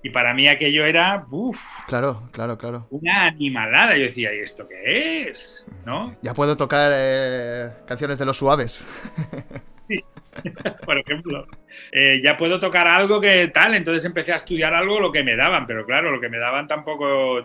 Y 0.02 0.10
para 0.10 0.32
mí 0.32 0.46
aquello 0.46 0.84
era 0.86 1.26
uf, 1.30 1.58
Claro, 1.88 2.22
claro, 2.32 2.56
claro. 2.56 2.86
una 2.90 3.24
animalada. 3.26 3.96
Yo 3.96 4.04
decía, 4.04 4.32
¿y 4.34 4.38
esto 4.40 4.66
qué 4.68 5.22
es? 5.28 5.66
¿No? 5.84 6.14
Ya 6.22 6.34
puedo 6.34 6.56
tocar 6.56 6.92
eh, 6.94 7.70
canciones 7.86 8.18
de 8.18 8.24
los 8.24 8.36
suaves. 8.36 8.86
Por 10.84 10.98
ejemplo. 10.98 11.46
Eh, 11.90 12.20
ya 12.22 12.36
puedo 12.36 12.60
tocar 12.60 12.86
algo 12.86 13.20
que 13.20 13.48
tal. 13.48 13.74
Entonces 13.74 14.04
empecé 14.04 14.32
a 14.32 14.36
estudiar 14.36 14.74
algo 14.74 15.00
lo 15.00 15.10
que 15.10 15.24
me 15.24 15.34
daban. 15.36 15.66
Pero 15.66 15.84
claro, 15.84 16.10
lo 16.10 16.20
que 16.20 16.28
me 16.28 16.38
daban 16.38 16.66
tampoco. 16.66 17.44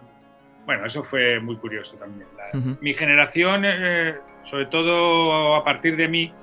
Bueno, 0.65 0.85
eso 0.85 1.03
fue 1.03 1.39
muy 1.39 1.55
curioso 1.57 1.97
también. 1.97 2.27
La- 2.38 2.57
Ujú. 2.59 2.77
Mi 2.81 2.93
generación, 2.93 3.63
eh, 3.65 4.15
sobre 4.43 4.67
todo 4.67 5.55
a 5.55 5.63
partir 5.63 5.97
de 5.97 6.07
mí, 6.07 6.34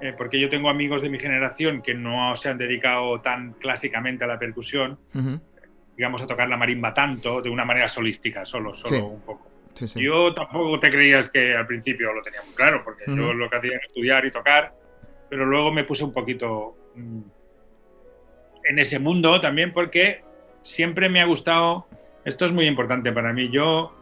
eh, 0.00 0.14
porque 0.16 0.38
yo 0.40 0.48
tengo 0.48 0.70
amigos 0.70 1.02
de 1.02 1.08
mi 1.10 1.18
generación 1.18 1.82
que 1.82 1.92
no 1.94 2.34
se 2.36 2.48
han 2.50 2.56
dedicado 2.58 3.20
tan 3.20 3.52
clásicamente 3.54 4.24
a 4.24 4.26
la 4.28 4.38
percusión, 4.38 4.98
Ujú. 5.14 5.40
Digamos, 5.96 6.20
a 6.22 6.26
tocar 6.26 6.48
la 6.48 6.56
marimba 6.56 6.92
tanto, 6.92 7.40
de 7.40 7.48
una 7.50 7.64
manera 7.64 7.88
solística, 7.88 8.44
solo, 8.44 8.74
solo 8.74 8.96
Sí. 8.96 9.02
un 9.02 9.20
poco. 9.22 9.50
Sí, 9.74 9.88
sí. 9.88 10.02
Yo 10.02 10.32
tampoco 10.34 10.78
te 10.80 10.90
creías 10.90 11.30
que 11.30 11.54
al 11.54 11.66
principio 11.66 12.12
lo 12.12 12.22
tenía 12.22 12.40
muy 12.44 12.54
claro, 12.54 12.82
porque 12.84 13.04
yo 13.06 13.12
Ujú. 13.12 13.32
lo 13.34 13.50
que 13.50 13.56
hacía 13.56 13.72
era 13.72 13.86
estudiar 13.86 14.24
y 14.26 14.30
tocar, 14.30 14.72
pero 15.28 15.44
luego 15.46 15.70
me 15.72 15.84
puse 15.84 16.04
un 16.04 16.12
poquito 16.12 16.76
mm, 16.94 17.20
en 18.64 18.78
ese 18.78 18.98
mundo 18.98 19.40
también 19.40 19.72
porque 19.72 20.22
siempre 20.62 21.08
me 21.08 21.20
ha 21.20 21.24
gustado, 21.26 21.86
esto 22.24 22.44
es 22.46 22.52
muy 22.52 22.66
importante 22.66 23.12
para 23.12 23.32
mí, 23.32 23.50
yo 23.50 23.92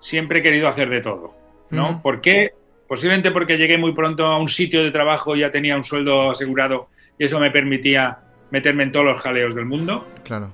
siempre 0.00 0.38
he 0.38 0.42
querido 0.42 0.68
hacer 0.68 0.88
de 0.90 1.00
todo, 1.00 1.34
¿no? 1.70 1.90
Ujú. 1.90 2.02
¿Por 2.02 2.20
qué? 2.20 2.52
Posiblemente 2.86 3.30
porque 3.32 3.58
llegué 3.58 3.76
muy 3.76 3.92
pronto 3.92 4.24
a 4.26 4.38
un 4.38 4.48
sitio 4.48 4.82
de 4.84 4.90
trabajo 4.90 5.36
y 5.36 5.40
ya 5.40 5.50
tenía 5.50 5.76
un 5.76 5.84
sueldo 5.84 6.30
asegurado 6.30 6.88
y 7.18 7.24
eso 7.24 7.38
me 7.40 7.50
permitía 7.50 8.18
meterme 8.50 8.84
en 8.84 8.92
todos 8.92 9.06
los 9.06 9.20
jaleos 9.20 9.54
del 9.54 9.64
mundo. 9.66 10.06
Claro. 10.24 10.50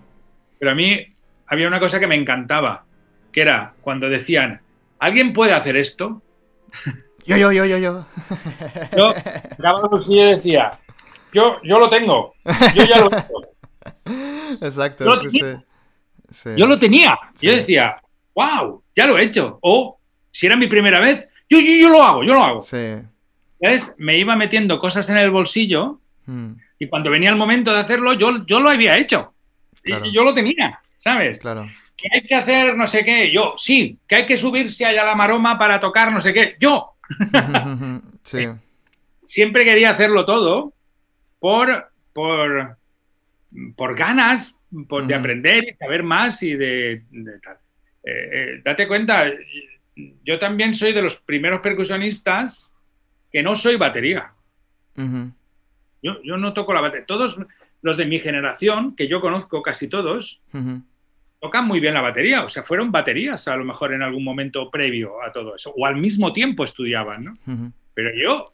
Pero 0.65 0.73
a 0.73 0.77
mí 0.77 0.99
había 1.49 1.69
una 1.69 1.79
cosa 1.79 2.01
que 2.01 2.07
me 2.07 2.15
encantaba, 2.15 2.87
que 3.31 3.43
era 3.43 3.75
cuando 3.83 4.09
decían, 4.09 4.63
¿alguien 4.99 5.35
puede 5.35 5.53
hacer 5.53 5.77
esto? 5.77 6.23
Yo, 7.27 7.37
yo, 7.37 7.53
yo, 7.53 7.67
yo, 7.67 7.77
yo. 7.77 8.07
Yo 8.97 9.15
daba 9.59 9.81
el 9.83 9.89
bolsillo 9.91 10.23
y 10.31 10.35
decía, 10.37 10.79
yo, 11.33 11.57
yo 11.63 11.79
lo 11.79 11.89
tengo, 11.91 12.35
yo 12.75 12.85
ya 12.85 12.99
lo 13.01 13.09
tengo. 13.11 13.43
Exacto, 14.63 15.05
Yo 15.05 15.17
sí, 15.17 15.31
sí. 15.31 15.39
tenía- 15.41 15.65
Sí. 16.31 16.51
Yo 16.57 16.67
lo 16.67 16.79
tenía. 16.79 17.19
Sí. 17.35 17.47
Yo 17.47 17.57
decía, 17.57 17.95
wow, 18.35 18.83
ya 18.97 19.07
lo 19.07 19.17
he 19.19 19.23
hecho. 19.25 19.59
O 19.63 19.99
si 20.31 20.47
era 20.47 20.57
mi 20.57 20.67
primera 20.67 20.99
vez, 21.01 21.29
yo, 21.49 21.59
yo, 21.61 21.73
yo 21.81 21.89
lo 21.91 22.03
hago, 22.03 22.23
yo 22.25 22.33
lo 22.35 22.43
hago. 22.43 22.61
Sí. 22.63 22.95
¿Sabes? 23.61 23.95
Me 23.99 24.17
iba 24.19 24.35
metiendo 24.37 24.79
cosas 24.79 25.09
en 25.11 25.19
el 25.19 25.31
bolsillo 25.31 26.01
Mm, 26.27 26.53
y 26.79 26.87
cuando 26.89 27.11
venía 27.11 27.29
el 27.29 27.37
momento 27.37 27.71
de 27.71 27.81
hacerlo, 27.81 28.15
yo, 28.15 28.47
yo 28.47 28.59
lo 28.61 28.71
había 28.71 28.97
hecho. 28.97 29.34
Y- 29.85 29.91
Claro. 29.91 30.07
Y 30.07 30.13
yo 30.13 30.25
lo 30.25 30.33
tenía, 30.35 30.81
¿sabes? 30.97 31.39
claro. 31.41 31.67
Que 31.97 32.09
hay 32.13 32.23
que 32.23 32.35
hacer 32.35 32.77
no 32.77 32.87
sé 32.87 33.05
qué, 33.05 33.31
yo, 33.31 33.55
sí, 33.57 33.99
que 34.09 34.17
hay 34.17 34.27
que 34.27 34.37
subirse 34.37 34.85
allá 34.85 35.03
a 35.03 35.07
la 35.07 35.15
maroma 35.15 35.57
para 35.59 35.79
tocar 35.79 36.11
no 36.13 36.21
sé 36.21 36.33
qué, 36.35 36.57
yo. 36.59 36.95
sí. 38.23 38.49
Siempre 39.25 39.65
quería 39.65 39.91
hacerlo 39.91 40.25
todo 40.25 40.73
por, 41.39 41.91
por, 42.13 42.77
por 43.77 43.95
ganas 43.97 44.59
por, 44.89 45.07
de 45.07 45.15
aprender 45.15 45.65
y 45.69 45.75
saber 45.75 46.03
más 46.03 46.43
y 46.43 46.55
de, 46.55 47.05
de 47.11 47.39
tal. 47.39 47.57
Eh, 48.03 48.11
eh, 48.33 48.61
date 48.65 48.87
cuenta, 48.89 49.31
yo 50.25 50.39
también 50.39 50.75
soy 50.75 50.93
de 50.93 51.01
los 51.03 51.17
primeros 51.17 51.61
percusionistas 51.61 52.73
que 53.33 53.43
no 53.43 53.55
soy 53.57 53.77
batería. 53.77 54.33
Yo, 56.03 56.23
yo 56.23 56.37
no 56.37 56.53
toco 56.53 56.75
la 56.75 56.81
batería. 56.83 57.07
Todos 57.07 57.39
los 57.85 57.99
de 57.99 58.07
mi 58.07 58.19
generación, 58.19 58.97
que 58.97 59.09
yo 59.09 59.21
conozco 59.21 59.61
casi 59.61 59.89
todos, 59.89 60.41
tocan 61.39 61.67
muy 61.67 61.81
bien 61.81 61.93
la 61.93 62.01
batería. 62.01 62.43
O 62.43 62.49
sea, 62.49 62.63
fueron 62.63 62.91
baterías 62.91 63.47
a 63.47 63.57
lo 63.57 63.65
mejor 63.67 63.93
en 63.93 64.03
algún 64.03 64.25
momento 64.25 64.71
previo 64.71 65.23
a 65.23 65.31
todo 65.31 65.55
eso. 65.55 65.71
O 65.77 65.85
al 65.85 65.97
mismo 65.97 66.33
tiempo 66.33 66.65
estudiaban, 66.65 67.25
¿no? 67.25 67.39
Pero 67.93 68.11
yo 68.17 68.47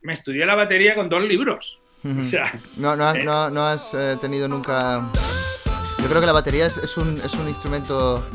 me 0.00 0.14
estudié 0.14 0.44
la 0.44 0.56
batería 0.56 0.96
con 0.96 1.08
dos 1.08 1.22
libros. 1.22 1.78
O 2.04 2.24
sea, 2.24 2.52
No, 2.76 2.96
no, 2.96 3.14
eh. 3.14 3.22
no, 3.22 3.50
no 3.50 3.64
has 3.64 3.94
eh, 3.94 4.16
tenido 4.20 4.48
nunca... 4.48 5.12
Yo 6.00 6.08
creo 6.08 6.20
que 6.20 6.26
la 6.26 6.32
batería 6.32 6.66
es, 6.66 6.78
es 6.78 6.96
un, 6.96 7.20
es 7.24 7.34
un 7.34 7.46
instrumento 7.46 8.28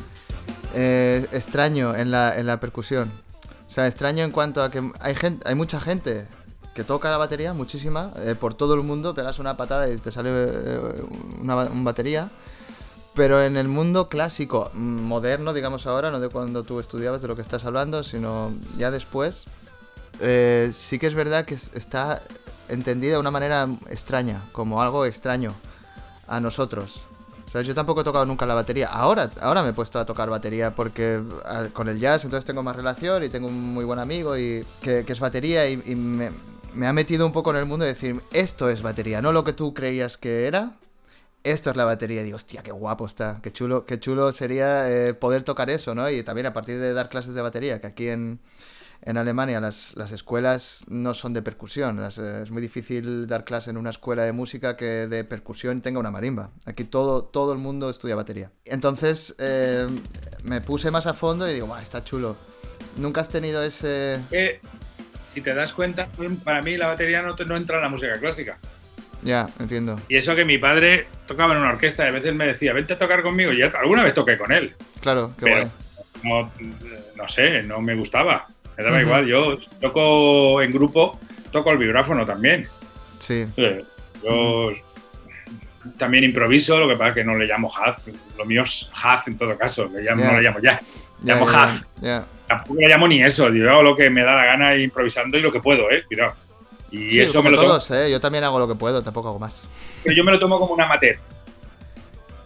eh, 0.73 1.27
extraño 1.33 1.93
en 1.93 2.09
la, 2.09 2.39
en 2.39 2.47
la 2.47 2.61
percusión. 2.61 3.11
O 3.67 3.69
sea, 3.69 3.85
extraño 3.85 4.23
en 4.23 4.31
cuanto 4.31 4.63
a 4.63 4.71
que 4.71 4.81
hay, 5.01 5.13
gente, 5.13 5.45
hay 5.45 5.55
mucha 5.55 5.81
gente 5.81 6.25
que 6.77 6.83
toca 6.83 7.09
la 7.09 7.17
batería, 7.17 7.55
muchísima, 7.55 8.11
eh, 8.17 8.35
por 8.39 8.53
todo 8.53 8.75
el 8.75 8.83
mundo, 8.83 9.15
pegas 9.15 9.39
una 9.39 9.57
patada 9.57 9.89
y 9.89 9.97
te 9.97 10.11
sale 10.11 10.29
eh, 10.31 11.03
una, 11.41 11.55
ba- 11.55 11.69
una 11.73 11.83
batería. 11.83 12.29
Pero 13.15 13.41
en 13.41 13.57
el 13.57 13.67
mundo 13.67 14.09
clásico, 14.09 14.69
mm, 14.75 15.01
moderno, 15.01 15.53
digamos 15.53 15.87
ahora, 15.87 16.11
no 16.11 16.19
de 16.19 16.29
cuando 16.29 16.61
tú 16.61 16.79
estudiabas, 16.79 17.19
de 17.19 17.27
lo 17.27 17.35
que 17.35 17.41
estás 17.41 17.65
hablando, 17.65 18.03
sino 18.03 18.53
ya 18.77 18.91
después, 18.91 19.45
eh, 20.19 20.69
sí 20.71 20.99
que 20.99 21.07
es 21.07 21.15
verdad 21.15 21.45
que 21.45 21.55
es- 21.55 21.71
está 21.73 22.21
entendida 22.69 23.13
de 23.13 23.19
una 23.21 23.31
manera 23.31 23.67
extraña, 23.89 24.43
como 24.51 24.79
algo 24.79 25.03
extraño 25.07 25.53
a 26.27 26.39
nosotros. 26.39 27.01
O 27.47 27.49
sea, 27.49 27.63
yo 27.63 27.73
tampoco 27.73 28.01
he 28.01 28.03
tocado 28.03 28.27
nunca 28.27 28.45
la 28.45 28.53
batería. 28.53 28.87
Ahora, 28.89 29.31
ahora 29.41 29.63
me 29.63 29.69
he 29.69 29.73
puesto 29.73 29.97
a 29.99 30.05
tocar 30.05 30.29
batería 30.29 30.75
porque 30.75 31.19
ah, 31.43 31.63
con 31.73 31.87
el 31.87 31.97
jazz 31.97 32.23
entonces 32.25 32.45
tengo 32.45 32.61
más 32.61 32.75
relación 32.75 33.23
y 33.23 33.29
tengo 33.29 33.47
un 33.47 33.73
muy 33.73 33.83
buen 33.83 33.97
amigo 33.97 34.37
y 34.37 34.63
que, 34.81 35.03
es 35.07 35.19
batería 35.19 35.67
y 35.67 35.77
me, 35.95 36.29
me 36.73 36.87
ha 36.87 36.93
metido 36.93 37.25
un 37.25 37.31
poco 37.31 37.51
en 37.51 37.57
el 37.57 37.65
mundo 37.65 37.85
de 37.85 37.93
decir, 37.93 38.21
esto 38.31 38.69
es 38.69 38.81
batería, 38.81 39.21
no 39.21 39.31
lo 39.31 39.43
que 39.43 39.53
tú 39.53 39.73
creías 39.73 40.17
que 40.17 40.45
era. 40.47 40.77
Esto 41.43 41.69
es 41.69 41.77
la 41.77 41.85
batería. 41.85 42.21
Y 42.21 42.25
digo, 42.25 42.35
hostia, 42.35 42.61
qué 42.61 42.71
guapo 42.71 43.05
está. 43.05 43.39
Qué 43.41 43.53
chulo, 43.53 43.85
qué 43.85 43.99
chulo 43.99 44.33
sería 44.33 44.89
eh, 44.91 45.13
poder 45.13 45.43
tocar 45.43 45.69
eso, 45.69 45.95
¿no? 45.95 46.09
Y 46.09 46.21
también 46.23 46.47
a 46.47 46.51
partir 46.51 46.77
de 46.77 46.93
dar 46.93 47.07
clases 47.07 47.35
de 47.35 47.41
batería, 47.41 47.79
que 47.79 47.87
aquí 47.87 48.09
en, 48.09 48.39
en 49.01 49.17
Alemania 49.17 49.61
las, 49.61 49.95
las 49.95 50.11
escuelas 50.11 50.83
no 50.89 51.13
son 51.13 51.31
de 51.31 51.41
percusión. 51.41 52.01
Eh, 52.03 52.41
es 52.43 52.51
muy 52.51 52.61
difícil 52.61 53.27
dar 53.27 53.45
clase 53.45 53.69
en 53.69 53.77
una 53.77 53.91
escuela 53.91 54.23
de 54.23 54.33
música 54.33 54.75
que 54.75 55.07
de 55.07 55.23
percusión 55.23 55.81
tenga 55.81 56.01
una 56.01 56.11
marimba. 56.11 56.51
Aquí 56.65 56.83
todo, 56.83 57.23
todo 57.23 57.53
el 57.53 57.59
mundo 57.59 57.89
estudia 57.89 58.15
batería. 58.15 58.51
Entonces 58.65 59.33
eh, 59.39 59.87
me 60.43 60.59
puse 60.59 60.91
más 60.91 61.07
a 61.07 61.13
fondo 61.13 61.49
y 61.49 61.53
digo, 61.53 61.67
"Buah, 61.67 61.81
está 61.81 62.03
chulo. 62.03 62.35
¿Nunca 62.97 63.21
has 63.21 63.29
tenido 63.29 63.63
ese...? 63.63 64.19
Si 65.37 65.41
te 65.43 65.53
das 65.53 65.71
cuenta, 65.71 66.07
para 66.43 66.63
mí 66.63 66.77
la 66.77 66.87
batería 66.87 67.21
no, 67.21 67.35
te- 67.35 67.45
no 67.45 67.55
entra 67.55 67.75
en 67.77 67.83
la 67.83 67.89
música 67.89 68.19
clásica. 68.19 68.57
Ya, 69.21 69.45
entiendo. 69.59 69.95
Y 70.09 70.17
eso 70.17 70.35
que 70.35 70.43
mi 70.45 70.57
padre 70.57 71.05
tocaba 71.27 71.53
en 71.53 71.59
una 71.59 71.69
orquesta 71.69 72.05
y 72.05 72.07
a 72.07 72.11
veces 72.11 72.33
me 72.33 72.47
decía, 72.47 72.73
vente 72.73 72.93
a 72.93 72.97
tocar 72.97 73.21
conmigo. 73.21 73.53
Y 73.53 73.61
alguna 73.61 74.01
vez 74.03 74.15
toqué 74.15 74.35
con 74.35 74.51
él. 74.51 74.73
Claro, 74.99 75.33
qué 75.37 75.45
Pero- 75.45 75.55
guay. 75.57 75.71
No, 76.23 76.51
no 77.15 77.27
sé, 77.29 77.61
no 77.61 77.79
me 77.81 77.93
gustaba. 77.93 78.47
Me 78.75 78.83
daba 78.83 78.99
igual. 78.99 79.27
Yo 79.27 79.59
toco 79.79 80.59
en 80.63 80.71
grupo, 80.71 81.19
toco 81.51 81.69
el 81.71 81.77
vibráfono 81.77 82.25
también. 82.25 82.67
Sí. 83.19 83.45
Eh, 83.57 83.83
Yo 84.23 84.71
también 85.99 86.23
improviso, 86.23 86.79
lo 86.79 86.87
que 86.87 86.95
pasa 86.95 87.09
es 87.09 87.15
que 87.17 87.23
no 87.23 87.35
le 87.35 87.45
llamo 87.45 87.71
haz. 87.77 88.03
Lo 88.35 88.43
mío 88.45 88.63
es 88.63 88.89
haz 89.03 89.27
en 89.27 89.37
todo 89.37 89.55
caso. 89.55 89.85
Le 89.85 90.01
llamo, 90.01 90.23
Ya. 90.23 90.31
No 90.31 90.37
le 90.37 90.41
llamo 90.43 90.59
ya. 90.63 90.79
Llamo 91.23 91.47
ya. 92.01 92.25
Tampoco 92.47 92.79
le 92.79 92.87
llamo 92.87 93.07
ni 93.07 93.21
eso. 93.23 93.49
Yo 93.53 93.69
hago 93.71 93.83
lo 93.83 93.95
que 93.95 94.09
me 94.09 94.23
da 94.23 94.35
la 94.35 94.45
gana 94.45 94.75
improvisando 94.75 95.37
y 95.37 95.41
lo 95.41 95.51
que 95.51 95.59
puedo, 95.59 95.89
¿eh? 95.91 96.03
Cuidado. 96.07 96.33
Y 96.91 97.09
Sí, 97.09 97.19
eso 97.21 97.33
como 97.33 97.45
me 97.45 97.51
lo 97.51 97.57
tomo, 97.57 97.67
todos, 97.69 97.91
¿eh? 97.91 98.09
Yo 98.09 98.19
también 98.21 98.43
hago 98.45 98.59
lo 98.59 98.67
que 98.67 98.75
puedo, 98.75 99.03
tampoco 99.03 99.29
hago 99.29 99.39
más. 99.39 99.65
pero 100.03 100.15
yo 100.15 100.23
me 100.23 100.31
lo 100.31 100.39
tomo 100.39 100.57
como 100.59 100.73
un 100.73 100.81
amateur. 100.81 101.17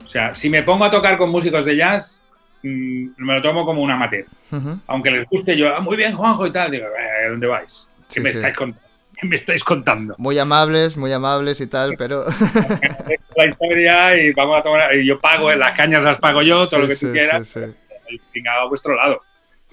O 0.06 0.10
sea, 0.10 0.36
si 0.36 0.50
me 0.50 0.64
pongo 0.64 0.86
a 0.86 0.92
tocar 0.92 1.18
con 1.18 1.30
músicos 1.30 1.64
de 1.64 1.76
jazz, 1.76 2.22
mm, 2.64 3.08
me 3.18 3.36
lo 3.36 3.42
tomo 3.42 3.66
como 3.66 3.82
un 3.84 3.92
amateur. 3.92 4.26
Ujú. 4.52 4.80
Aunque 4.88 5.12
les 5.12 5.30
guste 5.30 5.56
yo, 5.56 5.74
"Ah, 5.76 5.80
muy 5.80 5.96
bien, 5.96 6.14
Juanjo 6.14 6.48
y 6.48 6.52
tal, 6.52 6.72
digo, 6.72 6.88
"Eh, 6.88 7.30
¿dónde 7.30 7.48
vais? 7.48 7.88
¿Qué, 8.10 8.16
Sí, 8.16 8.20
me, 8.22 8.32
sí. 8.32 8.38
Estáis 8.40 8.56
cont- 8.58 8.76
qué 9.22 9.28
me 9.28 9.36
estáis 9.36 9.64
contando? 9.64 10.16
Muy 10.18 10.38
amables, 10.40 10.98
muy 10.98 11.14
amables 11.14 11.62
y 11.62 11.68
tal, 11.68 11.96
pero... 11.98 12.26
La 13.38 13.46
historia 13.46 14.18
y 14.18 14.34
vamos 14.34 14.58
a 14.60 14.62
tomar, 14.64 14.94
y 14.96 15.06
yo 15.06 15.20
pago, 15.20 15.52
las 15.54 15.78
cañas 15.78 16.04
las 16.04 16.18
pago 16.18 16.42
yo, 16.42 16.68
todo 16.68 16.82
lo 16.82 16.88
que 16.88 16.96
sí, 16.96 17.06
tú 17.06 17.14
quieras, 17.14 17.58
venga 18.34 18.62
a 18.62 18.68
vuestro 18.68 18.96
lado. 18.96 19.22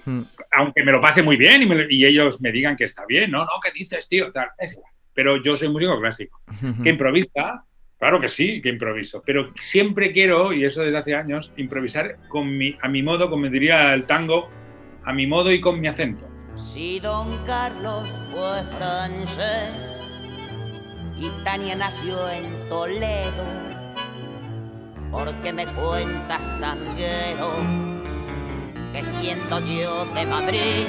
Mm. 0.05 0.21
Aunque 0.51 0.83
me 0.83 0.91
lo 0.91 1.01
pase 1.01 1.21
muy 1.21 1.37
bien 1.37 1.61
y, 1.61 1.65
me 1.65 1.87
y 1.89 2.05
ellos 2.05 2.39
me 2.41 2.51
digan 2.51 2.75
que 2.75 2.85
está 2.85 3.05
bien, 3.05 3.31
no, 3.31 3.39
no, 3.39 3.51
¿qué 3.61 3.71
dices, 3.71 4.07
tío? 4.07 4.31
Tal, 4.31 4.49
es 4.57 4.73
igual. 4.73 4.91
Pero 5.13 5.41
yo 5.41 5.57
soy 5.57 5.69
músico 5.69 5.99
clásico. 5.99 6.41
¿Que 6.81 6.89
improvisa? 6.89 7.65
Claro 7.99 8.21
que 8.21 8.29
sí, 8.29 8.61
que 8.61 8.69
improviso. 8.69 9.21
Pero 9.25 9.51
siempre 9.55 10.13
quiero, 10.13 10.53
y 10.53 10.63
eso 10.63 10.81
desde 10.81 10.97
hace 10.97 11.15
años, 11.15 11.51
improvisar 11.57 12.17
con 12.29 12.57
mi, 12.57 12.77
a 12.81 12.87
mi 12.87 13.03
modo, 13.03 13.29
como 13.29 13.49
diría 13.49 13.93
el 13.93 14.05
tango, 14.05 14.49
a 15.03 15.11
mi 15.11 15.27
modo 15.27 15.51
y 15.51 15.59
con 15.59 15.81
mi 15.81 15.89
acento. 15.89 16.25
Si 16.55 17.01
don 17.01 17.29
Carlos 17.45 18.09
fue 18.31 18.63
francés 18.77 19.69
y 21.19 21.29
Tania 21.43 21.75
nació 21.75 22.29
en 22.29 22.69
Toledo, 22.69 23.43
porque 25.11 25.51
me 25.51 25.65
cuentas 25.65 26.41
tanguero 26.61 27.98
que 28.91 29.03
siendo 29.03 29.59
yo 29.59 30.05
de 30.13 30.25
Madrid 30.25 30.85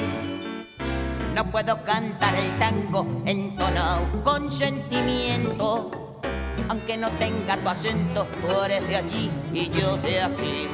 no 1.35 1.49
puedo 1.49 1.83
cantar 1.83 2.33
el 2.35 2.49
tango 2.59 3.05
entonado 3.25 4.01
con 4.23 4.51
sentimiento, 4.51 6.19
aunque 6.67 6.97
no 6.97 7.09
tenga 7.11 7.57
tu 7.57 7.69
acento, 7.69 8.27
tú 8.41 8.63
eres 8.63 8.87
de 8.87 8.95
allí 8.97 9.31
y 9.53 9.69
yo 9.69 9.97
de 9.97 10.21
aquí. 10.21 10.67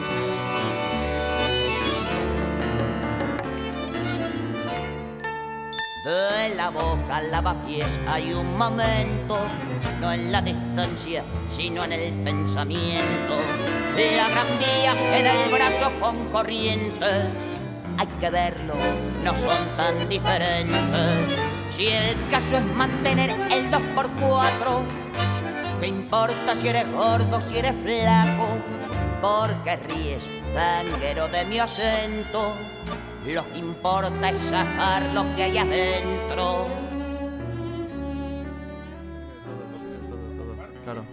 De 6.08 6.56
la 6.56 6.70
boca 6.70 7.20
lavapiés 7.20 8.00
hay 8.08 8.32
un 8.32 8.56
momento, 8.56 9.40
no 10.00 10.10
en 10.10 10.32
la 10.32 10.42
distancia, 10.42 11.22
sino 11.50 11.84
en 11.84 11.92
el 11.92 12.14
pensamiento. 12.24 13.36
La 13.94 14.30
gran 14.30 14.48
vía 14.58 14.94
en 15.20 15.28
el 15.28 15.52
brazo 15.52 15.92
con 16.00 16.30
corriente, 16.30 17.06
hay 17.98 18.08
que 18.22 18.30
verlo, 18.30 18.76
no 19.22 19.34
son 19.34 19.68
tan 19.76 20.08
diferentes. 20.08 20.80
Si 21.76 21.88
el 21.88 22.16
caso 22.32 22.56
es 22.56 22.66
mantener 22.74 23.32
el 23.52 23.70
2 23.70 23.82
por 23.94 24.10
4 24.12 24.82
¿qué 25.82 25.88
importa 25.88 26.56
si 26.56 26.70
eres 26.70 26.90
gordo, 26.90 27.42
si 27.50 27.58
eres 27.58 27.74
flaco? 27.84 28.48
Porque 29.22 29.76
ríes, 29.76 30.26
tanguero 30.54 31.28
de 31.28 31.44
mi 31.44 31.60
acento. 31.60 32.54
Lo 33.28 33.52
que 33.52 33.58
importa 33.60 34.30
es 34.30 34.40
sacar 34.40 35.04
lo 35.14 35.24
que 35.36 35.44
hay 35.44 35.58
adentro. 35.58 36.68
Claro. 40.84 41.04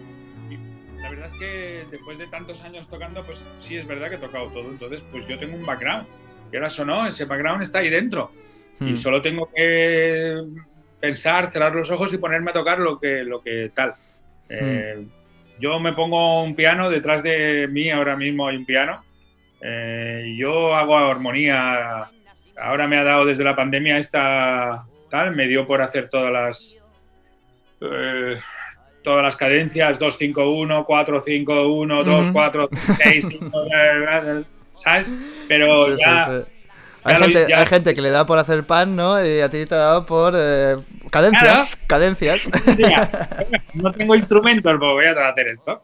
Y 0.49 1.01
la 1.01 1.09
verdad 1.09 1.25
es 1.27 1.33
que 1.39 1.85
después 1.91 2.17
de 2.17 2.27
tantos 2.27 2.61
años 2.63 2.87
tocando, 2.89 3.23
pues 3.23 3.43
sí 3.59 3.77
es 3.77 3.85
verdad 3.85 4.09
que 4.09 4.15
he 4.15 4.19
tocado 4.19 4.47
todo. 4.47 4.69
Entonces, 4.69 5.03
pues 5.11 5.27
yo 5.27 5.37
tengo 5.37 5.55
un 5.57 5.65
background. 5.65 6.07
Que 6.51 6.57
ahora 6.57 6.69
o 6.79 6.85
no, 6.85 7.07
ese 7.07 7.25
background 7.25 7.63
está 7.63 7.79
ahí 7.79 7.89
dentro. 7.89 8.31
Y 8.79 8.93
Mm. 8.93 8.97
solo 8.97 9.21
tengo 9.21 9.49
que 9.53 10.41
pensar, 10.99 11.49
cerrar 11.51 11.73
los 11.75 11.89
ojos 11.91 12.13
y 12.13 12.17
ponerme 12.17 12.51
a 12.51 12.53
tocar 12.53 12.79
lo 12.79 12.99
que, 12.99 13.23
lo 13.23 13.41
que 13.41 13.71
tal. 13.73 13.93
Eh, 14.49 15.05
Yo 15.57 15.79
me 15.79 15.93
pongo 15.93 16.43
un 16.43 16.53
piano, 16.53 16.89
detrás 16.89 17.23
de 17.23 17.69
mí 17.71 17.89
ahora 17.89 18.17
mismo 18.17 18.45
hay 18.45 18.57
un 18.57 18.65
piano. 18.65 19.04
Eh, 19.61 20.33
yo 20.37 20.75
hago 20.75 20.97
armonía. 20.97 22.05
Ahora 22.61 22.87
me 22.87 22.97
ha 22.97 23.03
dado 23.03 23.25
desde 23.25 23.43
la 23.43 23.55
pandemia 23.55 23.97
esta 23.97 24.85
tal, 25.09 25.35
me 25.35 25.47
dio 25.47 25.65
por 25.67 25.81
hacer 25.81 26.09
todas 26.09 26.31
las 26.31 26.75
eh, 27.81 28.39
todas 29.03 29.21
las 29.23 29.35
cadencias 29.35 29.99
2 29.99 30.17
5 30.17 30.49
1 30.51 30.85
4 30.85 31.21
5 31.21 31.67
1 31.73 32.03
2 32.03 32.23
Ujú. 32.25 32.33
4 32.33 32.69
6 33.03 33.25
5 33.29 33.51
¿sabes? 34.77 35.11
Pero 35.47 35.85
Sí, 35.85 35.91
sí, 35.97 36.03
ya 36.05 36.25
sí. 36.25 36.31
Hay, 37.03 37.13
Ya 37.13 37.19
lo- 37.19 37.25
gente, 37.25 37.45
ya- 37.47 37.59
hay 37.59 37.65
gente 37.67 37.93
que 37.93 38.01
le 38.01 38.09
da 38.09 38.25
por 38.25 38.39
hacer 38.39 38.65
pan, 38.65 38.95
¿no? 38.95 39.23
Y 39.23 39.39
a 39.39 39.47
ti 39.49 39.63
te 39.67 39.75
ha 39.75 39.79
dado 39.79 40.05
por 40.07 40.33
eh, 40.35 40.75
cadencias. 41.11 41.75
Cadencias. 41.85 42.49
Mira, 42.75 43.29
no 43.75 43.91
tengo 43.91 44.15
instrumentos, 44.15 44.73
pues 44.79 44.91
voy 44.91 45.05
a 45.05 45.27
hacer 45.29 45.47
esto. 45.47 45.83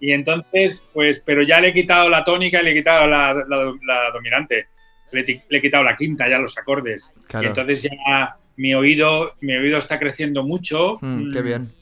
Y 0.00 0.12
entonces, 0.12 0.86
pues, 0.92 1.20
pero 1.24 1.42
ya 1.42 1.60
le 1.60 1.68
he 1.68 1.72
quitado 1.74 2.08
la 2.08 2.22
tónica 2.24 2.60
y 2.60 2.64
le 2.64 2.70
he 2.70 2.74
quitado 2.74 3.06
la, 3.08 3.34
la- 3.34 3.72
la 3.86 4.10
dominante. 4.12 4.66
Le, 5.12 5.24
le 5.48 5.58
he 5.58 5.60
quitado 5.60 5.82
la 5.84 5.96
quinta, 5.96 6.28
ya 6.28 6.38
los 6.38 6.56
acordes. 6.58 7.14
Claro. 7.26 7.44
Y 7.44 7.48
entonces 7.48 7.82
ya 7.82 8.36
mi 8.56 8.74
oído, 8.74 9.34
mi 9.40 9.54
oído 9.56 9.78
está 9.78 9.98
creciendo 9.98 10.42
mucho. 10.44 10.98
Mm, 11.00 11.32
qué 11.32 11.42
bien. 11.42 11.72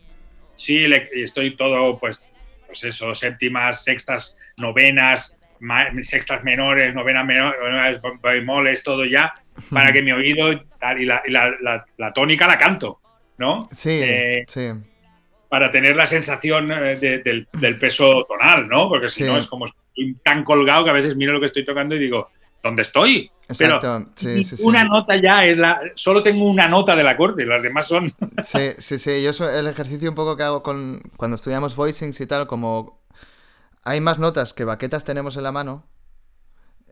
Sí, 0.54 0.86
le- 0.86 1.08
estoy 1.12 1.56
todo, 1.56 1.98
pues, 1.98 2.26
pues 2.66 2.84
eso, 2.84 3.14
séptimas, 3.14 3.84
sextas, 3.84 4.38
novenas, 4.56 5.36
ma- 5.60 5.88
sextas 6.02 6.42
menores, 6.44 6.94
novenas 6.94 7.26
menores, 7.26 8.00
bemoles, 8.22 8.82
todo 8.82 9.04
ya, 9.04 9.32
para 9.70 9.92
que 9.92 10.02
mi 10.02 10.12
oído 10.12 10.58
tal, 10.78 11.00
y, 11.00 11.04
la, 11.06 11.22
y 11.26 11.30
la 11.32 12.12
tónica 12.14 12.46
la 12.46 12.58
canto, 12.58 13.00
¿no? 13.38 13.60
Sí, 13.72 14.00
Eh, 14.02 14.44
sí. 14.46 14.68
Para 15.48 15.70
tener 15.70 15.96
la 15.96 16.06
sensación 16.06 16.70
eh, 16.72 16.96
de- 16.96 17.18
del, 17.22 17.48
del 17.52 17.78
peso 17.78 18.24
tonal, 18.28 18.68
¿no? 18.68 18.88
Porque 18.88 19.08
si 19.08 19.22
Sí. 19.24 19.30
no 19.30 19.36
es 19.36 19.46
como 19.46 19.66
estoy 19.66 20.14
tan 20.24 20.44
colgado 20.44 20.84
que 20.84 20.90
a 20.90 20.94
veces 20.94 21.16
miro 21.16 21.32
lo 21.32 21.40
que 21.40 21.46
estoy 21.46 21.64
tocando 21.64 21.94
y 21.94 21.98
digo, 21.98 22.28
¿dónde 22.62 22.82
estoy? 22.82 23.30
Pero 23.58 23.76
Exacto. 23.76 24.10
Sí, 24.16 24.42
sí. 24.42 24.56
una 24.64 24.82
nota 24.84 25.14
ya 25.14 25.44
es 25.44 25.56
la. 25.56 25.80
Solo 25.94 26.20
tengo 26.22 26.44
una 26.50 26.66
nota 26.66 26.96
del 26.96 27.06
acorde, 27.06 27.46
las 27.46 27.62
demás 27.62 27.86
son. 27.86 28.10
Sí, 28.42 28.70
sí, 28.78 28.98
sí. 28.98 29.22
Yo 29.22 29.32
so- 29.32 29.48
el 29.48 29.66
ejercicio 29.68 30.08
un 30.08 30.16
poco 30.16 30.36
que 30.36 30.42
hago 30.42 30.62
con 30.64 31.00
cuando 31.16 31.36
estudiamos 31.36 31.76
voicings 31.76 32.20
y 32.20 32.26
tal, 32.26 32.46
como 32.48 33.00
hay 33.84 34.00
más 34.00 34.18
notas 34.18 34.52
que 34.52 34.64
baquetas 34.64 35.04
tenemos 35.04 35.36
en 35.36 35.44
la 35.44 35.52
mano, 35.52 35.84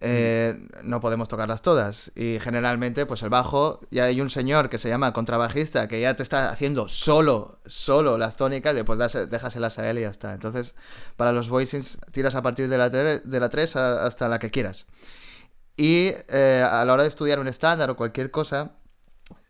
eh, 0.01 0.55
no 0.83 1.01
podemos 1.01 1.29
tocarlas 1.29 1.63
todas. 1.63 2.13
Y 2.17 2.39
generalmente, 2.41 3.07
pues 3.07 3.23
el 3.23 3.31
bajo, 3.31 3.81
ya 3.91 4.05
hay 4.05 4.21
un 4.21 4.31
señor 4.31 4.69
que 4.71 4.79
se 4.79 4.89
llama 4.89 5.13
contrabajista 5.13 5.89
que 5.89 6.01
ya 6.01 6.17
te 6.17 6.23
está 6.23 6.51
haciendo 6.51 6.89
solo, 6.89 7.59
solo 7.67 8.19
las 8.19 8.37
tónicas, 8.37 8.75
después 8.75 8.99
das- 8.99 9.31
déjaselas 9.31 9.79
a 9.79 9.89
él 9.91 9.99
y 9.99 10.03
ya 10.03 10.11
está. 10.11 10.33
Entonces, 10.35 10.75
para 11.17 11.33
los 11.33 11.49
voicings, 11.49 11.99
tiras 12.13 12.35
a 12.35 12.43
partir 12.43 12.69
de 12.69 12.79
la, 12.79 12.91
tre- 12.91 13.23
de 13.23 13.41
la 13.41 13.49
3 13.49 13.77
a- 13.77 14.05
hasta 14.07 14.29
la 14.29 14.39
que 14.39 14.51
quieras. 14.51 14.87
Y 15.77 16.13
eh, 16.29 16.65
a 16.69 16.85
la 16.85 16.93
hora 16.95 17.03
de 17.05 17.09
estudiar 17.09 17.41
un 17.41 17.49
estándar 17.49 17.91
o 17.91 17.97
cualquier 17.97 18.31
cosa, 18.31 18.73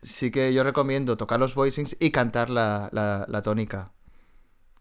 sí 0.03 0.31
que 0.31 0.55
yo 0.55 0.65
recomiendo 0.65 1.17
tocar 1.17 1.41
los 1.41 1.55
voicings 1.55 1.97
y 2.01 2.11
cantar 2.13 2.51
la, 2.51 2.89
la- 2.93 3.27
la 3.29 3.43
tónica. 3.43 3.93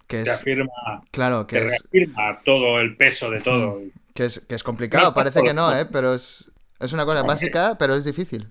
Que 0.07 0.21
Te 0.21 0.31
es, 0.31 0.31
afirma, 0.31 0.71
claro, 1.11 1.47
te 1.49 1.59
que 1.59 1.65
es, 1.65 1.89
reafirma 1.91 2.39
todo 2.43 2.79
el 2.79 2.95
peso 2.97 3.29
de 3.29 3.41
todo. 3.41 3.81
Que 4.13 4.25
es, 4.25 4.39
que 4.41 4.55
es 4.55 4.63
complicado. 4.63 5.05
No, 5.05 5.13
Parece 5.13 5.41
que 5.41 5.53
no. 5.53 5.75
¿eh? 5.75 5.85
Pero 5.85 6.13
es, 6.13 6.51
es 6.79 6.93
una 6.93 7.05
cosa 7.05 7.21
Hombre. 7.21 7.33
básica, 7.33 7.75
pero 7.79 7.95
es 7.95 8.05
difícil. 8.05 8.47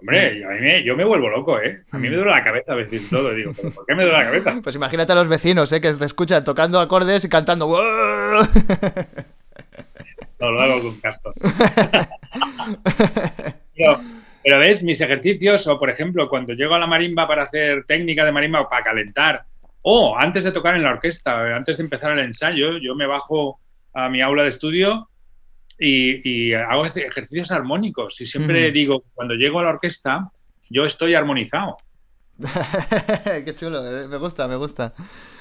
Hombre, 0.00 0.44
a 0.44 0.50
mí 0.50 0.60
me- 0.60 0.84
yo 0.84 0.94
me 0.96 1.02
vuelvo 1.04 1.28
loco, 1.28 1.60
¿eh? 1.60 1.82
A 1.90 1.98
Mm. 1.98 2.00
mí 2.00 2.08
me 2.08 2.16
duele 2.16 2.30
la 2.30 2.44
cabeza 2.44 2.72
a 2.72 2.76
veces 2.76 3.08
todo. 3.10 3.34
Digo, 3.34 3.52
¿pero 3.56 3.70
por 3.72 3.84
qué 3.84 3.94
me 3.96 4.04
duele 4.04 4.18
la 4.18 4.24
cabeza? 4.24 4.54
Pues 4.62 4.76
imagínate 4.76 5.10
a 5.12 5.16
los 5.16 5.26
vecinos, 5.28 5.72
¿eh? 5.72 5.80
Que 5.80 5.92
te 5.92 6.04
escuchan 6.04 6.44
tocando 6.44 6.78
acordes 6.80 7.24
y 7.24 7.28
cantando. 7.28 7.66
No, 10.40 10.52
lo 10.52 10.60
hago 10.60 10.80
con 10.80 11.00
casco. 11.00 11.32
pero, 13.76 14.00
pero 14.44 14.58
ves, 14.60 14.82
mis 14.82 15.00
ejercicios, 15.00 15.66
o 15.66 15.78
por 15.78 15.90
ejemplo, 15.90 16.28
cuando 16.28 16.52
llego 16.52 16.74
a 16.74 16.78
la 16.78 16.86
marimba 16.86 17.26
para 17.26 17.44
hacer 17.44 17.84
técnica 17.86 18.24
de 18.24 18.32
marimba 18.32 18.60
o 18.60 18.68
para 18.68 18.82
calentar, 18.84 19.44
o 19.82 20.16
antes 20.16 20.44
de 20.44 20.52
tocar 20.52 20.76
en 20.76 20.82
la 20.84 20.90
orquesta, 20.92 21.56
antes 21.56 21.76
de 21.78 21.82
empezar 21.82 22.12
el 22.12 22.20
ensayo, 22.20 22.78
yo 22.78 22.94
me 22.94 23.06
bajo 23.06 23.58
a 24.04 24.08
mi 24.08 24.20
aula 24.20 24.42
de 24.44 24.50
estudio 24.50 25.08
y, 25.78 26.48
y 26.48 26.52
hago 26.54 26.84
ej- 26.86 27.06
ejercicios 27.06 27.50
armónicos. 27.50 28.20
Y 28.20 28.26
siempre 28.26 28.70
digo, 28.70 29.04
cuando 29.14 29.34
llego 29.34 29.60
a 29.60 29.64
la 29.64 29.70
orquesta, 29.70 30.30
yo 30.70 30.84
estoy 30.84 31.14
armonizado. 31.14 31.76
Qué 33.44 33.54
chulo, 33.56 33.84
eh, 33.86 34.08
me 34.08 34.16
gusta, 34.16 34.46
me 34.46 34.56
gusta. 34.56 34.92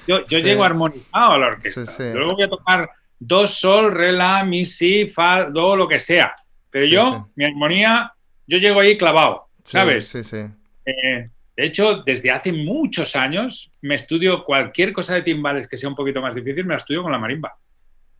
Yo, 0.07 0.19
yo 0.25 0.39
Sí. 0.39 0.43
llego 0.43 0.63
armonizado 0.63 1.34
a 1.34 1.38
la 1.38 1.47
orquesta. 1.47 1.85
Sí, 1.85 1.91
sí. 2.03 2.09
Luego 2.13 2.34
voy 2.34 2.43
a 2.43 2.49
tocar 2.49 2.89
do, 3.19 3.47
sol, 3.47 3.91
re, 3.93 4.11
la, 4.11 4.43
mi, 4.43 4.65
si, 4.65 5.07
fa, 5.07 5.45
do, 5.45 5.75
lo 5.75 5.88
que 5.88 5.99
sea. 5.99 6.35
Pero 6.69 6.85
yo, 6.85 7.29
mi 7.35 7.45
armonía, 7.45 8.11
yo 8.45 8.57
llego 8.57 8.79
ahí 8.79 8.97
clavado, 8.97 9.47
¿sabes? 9.63 10.07
Sí, 10.07 10.23
sí. 10.23 10.38
Eh, 10.85 11.29
de 11.55 11.65
hecho, 11.65 12.03
desde 12.05 12.29
hace 12.31 12.51
muchos 12.53 13.15
años 13.15 13.71
me 13.81 13.95
estudio 13.95 14.43
cualquier 14.43 14.93
cosa 14.93 15.15
de 15.15 15.21
timbales 15.23 15.67
que 15.67 15.77
sea 15.77 15.89
un 15.89 15.95
poquito 15.95 16.21
más 16.21 16.35
difícil, 16.35 16.65
me 16.65 16.73
la 16.73 16.77
estudio 16.77 17.01
con 17.03 17.11
la 17.11 17.17
marimba. 17.17 17.55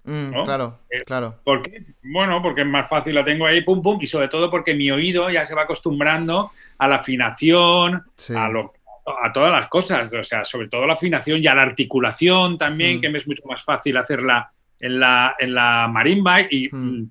Mm, 0.08 0.32
¿No? 0.32 0.44
Claro, 0.46 0.80
Eh, 0.90 1.04
claro. 1.06 1.36
¿Por 1.44 1.62
qué? 1.62 1.84
Bueno, 2.02 2.42
porque 2.42 2.62
es 2.62 2.68
más 2.68 2.88
fácil, 2.90 3.14
la 3.14 3.24
tengo 3.26 3.46
ahí, 3.46 3.62
pum, 3.62 3.82
pum, 3.82 3.98
y 4.02 4.08
sobre 4.08 4.30
todo 4.30 4.50
porque 4.50 4.74
mi 4.74 4.90
oído 4.90 5.30
ya 5.30 5.46
se 5.46 5.54
va 5.54 5.64
acostumbrando 5.64 6.52
a 6.78 6.88
la 6.88 6.96
afinación, 6.96 8.04
Sí. 8.16 8.34
a, 8.36 8.48
lo- 8.48 8.74
a 9.24 9.32
todas 9.34 9.52
las 9.52 9.68
cosas, 9.68 10.14
o 10.14 10.24
sea, 10.24 10.44
sobre 10.46 10.70
todo 10.70 10.86
la 10.88 10.94
afinación 10.94 11.44
y 11.44 11.48
a 11.48 11.56
la 11.56 11.64
articulación 11.64 12.58
también, 12.58 12.98
Mm. 12.98 13.02
que 13.02 13.10
me 13.10 13.18
es 13.18 13.28
mucho 13.28 13.44
más 13.46 13.64
fácil 13.64 13.98
hacerla 13.98 14.50
en 14.80 15.00
la, 15.00 15.36
en 15.40 15.54
la 15.54 15.88
marimba 15.92 16.42
y 16.42 16.70
Mm. 16.72 17.10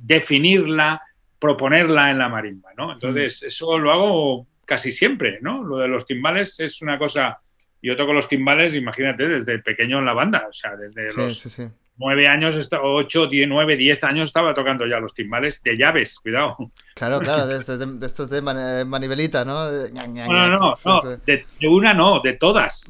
definirla, 0.00 1.02
proponerla 1.38 2.10
en 2.10 2.18
la 2.18 2.28
marimba, 2.28 2.70
¿no? 2.76 2.92
Entonces, 2.92 3.42
eso 3.42 3.78
lo 3.78 3.92
hago 3.92 4.46
casi 4.64 4.90
siempre, 4.92 5.38
¿no? 5.40 5.62
Lo 5.62 5.76
de 5.78 5.88
los 5.88 6.06
timbales 6.06 6.58
es 6.60 6.80
una 6.82 6.98
cosa... 6.98 7.38
Yo 7.80 7.96
toco 7.96 8.12
los 8.12 8.28
timbales, 8.28 8.74
imagínate, 8.74 9.28
desde 9.28 9.60
pequeño 9.60 10.00
en 10.00 10.04
la 10.04 10.12
banda, 10.12 10.46
o 10.50 10.52
sea, 10.52 10.74
desde 10.76 11.10
Sí, 11.10 11.20
los 11.20 11.38
sí, 11.38 11.48
sí. 11.48 11.68
Nueve 11.98 12.26
años, 12.28 12.68
ocho, 12.82 13.26
diez, 13.26 13.46
nueve, 13.48 13.76
diez 13.76 14.02
años 14.04 14.28
estaba 14.30 14.54
tocando 14.54 14.86
ya 14.86 15.00
los 15.00 15.12
timbales 15.14 15.62
de 15.62 15.76
llaves, 15.76 16.18
cuidado. 16.20 16.56
Claro, 16.94 17.20
claro, 17.20 17.46
de, 17.46 17.58
estos 17.58 17.78
de, 17.78 17.86
de 17.86 18.06
estos 18.06 18.30
de 18.30 18.40
man- 18.40 18.58
eh, 18.58 18.84
manivelita, 18.84 19.44
¿no? 19.44 19.70
De 19.70 19.90
ña, 19.92 20.06
ña, 20.06 20.26
No, 20.26 20.48
no, 20.48 20.74
ña, 20.74 20.74
no. 20.84 21.16
De, 21.26 21.46
de 21.60 21.68
una 21.68 21.92
no, 21.94 22.20
de 22.20 22.32
todas, 22.34 22.86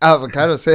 Ah, 0.00 0.16
claro, 0.30 0.56
sí. 0.56 0.70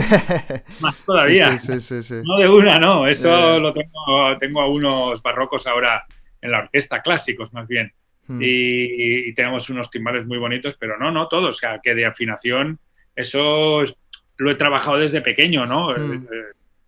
más 0.82 0.98
todavía. 1.06 1.58
Sí, 1.58 1.80
sí, 1.80 2.04
sí. 2.04 2.16
No 2.26 2.38
de 2.38 2.50
una, 2.50 2.78
no, 2.78 3.08
eso 3.08 3.56
Eh. 3.56 3.60
lo 3.60 3.74
tengo, 3.74 4.38
tengo 4.38 4.62
a 4.62 4.68
unos 4.68 5.22
barrocos 5.24 5.66
ahora 5.66 6.06
en 6.42 6.52
la 6.52 6.60
orquesta, 6.60 7.02
clásicos 7.02 7.54
más 7.54 7.68
bien, 7.68 7.94
Mm. 8.28 8.42
y, 8.42 9.30
y 9.30 9.34
tenemos 9.34 9.70
unos 9.70 9.90
timbales 9.90 10.26
muy 10.26 10.38
bonitos, 10.38 10.76
pero 10.80 10.98
no, 10.98 11.10
no 11.12 11.28
todos, 11.28 11.50
o 11.50 11.60
sea, 11.60 11.80
que 11.82 11.94
de 11.96 12.06
afinación, 12.06 12.80
eso 13.16 13.84
es- 13.84 13.96
lo 14.38 14.50
he 14.52 14.56
trabajado 14.56 14.98
desde 14.98 15.22
pequeño, 15.22 15.66
¿no? 15.66 15.90
Mm. 15.90 16.28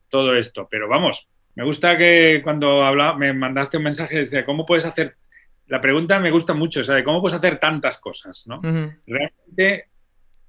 Todo 0.10 0.36
esto, 0.36 0.68
pero 0.70 0.88
vamos, 0.88 1.28
me 1.56 1.64
gusta 1.64 1.98
que 1.98 2.42
cuando 2.44 2.84
habla, 2.84 3.14
me 3.14 3.34
mandaste 3.34 3.78
un 3.78 3.84
mensaje 3.84 4.26
de 4.26 4.46
cómo 4.46 4.66
puedes 4.66 4.86
hacer, 4.86 5.16
la 5.68 5.80
pregunta 5.80 6.20
me 6.20 6.32
gusta 6.32 6.54
mucho, 6.54 6.82
o 6.82 6.84
sea, 6.84 6.96
de 6.96 7.04
cómo 7.04 7.22
puedes 7.22 7.38
hacer 7.38 7.60
tantas 7.60 7.98
cosas, 8.00 8.46
¿no? 8.46 8.62
Realmente, 9.08 9.90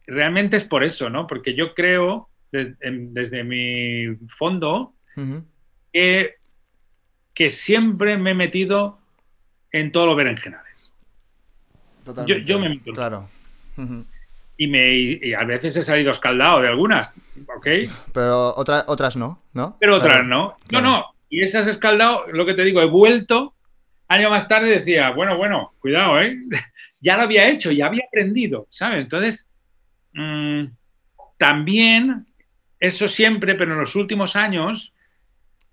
realmente 0.05 0.57
es 0.57 0.65
por 0.65 0.83
eso, 0.83 1.09
¿no? 1.09 1.27
Porque 1.27 1.55
yo 1.55 1.74
creo, 1.74 2.28
desde 2.51 3.45
mi 3.45 4.16
fondo, 4.28 4.95
que, 5.93 6.35
que 7.33 7.51
siempre 7.51 8.19
me 8.19 8.33
he 8.33 8.35
metido 8.35 8.99
en 9.70 9.93
todo 9.93 10.07
lo 10.07 10.16
berenjenales. 10.16 10.93
Totalmente. 12.05 12.45
yo 12.45 12.59
me 12.59 12.69
meto. 12.69 12.93
Claro. 12.93 13.28
Ujú. 13.77 14.05
Y, 14.59 14.69
me, 14.69 14.95
y, 14.95 15.35
a 15.35 15.45
veces 15.45 15.77
he 15.77 15.85
salido 15.85 16.11
escaldado 16.12 16.62
de 16.62 16.69
algunas, 16.69 17.12
¿ok? 17.57 17.66
Pero 18.15 18.55
otra- 18.57 18.85
otras 18.87 19.15
no, 19.16 19.43
¿no? 19.53 19.77
Pero 19.78 19.97
otras 19.97 20.12
Claro. 20.15 20.27
no. 20.28 20.57
claro. 20.66 20.85
No, 20.87 20.97
no. 20.99 21.05
Y 21.28 21.43
esas 21.43 21.66
escaldado, 21.66 22.24
lo 22.33 22.47
que 22.47 22.55
te 22.55 22.65
digo, 22.65 22.81
he 22.81 22.87
vuelto. 22.87 23.55
Año 24.09 24.31
más 24.31 24.49
tarde 24.49 24.70
decía, 24.70 25.11
bueno, 25.11 25.37
bueno, 25.37 25.74
cuidado, 25.81 26.20
¿eh? 26.23 26.39
ya 27.01 27.16
lo 27.16 27.24
había 27.24 27.49
hecho, 27.49 27.70
ya 27.73 27.87
había 27.87 28.05
aprendido, 28.07 28.66
¿sabes? 28.70 29.01
Entonces, 29.03 29.47
mm, 30.15 30.65
también, 31.37 32.27
eso 32.81 33.09
siempre, 33.09 33.55
pero 33.57 33.73
en 33.74 33.81
los 33.81 33.95
últimos 33.97 34.37
años, 34.37 34.93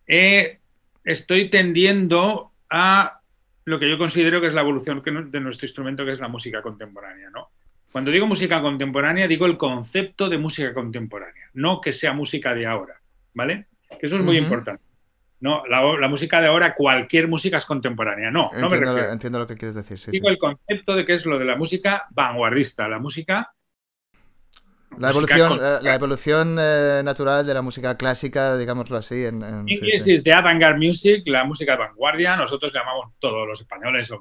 eh, 0.07 0.59
estoy 1.05 1.49
tendiendo 1.49 2.51
a 2.69 3.19
lo 3.65 3.79
que 3.79 3.89
yo 3.89 3.97
considero 3.97 4.41
que 4.41 4.47
es 4.47 4.53
la 4.53 4.61
evolución 4.61 5.01
de 5.31 5.39
nuestro 5.39 5.65
instrumento, 5.67 6.03
que 6.03 6.13
es 6.13 6.19
la 6.19 6.27
música 6.27 6.61
contemporánea, 6.61 7.29
¿no? 7.29 7.49
Cuando 7.93 8.11
digo 8.11 8.27
música 8.27 8.59
contemporánea, 8.61 9.27
digo 9.27 9.45
el 9.45 9.55
concepto 9.57 10.27
de 10.27 10.37
música 10.37 10.73
contemporánea, 10.73 11.49
no 11.53 11.79
que 11.79 11.93
sea 11.93 12.11
música 12.11 12.53
de 12.53 12.65
ahora, 12.65 12.99
¿vale? 13.33 13.67
Eso 14.01 14.17
es 14.17 14.23
muy 14.23 14.35
Ujú. 14.37 14.43
importante. 14.45 14.83
No, 15.39 15.65
la, 15.67 15.81
la 15.99 16.07
música 16.07 16.41
de 16.41 16.47
ahora, 16.47 16.73
cualquier 16.73 17.27
música 17.27 17.57
es 17.57 17.65
contemporánea. 17.65 18.31
No, 18.31 18.49
no 18.53 18.57
me 18.57 18.63
Entiendo, 18.63 18.93
refiero. 18.93 19.13
entiendo 19.13 19.39
lo 19.39 19.47
que 19.47 19.55
quieres 19.55 19.75
decir, 19.75 19.99
sí, 19.99 20.05
sí. 20.05 20.11
Digo 20.11 20.27
el 20.29 20.37
concepto 20.37 20.95
de 20.95 21.05
que 21.05 21.13
es 21.13 21.25
lo 21.25 21.37
de 21.37 21.45
la 21.45 21.55
música 21.55 22.07
vanguardista, 22.11 22.87
la 22.87 22.97
música. 22.97 23.53
La 24.99 25.09
evolución, 25.09 25.59
la, 25.59 25.81
la 25.81 25.95
evolución 25.95 26.55
eh, 26.59 27.01
natural 27.03 27.45
de 27.45 27.53
la 27.53 27.61
música 27.63 27.97
clásica, 27.97 28.57
digámoslo 28.57 28.95
así. 28.97 29.25
En, 29.25 29.41
en- 29.43 29.65
sí, 29.67 29.73
English 29.75 30.01
sí. 30.01 30.13
is 30.13 30.23
the 30.23 30.31
avant-garde 30.31 30.77
music, 30.77 31.23
la 31.25 31.43
música 31.43 31.73
de 31.73 31.79
vanguardia. 31.79 32.35
Nosotros 32.37 32.71
llamamos 32.71 33.13
todos 33.19 33.47
los 33.47 33.59
españoles 33.59 34.09
eh, 34.11 34.15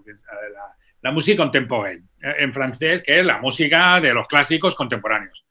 la, 0.53 0.75
la 1.03 1.11
música 1.11 1.43
contemporaine, 1.43 2.05
en 2.21 2.53
francés, 2.53 3.03
que 3.05 3.19
es 3.19 3.27
la 3.27 3.39
música 3.39 4.01
de 4.01 4.15
los 4.15 4.27
clásicos 4.29 4.75
contemporáneos. 4.75 5.45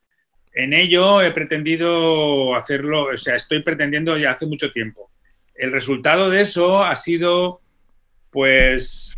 En 0.54 0.74
ello 0.74 1.22
he 1.22 1.32
pretendido 1.32 2.56
hacerlo, 2.56 3.10
o 3.14 3.18
sea, 3.18 3.36
estoy 3.36 3.62
pretendiendo 3.62 4.18
ya 4.18 4.32
hace 4.32 4.46
mucho 4.46 4.72
tiempo. 4.72 5.12
El 5.54 5.72
resultado 5.72 6.30
de 6.30 6.42
eso 6.42 6.84
ha 6.84 6.96
sido, 6.96 7.62
pues, 8.32 9.18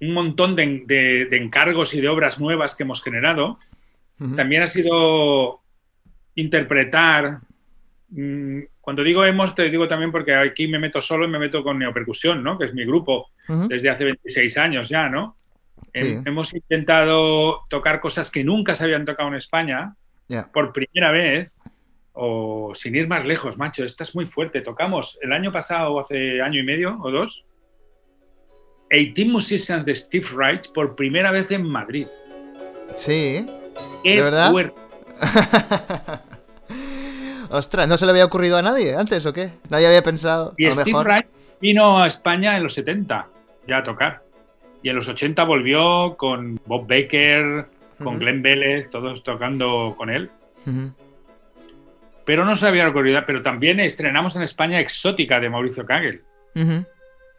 un 0.00 0.12
montón 0.12 0.56
de, 0.56 1.28
encargos 1.30 1.94
y 1.94 2.00
de 2.00 2.08
obras 2.08 2.40
nuevas 2.40 2.74
que 2.74 2.82
hemos 2.82 3.02
generado. 3.02 3.58
También 4.36 4.62
ha 4.62 4.66
sido 4.68 5.62
interpretar. 6.36 7.38
Mm, 8.10 8.60
cuando 8.80 9.02
digo 9.02 9.24
hemos, 9.24 9.54
te 9.54 9.68
digo 9.70 9.88
también 9.88 10.12
porque 10.12 10.34
aquí 10.34 10.68
me 10.68 10.78
meto 10.78 11.00
solo 11.00 11.24
y 11.24 11.28
me 11.28 11.38
meto 11.38 11.62
con 11.62 11.78
Neopercusión, 11.78 12.42
¿no? 12.42 12.58
que 12.58 12.66
es 12.66 12.74
mi 12.74 12.84
grupo 12.84 13.30
desde 13.68 13.90
hace 13.90 14.04
26 14.04 14.58
años 14.58 14.88
ya. 14.88 15.08
¿no? 15.08 15.36
Hemos 15.94 16.54
intentado 16.54 17.64
tocar 17.68 18.00
cosas 18.00 18.30
que 18.30 18.44
nunca 18.44 18.74
se 18.74 18.84
habían 18.84 19.04
tocado 19.04 19.28
en 19.28 19.34
España 19.34 19.94
por 20.52 20.72
primera 20.72 21.10
vez 21.10 21.52
o 22.14 22.72
sin 22.74 22.94
ir 22.94 23.08
más 23.08 23.24
lejos, 23.24 23.56
macho, 23.58 23.84
esta 23.84 24.04
es 24.04 24.14
muy 24.14 24.26
fuerte. 24.26 24.60
Tocamos 24.60 25.18
el 25.22 25.32
año 25.32 25.52
pasado, 25.52 25.98
hace 26.00 26.40
año 26.42 26.60
y 26.60 26.62
medio 26.62 26.98
o 27.00 27.10
dos, 27.10 27.44
18 28.90 29.30
Musicians 29.30 29.84
de 29.84 29.94
Steve 29.94 30.26
Reich 30.34 30.70
por 30.72 30.94
primera 30.94 31.30
vez 31.30 31.50
en 31.50 31.66
Madrid. 31.66 32.06
Sí. 32.94 33.46
¿De 34.04 34.22
verdad? 34.22 34.52
Ostras, 37.50 37.88
¿no 37.88 37.96
se 37.96 38.06
le 38.06 38.12
había 38.12 38.24
ocurrido 38.24 38.56
a 38.56 38.62
nadie 38.62 38.94
antes 38.94 39.24
o 39.26 39.32
qué? 39.32 39.50
Nadie 39.68 39.86
había 39.86 40.02
pensado. 40.02 40.54
Y 40.56 40.70
Steve 40.70 41.04
Reich 41.04 41.26
vino 41.60 42.02
a 42.02 42.06
España 42.06 42.56
en 42.56 42.62
los 42.62 42.74
70 42.74 43.28
ya 43.66 43.78
a 43.78 43.82
tocar. 43.82 44.22
Y 44.82 44.88
en 44.88 44.96
los 44.96 45.08
80 45.08 45.44
volvió 45.44 46.16
con 46.16 46.60
Bob 46.66 46.86
Baker, 46.88 47.66
con 48.02 48.18
Glenn 48.18 48.42
Vélez, 48.42 48.90
todos 48.90 49.22
tocando 49.22 49.94
con 49.96 50.10
él. 50.10 50.30
Pero 52.24 52.44
no 52.44 52.54
se 52.56 52.66
había 52.66 52.88
ocurrido. 52.88 53.22
Pero 53.26 53.42
también 53.42 53.80
estrenamos 53.80 54.36
en 54.36 54.42
España 54.42 54.80
Exótica 54.80 55.40
de 55.40 55.50
Mauricio 55.50 55.86
Kagel. 55.86 56.22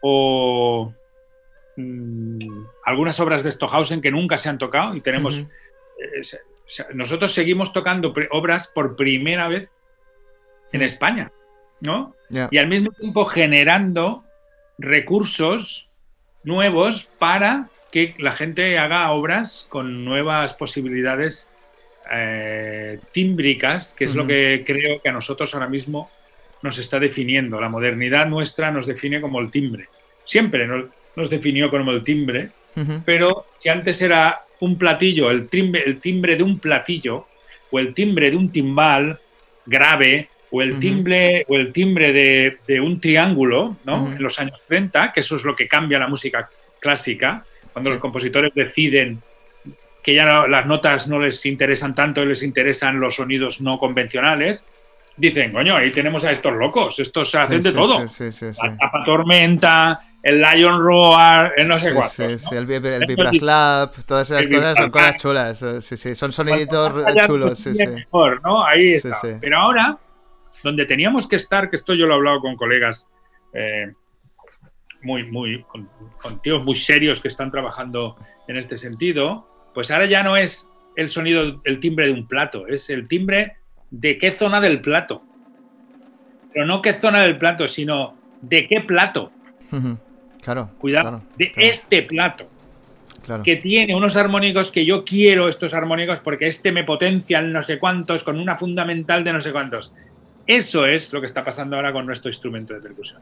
O 0.00 0.92
Mm, 1.76 2.66
algunas 2.84 3.18
obras 3.18 3.42
de 3.42 3.50
Stohausen 3.50 4.00
que 4.00 4.10
nunca 4.10 4.38
se 4.38 4.48
han 4.48 4.58
tocado 4.58 4.94
y 4.94 5.00
tenemos... 5.00 5.38
Eh, 5.38 6.22
nosotros 6.94 7.32
seguimos 7.32 7.72
tocando 7.72 8.14
obras 8.30 8.68
por 8.68 8.96
primera 8.96 9.48
vez 9.48 9.68
en 10.72 10.82
España, 10.82 11.30
¿no? 11.80 12.14
Y 12.30 12.56
al 12.56 12.68
mismo 12.68 12.90
tiempo 12.92 13.26
generando 13.26 14.24
recursos 14.78 15.90
nuevos 16.44 17.08
para 17.18 17.68
que 17.90 18.14
la 18.18 18.32
gente 18.32 18.78
haga 18.78 19.10
obras 19.10 19.66
con 19.68 20.04
nuevas 20.04 20.54
posibilidades 20.54 21.50
eh, 22.10 22.98
tímbricas, 23.12 23.94
que 23.94 24.04
es 24.04 24.14
lo 24.14 24.26
que 24.26 24.62
creo 24.66 25.00
que 25.00 25.08
a 25.08 25.12
nosotros 25.12 25.54
ahora 25.54 25.68
mismo 25.68 26.10
nos 26.62 26.78
está 26.78 26.98
definiendo. 26.98 27.60
La 27.60 27.68
modernidad 27.68 28.26
nuestra 28.26 28.70
nos 28.70 28.86
define 28.86 29.20
como 29.20 29.40
el 29.40 29.50
timbre. 29.50 29.88
Siempre 30.24 30.66
nos, 30.66 30.86
nos 31.16 31.30
definió 31.30 31.70
como 31.70 31.92
el 31.92 32.02
timbre, 32.02 32.50
pero 33.04 33.46
si 33.58 33.68
antes 33.68 34.02
era 34.02 34.44
un 34.60 34.76
platillo, 34.76 35.30
el 35.30 35.48
timbre, 35.48 35.84
el 35.86 36.00
timbre 36.00 36.36
de 36.36 36.42
un 36.42 36.58
platillo, 36.58 37.26
o 37.70 37.78
el 37.78 37.94
timbre 37.94 38.30
de 38.30 38.36
un 38.36 38.50
timbal 38.50 39.18
grave, 39.66 40.28
o 40.54 40.62
el 40.62 40.78
timbre, 40.78 41.44
o 41.48 41.56
el 41.56 41.72
timbre 41.72 42.12
de, 42.12 42.80
un 42.80 43.00
triángulo, 43.00 43.76
¿no? 43.84 44.12
En 44.12 44.22
los 44.22 44.38
años 44.38 44.60
30, 44.68 45.10
que 45.10 45.18
eso 45.18 45.34
es 45.34 45.42
lo 45.42 45.56
que 45.56 45.66
cambia 45.66 45.98
la 45.98 46.06
música 46.06 46.48
clásica, 46.78 47.44
cuando 47.72 47.90
los 47.90 47.98
compositores 47.98 48.54
deciden 48.54 49.20
que 50.00 50.14
ya 50.14 50.46
las 50.46 50.66
notas 50.66 51.08
no 51.08 51.18
les 51.18 51.44
interesan 51.44 51.96
tanto 51.96 52.22
y 52.22 52.26
les 52.26 52.44
interesan 52.44 53.00
los 53.00 53.16
sonidos 53.16 53.60
no 53.60 53.78
convencionales, 53.80 54.64
dicen, 55.16 55.52
coño, 55.52 55.74
ahí 55.76 55.90
tenemos 55.90 56.22
a 56.22 56.30
estos 56.30 56.52
locos, 56.52 57.00
estos 57.00 57.32
se 57.32 57.38
hacen 57.38 57.60
de 57.60 57.72
todo. 57.72 57.98
la 57.98 58.76
tapa 58.76 59.04
tormenta, 59.04 60.02
el 60.22 60.40
Lion 60.40 60.80
Roar, 60.80 61.54
el 61.56 61.66
no 61.66 61.80
sé 61.80 61.92
cuántos. 61.92 62.12
Sí, 62.12 62.38
sí, 62.38 62.54
el, 62.54 62.70
el 62.70 63.06
Vibraslap, 63.06 63.92
todas 64.06 64.30
esas 64.30 64.46
cosas 64.46 64.78
son 64.78 64.90
cosas 64.92 65.16
chulas. 65.16 65.66
Sí, 65.80 65.96
sí, 65.96 66.14
son 66.14 66.30
soniditos 66.30 66.92
chulos. 67.26 67.58
Sí, 67.58 67.74
sí. 67.74 67.88
Mejor, 67.88 68.40
¿no? 68.44 68.64
Ahí 68.64 68.92
está. 68.92 69.18
Pero 69.40 69.58
ahora, 69.58 69.98
donde 70.64 70.86
teníamos 70.86 71.28
que 71.28 71.36
estar, 71.36 71.68
que 71.70 71.76
esto 71.76 71.94
yo 71.94 72.06
lo 72.06 72.14
he 72.14 72.16
hablado 72.16 72.40
con 72.40 72.56
colegas 72.56 73.08
eh, 73.52 73.92
muy, 75.02 75.22
muy, 75.24 75.62
con, 75.64 76.42
tíos 76.42 76.64
muy 76.64 76.74
serios 76.74 77.20
que 77.20 77.28
están 77.28 77.50
trabajando 77.50 78.16
en 78.48 78.56
este 78.56 78.78
sentido, 78.78 79.46
pues 79.74 79.90
ahora 79.90 80.06
ya 80.06 80.22
no 80.22 80.36
es 80.38 80.70
el 80.96 81.10
sonido, 81.10 81.60
el 81.64 81.80
timbre 81.80 82.06
de 82.06 82.12
un 82.12 82.26
plato, 82.26 82.66
es 82.66 82.88
el 82.88 83.06
timbre 83.06 83.58
de 83.90 84.16
qué 84.16 84.32
zona 84.32 84.60
del 84.60 84.80
plato. 84.80 85.22
Pero 86.52 86.64
no 86.66 86.80
qué 86.80 86.94
zona 86.94 87.22
del 87.22 87.36
plato, 87.36 87.68
sino 87.68 88.16
de 88.40 88.66
qué 88.66 88.80
plato. 88.80 89.30
Claro. 90.40 90.70
Cuidado, 90.78 91.22
de 91.36 91.52
este 91.56 92.02
plato. 92.02 92.48
Que 93.42 93.56
tiene 93.56 93.94
unos 93.94 94.16
armónicos 94.16 94.70
que 94.70 94.84
yo 94.84 95.04
quiero 95.04 95.48
estos 95.48 95.74
armónicos 95.74 96.20
porque 96.20 96.46
este 96.46 96.72
me 96.72 96.84
potencia 96.84 97.38
en 97.38 97.52
no 97.52 97.62
sé 97.62 97.78
cuántos, 97.78 98.22
con 98.22 98.38
una 98.38 98.56
fundamental 98.56 99.24
de 99.24 99.32
no 99.32 99.40
sé 99.40 99.52
cuántos. 99.52 99.92
Eso 100.46 100.86
es 100.86 101.12
lo 101.12 101.20
que 101.20 101.26
está 101.26 101.44
pasando 101.44 101.76
ahora 101.76 101.92
con 101.92 102.06
nuestro 102.06 102.30
instrumento 102.30 102.74
de 102.74 102.80
percusión. 102.80 103.20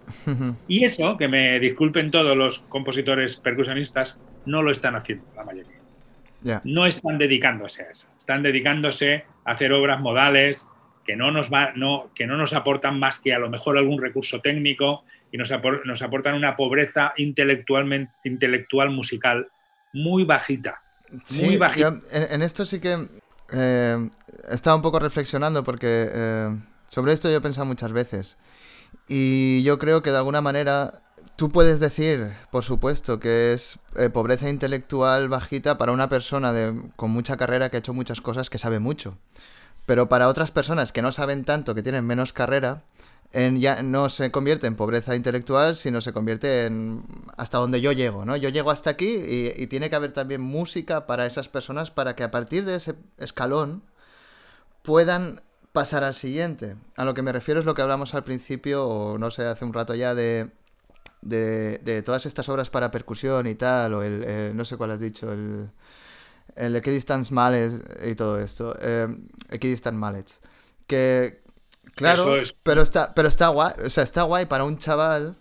Y 0.66 0.84
eso, 0.84 1.16
que 1.16 1.28
me 1.28 1.60
disculpen 1.60 2.10
todos 2.10 2.36
los 2.36 2.60
compositores 2.60 3.36
percusionistas, 3.36 4.18
no 4.44 4.62
lo 4.62 4.70
están 4.70 4.96
haciendo 4.96 5.24
la 5.36 5.44
mayoría. 5.44 6.62
No 6.64 6.86
están 6.86 7.18
dedicándose 7.18 7.82
a 7.82 7.90
eso. 7.90 8.08
Están 8.18 8.42
dedicándose 8.42 9.24
a 9.44 9.52
hacer 9.52 9.72
obras 9.72 10.00
modales 10.00 10.66
que 11.04 11.16
no 11.16 11.30
nos, 11.30 11.52
va, 11.52 11.72
no, 11.74 12.10
que 12.14 12.26
no 12.26 12.36
nos 12.36 12.52
aportan 12.52 12.98
más 12.98 13.20
que 13.20 13.34
a 13.34 13.38
lo 13.38 13.50
mejor 13.50 13.76
algún 13.76 14.00
recurso 14.00 14.40
técnico 14.40 15.04
y 15.32 15.38
nos, 15.38 15.50
aportan 15.50 16.34
una 16.34 16.56
pobreza 16.56 17.12
intelectualmente, 17.16 18.12
intelectual 18.24 18.90
musical 18.90 19.48
muy 19.92 20.24
bajita. 20.24 20.80
muy 21.40 21.56
bajita. 21.56 21.94
en, 22.12 22.42
esto 22.42 22.64
sí 22.64 22.80
que 22.80 23.08
eh, 23.52 24.08
he 24.48 24.54
estado 24.54 24.76
un 24.76 24.82
poco 24.82 24.98
reflexionando 24.98 25.64
porque 25.64 26.08
eh, 26.12 26.58
sobre 26.92 27.14
esto 27.14 27.30
yo 27.30 27.38
he 27.38 27.40
pensado 27.40 27.64
muchas 27.64 27.90
veces. 27.90 28.36
Y 29.08 29.62
yo 29.62 29.78
creo 29.78 30.02
que 30.02 30.10
de 30.10 30.18
alguna 30.18 30.42
manera 30.42 31.02
tú 31.36 31.48
puedes 31.48 31.80
decir, 31.80 32.34
por 32.50 32.64
supuesto, 32.64 33.18
que 33.18 33.54
es 33.54 33.78
eh, 33.96 34.10
pobreza 34.10 34.50
intelectual 34.50 35.30
bajita 35.30 35.78
para 35.78 35.92
una 35.92 36.10
persona 36.10 36.52
de, 36.52 36.82
con 36.96 37.10
mucha 37.10 37.38
carrera 37.38 37.70
que 37.70 37.78
ha 37.78 37.80
hecho 37.80 37.94
muchas 37.94 38.20
cosas 38.20 38.50
que 38.50 38.58
sabe 38.58 38.78
mucho. 38.78 39.16
Pero 39.86 40.10
para 40.10 40.28
otras 40.28 40.50
personas 40.50 40.92
que 40.92 41.00
no 41.00 41.12
saben 41.12 41.46
tanto, 41.46 41.74
que 41.74 41.82
tienen 41.82 42.04
menos 42.04 42.34
carrera, 42.34 42.84
ya 43.32 43.82
no 43.82 44.10
se 44.10 44.30
convierte 44.30 44.66
en 44.66 44.76
pobreza 44.76 45.16
intelectual, 45.16 45.76
sino 45.76 46.02
se 46.02 46.12
convierte 46.12 46.66
en 46.66 47.04
hasta 47.38 47.56
donde 47.56 47.80
yo 47.80 47.92
llego, 47.92 48.26
¿no? 48.26 48.36
Yo 48.36 48.50
llego 48.50 48.70
hasta 48.70 48.90
aquí 48.90 49.08
y, 49.08 49.66
tiene 49.68 49.88
que 49.88 49.96
haber 49.96 50.12
también 50.12 50.42
música 50.42 51.06
para 51.06 51.24
esas 51.24 51.48
personas 51.48 51.90
para 51.90 52.14
que 52.14 52.22
a 52.22 52.30
partir 52.30 52.66
de 52.66 52.74
ese 52.74 52.96
escalón 53.16 53.82
puedan 54.82 55.40
pasar 55.72 56.04
al 56.04 56.14
siguiente. 56.14 56.76
A 56.96 57.04
lo 57.04 57.14
que 57.14 57.22
me 57.22 57.32
refiero 57.32 57.60
es 57.60 57.66
lo 57.66 57.74
que 57.74 57.82
hablamos 57.82 58.14
al 58.14 58.24
principio, 58.24 58.86
o 58.86 59.18
no 59.18 59.30
sé, 59.30 59.44
hace 59.46 59.64
un 59.64 59.72
rato 59.72 59.94
ya, 59.94 60.14
de, 60.14 60.50
de, 61.22 62.02
todas 62.04 62.26
estas 62.26 62.48
obras 62.48 62.70
para 62.70 62.90
percusión 62.90 63.46
y 63.46 63.54
tal, 63.54 63.94
o 63.94 64.02
el, 64.02 64.56
no 64.56 64.64
sé 64.64 64.76
cuál 64.76 64.90
has 64.90 65.00
dicho, 65.00 65.32
el, 65.32 65.70
el 66.56 66.76
Equidistance 66.76 67.32
Mallets 67.32 67.82
y 68.06 68.14
todo 68.14 68.38
esto, 68.38 68.76
eh, 68.80 69.08
Equidistant 69.50 69.96
Mallets, 69.96 70.40
que, 70.86 71.42
Claro, 71.94 72.42
pero 72.62 72.82
está, 72.82 73.14
pero 73.14 73.28
está 73.28 73.48
guay, 73.48 73.72
o 73.84 73.90
sea, 73.90 74.04
está 74.04 74.22
guay 74.22 74.46
para 74.46 74.64
un 74.64 74.78
chaval 74.78 75.36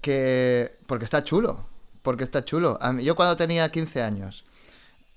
que... 0.00 0.78
Porque 0.86 1.04
está 1.04 1.22
chulo, 1.22 1.66
porque 2.02 2.24
está 2.24 2.44
chulo. 2.44 2.78
yo 3.00 3.14
cuando 3.14 3.36
tenía 3.36 3.70
15 3.70 4.02
años, 4.02 4.44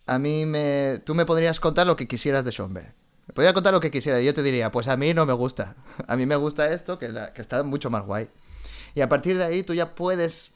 a 0.05 0.19
mí 0.19 0.45
me... 0.45 1.01
Tú 1.05 1.15
me 1.15 1.25
podrías 1.25 1.59
contar 1.59 1.87
lo 1.87 1.95
que 1.95 2.07
quisieras 2.07 2.43
de 2.43 2.51
Schomberg. 2.51 2.93
Me 3.29 3.33
podría 3.33 3.53
contar 3.53 3.73
lo 3.73 3.79
que 3.79 3.91
quisiera 3.91 4.19
y 4.19 4.25
yo 4.25 4.33
te 4.33 4.41
diría, 4.41 4.71
pues 4.71 4.87
a 4.87 4.97
mí 4.97 5.13
no 5.13 5.27
me 5.27 5.33
gusta. 5.33 5.75
A 6.07 6.15
mí 6.15 6.25
me 6.25 6.35
gusta 6.35 6.71
esto, 6.71 6.97
que, 6.97 7.13
que 7.35 7.41
está 7.41 7.61
mucho 7.61 7.91
más 7.91 8.03
guay. 8.03 8.27
Y 8.95 9.01
a 9.01 9.07
partir 9.07 9.37
de 9.37 9.43
ahí 9.43 9.61
tú 9.61 9.75
ya 9.75 9.93
puedes 9.93 10.51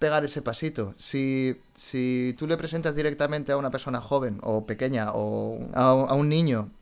pegar 0.00 0.24
ese 0.24 0.42
pasito. 0.42 0.94
Si, 0.96 1.60
si 1.74 2.34
tú 2.36 2.48
le 2.48 2.56
presentas 2.56 2.96
directamente 2.96 3.52
a 3.52 3.56
una 3.56 3.70
persona 3.70 4.00
joven 4.00 4.40
o 4.42 4.66
pequeña 4.66 5.12
o 5.12 5.60
a, 5.74 5.90
a 5.90 6.14
un 6.14 6.28
niño 6.28 6.72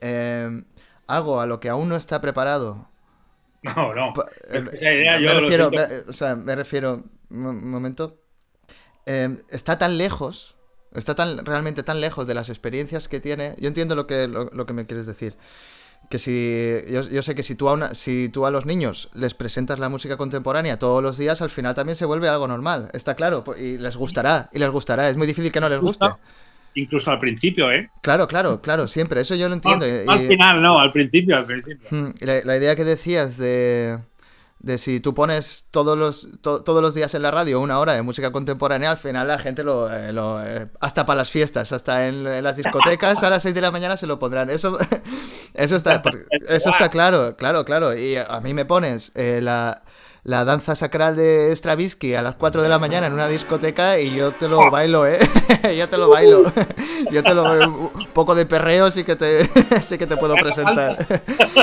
eh, 0.00 0.62
algo 1.06 1.40
a 1.40 1.46
lo 1.46 1.60
que 1.60 1.68
aún 1.68 1.88
no 1.88 1.94
está 1.94 2.20
preparado. 2.20 2.88
No, 3.62 3.94
no. 3.94 4.12
Eh, 4.50 4.60
me, 4.60 5.34
refiero, 5.34 5.70
o 6.08 6.12
sea, 6.12 6.34
me 6.36 6.54
refiero, 6.54 7.04
un 7.30 7.70
momento. 7.70 8.20
Em, 9.06 9.38
está 9.48 9.78
tan 9.78 9.98
lejos, 9.98 10.56
está 10.94 11.14
tan 11.14 11.44
realmente 11.44 11.82
tan 11.82 12.00
lejos 12.00 12.26
de 12.26 12.34
las 12.34 12.48
experiencias 12.48 13.08
que 13.08 13.20
tiene. 13.20 13.54
Yo 13.58 13.68
entiendo 13.68 13.94
lo 13.94 14.06
que, 14.06 14.28
lo, 14.28 14.66
que 14.66 14.72
me 14.72 14.86
quieres 14.86 15.06
decir. 15.06 15.34
Que 16.10 16.18
si. 16.18 16.76
Yo, 16.90 17.22
sé 17.22 17.34
que 17.34 17.42
si 17.42 17.54
tú, 17.54 17.68
a 17.68 17.72
una, 17.72 17.94
si 17.94 18.28
tú 18.28 18.46
a 18.46 18.50
los 18.50 18.66
niños 18.66 19.10
les 19.14 19.34
presentas 19.34 19.78
la 19.78 19.88
música 19.88 20.16
contemporánea 20.16 20.78
todos 20.78 21.02
los 21.02 21.18
días, 21.18 21.42
al 21.42 21.50
final 21.50 21.74
también 21.74 21.96
se 21.96 22.06
vuelve 22.06 22.28
algo 22.28 22.46
normal. 22.48 22.90
Está 22.92 23.14
claro. 23.14 23.44
Y 23.58 23.78
les 23.78 23.96
gustará. 23.96 24.48
Y 24.52 24.58
les 24.58 24.70
gustará. 24.70 25.08
Es 25.08 25.16
muy 25.16 25.26
difícil 25.26 25.52
que 25.52 25.60
no 25.60 25.68
les 25.68 25.80
guste 25.80 26.06
incluso 26.74 27.10
al 27.10 27.18
principio, 27.18 27.70
¿eh? 27.72 27.90
Claro, 28.02 28.28
claro, 28.28 28.60
claro, 28.60 28.88
siempre, 28.88 29.20
eso 29.20 29.34
yo 29.34 29.48
lo 29.48 29.54
entiendo. 29.54 29.84
al 30.06 30.28
final, 30.28 30.62
no, 30.62 30.78
al 30.78 30.92
principio, 30.92 31.36
al 31.36 31.44
principio. 31.44 32.12
La, 32.20 32.56
idea 32.56 32.76
que 32.76 32.84
decías 32.84 33.36
de, 33.38 33.98
de 34.60 34.76
si 34.76 34.98
tú 34.98 35.14
pones 35.14 35.68
todos 35.70 35.96
los, 35.96 36.28
todos 36.42 36.82
los 36.82 36.94
días 36.94 37.14
en 37.14 37.22
la 37.22 37.30
radio 37.30 37.60
una 37.60 37.78
hora 37.78 37.92
de 37.94 38.02
música 38.02 38.32
contemporánea, 38.32 38.90
al 38.90 38.96
final 38.96 39.28
la 39.28 39.38
gente 39.38 39.62
lo... 39.62 39.92
Eh, 39.92 40.10
eh, 40.10 40.66
hasta 40.80 41.06
para 41.06 41.18
las 41.18 41.30
fiestas, 41.30 41.72
hasta 41.72 42.08
en, 42.08 42.42
las 42.42 42.56
discotecas 42.56 43.22
a 43.22 43.30
las 43.30 43.42
6 43.42 43.54
de 43.54 43.60
la 43.60 43.70
mañana 43.70 43.96
se 43.96 44.06
lo 44.06 44.18
pondrán. 44.18 44.50
Eso, 44.50 44.76
eso, 45.54 45.76
está, 45.76 46.02
eso 46.48 46.70
está 46.70 46.88
claro, 46.88 47.36
claro, 47.36 47.64
claro. 47.64 47.96
Y 47.96 48.16
a 48.16 48.40
mí 48.42 48.52
me 48.52 48.64
pones 48.64 49.12
eh, 49.14 49.40
la, 49.40 49.82
la 50.24 50.44
danza 50.44 50.74
sacral 50.74 51.14
de 51.14 51.54
Stravinsky 51.54 52.14
a 52.14 52.22
las 52.22 52.34
4 52.34 52.60
de 52.60 52.68
la 52.68 52.80
mañana 52.80 53.06
en 53.06 53.12
una 53.12 53.28
discoteca 53.28 54.00
y 54.00 54.14
yo 54.14 54.32
te 54.32 54.48
lo 54.48 54.70
bailo, 54.72 55.06
¿eh? 55.06 55.20
yo 55.78 55.88
te 55.88 55.96
lo 55.96 56.08
bailo. 56.08 56.52
yo 57.12 57.22
te 57.22 57.34
lo... 57.34 57.44
Un 57.70 58.08
poco 58.12 58.34
de 58.34 58.44
perreo 58.44 58.90
sí 58.90 59.04
que 59.04 59.14
te, 59.14 59.48
sí 59.82 59.98
que 59.98 60.06
te 60.06 60.16
puedo 60.16 60.34
presentar. 60.34 61.06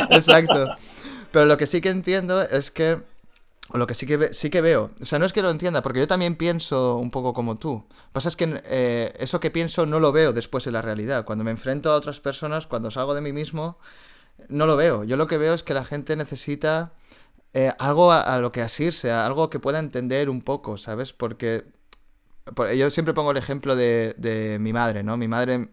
Exacto. 0.10 0.78
Pero 1.36 1.48
lo 1.48 1.58
que 1.58 1.68
sí 1.68 1.82
que 1.82 1.90
entiendo 1.90 2.44
es 2.44 2.72
que. 2.72 3.04
O 3.68 3.78
lo 3.78 3.88
que 3.88 3.94
sí 3.94 4.08
que, 4.08 4.34
sí 4.34 4.50
que 4.50 4.62
veo. 4.62 4.92
O 5.02 5.06
sea, 5.06 5.20
no 5.20 5.26
es 5.26 5.34
que 5.34 5.42
lo 5.42 5.52
entienda, 5.52 5.82
porque 5.82 6.00
yo 6.00 6.08
también 6.08 6.38
pienso 6.38 6.96
un 6.96 7.12
poco 7.12 7.34
como 7.34 7.58
tú. 7.58 7.84
Lo 7.90 8.06
que 8.06 8.12
pasa 8.14 8.30
es 8.30 8.38
que 8.38 8.62
eh, 8.64 9.14
eso 9.20 9.42
que 9.42 9.52
pienso 9.52 9.86
no 9.86 10.00
lo 10.00 10.14
veo 10.14 10.32
después 10.32 10.66
en 10.66 10.72
la 10.72 10.82
realidad. 10.82 11.26
Cuando 11.26 11.44
me 11.44 11.52
enfrento 11.52 11.92
a 11.92 11.96
otras 11.96 12.22
personas, 12.22 12.68
cuando 12.68 12.90
salgo 12.90 13.14
de 13.14 13.20
mí 13.20 13.34
mismo, 13.34 13.80
no 14.48 14.66
lo 14.66 14.78
veo. 14.78 15.04
Yo 15.04 15.18
lo 15.18 15.28
que 15.28 15.38
veo 15.38 15.54
es 15.54 15.62
que 15.62 15.74
la 15.74 15.84
gente 15.84 16.16
necesita 16.16 16.94
eh, 17.54 17.74
algo 17.80 18.14
a, 18.14 18.40
lo 18.40 18.54
que 18.54 18.62
asirse, 18.62 19.12
algo 19.12 19.50
que 19.50 19.60
pueda 19.60 19.80
entender 19.80 20.30
un 20.30 20.42
poco, 20.42 20.78
¿sabes? 20.78 21.12
Porque, 21.12 21.66
yo 22.78 22.90
siempre 22.92 23.14
pongo 23.14 23.32
el 23.32 23.38
ejemplo 23.38 23.76
de, 23.76 24.16
de 24.18 24.58
mi 24.58 24.72
madre, 24.72 25.04
¿no? 25.04 25.18
Mi 25.18 25.28
madre 25.28 25.68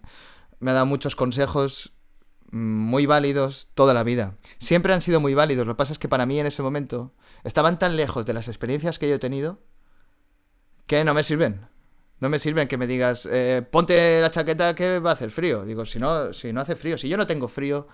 me 0.58 0.72
ha 0.72 0.74
dado 0.74 0.86
muchos 0.86 1.14
consejos 1.14 1.92
muy 2.52 3.06
válidos 3.06 3.70
toda 3.74 3.94
la 3.94 4.04
vida. 4.04 4.36
Siempre 4.58 4.92
han 4.94 5.02
sido 5.02 5.18
muy 5.18 5.34
válidos. 5.34 5.66
Lo 5.66 5.74
que 5.74 5.78
pasa 5.78 5.92
es 5.92 5.98
que 5.98 6.08
para 6.08 6.26
mí 6.26 6.38
en 6.38 6.46
ese 6.46 6.62
momento 6.62 7.12
estaban 7.42 7.78
tan 7.78 7.96
lejos 7.96 8.24
de 8.24 8.34
las 8.34 8.46
experiencias 8.46 8.98
que 8.98 9.08
yo 9.08 9.16
he 9.16 9.18
tenido 9.18 9.58
que 10.86 11.02
no 11.04 11.14
me 11.14 11.24
sirven. 11.24 11.66
No 12.20 12.28
me 12.28 12.38
sirven 12.38 12.68
que 12.68 12.76
me 12.76 12.86
digas, 12.86 13.26
eh, 13.30 13.66
ponte 13.68 14.20
la 14.20 14.30
chaqueta 14.30 14.74
que 14.74 14.98
va 14.98 15.10
a 15.10 15.12
hacer 15.14 15.30
frío. 15.30 15.64
Digo, 15.64 15.84
si 15.84 15.98
no, 15.98 16.32
si 16.32 16.52
no 16.52 16.60
hace 16.60 16.76
frío, 16.76 16.98
si 16.98 17.08
yo 17.08 17.16
no 17.16 17.26
tengo 17.26 17.48
frío, 17.48 17.88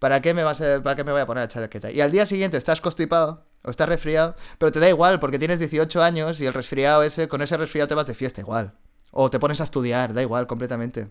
¿para 0.00 0.20
qué 0.20 0.34
me, 0.34 0.42
vas 0.42 0.60
a, 0.60 0.82
¿para 0.82 0.96
qué 0.96 1.04
me 1.04 1.12
voy 1.12 1.20
a 1.20 1.26
poner 1.26 1.44
la 1.44 1.48
chaqueta? 1.48 1.90
Y 1.90 2.00
al 2.00 2.10
día 2.10 2.26
siguiente 2.26 2.58
estás 2.58 2.80
constipado 2.80 3.46
o 3.62 3.70
estás 3.70 3.88
resfriado, 3.88 4.34
pero 4.58 4.72
te 4.72 4.80
da 4.80 4.88
igual 4.88 5.20
porque 5.20 5.38
tienes 5.38 5.60
18 5.60 6.02
años 6.02 6.40
y 6.40 6.46
el 6.46 6.52
resfriado 6.52 7.04
ese, 7.04 7.28
con 7.28 7.40
ese 7.40 7.56
resfriado 7.56 7.88
te 7.88 7.94
vas 7.94 8.06
de 8.06 8.14
fiesta 8.14 8.40
igual. 8.40 8.74
O 9.12 9.30
te 9.30 9.38
pones 9.38 9.60
a 9.60 9.64
estudiar, 9.64 10.12
da 10.12 10.20
igual 10.20 10.46
completamente. 10.46 11.08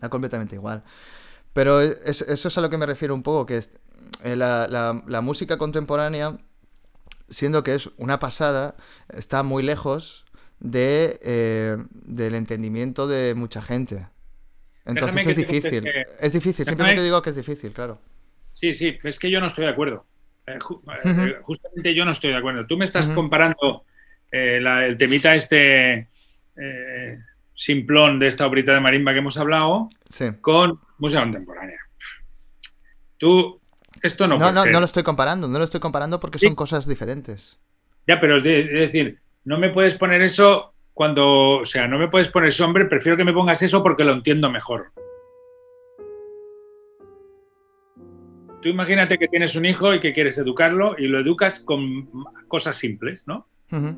Da 0.00 0.08
completamente 0.08 0.54
igual. 0.54 0.84
Pero 1.52 1.80
eso 1.80 2.48
es 2.48 2.58
a 2.58 2.60
lo 2.60 2.70
que 2.70 2.78
me 2.78 2.86
refiero 2.86 3.14
un 3.14 3.22
poco, 3.22 3.46
que 3.46 3.56
es, 3.56 3.78
eh, 4.24 4.36
la, 4.36 5.20
música 5.22 5.58
contemporánea, 5.58 6.38
siendo 7.28 7.62
que 7.62 7.74
es 7.74 7.90
una 7.96 8.18
pasada, 8.18 8.74
está 9.08 9.42
muy 9.42 9.62
lejos 9.62 10.24
de, 10.60 11.18
eh, 11.22 11.76
del 11.90 12.34
entendimiento 12.34 13.06
de 13.06 13.34
mucha 13.34 13.62
gente. 13.62 14.06
Entonces 14.84 15.26
es 15.26 15.36
difícil. 15.36 15.84
Es 16.20 16.32
difícil, 16.32 16.66
simplemente 16.66 17.02
digo 17.02 17.20
que 17.22 17.30
es 17.30 17.36
difícil, 17.36 17.72
claro. 17.72 18.00
Sí, 18.54 18.74
sí, 18.74 18.98
es 19.04 19.18
que 19.18 19.30
yo 19.30 19.40
no 19.40 19.46
estoy 19.46 19.66
de 19.66 19.70
acuerdo. 19.70 20.04
Eh, 20.46 20.58
justamente 21.42 21.94
yo 21.94 22.04
no 22.04 22.10
estoy 22.10 22.30
de 22.30 22.36
acuerdo. 22.38 22.66
Tú 22.66 22.76
me 22.76 22.84
estás 22.84 23.08
comparando 23.08 23.84
el 24.30 24.96
temita 24.98 25.34
este 25.34 26.08
simplón 27.54 28.18
de 28.18 28.28
esta 28.28 28.46
obrita 28.46 28.72
de 28.72 28.80
marimba 28.80 29.12
que 29.12 29.18
hemos 29.18 29.36
hablado 29.36 29.88
con 30.40 30.80
música 30.98 31.22
contemporánea. 31.22 31.78
Tú, 33.16 33.60
esto 34.02 34.26
no 34.26 34.38
No, 34.38 34.52
no, 34.52 34.64
no 34.64 34.80
lo 34.80 34.86
estoy 34.86 35.02
comparando, 35.02 35.48
no 35.48 35.58
lo 35.58 35.64
estoy 35.64 35.80
comparando 35.80 36.20
porque 36.20 36.38
son 36.38 36.54
cosas 36.54 36.86
diferentes. 36.86 37.58
Ya, 38.06 38.20
pero 38.20 38.38
es, 38.38 38.42
decir, 38.42 39.18
no 39.44 39.58
me 39.58 39.70
puedes 39.70 39.94
poner 39.94 40.22
eso 40.22 40.72
cuando, 40.94 41.58
o 41.58 41.64
sea, 41.64 41.86
no 41.86 41.98
me 41.98 42.08
puedes 42.08 42.28
poner 42.28 42.48
ese 42.48 42.62
hombre, 42.62 42.86
prefiero 42.86 43.16
que 43.16 43.24
me 43.24 43.32
pongas 43.32 43.62
eso 43.62 43.82
porque 43.82 44.04
lo 44.04 44.12
entiendo 44.12 44.50
mejor. 44.50 44.92
Tú 48.60 48.68
imagínate 48.68 49.18
que 49.18 49.28
tienes 49.28 49.54
un 49.54 49.64
hijo 49.64 49.94
y 49.94 50.00
que 50.00 50.12
quieres 50.12 50.36
educarlo 50.38 50.96
y 50.98 51.06
lo 51.06 51.20
educas 51.20 51.60
con 51.60 52.08
cosas 52.48 52.76
simples, 52.76 53.22
¿no? 53.26 53.46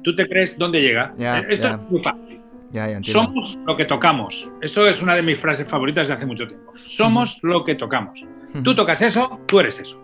Tú 0.02 0.14
te 0.16 0.28
crees 0.28 0.58
dónde 0.58 0.82
llega. 0.82 1.14
Esto 1.48 1.68
es 1.68 1.78
muy 1.88 2.02
fácil. 2.02 2.42
Somos 3.02 3.58
lo 3.66 3.76
que 3.76 3.84
tocamos. 3.84 4.48
Esto 4.60 4.88
es 4.88 5.02
una 5.02 5.14
de 5.14 5.22
mis 5.22 5.38
frases 5.38 5.66
favoritas 5.66 6.08
de 6.08 6.14
hace 6.14 6.26
mucho 6.26 6.46
tiempo. 6.46 6.72
Somos 6.76 7.40
lo 7.42 7.64
que 7.64 7.74
tocamos. 7.74 8.22
Tú 8.64 8.74
tocas 8.74 9.02
eso, 9.02 9.40
tú 9.46 9.60
eres 9.60 9.78
eso. 9.78 10.00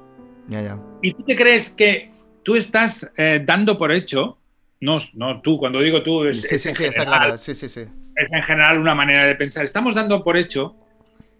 Y 1.03 1.13
tú 1.13 1.23
te 1.25 1.37
crees 1.37 1.71
que 1.71 2.11
tú 2.43 2.57
estás 2.57 3.11
eh, 3.17 3.43
dando 3.45 3.77
por 3.77 3.93
hecho, 3.93 4.39
no, 4.81 4.99
no 5.15 5.41
tú, 5.41 5.59
cuando 5.59 5.81
digo 5.81 6.03
tú, 6.03 6.25
es, 6.25 6.43
sí, 6.43 6.59
sí, 6.59 6.75
sí, 6.75 6.85
está 6.85 7.05
claro. 7.05 7.39
sí, 7.39 7.55
sí, 7.55 7.69
sí. 7.69 7.81
es 7.81 8.33
en 8.33 8.43
general 8.43 8.79
una 8.79 8.95
manera 8.95 9.27
de 9.27 9.35
pensar. 9.35 9.65
Estamos 9.65 9.95
dando 9.95 10.23
por 10.23 10.37
hecho 10.37 10.77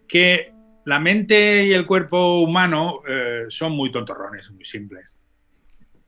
que 0.09 0.53
la 0.85 0.99
mente 0.99 1.65
y 1.65 1.73
el 1.73 1.87
cuerpo 1.87 2.41
humano 2.41 3.03
eh, 3.09 3.45
son 3.49 3.73
muy 3.73 3.91
tontorrones, 3.91 4.51
muy 4.51 4.65
simples. 4.65 5.19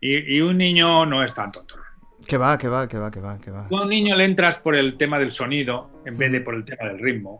Y, 0.01 0.37
y, 0.37 0.41
un 0.41 0.57
niño 0.57 1.05
no 1.07 1.25
es 1.25 1.35
tan 1.35 1.51
tontorrón. 1.51 1.88
Que 2.29 2.37
va, 2.37 2.59
que 2.59 2.69
va, 2.69 2.87
que 2.87 2.99
va, 2.99 3.11
que 3.11 3.21
va, 3.21 3.39
que 3.39 3.51
va. 3.51 3.67
a 3.71 3.83
un 3.83 3.89
niño 3.89 4.15
le 4.15 4.27
entras 4.27 4.59
por 4.59 4.77
el 4.77 4.99
tema 4.99 5.19
del 5.19 5.31
sonido 5.31 6.03
en 6.05 6.19
vez 6.19 6.31
de 6.31 6.43
por 6.43 6.55
el 6.55 6.63
tema 6.63 6.91
del 6.91 6.99
ritmo, 6.99 7.39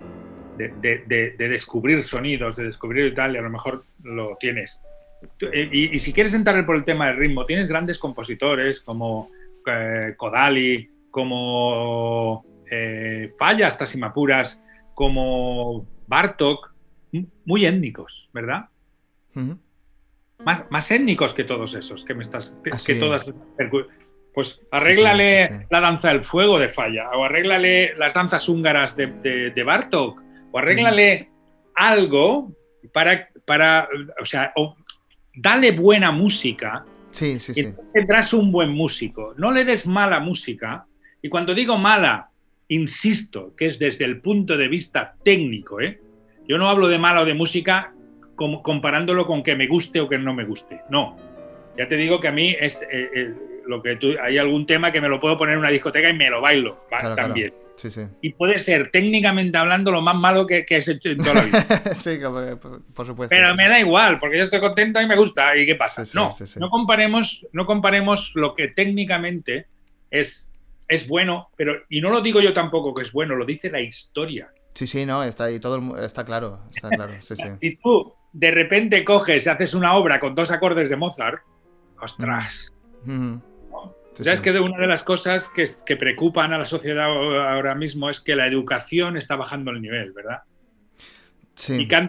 de, 0.57 0.69
de, 0.81 2.03
sonidos, 2.03 2.57
de 2.57 2.65
descubrir 2.65 3.09
y 3.09 3.15
tal, 3.15 3.35
y 3.35 3.39
a 3.39 3.43
lo 3.43 3.51
mejor 3.51 3.85
lo 4.03 4.39
tienes. 4.41 4.81
Eh, 5.53 5.69
y, 5.71 5.99
si 5.99 6.15
quieres 6.15 6.33
entrar 6.33 6.65
por 6.65 6.75
el 6.75 6.85
tema 6.85 7.09
del 7.09 7.19
ritmo, 7.19 7.45
tienes 7.45 7.69
grandes 7.69 7.99
compositores 7.99 8.81
como 8.81 9.29
eh, 9.67 10.15
Kodali, 10.17 10.89
como 11.11 12.47
eh, 12.71 13.29
Falla 13.39 13.69
hasta 13.69 13.85
Simapuras, 13.85 14.59
como 14.95 15.87
Bartok, 16.07 16.73
muy 17.45 17.67
étnicos, 17.67 18.31
¿verdad? 18.33 18.71
más, 20.43 20.65
más 20.71 20.91
étnicos 20.91 21.35
que 21.35 21.45
todos 21.45 21.75
esos 21.75 22.07
que 22.07 22.15
me 22.15 22.23
estás. 22.23 22.57
que 22.87 22.95
todas 22.95 23.31
pues 24.35 24.61
arréglale 24.71 25.67
la 25.71 25.81
danza 25.81 26.09
del 26.09 26.25
fuego 26.25 26.59
de 26.59 26.69
Falla, 26.69 27.11
o 27.11 27.25
arréglale 27.25 27.95
las 27.97 28.15
danzas 28.15 28.49
húngaras 28.49 28.97
de, 28.97 29.07
de, 29.51 29.63
Bartok, 29.63 30.23
o 30.53 30.59
arréglale 30.59 31.31
algo 31.75 32.53
para, 32.93 33.29
para, 33.45 33.89
o 34.21 34.25
sea, 34.25 34.53
dale 35.35 35.73
buena 35.73 36.13
música. 36.13 36.85
Sí, 37.11 37.41
sí, 37.41 37.53
y 37.57 37.75
tendrás 37.93 38.33
un 38.33 38.53
buen 38.53 38.71
músico. 38.71 39.35
No 39.39 39.51
le 39.51 39.65
des 39.65 39.87
mala 39.87 40.21
música. 40.21 40.87
Y 41.23 41.29
cuando 41.29 41.55
digo 41.55 41.79
mala, 41.79 42.31
insisto, 42.69 43.55
que 43.57 43.67
es 43.67 43.79
desde 43.79 44.05
el 44.05 44.21
punto 44.21 44.57
de 44.57 44.69
vista 44.69 45.17
técnico, 45.25 45.81
¿eh? 45.81 46.01
Yo 46.47 46.59
no 46.59 46.69
hablo 46.69 46.89
de 46.89 46.99
mala 46.99 47.23
o 47.23 47.25
de 47.25 47.35
música 47.35 47.93
como, 48.35 48.63
comparándolo 48.63 49.27
con 49.27 49.43
que 49.43 49.57
me 49.57 49.67
guste 49.67 50.01
o 50.01 50.09
que 50.09 50.19
no 50.19 50.33
me 50.33 50.45
guste. 50.45 50.81
No. 50.91 51.17
Ya 51.77 51.89
te 51.89 51.97
digo 51.97 52.21
que 52.21 52.29
a 52.29 52.33
mí 52.33 52.57
es, 52.59 52.83
eh, 52.83 53.11
eh, 53.15 53.35
lo 53.69 53.83
que 53.83 53.97
tú, 53.97 54.15
hay 54.21 54.39
algún 54.39 54.67
tema 54.67 54.91
que 54.91 55.01
me 55.01 55.09
lo 55.09 55.21
puedo 55.21 55.37
poner 55.37 55.55
en 55.55 55.61
una 55.61 55.69
discoteca 55.69 56.09
y 56.09 56.15
me 56.15 56.31
lo 56.31 56.41
bailo 56.41 56.87
también. 57.15 57.53
Sí, 57.77 57.91
sí. 57.91 58.01
Y 58.23 58.33
puede 58.33 58.59
ser 58.59 58.91
técnicamente 58.91 59.57
hablando 59.57 59.93
lo 59.93 60.01
más 60.01 60.17
malo 60.17 60.47
que, 60.47 60.65
que 60.65 60.77
has 60.77 60.89
hecho 60.89 61.11
en 61.11 61.19
toda 61.19 61.35
la 61.35 61.43
vida. 61.43 61.95
sí, 61.95 62.19
por 62.93 63.07
supuesto. 63.07 63.29
Pero 63.29 63.55
me 63.55 63.69
da 63.69 63.79
igual, 63.79 64.19
porque 64.19 64.39
yo 64.39 64.45
estoy 64.45 64.59
contento 64.59 65.01
y 65.01 65.07
me 65.07 65.15
gusta. 65.15 65.57
¿Y 65.57 65.65
qué 65.65 65.77
pasa? 65.77 66.03
no, 66.15 66.31
no, 66.57 66.71
comparemos, 66.71 67.47
no 67.53 67.67
comparemos 67.67 68.33
lo 68.35 68.55
que 68.57 68.69
técnicamente 68.69 69.67
es, 70.11 70.51
es 70.89 71.07
bueno, 71.07 71.51
pero, 71.57 71.75
y 71.89 72.01
no 72.01 72.11
lo 72.11 72.21
digo 72.21 72.41
yo 72.41 72.53
tampoco 72.53 72.93
que 72.95 73.03
es 73.03 73.13
bueno, 73.13 73.37
lo 73.37 73.45
dice 73.45 73.71
la 73.71 73.81
historia. 73.81 74.51
Sí, 74.75 74.87
sí, 74.87 75.07
no, 75.07 75.23
está 75.23 75.45
ahí, 75.45 75.61
todo 75.61 76.03
está 76.03 76.25
claro, 76.25 76.61
está 76.75 76.89
claro, 76.89 77.13
sí, 77.21 77.37
sí. 77.37 77.49
si 77.61 77.77
tú 77.77 78.13
de 78.33 78.51
repente 78.51 79.05
coges 79.05 79.47
y 79.47 79.49
haces 79.51 79.75
una 79.75 79.95
obra 79.95 80.19
con 80.19 80.35
dos 80.35 80.51
acordes 80.51 80.91
de 80.91 80.97
Mozart, 80.97 81.43
ostras. 82.01 82.73
Ya 84.21 84.33
es 84.33 84.41
que 84.41 84.51
una 84.59 84.79
de 84.79 84.87
las 84.87 85.05
cosas 85.05 85.51
que, 85.51 85.97
preocupan 85.97 86.53
a 86.53 86.59
la 86.59 86.65
sociedad 86.65 87.07
ahora 87.07 87.75
mismo 87.75 88.11
es 88.11 88.21
que 88.21 88.37
la 88.37 88.47
educación 88.47 89.17
está 89.17 89.37
bajando 89.37 89.71
el 89.71 89.81
nivel, 89.81 90.13
¿verdad? 90.13 90.43
Sí. 91.55 91.75
Y 91.75 91.89
que 91.89 92.09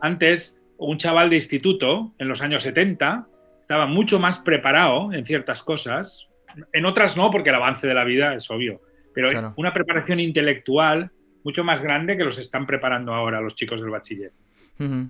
antes, 0.00 0.58
un 0.76 0.98
chaval 0.98 1.30
de 1.30 1.36
instituto, 1.36 2.14
en 2.18 2.28
los 2.28 2.42
años 2.42 2.62
70, 2.62 3.26
estaba 3.60 3.86
mucho 3.86 4.18
más 4.18 4.38
preparado 4.38 5.12
en 5.12 5.24
ciertas 5.24 5.62
cosas, 5.62 6.28
en 6.72 6.86
otras 6.86 7.16
no, 7.16 7.30
porque 7.30 7.50
el 7.50 7.56
avance 7.56 7.86
de 7.86 7.94
la 7.94 8.04
vida 8.04 8.34
es 8.34 8.50
obvio, 8.50 8.82
pero 9.14 9.54
una 9.56 9.72
preparación 9.72 10.20
intelectual 10.20 11.10
mucho 11.44 11.64
más 11.64 11.82
grande 11.82 12.16
que 12.16 12.24
los 12.24 12.38
están 12.38 12.66
preparando 12.66 13.14
ahora 13.14 13.40
los 13.40 13.54
chicos 13.54 13.80
del 13.80 13.90
bachiller. 13.90 14.32
Eh, 14.78 15.06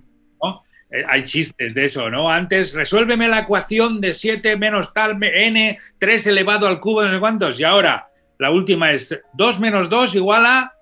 hay 1.07 1.23
chistes 1.23 1.73
de 1.73 1.85
eso, 1.85 2.09
¿no? 2.09 2.29
Antes, 2.29 2.73
resuélveme 2.73 3.27
la 3.27 3.39
ecuación 3.39 4.01
de 4.01 4.13
7 4.13 4.57
menos 4.57 4.93
tal, 4.93 5.17
n, 5.23 5.77
3 5.99 6.27
elevado 6.27 6.67
al 6.67 6.79
cubo 6.79 7.01
de 7.01 7.07
no 7.09 7.13
sé 7.15 7.19
cuántos. 7.19 7.59
Y 7.59 7.63
ahora, 7.63 8.09
la 8.37 8.51
última 8.51 8.91
es 8.91 9.19
2 9.33 9.59
menos 9.59 9.89
2 9.89 10.15
igual 10.15 10.45
a... 10.45 10.73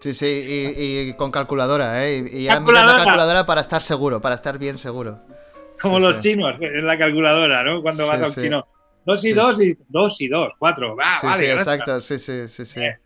Sí, 0.00 0.12
sí, 0.12 0.26
y, 0.76 1.12
con 1.14 1.30
calculadora, 1.30 2.04
¿eh? 2.06 2.18
Y, 2.30 2.42
ya 2.44 2.54
¿Calculadora? 2.56 2.98
la 2.98 3.04
calculadora 3.04 3.46
para 3.46 3.60
estar 3.62 3.80
seguro, 3.80 4.20
para 4.20 4.34
estar 4.34 4.58
bien 4.58 4.76
seguro. 4.76 5.20
Como 5.80 5.98
los 5.98 6.18
chinos 6.18 6.56
en 6.60 6.86
la 6.86 6.98
calculadora, 6.98 7.62
¿no? 7.64 7.80
Cuando 7.82 8.06
vas 8.06 8.20
a 8.22 8.26
un 8.26 8.34
chino. 8.34 8.66
dos 9.06 9.24
y 9.24 9.28
Sí, 9.28 9.32
dos 9.34 9.56
sí. 9.56 9.68
y 9.70 9.76
dos 9.88 10.20
y 10.20 10.28
dos, 10.28 10.52
cuatro. 10.58 10.94
Va, 10.94 11.16
sí, 11.18 11.26
vale, 11.26 11.38
sí, 11.38 11.44
está. 11.46 11.60
exacto, 11.74 12.00
sí, 12.00 12.18
sí, 12.18 12.48
sí, 12.48 12.64
sí. 12.64 12.80
Eh, 12.80 12.98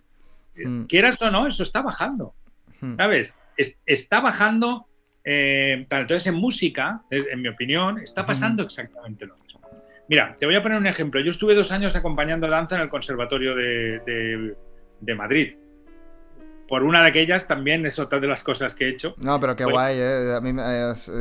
Mm, 0.65 0.87
Quieras 0.87 1.23
o 1.23 1.31
no, 1.31 1.47
eso 1.47 1.63
está 1.63 1.83
bajando. 1.83 2.35
mm. 2.81 2.97
¿Sabes? 2.97 3.37
Es- 3.57 3.79
está 3.87 4.19
bajando. 4.21 4.88
Eh, 5.31 5.87
entonces, 5.91 6.27
en 6.27 6.37
música, 6.37 7.03
en 7.11 7.43
mi 7.43 7.49
opinión, 7.49 7.99
está 7.99 8.25
pasando 8.25 8.63
exactamente 8.63 9.27
lo 9.27 9.37
mismo. 9.37 9.61
Mira, 10.09 10.35
te 10.39 10.47
voy 10.47 10.55
a 10.55 10.63
poner 10.63 10.79
un 10.79 10.87
ejemplo. 10.87 11.21
Yo 11.21 11.31
estuve 11.31 11.55
dos 11.55 11.71
años 11.71 11.95
acompañando 11.95 12.49
danza 12.49 12.77
en 12.77 12.83
el 12.83 12.89
Conservatorio 12.89 13.55
de, 13.55 14.01
de- 14.07 14.57
de 15.01 15.15
Madrid. 15.15 15.55
Por 16.67 16.83
una 16.83 17.03
de 17.03 17.09
aquellas 17.09 17.47
también 17.47 17.85
es 17.87 17.99
otra 17.99 18.19
de 18.21 18.27
las 18.27 18.43
cosas 18.43 18.75
que 18.75 18.87
he 18.87 18.89
hecho. 18.89 19.15
No, 19.19 19.39
pero 19.39 19.55
qué 19.55 19.65
Pues- 19.65 19.73
guay, 19.75 19.97
¿eh? 19.99 20.35
A 20.37 20.41
mí, 20.41 20.53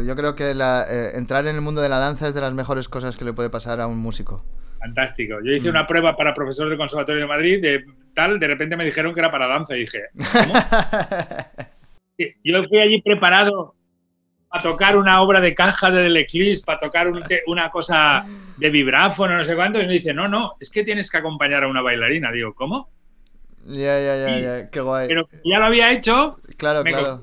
yo 0.08 0.16
creo 0.16 0.36
que 0.36 0.54
la, 0.54 0.86
eh, 0.90 1.18
entrar 1.18 1.46
en 1.48 1.56
el 1.56 1.62
mundo 1.62 1.82
de 1.82 1.90
la 1.90 2.00
danza 2.00 2.30
es 2.30 2.34
de 2.34 2.42
las 2.42 2.54
mejores 2.54 2.88
cosas 2.88 3.18
que 3.18 3.26
le 3.26 3.34
puede 3.34 3.50
pasar 3.50 3.82
a 3.82 3.88
un 3.88 3.98
músico. 3.98 4.46
Fantástico. 4.80 5.36
Yo 5.44 5.52
hice 5.54 5.68
Mm. 5.70 5.72
una 5.72 5.88
prueba 5.88 6.16
para 6.16 6.34
profesor 6.34 6.70
del 6.70 6.78
Conservatorio 6.78 7.22
de 7.22 7.28
Madrid, 7.28 7.62
de 7.62 7.86
tal, 8.14 8.40
de 8.40 8.48
repente 8.48 8.78
me 8.78 8.86
dijeron 8.86 9.14
que 9.14 9.20
era 9.20 9.32
para 9.32 9.48
danza 9.48 9.76
y 9.76 9.82
dije, 9.82 10.04
Yo 12.44 12.64
fui 12.64 12.80
allí 12.80 13.02
preparado 13.02 13.76
para 14.58 14.72
tocar 14.72 14.98
una 14.98 15.22
obra 15.22 15.42
de 15.42 15.54
caja 15.56 15.90
del 15.92 16.16
Eclipse, 16.18 16.64
para 16.66 16.80
tocar 16.80 17.08
un 17.08 17.24
te- 17.24 17.44
una 17.48 17.70
cosa 17.70 18.26
de 18.58 18.70
vibráfono, 18.70 19.38
no 19.38 19.44
sé 19.44 19.56
cuánto, 19.56 19.80
y 19.82 19.88
me 19.88 19.94
dice, 19.94 20.14
no, 20.14 20.28
no, 20.28 20.56
es 20.60 20.70
que 20.70 20.84
tienes 20.84 21.10
que 21.12 21.18
acompañar 21.18 21.64
a 21.64 21.68
una 21.68 21.82
bailarina. 21.82 22.32
Digo, 22.32 22.54
¿cómo? 22.54 22.90
Ya, 23.66 24.00
ya, 24.00 24.16
ya, 24.18 24.40
ya, 24.40 24.70
qué 24.70 24.80
guay. 24.80 25.08
Pero 25.08 25.28
ya 25.44 25.60
lo 25.60 25.66
había 25.66 25.92
hecho, 25.92 26.40
Claro, 26.58 26.84
claro, 26.84 27.22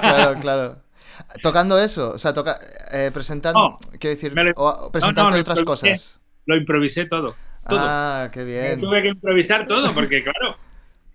claro, 0.00 0.34
claro. 0.40 0.82
Tocando 1.42 1.78
eso, 1.80 2.12
o 2.12 2.18
sea, 2.18 2.32
toca, 2.32 2.58
eh, 2.92 3.10
presentando, 3.12 3.58
No, 3.60 3.78
quiero 3.98 4.14
decir, 4.14 4.32
me 4.34 4.44
lo- 4.44 4.52
o 4.56 4.92
presentando 4.92 5.30
no, 5.34 5.40
otras 5.40 5.62
cosas. 5.62 6.20
lo 6.46 6.56
improvisé 6.56 7.06
todo. 7.06 7.34
todo. 7.68 7.78
Ah, 7.80 8.30
qué 8.32 8.40
Yo 8.40 8.46
bien. 8.46 8.80
tuve 8.80 9.02
que 9.02 9.08
improvisar 9.08 9.66
todo, 9.66 9.92
porque 9.92 10.22
claro, 10.22 10.56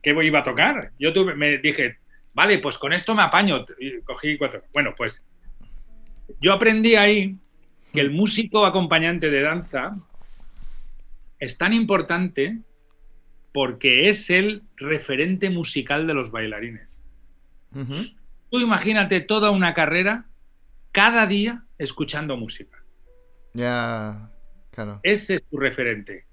¿qué 0.02 0.16
iba 0.24 0.40
a 0.40 0.44
tocar? 0.44 0.91
Yo 1.00 1.14
tuve, 1.14 1.36
me 1.36 1.58
dije, 1.60 1.98
vale, 2.34 2.60
pues 2.60 2.77
con 2.77 2.93
esto 2.93 3.15
me 3.15 3.22
apaño. 3.22 3.65
Y 3.80 4.01
cogí 4.01 4.38
cuatro. 4.38 4.64
Bueno, 4.73 4.93
pues 4.95 5.26
yo 6.41 6.53
aprendí 6.53 6.95
ahí 6.95 7.38
que 7.93 8.01
el 8.01 8.11
músico 8.11 8.65
acompañante 8.65 9.30
de 9.30 9.41
danza 9.41 9.95
es 11.39 11.57
tan 11.57 11.73
importante 11.73 12.60
porque 13.53 14.10
es 14.10 14.30
el 14.30 14.64
referente 14.77 15.49
musical 15.49 16.07
de 16.07 16.14
los 16.14 16.31
bailarines. 16.31 16.99
Tú 18.49 18.60
imagínate 18.60 19.22
toda 19.22 19.51
una 19.51 19.73
carrera 19.73 20.26
cada 20.91 21.26
día 21.27 21.65
escuchando 21.77 22.38
música. 22.38 22.84
Ya, 23.53 24.31
claro. 24.72 24.99
Ese 25.03 25.35
es 25.35 25.43
tu 25.43 25.57
referente. 25.57 26.26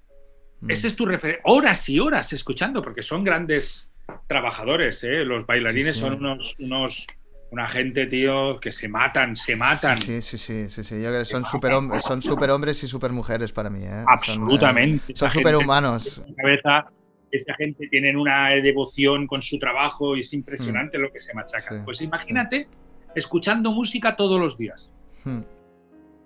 Mm. 0.60 0.70
Ese 0.70 0.88
es 0.88 0.96
tu 0.96 1.06
referente. 1.06 1.42
Horas 1.44 1.88
y 1.88 1.98
horas 1.98 2.32
escuchando, 2.32 2.82
porque 2.82 3.02
son 3.02 3.24
grandes 3.24 3.89
trabajadores, 4.26 5.02
¿eh? 5.04 5.24
Los 5.24 5.46
bailarines 5.46 5.86
Sí, 5.86 5.94
sí. 5.94 6.00
son 6.00 6.14
unos, 6.14 6.54
unos, 6.58 7.06
una 7.50 7.68
gente, 7.68 8.06
tío, 8.06 8.58
que 8.60 8.72
se 8.72 8.88
matan, 8.88 9.36
se 9.36 9.56
matan. 9.56 9.96
Sí, 9.96 10.22
sí, 10.22 10.38
sí, 10.38 10.68
sí, 10.68 10.84
sí. 10.84 10.96
Yo 10.96 11.08
creo 11.08 11.18
que 11.20 11.24
son 11.24 11.44
superhombres, 11.44 12.04
son 12.04 12.22
superhombres 12.22 12.82
y 12.84 12.88
supermujeres 12.88 13.52
para 13.52 13.70
mí, 13.70 13.84
¿eh? 13.84 13.88
Son, 13.88 14.00
eh, 14.00 14.04
Absolutamente. 14.06 15.16
Son 15.16 15.30
superhumanos. 15.30 16.18
en 16.18 16.34
la 16.36 16.42
cabeza, 16.42 16.92
esa 17.30 17.54
gente 17.54 17.88
tiene 17.88 18.16
una 18.16 18.50
devoción 18.50 19.26
con 19.26 19.42
su 19.42 19.58
trabajo 19.58 20.16
y 20.16 20.20
es 20.20 20.32
impresionante 20.32 20.98
lo 20.98 21.12
que 21.12 21.20
se 21.20 21.34
machacan. 21.34 21.76
Mm. 21.76 21.80
Sí, 21.80 21.84
pues 21.84 22.00
imagínate 22.00 22.68
escuchando 23.14 23.72
música 23.72 24.16
todos 24.16 24.40
los 24.40 24.56
días. 24.58 24.92
Mm. 25.24 25.40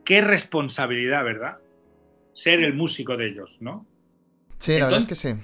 Qué 0.05 0.20
responsabilidad, 0.20 1.24
¿verdad? 1.24 1.59
Ser 2.35 2.61
el 2.62 2.74
músico 2.74 3.16
de 3.16 3.28
ellos, 3.28 3.56
¿no? 3.61 3.86
Sí, 4.59 4.78
la 4.78 4.86
verdad 4.86 5.01
es 5.01 5.06
que 5.06 5.15
sí. 5.15 5.35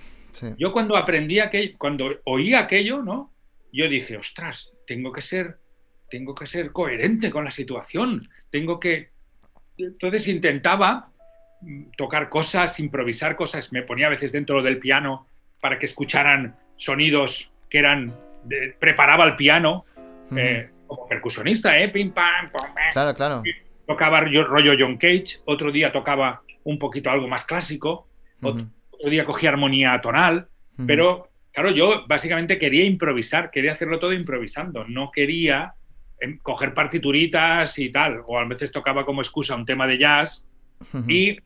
Sí. 0.41 0.55
Yo 0.59 0.73
cuando 0.73 0.97
aprendí 0.97 1.39
aquello, 1.41 1.75
cuando 1.79 2.11
oí 2.25 2.55
aquello, 2.55 3.03
¿no? 3.03 3.33
Yo 3.73 3.89
dije, 3.89 4.17
ostras, 4.17 4.73
tengo 4.87 5.13
que 5.13 5.23
ser, 5.23 5.59
tengo 6.11 6.35
que 6.35 6.47
ser 6.47 6.73
coherente 6.73 7.31
con 7.31 7.45
la 7.45 7.51
situación. 7.51 8.29
Tengo 8.51 8.81
que. 8.81 9.11
Entonces 9.79 10.27
intentaba 10.29 11.11
mm, 11.61 11.91
tocar 11.97 12.29
cosas, 12.29 12.81
improvisar 12.81 13.37
cosas. 13.37 13.73
Me 13.73 13.83
ponía 13.83 14.07
a 14.09 14.11
veces 14.11 14.33
dentro 14.33 14.63
del 14.63 14.79
piano 14.79 15.27
para 15.61 15.79
que 15.79 15.87
escucharan 15.87 16.57
sonidos 16.77 17.53
que 17.69 17.79
eran. 17.79 18.15
de- 18.45 18.75
preparaba 18.79 19.25
el 19.27 19.37
piano 19.37 19.85
eh, 20.37 20.71
como 20.87 21.07
percusionista, 21.07 21.79
¿eh? 21.79 21.89
Pim, 21.91 22.11
pam, 22.13 22.51
pam. 22.51 22.73
Claro, 22.93 23.15
claro. 23.15 23.43
Tocaba 23.87 24.29
yo- 24.31 24.45
rollo 24.45 24.73
John 24.79 24.97
Cage. 24.97 25.39
Otro 25.45 25.71
día 25.71 25.93
tocaba 25.93 26.43
un 26.65 26.79
poquito 26.79 27.11
algo 27.11 27.29
más 27.29 27.45
clásico. 27.45 28.09
Otro, 28.43 28.67
otro 29.01 29.11
día 29.11 29.25
cogía 29.25 29.51
armonía 29.51 30.01
tonal. 30.01 30.49
Pero, 30.87 31.29
claro, 31.53 31.71
yo 31.71 32.07
básicamente 32.07 32.59
quería 32.59 32.85
improvisar, 32.85 33.51
quería 33.51 33.73
hacerlo 33.73 33.99
todo 33.99 34.15
improvisando. 34.15 34.87
No 34.87 35.11
quería 35.11 35.75
em, 36.21 36.39
coger 36.39 36.73
partituritas 36.73 37.79
y 37.79 37.91
tal. 37.91 38.23
O 38.27 38.39
a 38.39 38.47
veces 38.47 38.73
tocaba 38.73 39.05
como 39.05 39.21
excusa 39.21 39.57
un 39.57 39.67
tema 39.67 39.87
de 39.87 39.99
jazz 39.99 40.49
y 41.07 41.37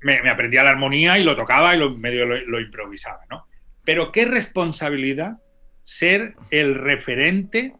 me, 0.00 0.22
me 0.22 0.30
aprendía 0.30 0.62
la 0.62 0.70
armonía 0.70 1.18
y 1.18 1.24
lo 1.24 1.36
tocaba 1.36 1.74
y 1.74 1.78
lo, 1.78 1.90
medio 1.90 2.24
lo, 2.24 2.40
lo 2.46 2.60
improvisaba, 2.60 3.20
¿no? 3.30 3.46
Pero 3.84 4.10
qué 4.10 4.24
responsabilidad 4.24 5.36
ser 5.82 6.34
el 6.50 6.74
referente 6.74 7.74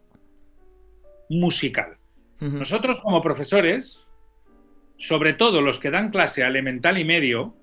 musical. 1.29 1.97
Nosotros 2.39 2.99
como 2.99 3.21
profesores, 3.21 4.05
sobre 4.97 5.33
todo 5.33 5.61
los 5.61 5.79
que 5.79 5.89
dan 5.89 6.11
clase 6.11 6.43
a 6.43 6.47
elemental 6.47 6.97
y 6.97 7.05
medio. 7.05 7.55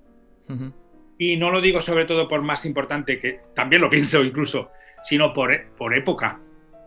Y 1.19 1.37
no 1.37 1.51
lo 1.51 1.61
digo 1.61 1.81
sobre 1.81 2.05
todo 2.05 2.29
por 2.29 2.43
más 2.43 2.65
importante, 2.65 3.21
que 3.21 3.41
también 3.55 3.83
lo 3.83 3.91
pienso 3.91 4.23
incluso, 4.25 4.71
sino 5.05 5.33
por, 5.33 5.53
e- 5.53 5.67
por 5.77 5.95
época, 5.95 6.41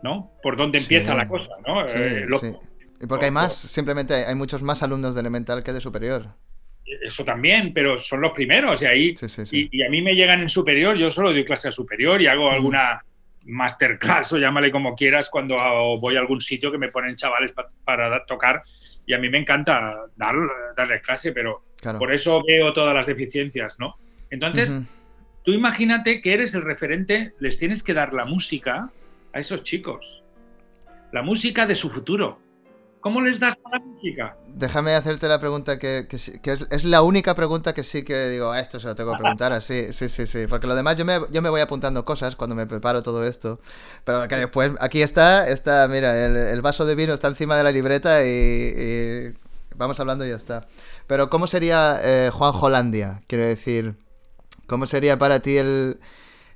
¿no? 0.03 0.31
Por 0.43 0.57
dónde 0.57 0.79
Sí. 0.79 0.85
empieza 0.85 1.13
la 1.15 1.27
cosa, 1.27 1.51
¿no? 1.65 1.87
Sí, 1.87 1.97
Eh, 1.99 2.25
lo- 2.27 2.39
sí. 2.39 2.51
Y 3.01 3.07
porque 3.07 3.25
hay 3.25 3.31
más, 3.31 3.53
simplemente 3.55 4.13
hay, 4.13 4.23
hay 4.23 4.35
muchos 4.35 4.61
más 4.63 4.81
alumnos 4.83 5.15
de 5.15 5.21
elemental 5.21 5.63
que 5.63 5.73
de 5.73 5.81
superior. 5.81 6.27
Eso 7.03 7.25
también, 7.25 7.73
pero 7.73 7.97
son 7.97 8.21
los 8.21 8.31
primeros 8.31 8.81
y 8.81 8.85
ahí... 8.85 9.13
Y, 9.51 9.79
y 9.79 9.83
a 9.83 9.89
mí 9.89 10.01
me 10.01 10.13
llegan 10.15 10.41
en 10.41 10.49
superior, 10.49 10.95
yo 10.95 11.09
solo 11.11 11.31
doy 11.31 11.43
clase 11.43 11.67
a 11.67 11.71
superior 11.71 12.21
y 12.21 12.27
hago 12.27 12.49
alguna 12.51 13.03
masterclass 13.43 14.33
o 14.33 14.37
llámale 14.37 14.71
como 14.71 14.95
quieras 14.95 15.29
cuando 15.29 15.55
voy 15.99 16.15
a 16.15 16.19
algún 16.19 16.41
sitio 16.41 16.71
que 16.71 16.77
me 16.77 16.89
ponen 16.89 17.15
chavales 17.15 17.51
pa- 17.51 17.67
para 17.83 18.25
tocar 18.25 18.63
y 19.05 19.13
a 19.13 19.19
mí 19.19 19.29
me 19.29 19.37
encanta 19.39 19.91
dar, 20.15 20.35
darles 20.75 21.01
clase, 21.01 21.31
pero 21.31 21.63
Claro. 21.79 21.99
por 21.99 22.11
eso 22.13 22.41
veo 22.45 22.73
todas 22.73 22.95
las 22.95 23.05
deficiencias, 23.05 23.77
¿no? 23.79 23.95
Entonces, 24.35 24.81
tú 25.43 25.51
imagínate 25.51 26.21
que 26.21 26.33
eres 26.33 26.53
el 26.55 26.61
referente, 26.63 27.33
les 27.39 27.57
tienes 27.57 27.81
que 27.83 27.93
dar 27.93 28.13
la 28.13 28.25
música 28.25 28.91
a 29.33 29.39
esos 29.39 29.63
chicos, 29.63 30.23
la 31.11 31.21
música 31.21 31.65
de 31.65 31.75
su 31.75 31.89
futuro. 31.89 32.39
¿Cómo 32.99 33.21
les 33.21 33.39
das 33.39 33.55
la 33.71 33.79
música? 33.79 34.35
Déjame 34.47 34.95
hacerte 34.95 35.27
la 35.27 35.39
pregunta 35.39 35.77
que, 35.77 36.07
que 36.09 36.17
sí- 36.17 36.39
que 36.39 36.53
es, 36.53 36.65
es 36.71 36.85
la 36.85 37.03
única 37.03 37.35
pregunta 37.35 37.73
que 37.73 37.83
sí 37.83 38.03
que 38.03 38.29
digo, 38.29 38.51
"Ah, 38.51 38.59
esto 38.59 38.79
se 38.79 38.87
lo 38.87 38.95
tengo 38.95 39.11
que 39.11 39.17
preguntar 39.19 39.53
así, 39.53 39.93
sí, 39.93 40.09
sí, 40.09 40.25
sí, 40.25 40.47
porque 40.49 40.65
lo 40.65 40.75
demás 40.75 40.97
yo 40.97 41.05
me, 41.05 41.19
yo 41.31 41.41
me 41.43 41.49
voy 41.49 41.61
apuntando 41.61 42.03
cosas 42.03 42.35
cuando 42.35 42.55
me 42.55 42.65
preparo 42.65 43.03
todo 43.03 43.23
esto, 43.25 43.59
pero 44.03 44.27
que 44.27 44.35
después, 44.37 44.71
aquí 44.79 45.01
está, 45.03 45.47
está, 45.47 45.87
mira, 45.87 46.25
el, 46.25 46.35
el 46.35 46.61
vaso 46.63 46.85
de 46.85 46.95
vino 46.95 47.13
está 47.13 47.27
encima 47.27 47.55
de 47.57 47.63
la 47.63 47.71
libreta 47.71 48.25
y, 48.25 48.29
y 48.29 49.33
vamos 49.75 49.99
hablando 49.99 50.25
y 50.25 50.29
ya 50.29 50.35
está. 50.35 50.65
Pero 51.05 51.29
¿cómo 51.29 51.45
sería 51.45 51.99
eh, 52.03 52.31
Juan 52.33 52.53
Holandia? 52.59 53.21
Quiero 53.27 53.45
decir, 53.45 53.95
¿cómo 54.67 54.85
sería 54.85 55.17
para 55.17 55.39
ti 55.39 55.57
el... 55.57 55.97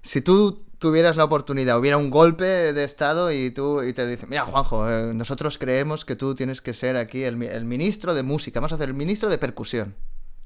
Si 0.02 0.22
tú 0.22 0.66
tuvieras 0.78 1.18
la 1.18 1.26
oportunidad, 1.26 1.78
hubiera 1.78 1.98
un 1.98 2.10
golpe 2.10 2.46
de 2.74 2.84
estado 2.84 3.32
y 3.32 3.52
tú 3.52 3.84
y 3.84 3.92
te 3.94 4.08
dicen, 4.08 4.30
mira 4.30 4.46
Juanjo, 4.46 4.90
eh, 4.90 5.14
nosotros 5.14 5.58
creemos 5.58 6.06
que 6.06 6.16
tú 6.16 6.36
tienes 6.36 6.62
que 6.62 6.74
ser 6.74 6.96
aquí 6.96 7.24
el, 7.24 7.42
el 7.44 7.66
ministro 7.66 8.14
de 8.14 8.24
música, 8.24 8.60
vamos 8.62 8.72
a 8.72 8.76
hacer 8.76 8.88
el 8.90 8.96
ministro 8.96 9.28
de 9.30 9.38
percusión. 9.38 9.96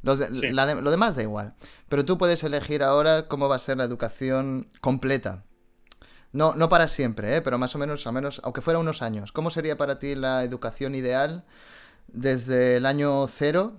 Los 0.02 0.20
de- 0.20 0.34
Sí. 0.34 0.50
la 0.52 0.66
de- 0.66 0.82
lo 0.82 0.90
demás 0.92 1.16
da 1.16 1.22
igual. 1.22 1.54
Pero 1.88 2.04
tú 2.04 2.18
puedes 2.18 2.44
elegir 2.44 2.82
ahora 2.84 3.28
cómo 3.28 3.48
va 3.48 3.56
a 3.58 3.60
ser 3.60 3.78
la 3.78 3.84
educación 3.84 4.68
completa. 4.82 5.44
No, 6.32 6.56
no 6.56 6.68
para 6.68 6.88
siempre, 6.88 7.38
¿eh? 7.38 7.42
pero 7.44 7.60
más 7.60 7.76
o 7.76 7.78
menos, 7.80 8.08
al 8.08 8.14
menos, 8.14 8.42
aunque 8.44 8.62
fuera 8.62 8.80
unos 8.80 9.04
años. 9.04 9.32
¿Cómo 9.32 9.52
sería 9.52 9.78
para 9.78 10.00
ti 10.00 10.16
la 10.16 10.44
educación 10.44 10.96
ideal 10.96 11.46
desde 12.08 12.78
el 12.78 12.88
año 12.88 13.28
cero, 13.28 13.78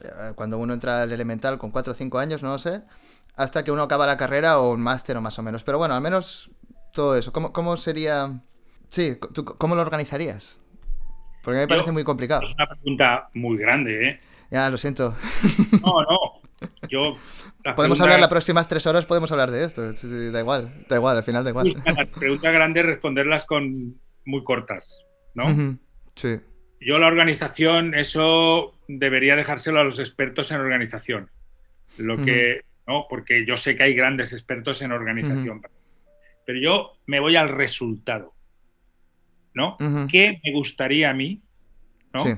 eh, 0.00 0.32
cuando 0.34 0.58
uno 0.58 0.74
entra 0.74 1.02
al 1.02 1.12
elemental 1.12 1.58
con 1.58 1.70
4 1.70 1.92
o 1.92 1.94
5 1.94 2.18
años, 2.18 2.42
no 2.42 2.50
lo 2.50 2.58
sé, 2.58 2.82
hasta 3.36 3.62
que 3.64 3.70
uno 3.70 3.82
acaba 3.82 4.06
la 4.06 4.16
carrera 4.16 4.58
o 4.58 4.70
un 4.72 4.80
máster 4.82 5.16
o 5.16 5.20
más 5.20 5.38
o 5.38 5.42
menos? 5.42 5.62
Pero 5.64 5.78
bueno, 5.78 5.94
al 5.94 6.00
menos 6.02 6.50
todo 6.92 7.16
eso. 7.16 7.32
¿Cómo, 7.32 7.52
cómo 7.52 7.76
sería...? 7.76 8.40
Sí, 8.88 9.16
¿tú 9.34 9.44
¿cómo 9.44 9.74
lo 9.74 9.82
organizarías? 9.82 10.58
Porque 11.42 11.58
me 11.58 11.64
Yo- 11.64 11.68
parece 11.68 11.92
muy 11.92 12.04
complicado. 12.04 12.42
Es 12.42 12.54
una 12.54 12.66
pregunta 12.68 13.28
muy 13.34 13.56
grande, 13.58 14.08
¿eh? 14.08 14.20
Ya, 14.50 14.70
lo 14.70 14.76
siento. 14.78 15.14
No, 15.82 16.02
no. 16.02 16.18
Yo. 16.88 17.16
Podemos 17.74 18.00
hablar 18.00 18.18
las 18.18 18.30
próximas 18.30 18.66
tres 18.68 18.86
horas, 18.86 19.04
podemos 19.04 19.30
hablar 19.30 19.50
de 19.50 19.64
esto. 19.64 19.82
Da 19.92 20.40
igual, 20.40 20.72
da 20.88 20.96
igual, 20.96 21.16
al 21.18 21.22
final 21.22 21.44
da 21.44 21.50
igual. 21.50 21.74
Las 21.84 22.08
preguntas 22.08 22.52
grandes 22.52 22.86
responderlas 22.86 23.44
con 23.44 24.00
muy 24.24 24.42
cortas, 24.44 25.04
¿no? 25.34 25.76
Sí. 26.14 26.40
yo 26.80 26.98
la 26.98 27.08
organización, 27.08 27.94
eso 27.94 28.72
debería 28.88 29.36
dejárselo 29.36 29.80
a 29.80 29.84
los 29.84 29.98
expertos 29.98 30.50
en 30.50 30.60
organización. 30.60 31.30
Lo 31.98 32.16
que, 32.16 32.62
¿no? 32.86 33.06
Porque 33.08 33.44
yo 33.46 33.56
sé 33.56 33.76
que 33.76 33.84
hay 33.84 33.94
grandes 33.94 34.32
expertos 34.32 34.82
en 34.82 34.92
organización. 34.92 35.62
Pero 36.44 36.60
yo 36.60 36.92
me 37.06 37.20
voy 37.20 37.36
al 37.36 37.48
resultado. 37.48 38.34
¿No? 39.54 39.76
¿Qué 40.10 40.38
me 40.44 40.52
gustaría 40.52 41.10
a 41.10 41.14
mí? 41.14 41.40
¿no? 42.12 42.20
Sí. 42.20 42.30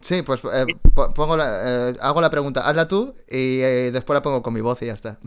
Sí, 0.00 0.22
pues 0.22 0.42
eh, 0.44 0.66
pongo 0.94 1.36
eh, 1.40 1.94
hago 2.00 2.20
la 2.20 2.30
pregunta, 2.30 2.68
hazla 2.68 2.86
tú 2.86 3.14
y 3.28 3.60
eh, 3.60 3.90
después 3.90 4.14
la 4.14 4.22
pongo 4.22 4.42
con 4.42 4.54
mi 4.54 4.60
voz 4.60 4.80
y 4.82 4.86
ya 4.86 4.92
está. 4.92 5.18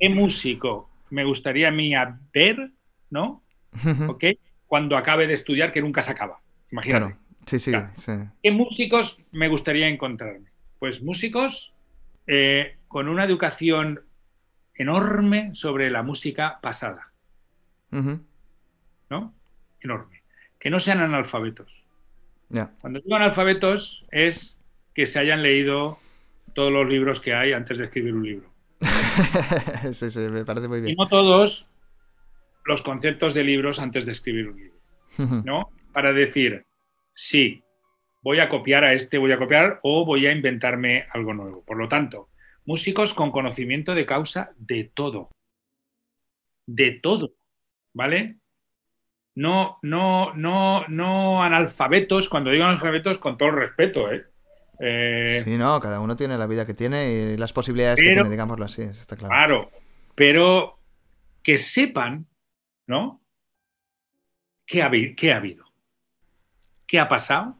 ¿Qué 0.00 0.08
músico 0.08 0.90
me 1.10 1.24
gustaría 1.24 1.68
a 1.68 1.70
mí 1.70 1.94
a 1.94 2.18
ver, 2.32 2.72
¿no? 3.10 3.44
¿Ok? 4.08 4.24
Cuando 4.66 4.96
acabe 4.96 5.26
de 5.26 5.34
estudiar, 5.34 5.72
que 5.72 5.80
nunca 5.80 6.02
se 6.02 6.10
acaba. 6.10 6.40
Imagínate. 6.70 7.16
Sí, 7.46 7.58
sí, 7.58 7.72
sí. 7.94 8.12
¿Qué 8.42 8.50
músicos 8.50 9.18
me 9.30 9.48
gustaría 9.48 9.88
encontrarme? 9.88 10.50
Pues 10.78 11.02
músicos 11.02 11.72
eh, 12.26 12.76
con 12.88 13.08
una 13.08 13.24
educación 13.24 14.02
enorme 14.74 15.50
sobre 15.54 15.90
la 15.90 16.02
música 16.02 16.58
pasada. 16.60 17.12
¿No? 17.90 19.34
Enorme. 19.80 20.22
Que 20.58 20.70
no 20.70 20.80
sean 20.80 21.00
analfabetos. 21.00 21.72
Cuando 22.80 23.00
digo 23.00 23.14
analfabetos 23.14 24.04
es 24.10 24.58
que 24.94 25.06
se 25.06 25.18
hayan 25.18 25.42
leído 25.42 25.98
todos 26.54 26.72
los 26.72 26.88
libros 26.88 27.20
que 27.20 27.34
hay 27.34 27.52
antes 27.52 27.78
de 27.78 27.84
escribir 27.84 28.14
un 28.14 28.24
libro. 28.24 28.50
sí, 29.92 30.10
sí, 30.10 30.20
me 30.20 30.44
parece 30.44 30.68
muy 30.68 30.80
bien. 30.80 30.92
Y 30.92 30.96
no 30.96 31.08
todos 31.08 31.66
los 32.64 32.82
conceptos 32.82 33.34
de 33.34 33.44
libros 33.44 33.78
antes 33.78 34.06
de 34.06 34.12
escribir 34.12 34.48
un 34.48 34.56
libro. 34.56 34.78
¿No? 35.44 35.70
Para 35.92 36.12
decir, 36.12 36.64
sí, 37.14 37.64
voy 38.22 38.38
a 38.40 38.48
copiar 38.48 38.84
a 38.84 38.92
este, 38.92 39.18
voy 39.18 39.32
a 39.32 39.38
copiar 39.38 39.80
o 39.82 40.04
voy 40.04 40.26
a 40.26 40.32
inventarme 40.32 41.06
algo 41.12 41.34
nuevo. 41.34 41.64
Por 41.64 41.76
lo 41.76 41.88
tanto, 41.88 42.28
músicos 42.68 43.14
con 43.14 43.30
conocimiento 43.30 43.94
de 43.94 44.04
causa 44.04 44.52
de 44.58 44.84
todo. 44.84 45.30
De 46.66 46.92
todo, 46.92 47.32
¿vale? 47.94 48.36
No, 49.34 49.78
no, 49.80 50.34
no, 50.34 50.86
no 50.88 51.42
analfabetos, 51.42 52.28
cuando 52.28 52.50
digo 52.50 52.64
analfabetos, 52.64 53.16
con 53.16 53.38
todo 53.38 53.48
el 53.48 53.56
respeto, 53.56 54.12
¿eh? 54.12 54.26
eh 54.80 55.40
sí, 55.44 55.56
no, 55.56 55.80
cada 55.80 55.98
uno 56.00 56.14
tiene 56.14 56.36
la 56.36 56.46
vida 56.46 56.66
que 56.66 56.74
tiene 56.74 57.10
y 57.10 57.36
las 57.38 57.54
posibilidades 57.54 58.00
que 58.00 58.10
tiene, 58.10 58.28
digámoslo 58.28 58.66
así, 58.66 58.82
está 58.82 59.16
claro. 59.16 59.32
Claro, 59.32 59.70
pero 60.14 60.78
que 61.42 61.58
sepan, 61.58 62.26
¿no? 62.86 63.22
¿Qué 64.66 64.82
ha, 64.82 64.90
qué 65.16 65.32
ha 65.32 65.36
habido? 65.36 65.64
qué 66.86 67.00
ha 67.00 67.08
pasado, 67.08 67.56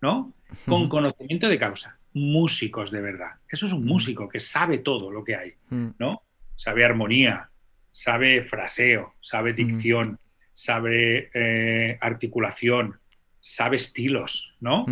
¿no? 0.00 0.32
Con 0.66 0.88
conocimiento 0.88 1.48
de 1.48 1.58
causa. 1.58 1.99
Músicos 2.12 2.90
de 2.90 3.00
verdad. 3.00 3.32
Eso 3.48 3.66
es 3.66 3.72
un 3.72 3.84
músico 3.84 4.28
que 4.28 4.40
sabe 4.40 4.78
todo 4.78 5.10
lo 5.10 5.22
que 5.22 5.36
hay, 5.36 5.54
¿no? 5.98 6.22
Sabe 6.56 6.84
armonía, 6.84 7.50
sabe 7.92 8.42
fraseo, 8.42 9.14
sabe 9.20 9.52
dicción, 9.52 10.18
sabe 10.52 11.30
eh, 11.34 11.98
articulación, 12.00 12.98
sabe 13.40 13.76
estilos, 13.76 14.54
¿no? 14.60 14.84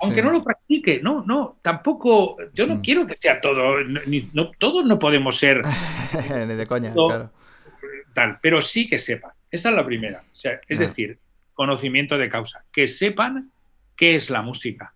Aunque 0.00 0.22
no 0.22 0.30
lo 0.30 0.42
practique, 0.42 1.00
no, 1.02 1.24
no, 1.26 1.58
tampoco, 1.60 2.36
yo 2.54 2.66
no 2.66 2.80
quiero 2.80 3.06
que 3.06 3.16
sea 3.18 3.40
todo, 3.40 3.82
no, 4.32 4.50
todos 4.58 4.84
no 4.84 4.98
podemos 4.98 5.36
ser 5.36 5.62
de 6.28 6.66
coña, 6.66 6.92
claro. 6.92 7.32
tal, 8.14 8.38
pero 8.40 8.62
sí 8.62 8.88
que 8.88 8.98
sepa. 8.98 9.34
Esa 9.50 9.70
es 9.70 9.74
la 9.74 9.84
primera. 9.84 10.22
es 10.68 10.78
decir, 10.78 11.18
conocimiento 11.52 12.16
de 12.16 12.28
causa, 12.28 12.64
que 12.70 12.86
sepan 12.86 13.50
qué 13.96 14.14
es 14.14 14.30
la 14.30 14.42
música. 14.42 14.94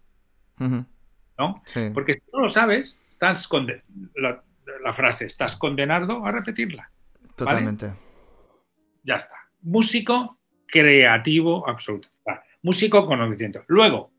¿No? 1.42 1.62
Porque 1.92 2.14
si 2.14 2.22
no 2.32 2.40
lo 2.40 2.48
sabes, 2.48 3.00
estás 3.08 3.48
la, 4.14 4.42
la, 4.82 4.92
frase, 4.92 5.26
estás 5.26 5.56
condenado 5.56 6.24
a 6.24 6.30
repetirla. 6.30 6.90
Totalmente. 7.36 7.92
Ya 9.02 9.16
está. 9.16 9.36
Músico 9.62 10.38
creativo 10.66 11.68
absoluto. 11.68 12.08
Músico 12.62 13.06
conocimiento. 13.06 13.64
Luego, 13.66 14.12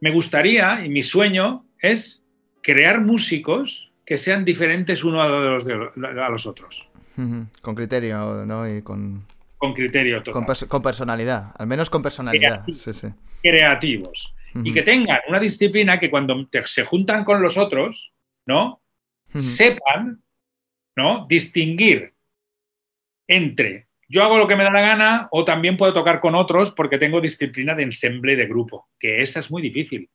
me 0.00 0.10
gustaría, 0.10 0.84
y 0.84 0.88
mi 0.88 1.02
sueño 1.02 1.66
es 1.78 2.24
crear 2.62 3.02
músicos 3.02 3.92
que 4.06 4.16
sean 4.16 4.44
diferentes 4.44 5.04
uno 5.04 5.22
a 5.22 5.28
los, 5.28 5.64
de, 5.64 5.74
a 5.74 6.28
los 6.30 6.46
otros. 6.46 6.88
Con 7.60 7.74
criterio, 7.74 8.46
¿no? 8.46 8.66
Y 8.66 8.80
con 8.82 9.26
con 9.62 9.74
criterio 9.74 10.20
total. 10.24 10.44
Con, 10.66 10.82
personalidad, 10.82 11.52
al 11.56 11.68
menos 11.68 11.88
con 11.88 12.02
personalidad. 12.02 12.64
Creativos. 13.40 14.34
Y 14.54 14.72
que 14.72 14.82
tengan 14.82 15.20
una 15.28 15.40
disciplina 15.40 15.98
que 15.98 16.10
cuando 16.10 16.48
se 16.64 16.84
juntan 16.84 17.24
con 17.24 17.40
los 17.42 17.56
otros, 17.56 18.12
¿no? 18.46 18.82
Sepan, 19.34 20.22
¿no? 20.94 21.26
Distinguir 21.26 22.12
entre 23.26 23.88
yo 24.12 24.22
hago 24.22 24.36
lo 24.36 24.46
que 24.46 24.56
me 24.56 24.64
da 24.64 24.70
la 24.70 24.82
gana 24.82 25.28
o 25.30 25.42
también 25.42 25.78
puedo 25.78 25.94
tocar 25.94 26.20
con 26.20 26.34
otros 26.34 26.72
porque 26.72 26.98
tengo 26.98 27.18
disciplina 27.18 27.74
de 27.74 27.84
ensemble 27.84 28.36
de 28.36 28.46
grupo, 28.46 28.90
que 28.98 29.22
esa 29.22 29.40
es 29.40 29.50
muy 29.50 29.62
difícil, 29.62 30.10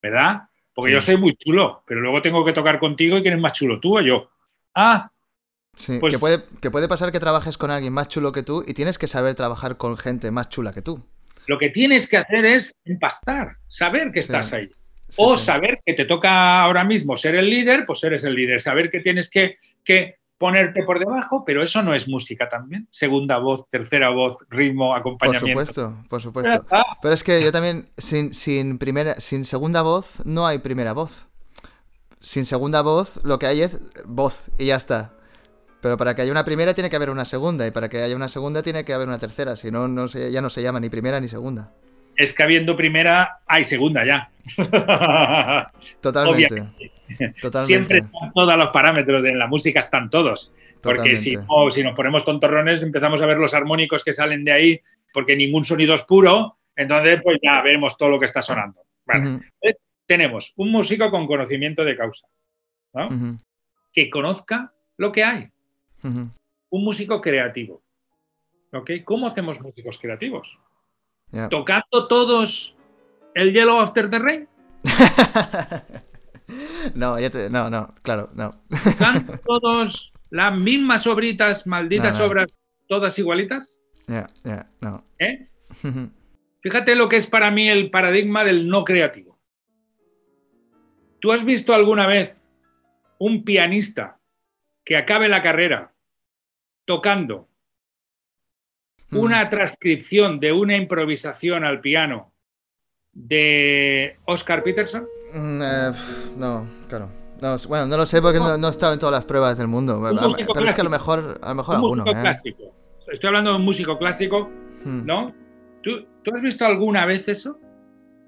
¿verdad? 0.00 0.42
Porque 0.72 0.92
yo 0.92 1.00
soy 1.00 1.16
muy 1.16 1.34
chulo, 1.34 1.82
pero 1.84 2.00
luego 2.00 2.22
tengo 2.22 2.44
que 2.44 2.52
tocar 2.52 2.78
contigo 2.78 3.18
y 3.18 3.22
quién 3.22 3.34
es 3.34 3.40
más 3.40 3.52
chulo, 3.54 3.80
tú 3.80 3.98
o 3.98 4.00
yo. 4.00 4.30
Ah, 4.76 5.10
Sí, 5.74 5.98
pues 5.98 6.12
que, 6.12 6.18
puede, 6.18 6.44
que 6.60 6.70
puede 6.70 6.86
pasar 6.86 7.12
que 7.12 7.18
trabajes 7.18 7.56
con 7.56 7.70
alguien 7.70 7.94
más 7.94 8.06
chulo 8.06 8.30
que 8.30 8.42
tú 8.42 8.62
y 8.66 8.74
tienes 8.74 8.98
que 8.98 9.08
saber 9.08 9.34
trabajar 9.34 9.78
con 9.78 9.96
gente 9.96 10.30
más 10.30 10.50
chula 10.50 10.72
que 10.72 10.82
tú. 10.82 11.02
Lo 11.46 11.58
que 11.58 11.70
tienes 11.70 12.08
que 12.08 12.16
hacer 12.16 12.44
es 12.44 12.76
empastar, 12.84 13.56
saber 13.68 14.12
que 14.12 14.20
estás 14.20 14.52
ahí. 14.52 14.70
o 15.16 15.36
saber 15.36 15.80
que 15.84 15.92
te 15.94 16.04
toca 16.04 16.62
ahora 16.62 16.84
mismo 16.84 17.16
ser 17.16 17.34
el 17.34 17.50
líder, 17.50 17.84
pues 17.86 18.02
eres 18.04 18.24
el 18.24 18.34
líder. 18.34 18.60
Saber 18.60 18.88
que 18.88 19.00
tienes 19.00 19.28
que, 19.28 19.56
que 19.84 20.16
ponerte 20.42 20.82
por 20.82 20.98
debajo, 20.98 21.44
pero 21.44 21.62
eso 21.62 21.82
no 21.82 21.94
es 21.94 22.08
música 22.08 22.48
también. 22.48 22.88
Segunda 22.90 23.38
voz, 23.38 23.68
tercera 23.68 24.08
voz, 24.08 24.38
ritmo, 24.50 24.94
acompañamiento. 24.94 25.54
Por 25.54 25.66
supuesto, 25.66 26.04
por 26.08 26.20
supuesto. 26.20 26.66
Pero 27.00 27.14
es 27.14 27.22
que 27.22 27.42
yo 27.42 27.52
también, 27.52 27.86
sin, 27.96 28.34
sin, 28.34 28.78
primera, 28.78 29.14
sin 29.20 29.44
segunda 29.44 29.82
voz, 29.82 30.24
no 30.26 30.44
hay 30.44 30.58
primera 30.58 30.94
voz. 30.94 31.28
Sin 32.18 32.44
segunda 32.44 32.82
voz, 32.82 33.24
lo 33.24 33.38
que 33.38 33.46
hay 33.46 33.62
es 33.62 33.82
voz 34.04 34.50
y 34.58 34.66
ya 34.66 34.76
está. 34.76 35.14
Pero 35.82 35.96
para 35.96 36.14
que 36.14 36.22
haya 36.22 36.30
una 36.30 36.44
primera 36.44 36.74
tiene 36.74 36.88
que 36.88 36.94
haber 36.94 37.10
una 37.10 37.24
segunda, 37.24 37.66
y 37.66 37.72
para 37.72 37.88
que 37.88 38.00
haya 38.00 38.14
una 38.14 38.28
segunda 38.28 38.62
tiene 38.62 38.84
que 38.84 38.92
haber 38.92 39.08
una 39.08 39.18
tercera, 39.18 39.56
si 39.56 39.72
no, 39.72 39.88
no 39.88 40.06
ya 40.06 40.40
no 40.40 40.48
se 40.48 40.62
llama 40.62 40.78
ni 40.78 40.88
primera 40.88 41.18
ni 41.18 41.26
segunda. 41.26 41.72
Es 42.16 42.32
que 42.32 42.44
habiendo 42.44 42.76
primera, 42.76 43.40
hay 43.46 43.64
segunda 43.64 44.04
ya. 44.04 44.30
Totalmente. 46.00 46.62
Siempre 47.66 47.98
están 47.98 48.32
todos 48.32 48.56
los 48.56 48.68
parámetros 48.68 49.24
de 49.24 49.34
la 49.34 49.48
música, 49.48 49.80
están 49.80 50.08
todos. 50.08 50.52
Porque 50.80 51.16
si, 51.16 51.36
si 51.72 51.82
nos 51.82 51.96
ponemos 51.96 52.24
tontorrones, 52.24 52.80
empezamos 52.82 53.20
a 53.20 53.26
ver 53.26 53.38
los 53.38 53.52
armónicos 53.52 54.04
que 54.04 54.12
salen 54.12 54.44
de 54.44 54.52
ahí, 54.52 54.80
porque 55.12 55.36
ningún 55.36 55.64
sonido 55.64 55.94
es 55.94 56.02
puro, 56.02 56.58
entonces 56.76 57.20
pues 57.24 57.38
ya 57.42 57.60
vemos 57.60 57.96
todo 57.96 58.08
lo 58.08 58.20
que 58.20 58.26
está 58.26 58.40
sonando. 58.40 58.82
tenemos 60.06 60.52
un 60.56 60.70
músico 60.70 61.10
con 61.10 61.26
conocimiento 61.26 61.84
de 61.84 61.96
causa, 61.96 62.28
que 63.92 64.08
conozca 64.08 64.72
lo 64.96 65.10
que 65.10 65.24
hay. 65.24 65.48
Un 66.02 66.84
músico 66.84 67.20
creativo. 67.20 67.82
¿Ok? 68.72 68.90
¿Cómo 69.04 69.26
hacemos 69.26 69.60
músicos 69.60 69.98
creativos? 69.98 70.58
¿Tocando 71.50 72.08
todos 72.08 72.76
el 73.34 73.52
Yellow 73.52 73.80
After 73.80 74.10
the 74.10 74.18
Rain? 74.18 74.48
no, 76.94 77.16
no, 77.50 77.70
no, 77.70 77.94
claro, 78.02 78.30
no. 78.34 78.50
¿Tocando 78.84 79.38
todos 79.46 80.12
las 80.30 80.56
mismas 80.56 81.06
obritas, 81.06 81.66
malditas 81.66 82.20
obras, 82.20 82.48
todas 82.88 83.18
igualitas? 83.18 83.78
Ya, 84.06 84.26
ya, 84.44 84.70
no. 84.80 85.04
¿Eh? 85.18 85.48
Fíjate 86.60 86.94
lo 86.94 87.08
que 87.08 87.16
es 87.16 87.26
para 87.26 87.50
mí 87.50 87.68
el 87.68 87.90
paradigma 87.90 88.44
del 88.44 88.68
no 88.68 88.84
creativo. 88.84 89.38
¿Tú 91.20 91.32
has 91.32 91.44
visto 91.44 91.74
alguna 91.74 92.06
vez 92.06 92.36
un 93.18 93.44
pianista 93.44 94.18
que 94.84 94.96
acabe 94.96 95.28
la 95.28 95.42
carrera 95.42 95.91
tocando 96.84 97.48
mm. 99.10 99.18
una 99.18 99.48
transcripción 99.48 100.40
de 100.40 100.52
una 100.52 100.76
improvisación 100.76 101.64
al 101.64 101.80
piano 101.80 102.32
de 103.12 104.18
Oscar 104.24 104.62
Peterson? 104.62 105.06
Mm, 105.32 105.62
eh, 105.62 105.92
no, 106.36 106.66
claro. 106.88 107.10
bueno, 107.68 107.86
no 107.86 107.96
lo 107.96 108.06
sé 108.06 108.20
porque 108.20 108.38
no, 108.38 108.66
he 108.66 108.70
estado 108.70 108.92
en 108.92 108.98
todas 108.98 109.12
las 109.12 109.24
pruebas 109.24 109.58
del 109.58 109.68
mundo. 109.68 110.00
Pero 110.02 110.64
es 110.66 110.74
que 110.74 110.80
a 110.80 110.84
lo 110.84 110.90
mejor, 110.90 111.38
a 111.42 111.48
lo 111.50 111.54
mejor 111.54 111.76
alguno. 111.76 112.04
¿eh? 112.06 112.12
clásico. 112.12 112.74
Estoy 113.10 113.28
hablando 113.28 113.50
de 113.50 113.56
un 113.56 113.64
músico 113.64 113.98
clásico, 113.98 114.48
hmm. 114.84 115.04
¿no? 115.04 115.34
¿Tú, 115.82 116.06
¿Tú, 116.22 116.34
has 116.34 116.42
visto 116.42 116.64
alguna 116.64 117.04
vez 117.04 117.28
eso? 117.28 117.58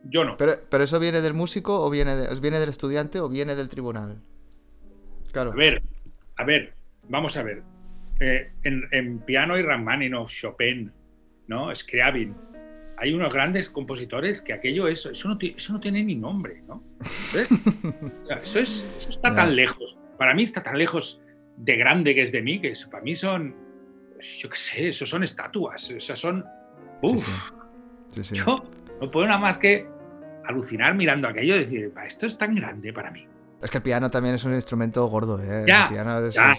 Yo 0.04 0.24
no. 0.24 0.36
Pero, 0.36 0.54
pero 0.68 0.84
eso 0.84 0.98
viene 0.98 1.20
del 1.20 1.32
músico 1.32 1.82
o 1.82 1.88
viene, 1.88 2.28
viene 2.42 2.58
del 2.58 2.68
estudiante 2.68 3.20
o 3.20 3.28
viene 3.28 3.54
del 3.54 3.68
tribunal. 3.68 4.20
Claro. 5.32 5.52
A 5.52 5.54
ver, 5.54 5.82
a 6.36 6.44
ver, 6.44 6.74
vamos 7.08 7.36
a 7.36 7.42
ver. 7.42 7.62
Eh, 8.20 8.52
en, 8.62 9.18
piano 9.20 9.54
hay 9.54 9.62
Rachmaninoff, 9.62 10.30
Chopin, 10.32 10.92
¿no? 11.48 11.74
Scriabin. 11.74 12.34
hay 12.96 13.12
unos 13.12 13.32
grandes 13.32 13.68
compositores 13.68 14.40
que 14.40 14.52
aquello, 14.52 14.86
eso, 14.86 15.10
eso, 15.10 15.28
no, 15.28 15.38
eso 15.40 15.72
no 15.72 15.80
tiene 15.80 16.04
ni 16.04 16.14
nombre, 16.14 16.62
¿no? 16.66 16.82
eso, 18.30 18.58
es, 18.58 18.86
está 19.08 19.34
tan 19.34 19.56
lejos. 19.56 19.98
Para 20.16 20.34
mí 20.34 20.44
está 20.44 20.62
tan 20.62 20.78
lejos 20.78 21.20
de 21.56 21.76
grande 21.76 22.14
que 22.14 22.22
es 22.22 22.32
de 22.32 22.42
mí, 22.42 22.60
que 22.60 22.72
para 22.90 23.02
mí 23.02 23.16
son, 23.16 23.54
yo 24.38 24.48
qué 24.48 24.56
sé, 24.56 24.88
eso 24.88 25.06
son 25.06 25.24
estatuas, 25.24 25.90
o 25.90 26.00
sea, 26.00 26.16
son... 26.16 26.44
Uf, 27.02 27.26
yo 28.32 28.64
no 29.00 29.10
puedo 29.10 29.26
nada 29.26 29.40
más 29.40 29.58
que 29.58 29.86
alucinar 30.46 30.94
mirando 30.94 31.28
aquello 31.28 31.56
y 31.56 31.60
decir, 31.60 31.92
esto 32.06 32.26
es 32.26 32.38
tan 32.38 32.54
grande 32.54 32.92
para 32.92 33.10
mí. 33.10 33.26
Es 33.60 33.70
que 33.70 33.78
el 33.78 33.82
piano 33.82 34.10
también 34.10 34.34
es 34.34 34.44
un 34.44 34.54
instrumento 34.54 35.06
gordo, 35.06 35.42
¿eh? 35.42 35.64
Ya, 35.66 35.84
el 35.84 35.94
piano 35.94 36.28
ya. 36.28 36.52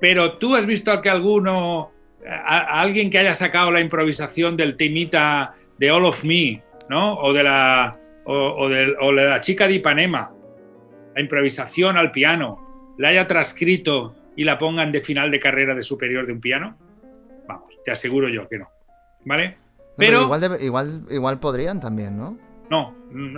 Pero 0.00 0.34
tú 0.34 0.54
has 0.54 0.66
visto 0.66 1.00
que 1.00 1.10
alguno, 1.10 1.92
a, 2.26 2.80
alguien 2.80 3.10
que 3.10 3.18
haya 3.18 3.34
sacado 3.34 3.70
la 3.70 3.80
improvisación 3.80 4.56
del 4.56 4.76
timita 4.76 5.54
de 5.78 5.90
All 5.90 6.04
of 6.04 6.24
Me, 6.24 6.62
¿no? 6.88 7.14
O 7.18 7.32
de 7.32 7.42
la, 7.42 7.98
o, 8.24 8.68
de, 8.68 8.94
la 9.12 9.40
chica 9.40 9.66
de 9.66 9.74
Ipanema, 9.74 10.32
la 11.14 11.20
improvisación 11.20 11.96
al 11.96 12.10
piano, 12.10 12.94
la 12.98 13.08
haya 13.08 13.26
transcrito 13.26 14.14
y 14.36 14.44
la 14.44 14.58
pongan 14.58 14.92
de 14.92 15.00
final 15.00 15.30
de 15.30 15.40
carrera 15.40 15.74
de 15.74 15.82
superior 15.82 16.26
de 16.26 16.32
un 16.32 16.40
piano? 16.40 16.76
Vamos, 17.48 17.72
te 17.84 17.90
aseguro 17.90 18.28
yo 18.28 18.48
que 18.48 18.58
no. 18.58 18.68
¿Vale? 19.24 19.56
pero, 19.96 20.22
igual, 20.22 20.58
igual, 20.60 21.02
igual 21.10 21.40
podrían 21.40 21.80
también, 21.80 22.18
¿no? 22.18 22.38
No, 22.70 22.94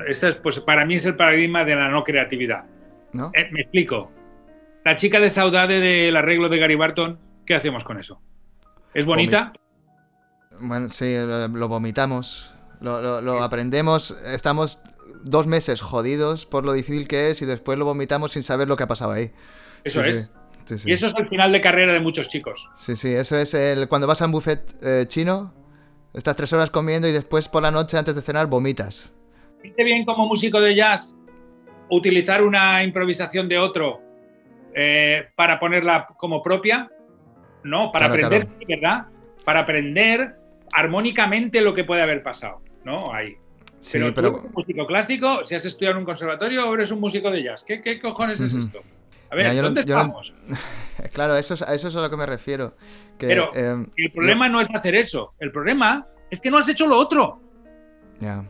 este 0.07 0.31
es, 0.31 0.35
pues 0.37 0.61
para 0.61 0.85
mí 0.85 0.97
es 0.97 1.05
el 1.05 1.15
paradigma 1.15 1.65
de 1.65 1.77
la 1.77 1.89
no 1.89 2.03
creatividad. 2.03 2.65
¿No? 3.13 3.31
Eh, 3.35 3.49
me 3.51 3.63
explico. 3.63 4.11
La 4.89 4.97
chica 4.97 5.21
de 5.21 5.29
saudade 5.29 5.81
del 5.81 6.17
arreglo 6.17 6.49
de 6.49 6.57
Gary 6.57 6.75
Barton, 6.75 7.19
¿qué 7.45 7.55
hacemos 7.55 7.85
con 7.85 8.01
eso? 8.01 8.23
¿Es 8.95 9.05
bonita? 9.05 9.53
bueno, 10.61 10.89
sí, 10.91 11.15
lo, 11.15 11.69
vomitamos. 11.69 12.55
Lo, 12.81 13.43
aprendemos. 13.43 14.13
Estamos 14.25 14.81
dos 15.25 15.47
meses 15.47 15.83
jodidos 15.83 16.47
por 16.47 16.65
lo 16.65 16.73
difícil 16.73 17.07
que 17.07 17.29
es 17.29 17.43
y 17.43 17.45
después 17.45 17.79
lo 17.79 17.85
vomitamos 17.85 18.33
sin 18.33 18.43
saber 18.43 18.67
lo 18.67 18.79
que 18.79 18.85
ha 18.85 18.87
pasado 18.87 19.13
ahí. 19.13 19.31
Eso 19.85 20.01
es. 20.01 20.31
y 20.87 20.93
eso 20.95 21.09
es 21.09 21.13
el 21.19 21.29
final 21.29 21.53
de 21.53 21.61
carrera 21.61 21.93
de 21.93 22.01
muchos 22.01 22.31
chicos. 22.31 22.67
Sí, 22.75 22.97
sí, 22.97 23.13
eso 23.13 23.37
es 23.37 23.53
el 23.53 23.89
cuando 23.89 24.07
vas 24.07 24.23
a 24.23 24.25
un 24.25 24.33
buffet 24.33 24.75
eh, 24.83 25.05
chino, 25.07 25.53
estás 26.15 26.35
tres 26.35 26.51
horas 26.55 26.71
comiendo 26.71 27.07
y 27.07 27.13
después 27.13 27.47
por 27.51 27.63
la 27.63 27.71
noche 27.71 27.99
antes 27.99 28.15
de 28.15 28.23
cenar 28.23 28.47
vomitas. 28.47 29.13
¿Viste 29.63 29.85
bien 29.85 30.07
como 30.07 30.27
músico 30.27 30.63
de 30.63 30.75
jazz 30.75 31.15
utilizar 31.91 32.43
una 32.43 32.83
improvisación 32.83 33.51
de 33.51 33.59
otro 33.59 34.08
eh, 34.81 35.31
para 35.35 35.59
ponerla 35.59 36.07
como 36.17 36.41
propia? 36.41 36.89
No, 37.65 37.91
para 37.91 38.07
aprender, 38.07 38.47
¿verdad? 38.69 39.07
Para 39.45 39.61
aprender 39.61 40.37
armónicamente 40.73 41.61
lo 41.61 41.75
que 41.75 41.83
puede 41.83 42.01
haber 42.01 42.23
pasado, 42.23 42.61
¿no? 42.85 43.13
Ahí. 43.13 43.37
pero, 43.91 44.15
tú 44.15 44.21
eres 44.21 44.33
un 44.33 44.53
músico 44.53 44.87
clásico, 44.87 45.45
si 45.45 45.57
has 45.57 45.65
estudiado 45.65 45.95
en 45.95 45.99
un 45.99 46.05
conservatorio 46.05 46.69
o 46.69 46.75
eres 46.75 46.93
un 46.93 47.01
músico 47.01 47.29
de 47.33 47.43
jazz. 47.43 47.65
¿Qué, 47.65 47.99
cojones 48.01 48.39
es 48.41 48.55
esto? 48.55 48.81
A 49.31 49.35
ver, 49.35 49.61
¿dónde 49.61 49.81
estamos? 49.81 50.33
Claro, 51.13 51.37
eso 51.37 51.55
es, 51.55 51.63
a 51.63 51.75
eso 51.75 51.87
es 51.89 51.95
a 51.95 52.01
lo 52.01 52.11
que 52.11 52.17
me 52.17 52.27
refiero. 52.27 52.75
pero 53.19 53.55
em, 53.55 53.87
el 53.97 54.11
problema 54.11 54.49
no 54.49 54.61
es 54.61 54.69
hacer 54.75 54.97
eso. 54.97 55.33
El 55.39 55.53
problema 55.53 56.09
es 56.29 56.41
que 56.41 56.51
no 56.51 56.59
has 56.59 56.69
hecho 56.69 56.89
lo 56.89 56.99
otro. 56.99 57.41
Ya 58.21 58.45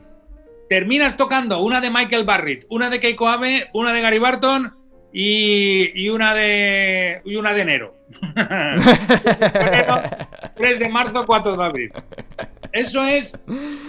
terminas 0.67 1.17
tocando 1.17 1.61
una 1.61 1.81
de 1.81 1.89
Michael 1.89 2.23
Barrett, 2.23 2.65
una 2.69 2.89
de 2.89 2.99
Keiko 2.99 3.27
Abe, 3.27 3.69
una 3.73 3.91
de 3.91 4.01
Gary 4.01 4.19
Barton 4.19 4.78
y, 5.11 6.09
una 6.09 6.33
de 6.33 7.21
y 7.25 7.35
una 7.35 7.53
de 7.53 7.61
enero. 7.61 7.95
3 10.55 10.79
de 10.79 10.89
marzo, 10.89 11.25
4 11.25 11.57
de 11.57 11.63
abril. 11.63 11.91
Eso 12.71 13.05
es 13.05 13.43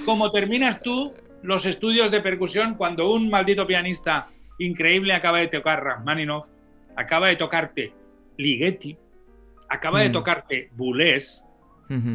como 0.04 0.30
terminas 0.30 0.80
tú 0.80 1.12
los 1.42 1.66
estudios 1.66 2.10
de 2.10 2.20
percusión 2.20 2.74
cuando 2.74 3.12
un 3.12 3.30
maldito 3.30 3.66
pianista 3.66 4.28
increíble 4.58 5.14
acaba 5.14 5.38
de 5.38 5.48
tocar 5.48 5.82
Rachmaninoff, 5.82 6.46
acaba 6.96 7.28
de 7.28 7.36
tocarte 7.36 7.92
Ligeti, 8.36 8.96
acaba 9.68 10.00
de 10.00 10.10
mm. 10.10 10.12
tocarte 10.12 10.70
Boulez, 10.72 11.42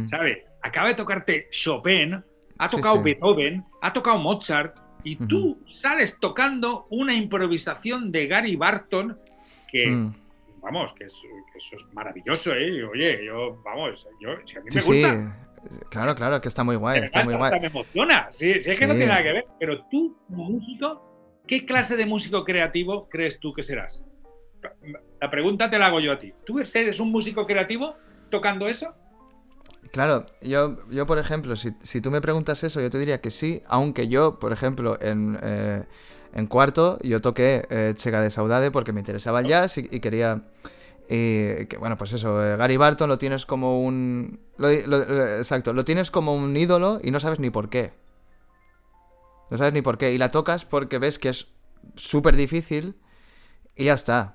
¿sabes? 0.06 0.54
Acaba 0.62 0.90
de 0.90 0.96
tocarte 0.96 1.48
Chopin, 1.52 2.24
ha 2.58 2.68
tocado 2.68 3.02
Beethoven, 3.02 3.64
ha 3.82 3.92
tocado 3.92 4.20
Mozart, 4.20 4.80
y 5.06 5.16
tú 5.16 5.60
sales 5.70 6.20
tocando 6.20 6.88
una 6.90 7.14
improvisación 7.14 8.12
de 8.12 8.28
Gary 8.28 8.56
Barton 8.56 9.18
que, 9.72 9.88
mm. 9.88 10.16
vamos, 10.62 10.94
que, 10.94 11.06
eso 11.06 11.76
es 11.76 11.94
maravilloso, 11.94 12.54
¿eh? 12.54 12.84
Oye, 12.84 13.24
yo, 13.24 13.62
vamos, 13.64 14.06
yo, 14.20 14.32
si 14.46 14.58
a 14.58 14.62
mí 14.62 14.70
me 14.74 14.82
gusta. 14.82 15.42
Claro, 15.90 16.16
claro, 16.16 16.42
que 16.42 16.48
está 16.48 16.64
muy 16.64 16.76
guay, 16.76 17.04
está 17.04 17.24
muy 17.24 17.36
guay. 17.36 17.60
me 17.60 17.68
emociona, 17.68 18.28
sí, 18.32 18.62
sí 18.62 18.72
es 18.72 18.80
que 18.80 18.88
no 18.88 18.94
tiene 18.94 19.10
nada 19.10 19.24
que 19.24 19.32
ver, 19.32 19.46
pero 19.60 19.86
tú, 19.90 20.18
como 20.28 20.50
músico, 20.50 21.42
¿qué 21.48 21.66
clase 21.66 21.96
de 21.96 22.06
músico 22.06 22.44
creativo 22.44 23.08
crees 23.08 23.40
tú 23.40 23.54
que 23.54 23.64
serás? 23.64 24.04
La 25.22 25.30
pregunta 25.30 25.70
te 25.70 25.78
la 25.78 25.88
hago 25.88 26.00
yo 26.00 26.12
a 26.12 26.18
ti. 26.18 26.34
¿Tú 26.44 26.60
eres 26.60 27.00
un 27.00 27.12
músico 27.12 27.46
creativo 27.46 27.96
tocando 28.32 28.68
eso? 28.68 28.96
Claro, 29.96 30.26
yo, 30.42 30.76
yo 30.90 31.06
por 31.06 31.20
ejemplo, 31.20 31.56
si, 31.56 31.72
si, 31.82 32.02
tú 32.02 32.12
me 32.12 32.20
preguntas 32.20 32.66
eso, 32.66 32.82
yo 32.82 32.90
te 32.90 33.00
diría 33.00 33.22
que 33.22 33.32
sí, 33.32 33.64
aunque 33.66 34.10
yo, 34.10 34.40
por 34.40 34.52
ejemplo, 34.52 34.98
en, 35.00 35.40
eh, 35.42 35.86
en 36.34 36.48
cuarto, 36.48 37.00
yo 37.02 37.22
toqué 37.22 37.66
eh, 37.70 37.94
Chega 37.96 38.20
de 38.20 38.30
Saudade 38.30 38.72
porque 38.72 38.92
me 38.92 39.00
interesaba 39.00 39.40
el 39.40 39.48
jazz 39.48 39.78
y, 39.78 40.02
quería... 40.02 40.50
que, 41.08 41.78
bueno, 41.80 41.96
pues 41.96 42.12
eso, 42.12 42.44
eh, 42.44 42.58
Gary 42.58 42.76
Barton 42.76 43.08
lo 43.08 43.18
tienes 43.18 43.46
como 43.46 43.80
un... 43.80 44.42
exacto, 44.60 45.72
lo 45.72 45.86
tienes 45.86 46.12
como 46.12 46.36
un 46.36 46.58
ídolo 46.58 47.00
y 47.02 47.12
no 47.12 47.22
sabes 47.22 47.40
ni 47.40 47.50
por 47.50 47.70
qué. 47.70 47.94
No 49.50 49.56
sabes 49.56 49.72
ni 49.72 49.82
por 49.82 49.98
qué. 49.98 50.12
Y 50.12 50.18
la 50.18 50.30
tocas 50.30 50.66
porque 50.66 51.00
ves 51.00 51.20
que 51.20 51.30
es 51.30 51.54
súper 51.96 52.36
difícil 52.36 52.98
y 53.78 53.86
ya 53.86 53.94
está. 53.94 54.35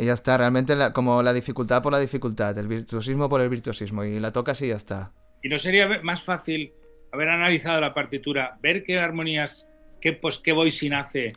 Y 0.00 0.06
ya 0.06 0.14
está, 0.14 0.38
realmente 0.38 0.74
como 0.94 1.22
la 1.22 1.34
dificultad 1.34 1.82
por 1.82 1.92
la 1.92 2.00
dificultad, 2.00 2.56
el 2.56 2.68
virtuosismo 2.68 3.28
por 3.28 3.42
el 3.42 3.50
virtuosismo, 3.50 4.02
y 4.02 4.18
la 4.18 4.32
tocas 4.32 4.62
y 4.62 4.68
ya 4.68 4.76
está. 4.76 5.12
¿Y 5.42 5.50
no 5.50 5.58
sería 5.58 6.00
más 6.02 6.22
fácil 6.22 6.72
haber 7.12 7.28
analizado 7.28 7.82
la 7.82 7.92
partitura, 7.92 8.56
ver 8.62 8.82
qué 8.82 8.98
armonías, 8.98 9.66
qué, 10.00 10.14
pues, 10.14 10.38
qué 10.38 10.52
voicing 10.52 10.94
hace, 10.94 11.34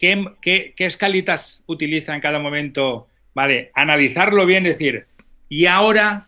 qué, 0.00 0.24
qué, 0.42 0.74
qué 0.76 0.86
escalitas 0.86 1.62
utiliza 1.66 2.16
en 2.16 2.20
cada 2.20 2.40
momento? 2.40 3.06
Vale, 3.32 3.70
analizarlo 3.74 4.44
bien, 4.44 4.64
decir, 4.64 5.06
y 5.48 5.66
ahora, 5.66 6.26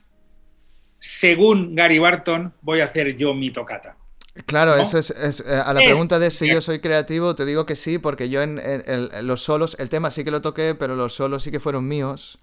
según 1.00 1.74
Gary 1.74 1.98
Barton, 1.98 2.54
voy 2.62 2.78
a 2.78 2.84
hacer 2.84 3.16
yo 3.16 3.34
mi 3.34 3.50
tocata. 3.50 3.96
Claro, 4.44 4.76
eso 4.76 4.98
es, 4.98 5.10
eh, 5.12 5.62
a 5.64 5.72
la 5.72 5.80
pregunta 5.80 6.18
de 6.18 6.30
si 6.30 6.46
yo 6.46 6.60
soy 6.60 6.80
creativo, 6.80 7.34
te 7.34 7.46
digo 7.46 7.64
que 7.64 7.74
sí, 7.74 7.98
porque 7.98 8.28
yo 8.28 8.42
en, 8.42 8.60
los 9.26 9.42
solos, 9.42 9.76
el 9.78 9.88
tema 9.88 10.10
sí 10.10 10.24
que 10.24 10.30
lo 10.30 10.42
toqué, 10.42 10.74
pero 10.74 10.94
los 10.94 11.14
solos 11.14 11.42
sí 11.42 11.50
que 11.50 11.60
fueron 11.60 11.88
míos. 11.88 12.38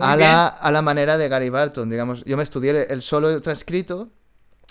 A 0.00 0.16
la, 0.16 0.46
a 0.46 0.70
la, 0.72 0.82
manera 0.82 1.18
de 1.18 1.28
Gary 1.28 1.50
Barton, 1.50 1.88
digamos. 1.88 2.24
Yo 2.24 2.36
me 2.36 2.42
estudié 2.42 2.86
el 2.90 3.00
solo 3.00 3.40
transcrito, 3.40 4.10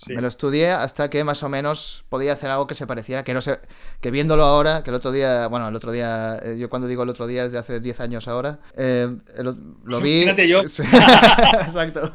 me 0.07 0.21
lo 0.21 0.27
estudié 0.27 0.71
hasta 0.71 1.09
que 1.09 1.23
más 1.23 1.43
o 1.43 1.49
menos 1.49 2.03
podía 2.09 2.33
hacer 2.33 2.49
algo 2.51 2.67
que 2.67 2.75
se 2.75 2.85
pareciera, 2.87 3.23
que 3.23 3.33
no 3.33 3.41
sé, 3.41 3.59
que 4.01 4.11
viéndolo 4.11 4.43
ahora, 4.43 4.83
que 4.83 4.89
el 4.89 4.95
otro 4.95 5.11
día, 5.11 5.47
bueno, 5.47 5.67
el 5.67 5.75
otro 5.75 5.91
día, 5.91 6.39
eh, 6.43 6.57
yo 6.57 6.69
cuando 6.69 6.87
digo 6.87 7.03
el 7.03 7.09
otro 7.09 7.27
día 7.27 7.45
es 7.45 7.51
de 7.51 7.57
hace 7.57 7.79
10 7.79 7.99
años 8.01 8.27
ahora, 8.27 8.59
eh, 8.75 9.15
lo, 9.37 9.99
vi... 10.01 10.25
yo. 10.47 10.61
Exacto. 11.61 12.11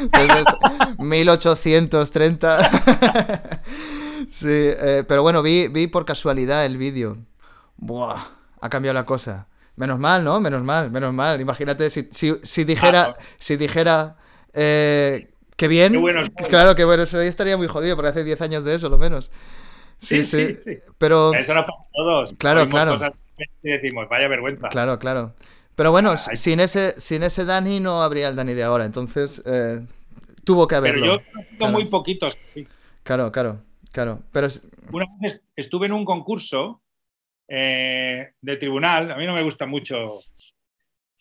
Entonces, 0.00 0.46
1830. 0.98 2.70
sí, 4.28 4.48
eh, 4.48 5.04
pero 5.06 5.22
bueno, 5.22 5.42
vi, 5.42 5.68
vi 5.68 5.86
por 5.86 6.04
casualidad 6.04 6.64
el 6.64 6.76
vídeo. 6.76 7.18
Buah, 7.76 8.20
ha 8.60 8.68
cambiado 8.68 8.94
la 8.94 9.04
cosa. 9.04 9.46
Menos 9.76 9.98
mal, 9.98 10.24
¿no? 10.24 10.40
Menos 10.40 10.62
mal, 10.62 10.90
menos 10.90 11.14
mal. 11.14 11.40
Imagínate 11.40 11.88
si, 11.88 12.08
si, 12.10 12.64
dijera, 12.64 13.16
si 13.38 13.56
dijera 13.56 14.16
Qué 15.60 15.68
bien. 15.68 16.02
claro, 16.48 16.74
que 16.74 16.86
bueno, 16.86 17.02
eso 17.02 17.18
ahí 17.18 17.28
estaría 17.28 17.54
muy 17.58 17.66
jodido, 17.66 17.94
porque 17.94 18.08
hace 18.08 18.24
10 18.24 18.40
años 18.40 18.64
de 18.64 18.76
eso, 18.76 18.88
lo 18.88 18.96
menos. 18.96 19.30
Sí, 19.98 20.24
sí. 20.24 20.56
Pero. 20.96 21.34
Eso 21.34 21.52
no 21.52 21.60
pasa 21.60 21.78
todos. 21.92 22.32
Claro, 22.38 22.66
claro. 22.66 22.96
y 23.62 23.68
decimos, 23.68 24.08
vaya 24.08 24.26
vergüenza. 24.26 24.68
Claro, 24.70 24.98
claro. 24.98 25.34
Pero 25.74 25.90
bueno, 25.90 26.16
sin, 26.16 26.60
ese, 26.60 26.98
sin 26.98 27.22
ese 27.24 27.44
Dani 27.44 27.78
no 27.78 28.02
habría 28.02 28.28
el 28.28 28.36
Dani 28.36 28.54
de 28.54 28.62
ahora, 28.62 28.86
entonces 28.86 29.42
eh, 29.44 29.84
tuvo 30.44 30.66
que 30.66 30.76
haberlo. 30.76 31.02
Pero 31.02 31.14
yo 31.16 31.46
tengo 31.58 31.72
muy 31.72 31.84
poquitos, 31.84 32.38
sí. 32.48 32.66
Claro, 33.02 33.30
claro, 33.30 33.60
claro. 33.92 34.20
Pero 34.32 34.46
Una 34.92 35.04
vez 35.20 35.42
estuve 35.54 35.88
en 35.88 35.92
un 35.92 36.06
concurso 36.06 36.80
eh, 37.46 38.32
de 38.40 38.56
tribunal, 38.56 39.10
a 39.10 39.16
mí 39.16 39.26
no 39.26 39.34
me 39.34 39.42
gusta 39.42 39.66
mucho, 39.66 40.20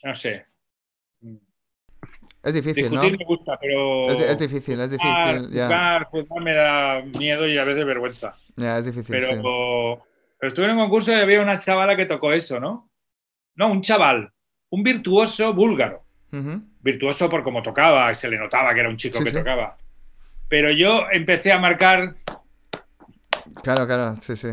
no 0.04 0.16
sé, 0.16 0.46
es 2.44 2.54
difícil, 2.54 2.94
¿no? 2.94 3.02
me 3.04 3.26
gusta, 3.26 3.58
pero. 3.60 4.10
Es, 4.10 4.38
difícil, 4.38 4.80
es 4.80 4.92
difícil. 4.92 5.52
ya. 5.52 6.08
me 6.42 6.54
da 6.54 7.02
miedo 7.02 7.48
y 7.48 7.58
a 7.58 7.64
veces 7.64 7.86
vergüenza. 7.86 8.36
Ya, 8.56 8.78
es 8.78 8.86
difícil. 8.86 9.08
Pero, 9.12 10.06
pero 10.38 10.48
estuve 10.48 10.66
en 10.66 10.72
un 10.72 10.80
concurso 10.80 11.12
y 11.12 11.16
había 11.16 11.42
una 11.42 11.60
chavala 11.60 11.96
que 11.96 12.06
tocó 12.06 12.32
eso, 12.32 12.60
¿no? 12.60 12.90
No, 13.56 13.70
un 13.70 13.82
chaval, 13.82 14.32
un 14.70 14.84
virtuoso 14.84 15.54
búlgaro. 15.54 16.04
Virtuoso 16.82 17.28
por 17.28 17.44
cómo 17.44 17.62
tocaba, 17.64 18.12
y 18.12 18.16
se 18.16 18.30
le 18.30 18.38
notaba 18.38 18.74
que 18.74 18.80
era 18.80 18.90
un 18.90 18.98
chico 18.98 19.24
que 19.24 19.32
tocaba. 19.32 19.78
Pero 20.48 20.72
yo 20.72 21.08
empecé 21.12 21.52
a 21.52 21.60
marcar 21.60 22.16
Claro, 23.64 23.86
claro, 23.86 24.16
sí, 24.20 24.36
sí. 24.36 24.50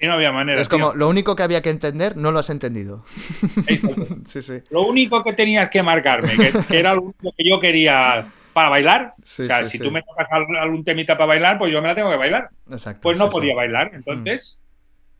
Y 0.00 0.06
no 0.06 0.14
había 0.14 0.32
manera. 0.32 0.60
Es 0.60 0.68
como, 0.68 0.90
tío. 0.92 0.98
lo 0.98 1.08
único 1.08 1.36
que 1.36 1.42
había 1.42 1.60
que 1.62 1.70
entender, 1.70 2.16
no 2.16 2.32
lo 2.32 2.38
has 2.38 2.48
entendido. 2.50 3.04
sí, 4.26 4.42
sí. 4.42 4.54
Lo 4.70 4.82
único 4.82 5.22
que 5.22 5.32
tenías 5.34 5.68
que 5.70 5.82
marcarme, 5.82 6.32
que, 6.36 6.52
que 6.68 6.78
era 6.78 6.94
lo 6.94 7.02
único 7.02 7.32
que 7.36 7.44
yo 7.48 7.60
quería 7.60 8.26
para 8.52 8.68
bailar. 8.68 9.14
Sí, 9.22 9.42
o 9.42 9.46
sea, 9.46 9.64
si 9.66 9.78
tú 9.78 9.90
me 9.90 10.02
tocas 10.02 10.26
al- 10.30 10.56
algún 10.56 10.84
temita 10.84 11.14
para 11.16 11.26
bailar, 11.26 11.58
pues 11.58 11.72
yo 11.72 11.80
me 11.82 11.88
la 11.88 11.94
tengo 11.94 12.10
que 12.10 12.16
bailar. 12.16 12.48
Exacto. 12.70 13.00
Pues 13.02 13.18
no 13.18 13.28
podía 13.28 13.54
bailar. 13.54 13.90
Entonces, 13.94 14.58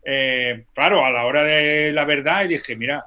eh, 0.05 0.65
claro, 0.74 1.05
a 1.05 1.11
la 1.11 1.27
hora 1.27 1.43
de 1.44 1.93
la 1.93 2.05
verdad, 2.05 2.44
y 2.44 2.48
dije, 2.48 2.74
mira, 2.77 3.05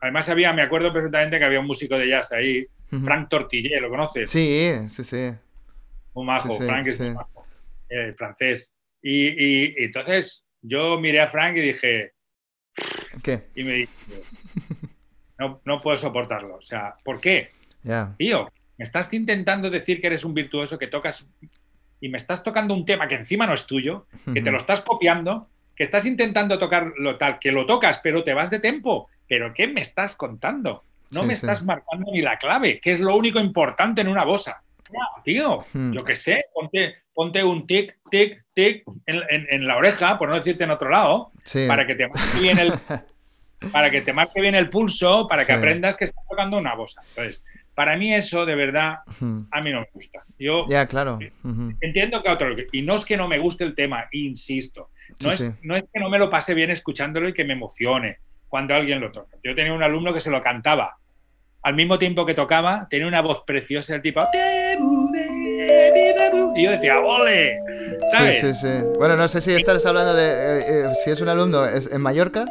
además 0.00 0.28
había, 0.28 0.52
me 0.52 0.62
acuerdo 0.62 0.92
perfectamente 0.92 1.38
que 1.38 1.44
había 1.44 1.60
un 1.60 1.66
músico 1.66 1.96
de 1.96 2.08
jazz 2.08 2.32
ahí. 2.32 2.66
Frank 3.04 3.30
Tortillé, 3.30 3.80
¿lo 3.80 3.88
conoces? 3.88 4.30
Sí, 4.30 4.72
sí, 4.88 5.02
sí. 5.04 5.30
Un 6.12 6.26
majo, 6.26 6.50
Frank 6.58 6.86
es 6.86 7.00
un 7.00 7.14
majo, 7.14 7.46
eh, 7.88 8.12
francés. 8.14 8.74
Y, 9.00 9.28
y- 9.28 9.74
y 9.78 9.84
entonces 9.84 10.44
yo 10.62 10.98
miré 10.98 11.20
a 11.20 11.28
Frank 11.28 11.56
y 11.56 11.60
dije, 11.60 12.12
¿Qué? 13.22 13.48
y 13.54 13.64
me 13.64 13.72
dije, 13.72 13.92
no, 15.38 15.60
no 15.64 15.80
puedo 15.80 15.96
soportarlo. 15.96 16.56
O 16.56 16.62
sea, 16.62 16.94
¿por 17.04 17.20
qué? 17.20 17.50
Ya. 17.82 18.14
Tío, 18.16 18.48
me 18.78 18.84
estás 18.84 19.12
intentando 19.12 19.68
decir 19.70 20.00
que 20.00 20.06
eres 20.06 20.24
un 20.24 20.34
virtuoso, 20.34 20.78
que 20.78 20.86
tocas 20.86 21.26
y 22.00 22.08
me 22.08 22.18
estás 22.18 22.42
tocando 22.42 22.74
un 22.74 22.84
tema 22.84 23.06
que 23.06 23.14
encima 23.14 23.46
no 23.46 23.54
es 23.54 23.66
tuyo, 23.66 24.06
que 24.32 24.40
te 24.42 24.50
lo 24.50 24.56
estás 24.56 24.80
copiando, 24.80 25.48
que 25.76 25.84
estás 25.84 26.04
intentando 26.04 26.58
tocar 26.58 26.92
lo 26.98 27.16
tal, 27.16 27.38
que 27.38 27.52
lo 27.52 27.64
tocas, 27.66 28.00
pero 28.02 28.24
te 28.24 28.34
vas 28.34 28.50
de 28.50 28.58
tempo. 28.58 29.08
¿Pero 29.28 29.54
qué 29.54 29.66
me 29.68 29.80
estás 29.80 30.16
contando? 30.16 30.84
No 31.12 31.20
Sí, 31.22 31.26
me 31.26 31.34
sí. 31.34 31.46
estás 31.46 31.62
marcando 31.62 32.10
ni 32.10 32.20
la 32.22 32.38
clave, 32.38 32.80
que 32.80 32.94
es 32.94 33.00
lo 33.00 33.16
único 33.16 33.38
importante 33.38 34.00
en 34.00 34.08
una 34.08 34.24
bosa. 34.24 34.62
Tío, 35.24 35.64
Hmm. 35.72 35.92
yo 35.92 36.04
qué 36.04 36.16
sé, 36.16 36.44
ponte, 36.54 36.96
ponte 37.14 37.44
un 37.44 37.66
tic, 37.66 37.98
tic, 38.10 38.44
tic 38.54 38.84
en, 39.06 39.16
en- 39.30 39.46
en 39.50 39.66
la 39.66 39.76
oreja, 39.76 40.18
por 40.18 40.28
no 40.28 40.34
decirte 40.34 40.64
en 40.64 40.70
otro 40.70 40.88
lado, 40.90 41.30
Sí. 41.44 41.66
para 41.68 41.86
que 41.86 41.94
te 41.94 42.08
marque 42.08 42.40
bien 42.40 42.58
el, 42.58 42.72
para 43.72 43.90
que 43.90 44.00
te 44.02 44.12
marque 44.12 44.40
bien 44.40 44.54
el 44.54 44.68
pulso, 44.70 45.26
para 45.28 45.42
que 45.42 45.52
Sí. 45.52 45.58
aprendas 45.58 45.96
que 45.96 46.04
estás 46.06 46.24
tocando 46.28 46.58
una 46.58 46.74
bosa. 46.74 47.02
Entonces, 47.10 47.44
para 47.74 47.96
mí 47.96 48.12
eso 48.12 48.44
de 48.44 48.54
verdad 48.54 48.98
Ujú. 49.06 49.46
a 49.50 49.60
mí 49.60 49.70
no 49.72 49.80
me 49.80 49.88
gusta. 49.94 50.24
Yo 50.38 50.66
Ya, 50.68 50.86
claro. 50.86 51.18
Ujú. 51.44 51.72
entiendo 51.80 52.22
que 52.22 52.28
a 52.28 52.32
otro 52.34 52.54
y 52.72 52.82
no 52.82 52.96
es 52.96 53.04
que 53.04 53.16
no 53.16 53.28
me 53.28 53.38
guste 53.38 53.64
el 53.64 53.74
tema, 53.74 54.06
insisto. 54.12 54.90
No, 55.22 55.30
Sí, 55.30 55.44
es, 55.44 55.54
no 55.62 55.76
es 55.76 55.84
que 55.92 56.00
no 56.00 56.08
me 56.10 56.18
lo 56.18 56.28
pase 56.28 56.54
bien 56.54 56.70
escuchándolo 56.70 57.28
y 57.28 57.32
que 57.34 57.44
me 57.44 57.54
emocione 57.54 58.18
cuando 58.48 58.74
alguien 58.74 59.00
lo 59.00 59.10
toca. 59.10 59.36
Yo 59.42 59.54
tenía 59.54 59.72
un 59.72 59.82
alumno 59.82 60.12
que 60.12 60.20
se 60.20 60.30
lo 60.30 60.40
cantaba. 60.42 60.96
Al 61.64 61.74
mismo 61.74 61.98
tiempo 61.98 62.26
que 62.26 62.34
tocaba, 62.34 62.86
tenía 62.90 63.06
una 63.06 63.20
voz 63.22 63.42
preciosa, 63.46 63.94
el 63.94 64.02
tipo. 64.02 64.20
Y 66.54 66.64
yo 66.64 66.70
decía, 66.72 67.00
¡ole! 67.00 67.56
¿Sabes? 68.12 68.40
Sí, 68.40 68.46
sí, 68.48 68.54
sí. 68.54 68.68
Bueno, 68.98 69.16
no 69.16 69.28
sé 69.28 69.40
si 69.40 69.52
estás 69.52 69.84
hablando 69.86 70.14
de. 70.14 70.24
eh, 70.24 70.62
eh, 70.68 70.92
si 71.04 71.10
es 71.10 71.20
un 71.20 71.28
alumno 71.28 71.64
¿es 71.64 71.90
en 71.92 72.00
Mallorca. 72.00 72.44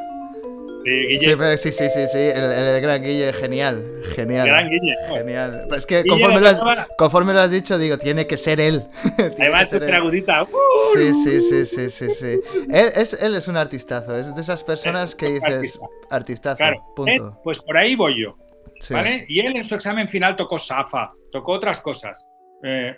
Sí, 0.83 0.89
Guille, 0.89 1.57
Sí, 1.57 1.71
sí, 1.71 1.71
sí, 1.71 1.89
sí, 1.89 2.07
sí. 2.07 2.17
El, 2.17 2.51
el 2.51 2.81
gran 2.81 3.03
Guille, 3.03 3.31
genial. 3.33 3.85
Genial. 4.15 4.47
gran 4.47 4.67
Guille. 4.69 4.95
¿no? 5.09 5.13
Genial. 5.15 5.61
Pero 5.65 5.75
es 5.75 5.85
que 5.85 6.03
conforme 6.05 6.41
lo 6.41 6.47
has, 6.49 6.57
tocaba- 6.59 6.87
conforme 6.97 7.33
lo 7.33 7.39
has 7.41 7.51
dicho, 7.51 7.77
digo, 7.77 7.99
tiene 7.99 8.25
que 8.25 8.35
ser 8.37 8.59
él. 8.59 8.85
Además, 9.39 9.69
súper 9.69 9.93
agudita. 9.93 10.41
¡uh! 10.43 10.47
Sí, 10.95 11.13
sí, 11.13 11.41
sí, 11.41 11.65
sí, 11.67 11.89
sí, 11.91 12.09
sí. 12.09 12.39
Él 12.71 12.91
es, 12.95 13.13
él 13.21 13.35
es 13.35 13.47
un 13.47 13.57
artistazo, 13.57 14.17
es 14.17 14.33
de 14.33 14.41
esas 14.41 14.63
personas 14.63 15.13
que 15.13 15.27
dices 15.33 15.43
artista. 15.53 15.79
artistazo, 16.09 16.57
Claro, 16.57 16.77
¿eh? 16.77 16.93
punto. 16.95 17.39
pues 17.43 17.59
por 17.59 17.77
ahí 17.77 17.95
voy 17.95 18.19
yo. 18.23 18.35
Sí. 18.81 18.93
¿Vale? 18.93 19.25
Y 19.29 19.39
él 19.39 19.55
en 19.55 19.63
su 19.63 19.75
examen 19.75 20.09
final 20.09 20.35
tocó 20.35 20.57
Safa, 20.59 21.11
tocó 21.31 21.53
otras 21.53 21.79
cosas. 21.81 22.27
Eh, 22.63 22.95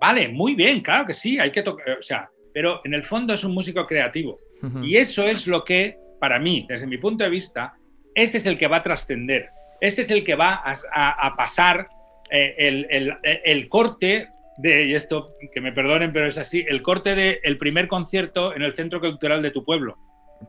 vale, 0.00 0.28
muy 0.28 0.54
bien, 0.54 0.80
claro 0.80 1.06
que 1.06 1.14
sí, 1.14 1.38
hay 1.38 1.50
que 1.52 1.62
tocar, 1.62 1.98
o 1.98 2.02
sea, 2.02 2.28
pero 2.52 2.80
en 2.84 2.94
el 2.94 3.04
fondo 3.04 3.34
es 3.34 3.44
un 3.44 3.52
músico 3.52 3.86
creativo. 3.86 4.38
Y 4.82 4.96
eso 4.96 5.26
es 5.26 5.46
lo 5.46 5.64
que, 5.64 5.96
para 6.18 6.38
mí, 6.38 6.66
desde 6.68 6.86
mi 6.86 6.98
punto 6.98 7.24
de 7.24 7.30
vista, 7.30 7.74
este 8.14 8.36
es 8.38 8.44
el 8.46 8.58
que 8.58 8.66
va 8.66 8.78
a 8.78 8.82
trascender. 8.82 9.48
Este 9.80 10.02
es 10.02 10.10
el 10.10 10.22
que 10.24 10.34
va 10.34 10.54
a, 10.62 10.74
a- 10.92 11.26
a 11.28 11.34
pasar 11.36 11.88
eh, 12.30 12.54
el, 12.58 12.86
el- 12.90 13.16
el 13.22 13.68
corte 13.70 14.28
de, 14.58 14.84
y 14.86 14.94
esto 14.94 15.32
que 15.54 15.60
me 15.62 15.72
perdonen, 15.72 16.12
pero 16.12 16.26
es 16.26 16.36
así, 16.36 16.62
el 16.68 16.82
corte 16.82 17.14
del 17.14 17.56
primer 17.56 17.88
concierto 17.88 18.54
en 18.54 18.60
el 18.62 18.74
Centro 18.74 19.00
Cultural 19.00 19.40
de 19.42 19.50
tu 19.50 19.64
pueblo 19.64 19.96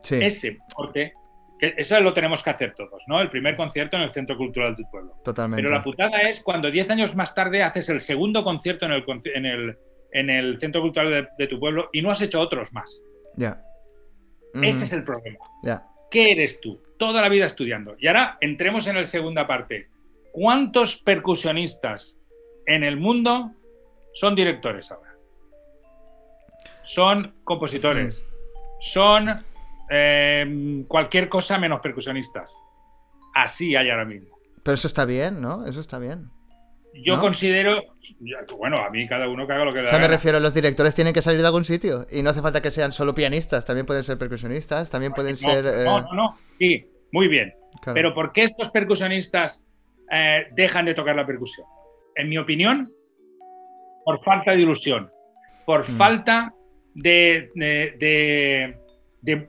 Sí. 0.02 0.16
ese 0.22 0.58
corte, 0.74 1.14
eso 1.76 2.00
lo 2.00 2.12
tenemos 2.12 2.42
que 2.42 2.50
hacer 2.50 2.74
todos, 2.74 3.02
¿no? 3.06 3.20
El 3.20 3.30
primer 3.30 3.56
concierto 3.56 3.96
en 3.96 4.02
el 4.02 4.12
Centro 4.12 4.36
Cultural 4.36 4.74
de 4.76 4.82
tu 4.82 4.90
pueblo. 4.90 5.14
Totalmente. 5.24 5.62
Pero 5.62 5.74
la 5.74 5.82
putada 5.84 6.18
es 6.22 6.42
cuando 6.42 6.70
10 6.70 6.90
años 6.90 7.14
más 7.14 7.34
tarde 7.34 7.62
haces 7.62 7.88
el 7.88 8.00
segundo 8.00 8.42
concierto 8.44 8.86
en 8.86 8.92
el, 8.92 9.04
conci- 9.06 9.30
en 9.34 9.46
el, 9.46 9.78
en 10.12 10.30
el 10.30 10.58
Centro 10.60 10.80
Cultural 10.80 11.10
de, 11.10 11.28
de 11.38 11.46
tu 11.46 11.60
pueblo 11.60 11.88
y 11.92 12.02
no 12.02 12.10
has 12.10 12.20
hecho 12.20 12.40
otros 12.40 12.72
más. 12.72 13.00
Ya. 13.36 13.62
Ese 14.54 14.84
es 14.84 14.92
el 14.92 15.04
problema. 15.04 15.38
Ya. 15.62 15.84
¿Qué 16.10 16.32
eres 16.32 16.60
tú? 16.60 16.82
Toda 16.98 17.22
la 17.22 17.28
vida 17.28 17.46
estudiando. 17.46 17.96
Y 17.98 18.06
ahora 18.06 18.36
entremos 18.40 18.86
en 18.86 18.96
la 18.96 19.06
segunda 19.06 19.46
parte. 19.46 19.88
¿Cuántos 20.32 20.96
percusionistas 20.96 22.18
en 22.66 22.84
el 22.84 22.96
mundo 22.96 23.52
son 24.14 24.34
directores 24.34 24.90
ahora? 24.90 25.10
Son 26.84 27.34
compositores. 27.44 28.24
Son 28.80 29.28
eh, 29.92 30.84
cualquier 30.88 31.28
cosa 31.28 31.58
menos 31.58 31.80
percusionistas. 31.80 32.56
Así 33.34 33.76
hay 33.76 33.90
ahora 33.90 34.04
mismo. 34.06 34.36
Pero 34.62 34.74
eso 34.74 34.86
está 34.86 35.04
bien, 35.04 35.40
¿no? 35.40 35.66
Eso 35.66 35.80
está 35.80 35.98
bien. 35.98 36.30
Yo 36.94 37.16
¿No? 37.16 37.22
considero, 37.22 37.82
bueno, 38.58 38.76
a 38.78 38.90
mí 38.90 39.08
cada 39.08 39.26
uno 39.28 39.46
que 39.46 39.52
haga 39.54 39.64
lo 39.64 39.72
que 39.72 39.78
le 39.80 39.84
O 39.86 39.88
sea, 39.88 39.98
me 39.98 40.08
refiero, 40.08 40.38
los 40.40 40.52
directores 40.52 40.94
tienen 40.94 41.14
que 41.14 41.22
salir 41.22 41.40
de 41.40 41.46
algún 41.46 41.64
sitio. 41.64 42.06
Y 42.10 42.22
no 42.22 42.30
hace 42.30 42.42
falta 42.42 42.60
que 42.60 42.70
sean 42.70 42.92
solo 42.92 43.14
pianistas, 43.14 43.64
también 43.64 43.86
pueden 43.86 44.02
ser 44.02 44.18
percusionistas, 44.18 44.90
también 44.90 45.12
pueden 45.12 45.32
No, 45.32 45.36
ser... 45.38 45.66
eh, 45.66 45.84
no, 45.84 46.00
no, 46.02 46.12
no. 46.12 46.36
Sí, 46.52 46.86
muy 47.10 47.28
bien. 47.28 47.54
claro. 47.80 47.94
Pero 47.94 48.14
¿por 48.14 48.32
qué 48.32 48.44
estos 48.44 48.70
percusionistas 48.70 49.66
eh, 50.10 50.48
dejan 50.52 50.84
de 50.84 50.92
tocar 50.94 51.16
la 51.16 51.24
percusión? 51.26 51.66
En 52.14 52.28
mi 52.28 52.36
opinión, 52.36 52.92
por 54.04 54.22
falta 54.22 54.50
de 54.52 54.58
ilusión, 54.60 55.10
por 55.64 55.88
Mm. 55.88 55.96
falta 55.96 56.54
de, 56.94 57.50
de- 57.54 57.94
de- 57.98 58.76
de- 59.22 59.48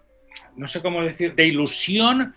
no 0.55 0.67
sé 0.67 0.81
cómo 0.81 1.03
decir, 1.03 1.35
de 1.35 1.47
ilusión 1.47 2.35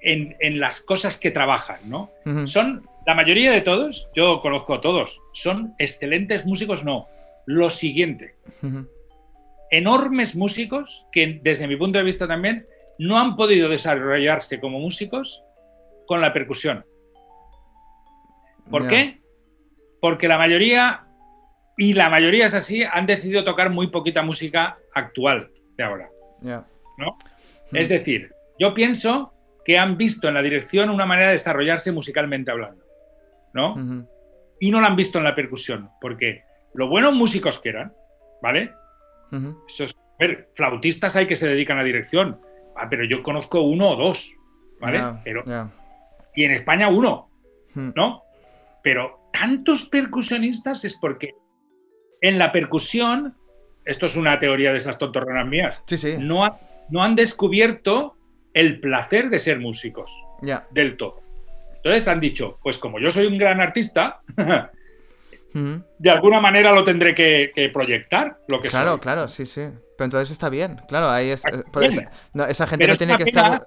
en, 0.00 0.36
en 0.40 0.60
las 0.60 0.80
cosas 0.80 1.18
que 1.18 1.30
trabajan, 1.30 1.78
¿no? 1.86 2.10
Son, 2.46 2.86
la 3.06 3.14
mayoría 3.14 3.50
de 3.50 3.60
todos, 3.60 4.08
yo 4.14 4.40
conozco 4.40 4.74
a 4.74 4.80
todos, 4.80 5.20
son 5.32 5.74
excelentes 5.78 6.44
músicos, 6.44 6.84
no. 6.84 7.08
Lo 7.46 7.70
siguiente, 7.70 8.34
enormes 9.70 10.36
músicos 10.36 11.06
que 11.10 11.40
desde 11.42 11.66
mi 11.66 11.76
punto 11.76 11.98
de 11.98 12.04
vista 12.04 12.28
también 12.28 12.66
no 12.98 13.18
han 13.18 13.36
podido 13.36 13.68
desarrollarse 13.68 14.60
como 14.60 14.78
músicos 14.78 15.42
con 16.06 16.20
la 16.20 16.32
percusión. 16.32 16.84
¿Por 18.70 18.86
qué? 18.88 19.20
Porque 20.00 20.28
la 20.28 20.36
mayoría, 20.36 21.06
y 21.76 21.94
la 21.94 22.10
mayoría 22.10 22.46
es 22.46 22.54
así, 22.54 22.82
han 22.82 23.06
decidido 23.06 23.44
tocar 23.44 23.70
muy 23.70 23.86
poquita 23.86 24.22
música 24.22 24.78
actual 24.94 25.50
de 25.76 25.84
ahora. 25.84 26.10
¿no? 26.98 27.16
Mm. 27.70 27.76
Es 27.76 27.88
decir, 27.88 28.32
yo 28.58 28.74
pienso 28.74 29.32
que 29.64 29.78
han 29.78 29.96
visto 29.96 30.28
en 30.28 30.34
la 30.34 30.42
dirección 30.42 30.90
una 30.90 31.06
manera 31.06 31.28
de 31.28 31.34
desarrollarse 31.34 31.92
musicalmente 31.92 32.50
hablando, 32.50 32.84
¿no? 33.52 34.06
Y 34.60 34.70
no 34.70 34.80
la 34.80 34.86
han 34.88 34.96
visto 34.96 35.18
en 35.18 35.24
la 35.24 35.34
percusión, 35.34 35.90
porque 36.00 36.42
lo 36.74 36.88
buenos 36.88 37.14
músicos 37.14 37.58
que 37.60 37.68
eran, 37.70 37.92
¿vale? 38.42 38.72
Ujú. 39.30 39.62
Eso 39.68 39.84
es- 39.84 39.94
a 39.94 40.26
ver, 40.26 40.48
flautistas 40.54 41.14
hay 41.16 41.26
que 41.26 41.36
se 41.36 41.46
dedican 41.48 41.78
a 41.78 41.84
dirección, 41.84 42.40
ah, 42.76 42.86
pero 42.88 43.04
yo 43.04 43.22
conozco 43.22 43.60
uno 43.60 43.90
o 43.90 43.96
dos, 43.96 44.32
¿vale? 44.80 45.00
Pero, 45.22 45.44
y 46.34 46.44
en 46.44 46.52
España 46.52 46.88
uno, 46.88 47.30
Mm. 47.74 47.90
¿no? 47.94 48.22
Pero 48.82 49.30
tantos 49.32 49.84
percusionistas 49.88 50.84
es 50.84 50.94
porque 50.98 51.34
en 52.20 52.38
la 52.38 52.50
percusión, 52.50 53.36
esto 53.84 54.06
es 54.06 54.16
una 54.16 54.38
teoría 54.38 54.72
de 54.72 54.78
esas 54.78 54.98
tontorronas 54.98 55.46
mías, 55.46 55.82
Sí, 55.86 55.98
sí. 55.98 56.16
no, 56.18 56.44
ha- 56.44 56.58
no 56.90 57.02
han 57.02 57.14
descubierto 57.14 58.16
el 58.54 58.80
placer 58.80 59.30
de 59.30 59.38
ser 59.38 59.58
músicos 59.60 60.10
del 60.70 60.96
todo. 60.96 61.20
Entonces 61.76 62.08
han 62.08 62.20
dicho, 62.20 62.58
pues 62.62 62.78
como 62.78 62.98
yo 62.98 63.10
soy 63.10 63.26
un 63.26 63.38
gran 63.38 63.60
artista, 63.60 64.20
de 65.98 66.10
alguna 66.10 66.40
manera 66.40 66.72
lo 66.72 66.84
tendré 66.84 67.14
que, 67.14 67.50
que 67.54 67.68
proyectar, 67.70 68.38
lo 68.48 68.60
que 68.60 68.68
Claro, 68.68 68.92
soy. 68.92 69.00
claro, 69.00 69.28
sí, 69.28 69.46
sí. 69.46 69.62
Pero 69.96 70.04
entonces 70.04 70.30
está 70.30 70.48
bien. 70.48 70.80
Claro, 70.86 71.08
ahí 71.10 71.30
es. 71.30 71.42
Esa, 71.80 72.10
no, 72.32 72.44
esa 72.44 72.66
gente 72.66 72.84
Pero 72.84 72.94
no 72.94 72.98
tiene 72.98 73.16
que 73.16 73.24
pena- 73.24 73.54
estar. 73.56 73.66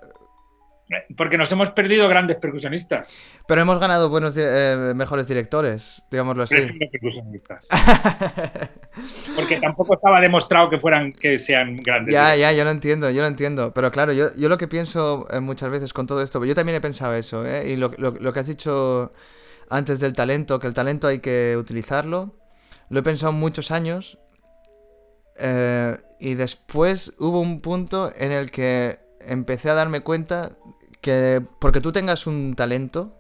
Porque 1.18 1.38
nos 1.38 1.52
hemos 1.52 1.70
perdido 1.72 2.08
grandes 2.10 2.38
percusionistas. 2.38 3.18
Pero 3.48 3.62
hemos 3.62 3.80
ganado 3.80 4.10
buenos, 4.10 4.34
eh, 4.38 4.94
mejores 4.96 5.28
directores, 5.28 6.04
digámoslo 6.12 6.44
así. 6.44 6.56
Percusionistas. 6.92 7.68
Porque 9.36 9.60
tampoco 9.60 9.96
estaba 9.96 10.20
demostrado 10.20 10.70
que 10.70 10.80
fueran 10.80 11.14
que 11.14 11.38
sean 11.40 11.76
grandes. 11.78 12.14
Ya, 12.14 12.36
ya, 12.36 12.52
yo 12.52 12.64
lo 12.64 12.72
entiendo, 12.72 13.10
yo 13.10 13.22
lo 13.22 13.28
entiendo. 13.28 13.74
Pero 13.74 13.92
claro, 13.92 14.12
yo, 14.14 14.34
yo 14.36 14.50
lo 14.50 14.58
que 14.58 14.68
pienso 14.68 15.28
eh, 15.32 15.40
muchas 15.40 15.70
veces 15.70 15.94
con 15.94 16.08
todo 16.08 16.22
esto, 16.22 16.44
yo 16.46 16.56
también 16.56 16.76
he 16.78 16.82
pensado 16.82 17.14
eso, 17.16 17.46
¿eh? 17.46 17.70
Y 17.72 17.78
lo, 17.78 17.92
lo- 17.98 18.12
lo 18.12 18.34
que 18.34 18.40
has 18.40 18.48
dicho 18.48 19.14
antes 19.70 20.00
del 20.00 20.14
talento, 20.14 20.60
que 20.60 20.68
el 20.68 20.74
talento 20.74 21.08
hay 21.08 21.20
que 21.20 21.56
utilizarlo, 21.58 22.36
lo 22.90 23.00
he 23.00 23.04
pensado 23.04 23.32
muchos 23.32 23.72
años. 23.72 24.18
eh, 25.38 25.98
y 26.20 26.36
después 26.36 27.14
hubo 27.20 27.40
un 27.40 27.62
punto 27.62 28.12
en 28.16 28.32
el 28.32 28.52
que 28.52 29.00
empecé 29.22 29.70
a 29.70 29.74
darme 29.74 30.02
cuenta 30.02 30.58
que 31.02 31.42
porque 31.60 31.82
tú 31.82 31.92
tengas 31.92 32.28
un 32.28 32.56
talento, 32.56 33.18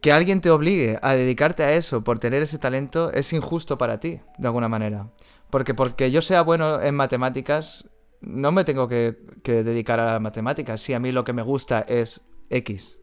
que 0.00 0.12
alguien 0.12 0.40
te 0.40 0.50
obligue 0.50 0.98
a 1.02 1.14
dedicarte 1.14 1.62
a 1.62 1.72
eso 1.72 2.04
por 2.04 2.18
tener 2.18 2.42
ese 2.42 2.58
talento 2.58 3.12
es 3.12 3.32
injusto 3.32 3.78
para 3.78 4.00
ti, 4.00 4.20
de 4.36 4.46
alguna 4.46 4.68
manera. 4.68 5.08
Porque 5.50 5.74
porque 5.74 6.10
yo 6.10 6.20
sea 6.20 6.42
bueno 6.42 6.82
en 6.82 6.94
matemáticas, 6.94 7.88
no 8.20 8.52
me 8.52 8.64
tengo 8.64 8.88
que, 8.88 9.16
que 9.42 9.62
dedicar 9.64 10.00
a 10.00 10.20
matemáticas 10.20 10.80
si 10.80 10.92
a 10.92 10.98
mí 10.98 11.12
lo 11.12 11.24
que 11.24 11.32
me 11.32 11.42
gusta 11.42 11.80
es 11.80 12.28
X. 12.50 13.00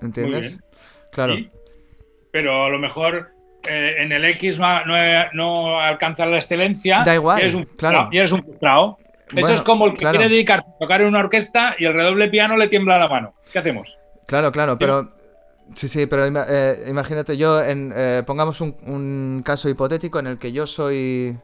¿Entiendes? 0.00 0.58
Claro. 1.12 1.34
Pero 2.30 2.64
a 2.64 2.68
lo 2.70 2.78
mejor 2.78 3.32
eh, 3.68 3.96
en 3.98 4.12
el 4.12 4.24
X 4.24 4.58
no, 4.58 4.66
no, 5.34 5.80
alcanza 5.80 6.26
la 6.26 6.36
excelencia. 6.36 7.02
Da 7.04 7.14
igual. 7.14 7.38
Y 7.38 7.42
eres 7.42 7.54
un, 7.54 7.64
claro. 7.64 8.08
y 8.10 8.18
eres 8.18 8.32
un 8.32 8.42
frustrado. 8.42 8.96
Eso 9.34 9.52
es 9.52 9.62
como 9.62 9.86
el 9.86 9.94
que 9.94 10.06
quiere 10.06 10.28
dedicarse 10.28 10.70
a 10.70 10.78
tocar 10.78 11.02
en 11.02 11.08
una 11.08 11.20
orquesta 11.20 11.74
y 11.78 11.84
el 11.84 11.94
redoble 11.94 12.28
piano 12.28 12.56
le 12.56 12.68
tiembla 12.68 12.98
la 12.98 13.08
mano. 13.08 13.34
¿Qué 13.52 13.58
hacemos? 13.58 13.98
Claro, 14.26 14.52
claro, 14.52 14.78
pero. 14.78 15.12
Sí, 15.74 15.88
sí, 15.88 16.06
pero 16.06 16.26
eh, 16.26 16.84
imagínate, 16.88 17.36
yo, 17.36 17.62
en, 17.62 17.92
eh, 17.96 18.22
pongamos 18.26 18.60
un, 18.60 18.76
un, 18.84 19.42
caso 19.44 19.70
hipotético 19.70 20.18
en 20.18 20.26
el 20.26 20.38
que 20.38 20.52
yo 20.52 20.66
soy 20.66 21.38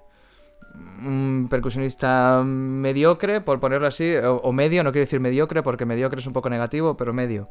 un 0.74 1.46
percusionista 1.48 2.42
mediocre, 2.44 3.40
por 3.40 3.58
ponerlo 3.58 3.86
así, 3.86 4.14
o, 4.16 4.36
o, 4.36 4.52
medio, 4.52 4.82
no 4.84 4.92
quiero 4.92 5.06
decir 5.06 5.20
mediocre 5.20 5.62
porque 5.62 5.86
mediocre 5.86 6.20
es 6.20 6.26
un 6.26 6.32
poco 6.32 6.50
negativo, 6.50 6.96
pero 6.96 7.14
medio. 7.14 7.48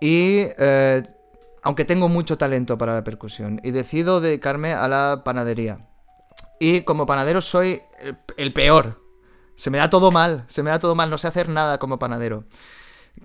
Y 0.00 0.44
eh, 0.58 1.02
aunque 1.62 1.84
tengo 1.84 2.08
mucho 2.08 2.38
talento 2.38 2.78
para 2.78 2.94
la 2.94 3.04
percusión, 3.04 3.60
y 3.62 3.70
decido 3.70 4.20
dedicarme 4.20 4.72
a 4.72 4.88
la 4.88 5.22
panadería. 5.24 5.78
Y 6.60 6.82
como 6.82 7.06
panadero 7.06 7.40
soy 7.40 7.80
el, 8.00 8.16
el 8.36 8.52
peor. 8.52 9.03
Se 9.56 9.70
me 9.70 9.78
da 9.78 9.90
todo 9.90 10.10
mal, 10.10 10.44
se 10.48 10.62
me 10.62 10.70
da 10.70 10.78
todo 10.78 10.94
mal, 10.94 11.10
no 11.10 11.18
sé 11.18 11.28
hacer 11.28 11.48
nada 11.48 11.78
como 11.78 11.98
panadero 11.98 12.44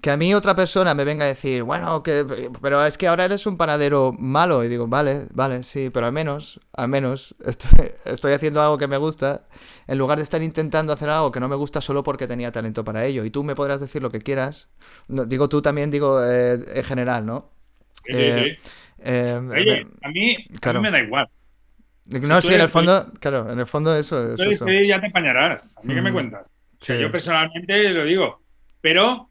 que 0.01 0.11
a 0.11 0.17
mí 0.17 0.33
otra 0.33 0.55
persona 0.55 0.93
me 0.93 1.03
venga 1.03 1.25
a 1.25 1.27
decir, 1.27 1.63
bueno, 1.63 2.03
que, 2.03 2.49
pero 2.61 2.85
es 2.85 2.97
que 2.97 3.07
ahora 3.07 3.25
eres 3.25 3.45
un 3.47 3.57
panadero 3.57 4.13
malo. 4.13 4.63
Y 4.63 4.69
digo, 4.69 4.87
vale, 4.87 5.25
vale, 5.33 5.63
sí, 5.63 5.89
pero 5.89 6.05
al 6.05 6.11
menos, 6.13 6.59
al 6.73 6.87
menos 6.87 7.35
estoy, 7.45 7.91
estoy, 8.05 8.33
haciendo 8.33 8.61
algo 8.61 8.77
que 8.77 8.87
me 8.87 8.97
gusta, 8.97 9.47
en 9.87 9.97
lugar 9.97 10.17
de 10.17 10.23
estar 10.23 10.41
intentando 10.41 10.93
hacer 10.93 11.09
algo 11.09 11.31
que 11.31 11.39
no 11.39 11.47
me 11.47 11.55
gusta 11.55 11.81
solo 11.81 12.03
porque 12.03 12.27
tenía 12.27 12.51
talento 12.51 12.83
para 12.83 13.05
ello. 13.05 13.25
Y 13.25 13.31
tú 13.31 13.43
me 13.43 13.55
podrás 13.55 13.81
decir 13.81 14.01
lo 14.01 14.11
que 14.11 14.19
quieras. 14.19 14.69
No, 15.07 15.25
digo 15.25 15.49
tú 15.49 15.61
también, 15.61 15.91
digo 15.91 16.23
eh, 16.23 16.59
en 16.75 16.83
general, 16.83 17.25
¿no? 17.25 17.49
Sí, 18.05 18.13
eh, 18.13 18.57
sí. 18.61 18.71
Eh, 18.99 19.41
Oye, 19.51 19.87
a 20.03 20.09
mí, 20.09 20.37
claro. 20.61 20.79
a 20.79 20.81
mí 20.81 20.89
me 20.89 20.97
da 20.97 21.03
igual. 21.03 21.29
No, 22.09 22.41
sí, 22.41 22.53
en 22.53 22.61
el 22.61 22.69
fondo, 22.69 22.99
estoy, 22.99 23.19
claro, 23.19 23.51
en 23.51 23.59
el 23.59 23.65
fondo 23.65 23.95
eso 23.95 24.33
es 24.33 24.39
eso. 24.39 24.65
ya 24.67 24.99
te 24.99 25.07
apañarás. 25.07 25.75
¿A 25.77 25.81
mí 25.83 25.93
mm. 25.93 25.95
qué 25.95 26.01
me 26.01 26.11
cuentas? 26.11 26.47
Sí. 26.79 26.93
O 26.93 26.95
sea, 26.95 26.97
yo 26.97 27.11
personalmente 27.11 27.89
lo 27.89 28.03
digo, 28.05 28.41
pero 28.81 29.29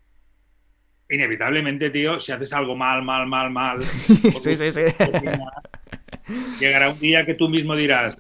inevitablemente, 1.09 1.91
tío, 1.91 2.21
si 2.21 2.33
haces 2.33 2.53
algo 2.53 2.77
mal, 2.77 3.03
mal, 3.03 3.27
mal, 3.27 3.51
mal. 3.51 3.83
sí, 3.83 4.55
sí, 4.57 4.73
sí. 4.73 4.83
Llegará 6.61 6.91
un 6.91 6.99
día 6.99 7.25
que 7.25 7.35
tú 7.35 7.49
mismo 7.49 7.75
dirás. 7.75 8.17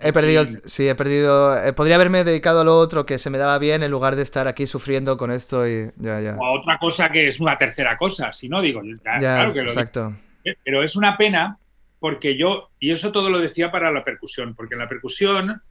he 0.00 0.12
perdido, 0.12 0.46
sí, 0.64 0.88
he 0.88 0.94
perdido. 0.94 1.62
Eh, 1.62 1.72
podría 1.74 1.96
haberme 1.96 2.24
dedicado 2.24 2.62
a 2.62 2.64
lo 2.64 2.78
otro 2.78 3.04
que 3.04 3.18
se 3.18 3.28
me 3.28 3.36
daba 3.36 3.58
bien 3.58 3.82
en 3.82 3.90
lugar 3.90 4.16
de 4.16 4.22
estar 4.22 4.48
aquí 4.48 4.66
sufriendo 4.66 5.18
con 5.18 5.30
esto 5.30 5.68
y 5.68 5.90
ya, 5.96 6.20
ya. 6.20 6.36
O 6.36 6.44
a 6.44 6.52
otra 6.52 6.78
cosa 6.78 7.10
que 7.10 7.28
es 7.28 7.38
una 7.38 7.58
tercera 7.58 7.98
cosa, 7.98 8.32
si 8.32 8.48
no 8.48 8.62
digo. 8.62 8.82
Ya, 8.82 9.20
ya 9.20 9.34
claro 9.34 9.52
que 9.52 9.60
exacto. 9.60 10.14
Lo 10.44 10.52
Pero 10.64 10.82
es 10.82 10.96
una 10.96 11.18
pena 11.18 11.58
porque 12.00 12.36
yo, 12.36 12.70
y 12.80 12.90
eso 12.90 13.12
todo 13.12 13.30
lo 13.30 13.38
decía 13.38 13.70
para 13.70 13.92
la 13.92 14.02
percusión, 14.02 14.54
porque 14.54 14.74
en 14.74 14.80
la 14.80 14.88
percusión 14.88 15.62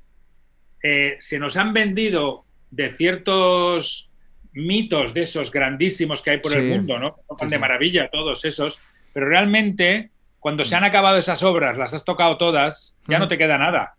eh, 0.82 1.18
se 1.20 1.40
nos 1.40 1.58
han 1.58 1.74
vendido 1.74 2.46
de 2.72 2.92
ciertos 2.92 4.10
mitos 4.54 5.14
de 5.14 5.22
esos 5.24 5.52
grandísimos 5.52 6.22
que 6.22 6.32
hay 6.32 6.38
por 6.40 6.52
Sí. 6.52 6.58
el 6.60 6.70
mundo, 6.70 7.00
¿no? 7.00 7.16
Sí, 7.38 7.46
de 7.48 7.52
sí. 7.52 7.58
maravilla 7.58 8.10
todos 8.12 8.46
esos, 8.46 8.80
pero 9.14 9.28
realmente 9.28 10.12
cuando 10.40 10.64
se 10.64 10.76
han 10.76 10.84
acabado 10.86 11.18
esas 11.18 11.44
obras, 11.44 11.78
las 11.78 11.94
has 11.94 12.06
tocado 12.06 12.38
todas, 12.38 12.96
ya 13.08 13.20
no 13.20 13.28
te 13.28 13.38
queda 13.38 13.58
nada. 13.58 13.96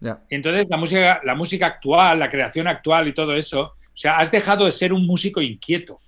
Ya. 0.00 0.20
Y 0.30 0.36
entonces 0.36 0.66
la 0.70 0.76
música, 0.76 1.20
la 1.24 1.34
música 1.34 1.66
actual, 1.66 2.18
la 2.18 2.30
creación 2.30 2.66
actual 2.68 3.08
y 3.08 3.12
todo 3.12 3.34
eso, 3.34 3.60
o 3.62 3.96
sea, 3.98 4.18
has 4.18 4.30
dejado 4.30 4.64
de 4.66 4.72
ser 4.72 4.92
un 4.92 5.06
músico 5.06 5.40
inquieto 5.42 6.00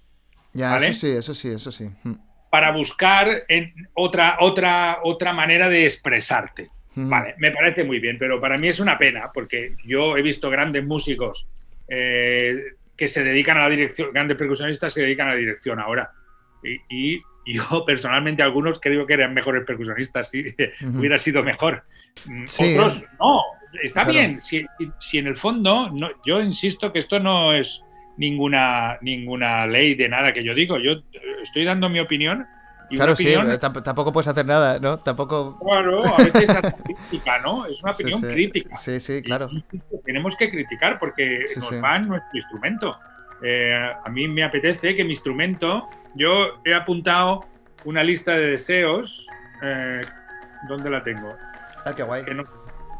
Ya, 0.53 0.71
¿Vale? 0.71 0.89
eso 0.89 1.01
sí, 1.07 1.13
eso 1.13 1.35
sí, 1.35 1.49
eso 1.49 1.71
sí. 1.73 1.89
Mm. 2.05 2.15
Para 2.51 2.71
buscar 2.73 3.45
en 3.49 3.73
otra, 3.95 4.37
otra, 4.41 4.99
otra 5.03 5.33
manera 5.33 5.69
de 5.69 5.85
expresarte. 5.85 6.71
Mm. 6.95 7.09
Vale, 7.11 7.35
me 7.39 7.51
parece 7.51 7.85
muy 7.85 8.01
bien, 8.01 8.19
pero 8.19 8.41
para 8.41 8.57
mí 8.59 8.69
es 8.69 8.81
una 8.81 8.97
pena 8.99 9.31
porque 9.33 9.75
yo 9.85 10.17
he 10.17 10.23
visto 10.23 10.49
grandes 10.51 10.85
músicos 10.85 11.47
eh, 11.89 12.57
que 12.97 13.09
se 13.09 13.23
dedican 13.23 13.57
a 13.59 13.63
la 13.63 13.71
dirección, 13.71 14.11
grandes 14.13 14.37
percusionistas 14.37 14.93
se 14.93 15.03
dedican 15.03 15.29
a 15.29 15.33
la 15.33 15.37
dirección 15.37 15.79
ahora. 15.79 16.11
Y, 16.63 17.17
y 17.17 17.23
yo 17.55 17.85
personalmente 17.87 18.43
algunos 18.43 18.81
creo 18.81 19.07
que 19.07 19.15
eran 19.15 19.35
mejores 19.35 19.65
percusionistas, 19.65 20.33
Ujú. 20.83 20.99
hubiera 20.99 21.19
sido 21.19 21.43
mejor. 21.43 21.85
Mm, 22.27 22.47
Sí. 22.47 22.75
Otros 22.75 23.05
no, 23.21 23.43
está 23.83 24.03
Claro. 24.05 24.19
bien. 24.19 24.41
Si, 24.41 24.67
si 24.99 25.19
en 25.19 25.29
el 25.29 25.37
fondo, 25.37 25.91
no, 25.91 26.11
yo 26.27 26.41
insisto 26.41 26.93
que 26.93 26.99
esto 26.99 27.21
no 27.21 27.53
es 27.53 27.83
ninguna, 28.19 28.99
ninguna 29.01 29.67
ley 29.67 29.95
de 29.95 30.09
nada 30.09 30.33
que 30.35 30.45
yo 30.45 30.55
digo, 30.55 30.79
yo 30.79 30.93
estoy 31.43 31.65
dando 31.65 31.89
mi 31.89 32.01
opinión. 32.01 32.47
Y 32.91 32.97
Claro, 32.97 33.15
sí, 33.15 33.29
eh, 33.29 33.37
tamp- 33.61 33.83
tampoco 33.83 34.13
puedes 34.13 34.29
hacer 34.29 34.47
nada, 34.47 34.79
¿no? 34.79 34.99
Tampoco. 34.99 35.59
Claro, 35.59 36.05
a 36.07 36.23
veces 36.23 36.49
es 36.49 36.73
crítica, 36.85 37.39
¿no? 37.39 37.67
Es 37.67 37.83
una 37.83 37.93
opinión 37.95 38.21
sí. 38.21 38.27
crítica. 38.29 38.77
Sí, 38.77 38.99
sí, 39.01 39.23
claro. 39.23 39.49
Y- 39.51 39.63
y 39.77 39.81
tenemos 40.05 40.37
que 40.37 40.51
criticar 40.51 40.99
porque 40.99 41.43
Sí, 41.47 41.61
nos 41.61 41.83
va 41.85 41.99
nuestro 41.99 42.31
instrumento. 42.39 42.99
Eh, 43.43 43.73
a 44.05 44.09
mí 44.11 44.27
me 44.27 44.43
apetece 44.43 44.95
que 44.95 45.05
mi 45.05 45.11
instrumento, 45.11 45.89
yo 46.15 46.61
he 46.65 46.75
apuntado 46.75 47.45
una 47.85 48.03
lista 48.03 48.33
de 48.33 48.51
deseos. 48.53 49.27
eh, 49.63 50.01
¿Dónde 50.67 50.89
la 50.91 51.03
tengo? 51.03 51.35
Ah, 51.85 51.93
qué 51.95 52.03
guay. 52.03 52.25
Que 52.25 52.35
no, 52.35 52.45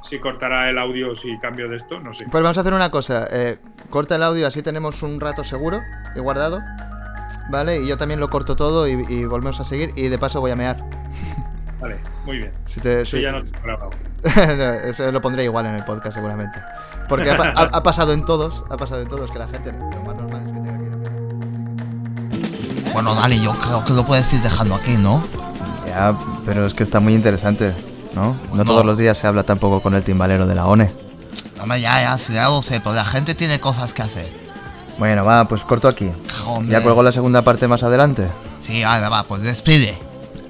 si 0.05 0.19
cortará 0.19 0.69
el 0.71 0.79
audio 0.79 1.15
si 1.15 1.39
cambio 1.39 1.69
de 1.69 1.77
esto, 1.77 2.01
no 2.01 2.15
sé. 2.15 2.27
Pues 2.31 2.43
vamos 2.43 2.57
a 2.59 2.61
hacer 2.63 2.73
una 2.75 2.91
cosa. 2.91 3.27
eh, 3.31 3.59
corta 3.91 4.17
el 4.17 4.23
audio, 4.23 4.47
así 4.47 4.63
tenemos 4.63 5.03
un 5.03 5.21
rato 5.21 5.45
seguro 5.45 5.81
y 6.17 6.21
guardado. 6.21 6.61
¿Vale? 7.51 7.81
Y 7.83 7.87
yo 7.89 7.97
también 7.97 8.21
lo 8.21 8.29
corto 8.29 8.57
todo 8.57 8.87
y, 8.89 8.93
y 9.09 9.25
volvemos 9.25 9.59
a 9.61 9.65
seguir. 9.65 9.93
Y 9.97 10.09
de 10.09 10.19
paso 10.19 10.41
voy 10.41 10.51
a 10.51 10.57
mear. 10.57 10.85
Vale, 11.81 11.99
muy 12.25 12.39
bien. 12.39 12.53
Si 12.67 12.81
te, 12.81 13.05
si- 13.07 13.21
ya 13.23 13.31
no 13.33 13.41
grabado. 13.63 13.91
No, 14.25 14.73
eso 14.89 15.11
lo 15.13 15.21
pondré 15.21 15.45
igual 15.45 15.65
en 15.67 15.77
el 15.77 15.85
podcast 15.85 16.17
seguramente. 16.17 16.61
Porque 17.09 17.31
ha, 17.31 17.35
ha- 17.37 17.71
ha 17.73 17.83
pasado 17.83 18.13
en 18.13 18.25
todos, 18.25 18.65
ha 18.69 18.77
pasado 18.77 19.01
en 19.03 19.09
todos 19.09 19.31
que 19.31 19.39
la 19.39 19.47
gente 19.47 19.73
lo 19.73 20.03
más 20.03 20.17
normal 20.17 20.43
es 20.45 20.51
que 20.53 20.59
tenga 20.59 20.77
que 20.79 20.85
ir 20.85 20.93
a 22.89 22.93
Bueno, 22.93 23.15
Dani, 23.15 23.41
yo 23.41 23.53
creo 23.53 23.85
que 23.85 23.93
lo 23.93 24.05
puedes 24.05 24.33
ir 24.35 24.41
dejando 24.41 24.75
aquí, 24.75 24.97
¿no? 24.97 25.23
Ya, 25.87 26.13
pero 26.45 26.67
es 26.67 26.75
que 26.75 26.83
está 26.83 26.99
muy 27.01 27.15
interesante, 27.15 27.73
¿no? 28.15 28.37
No 28.51 28.57
No. 28.57 28.65
todos 28.65 28.85
los 28.85 28.97
días 28.99 29.17
se 29.19 29.27
habla 29.27 29.43
tampoco 29.45 29.81
con 29.81 29.95
el 29.95 30.03
timbalero 30.03 30.47
de 30.47 30.55
la 30.55 30.67
ONE. 30.67 30.91
Hombre, 31.61 31.81
ya, 31.81 32.01
ya, 32.03 32.19
sí, 32.19 32.33
ya 32.35 32.45
lo 32.49 32.63
sé, 32.63 32.81
pero 32.81 32.95
la 32.95 33.05
gente 33.05 33.35
tiene 33.35 33.59
cosas 33.61 33.93
que 33.93 34.03
hacer. 34.03 34.29
Bueno, 34.99 35.25
va, 35.25 35.47
pues 35.47 35.63
corto 35.63 35.89
aquí. 35.89 36.11
Hombre. 36.47 36.73
Ya 36.73 36.83
cuelgo 36.83 37.03
la 37.03 37.13
segunda 37.13 37.43
parte 37.43 37.69
más 37.69 37.83
adelante. 37.83 38.27
Sí, 38.61 38.83
vale, 38.83 39.09
va, 39.09 39.23
pues 39.25 39.43
despide. 39.43 39.97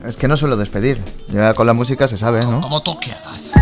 Es 0.07 0.17
que 0.17 0.29
no 0.29 0.37
suelo 0.37 0.57
despedir. 0.57 1.03
Ya 1.29 1.55
con 1.55 1.67
la 1.67 1.73
música 1.75 2.09
se 2.09 2.17
sabe, 2.17 2.41
¿no? 2.45 2.61
Como 2.61 2.81
tú 2.83 2.99
quieras. 3.01 3.53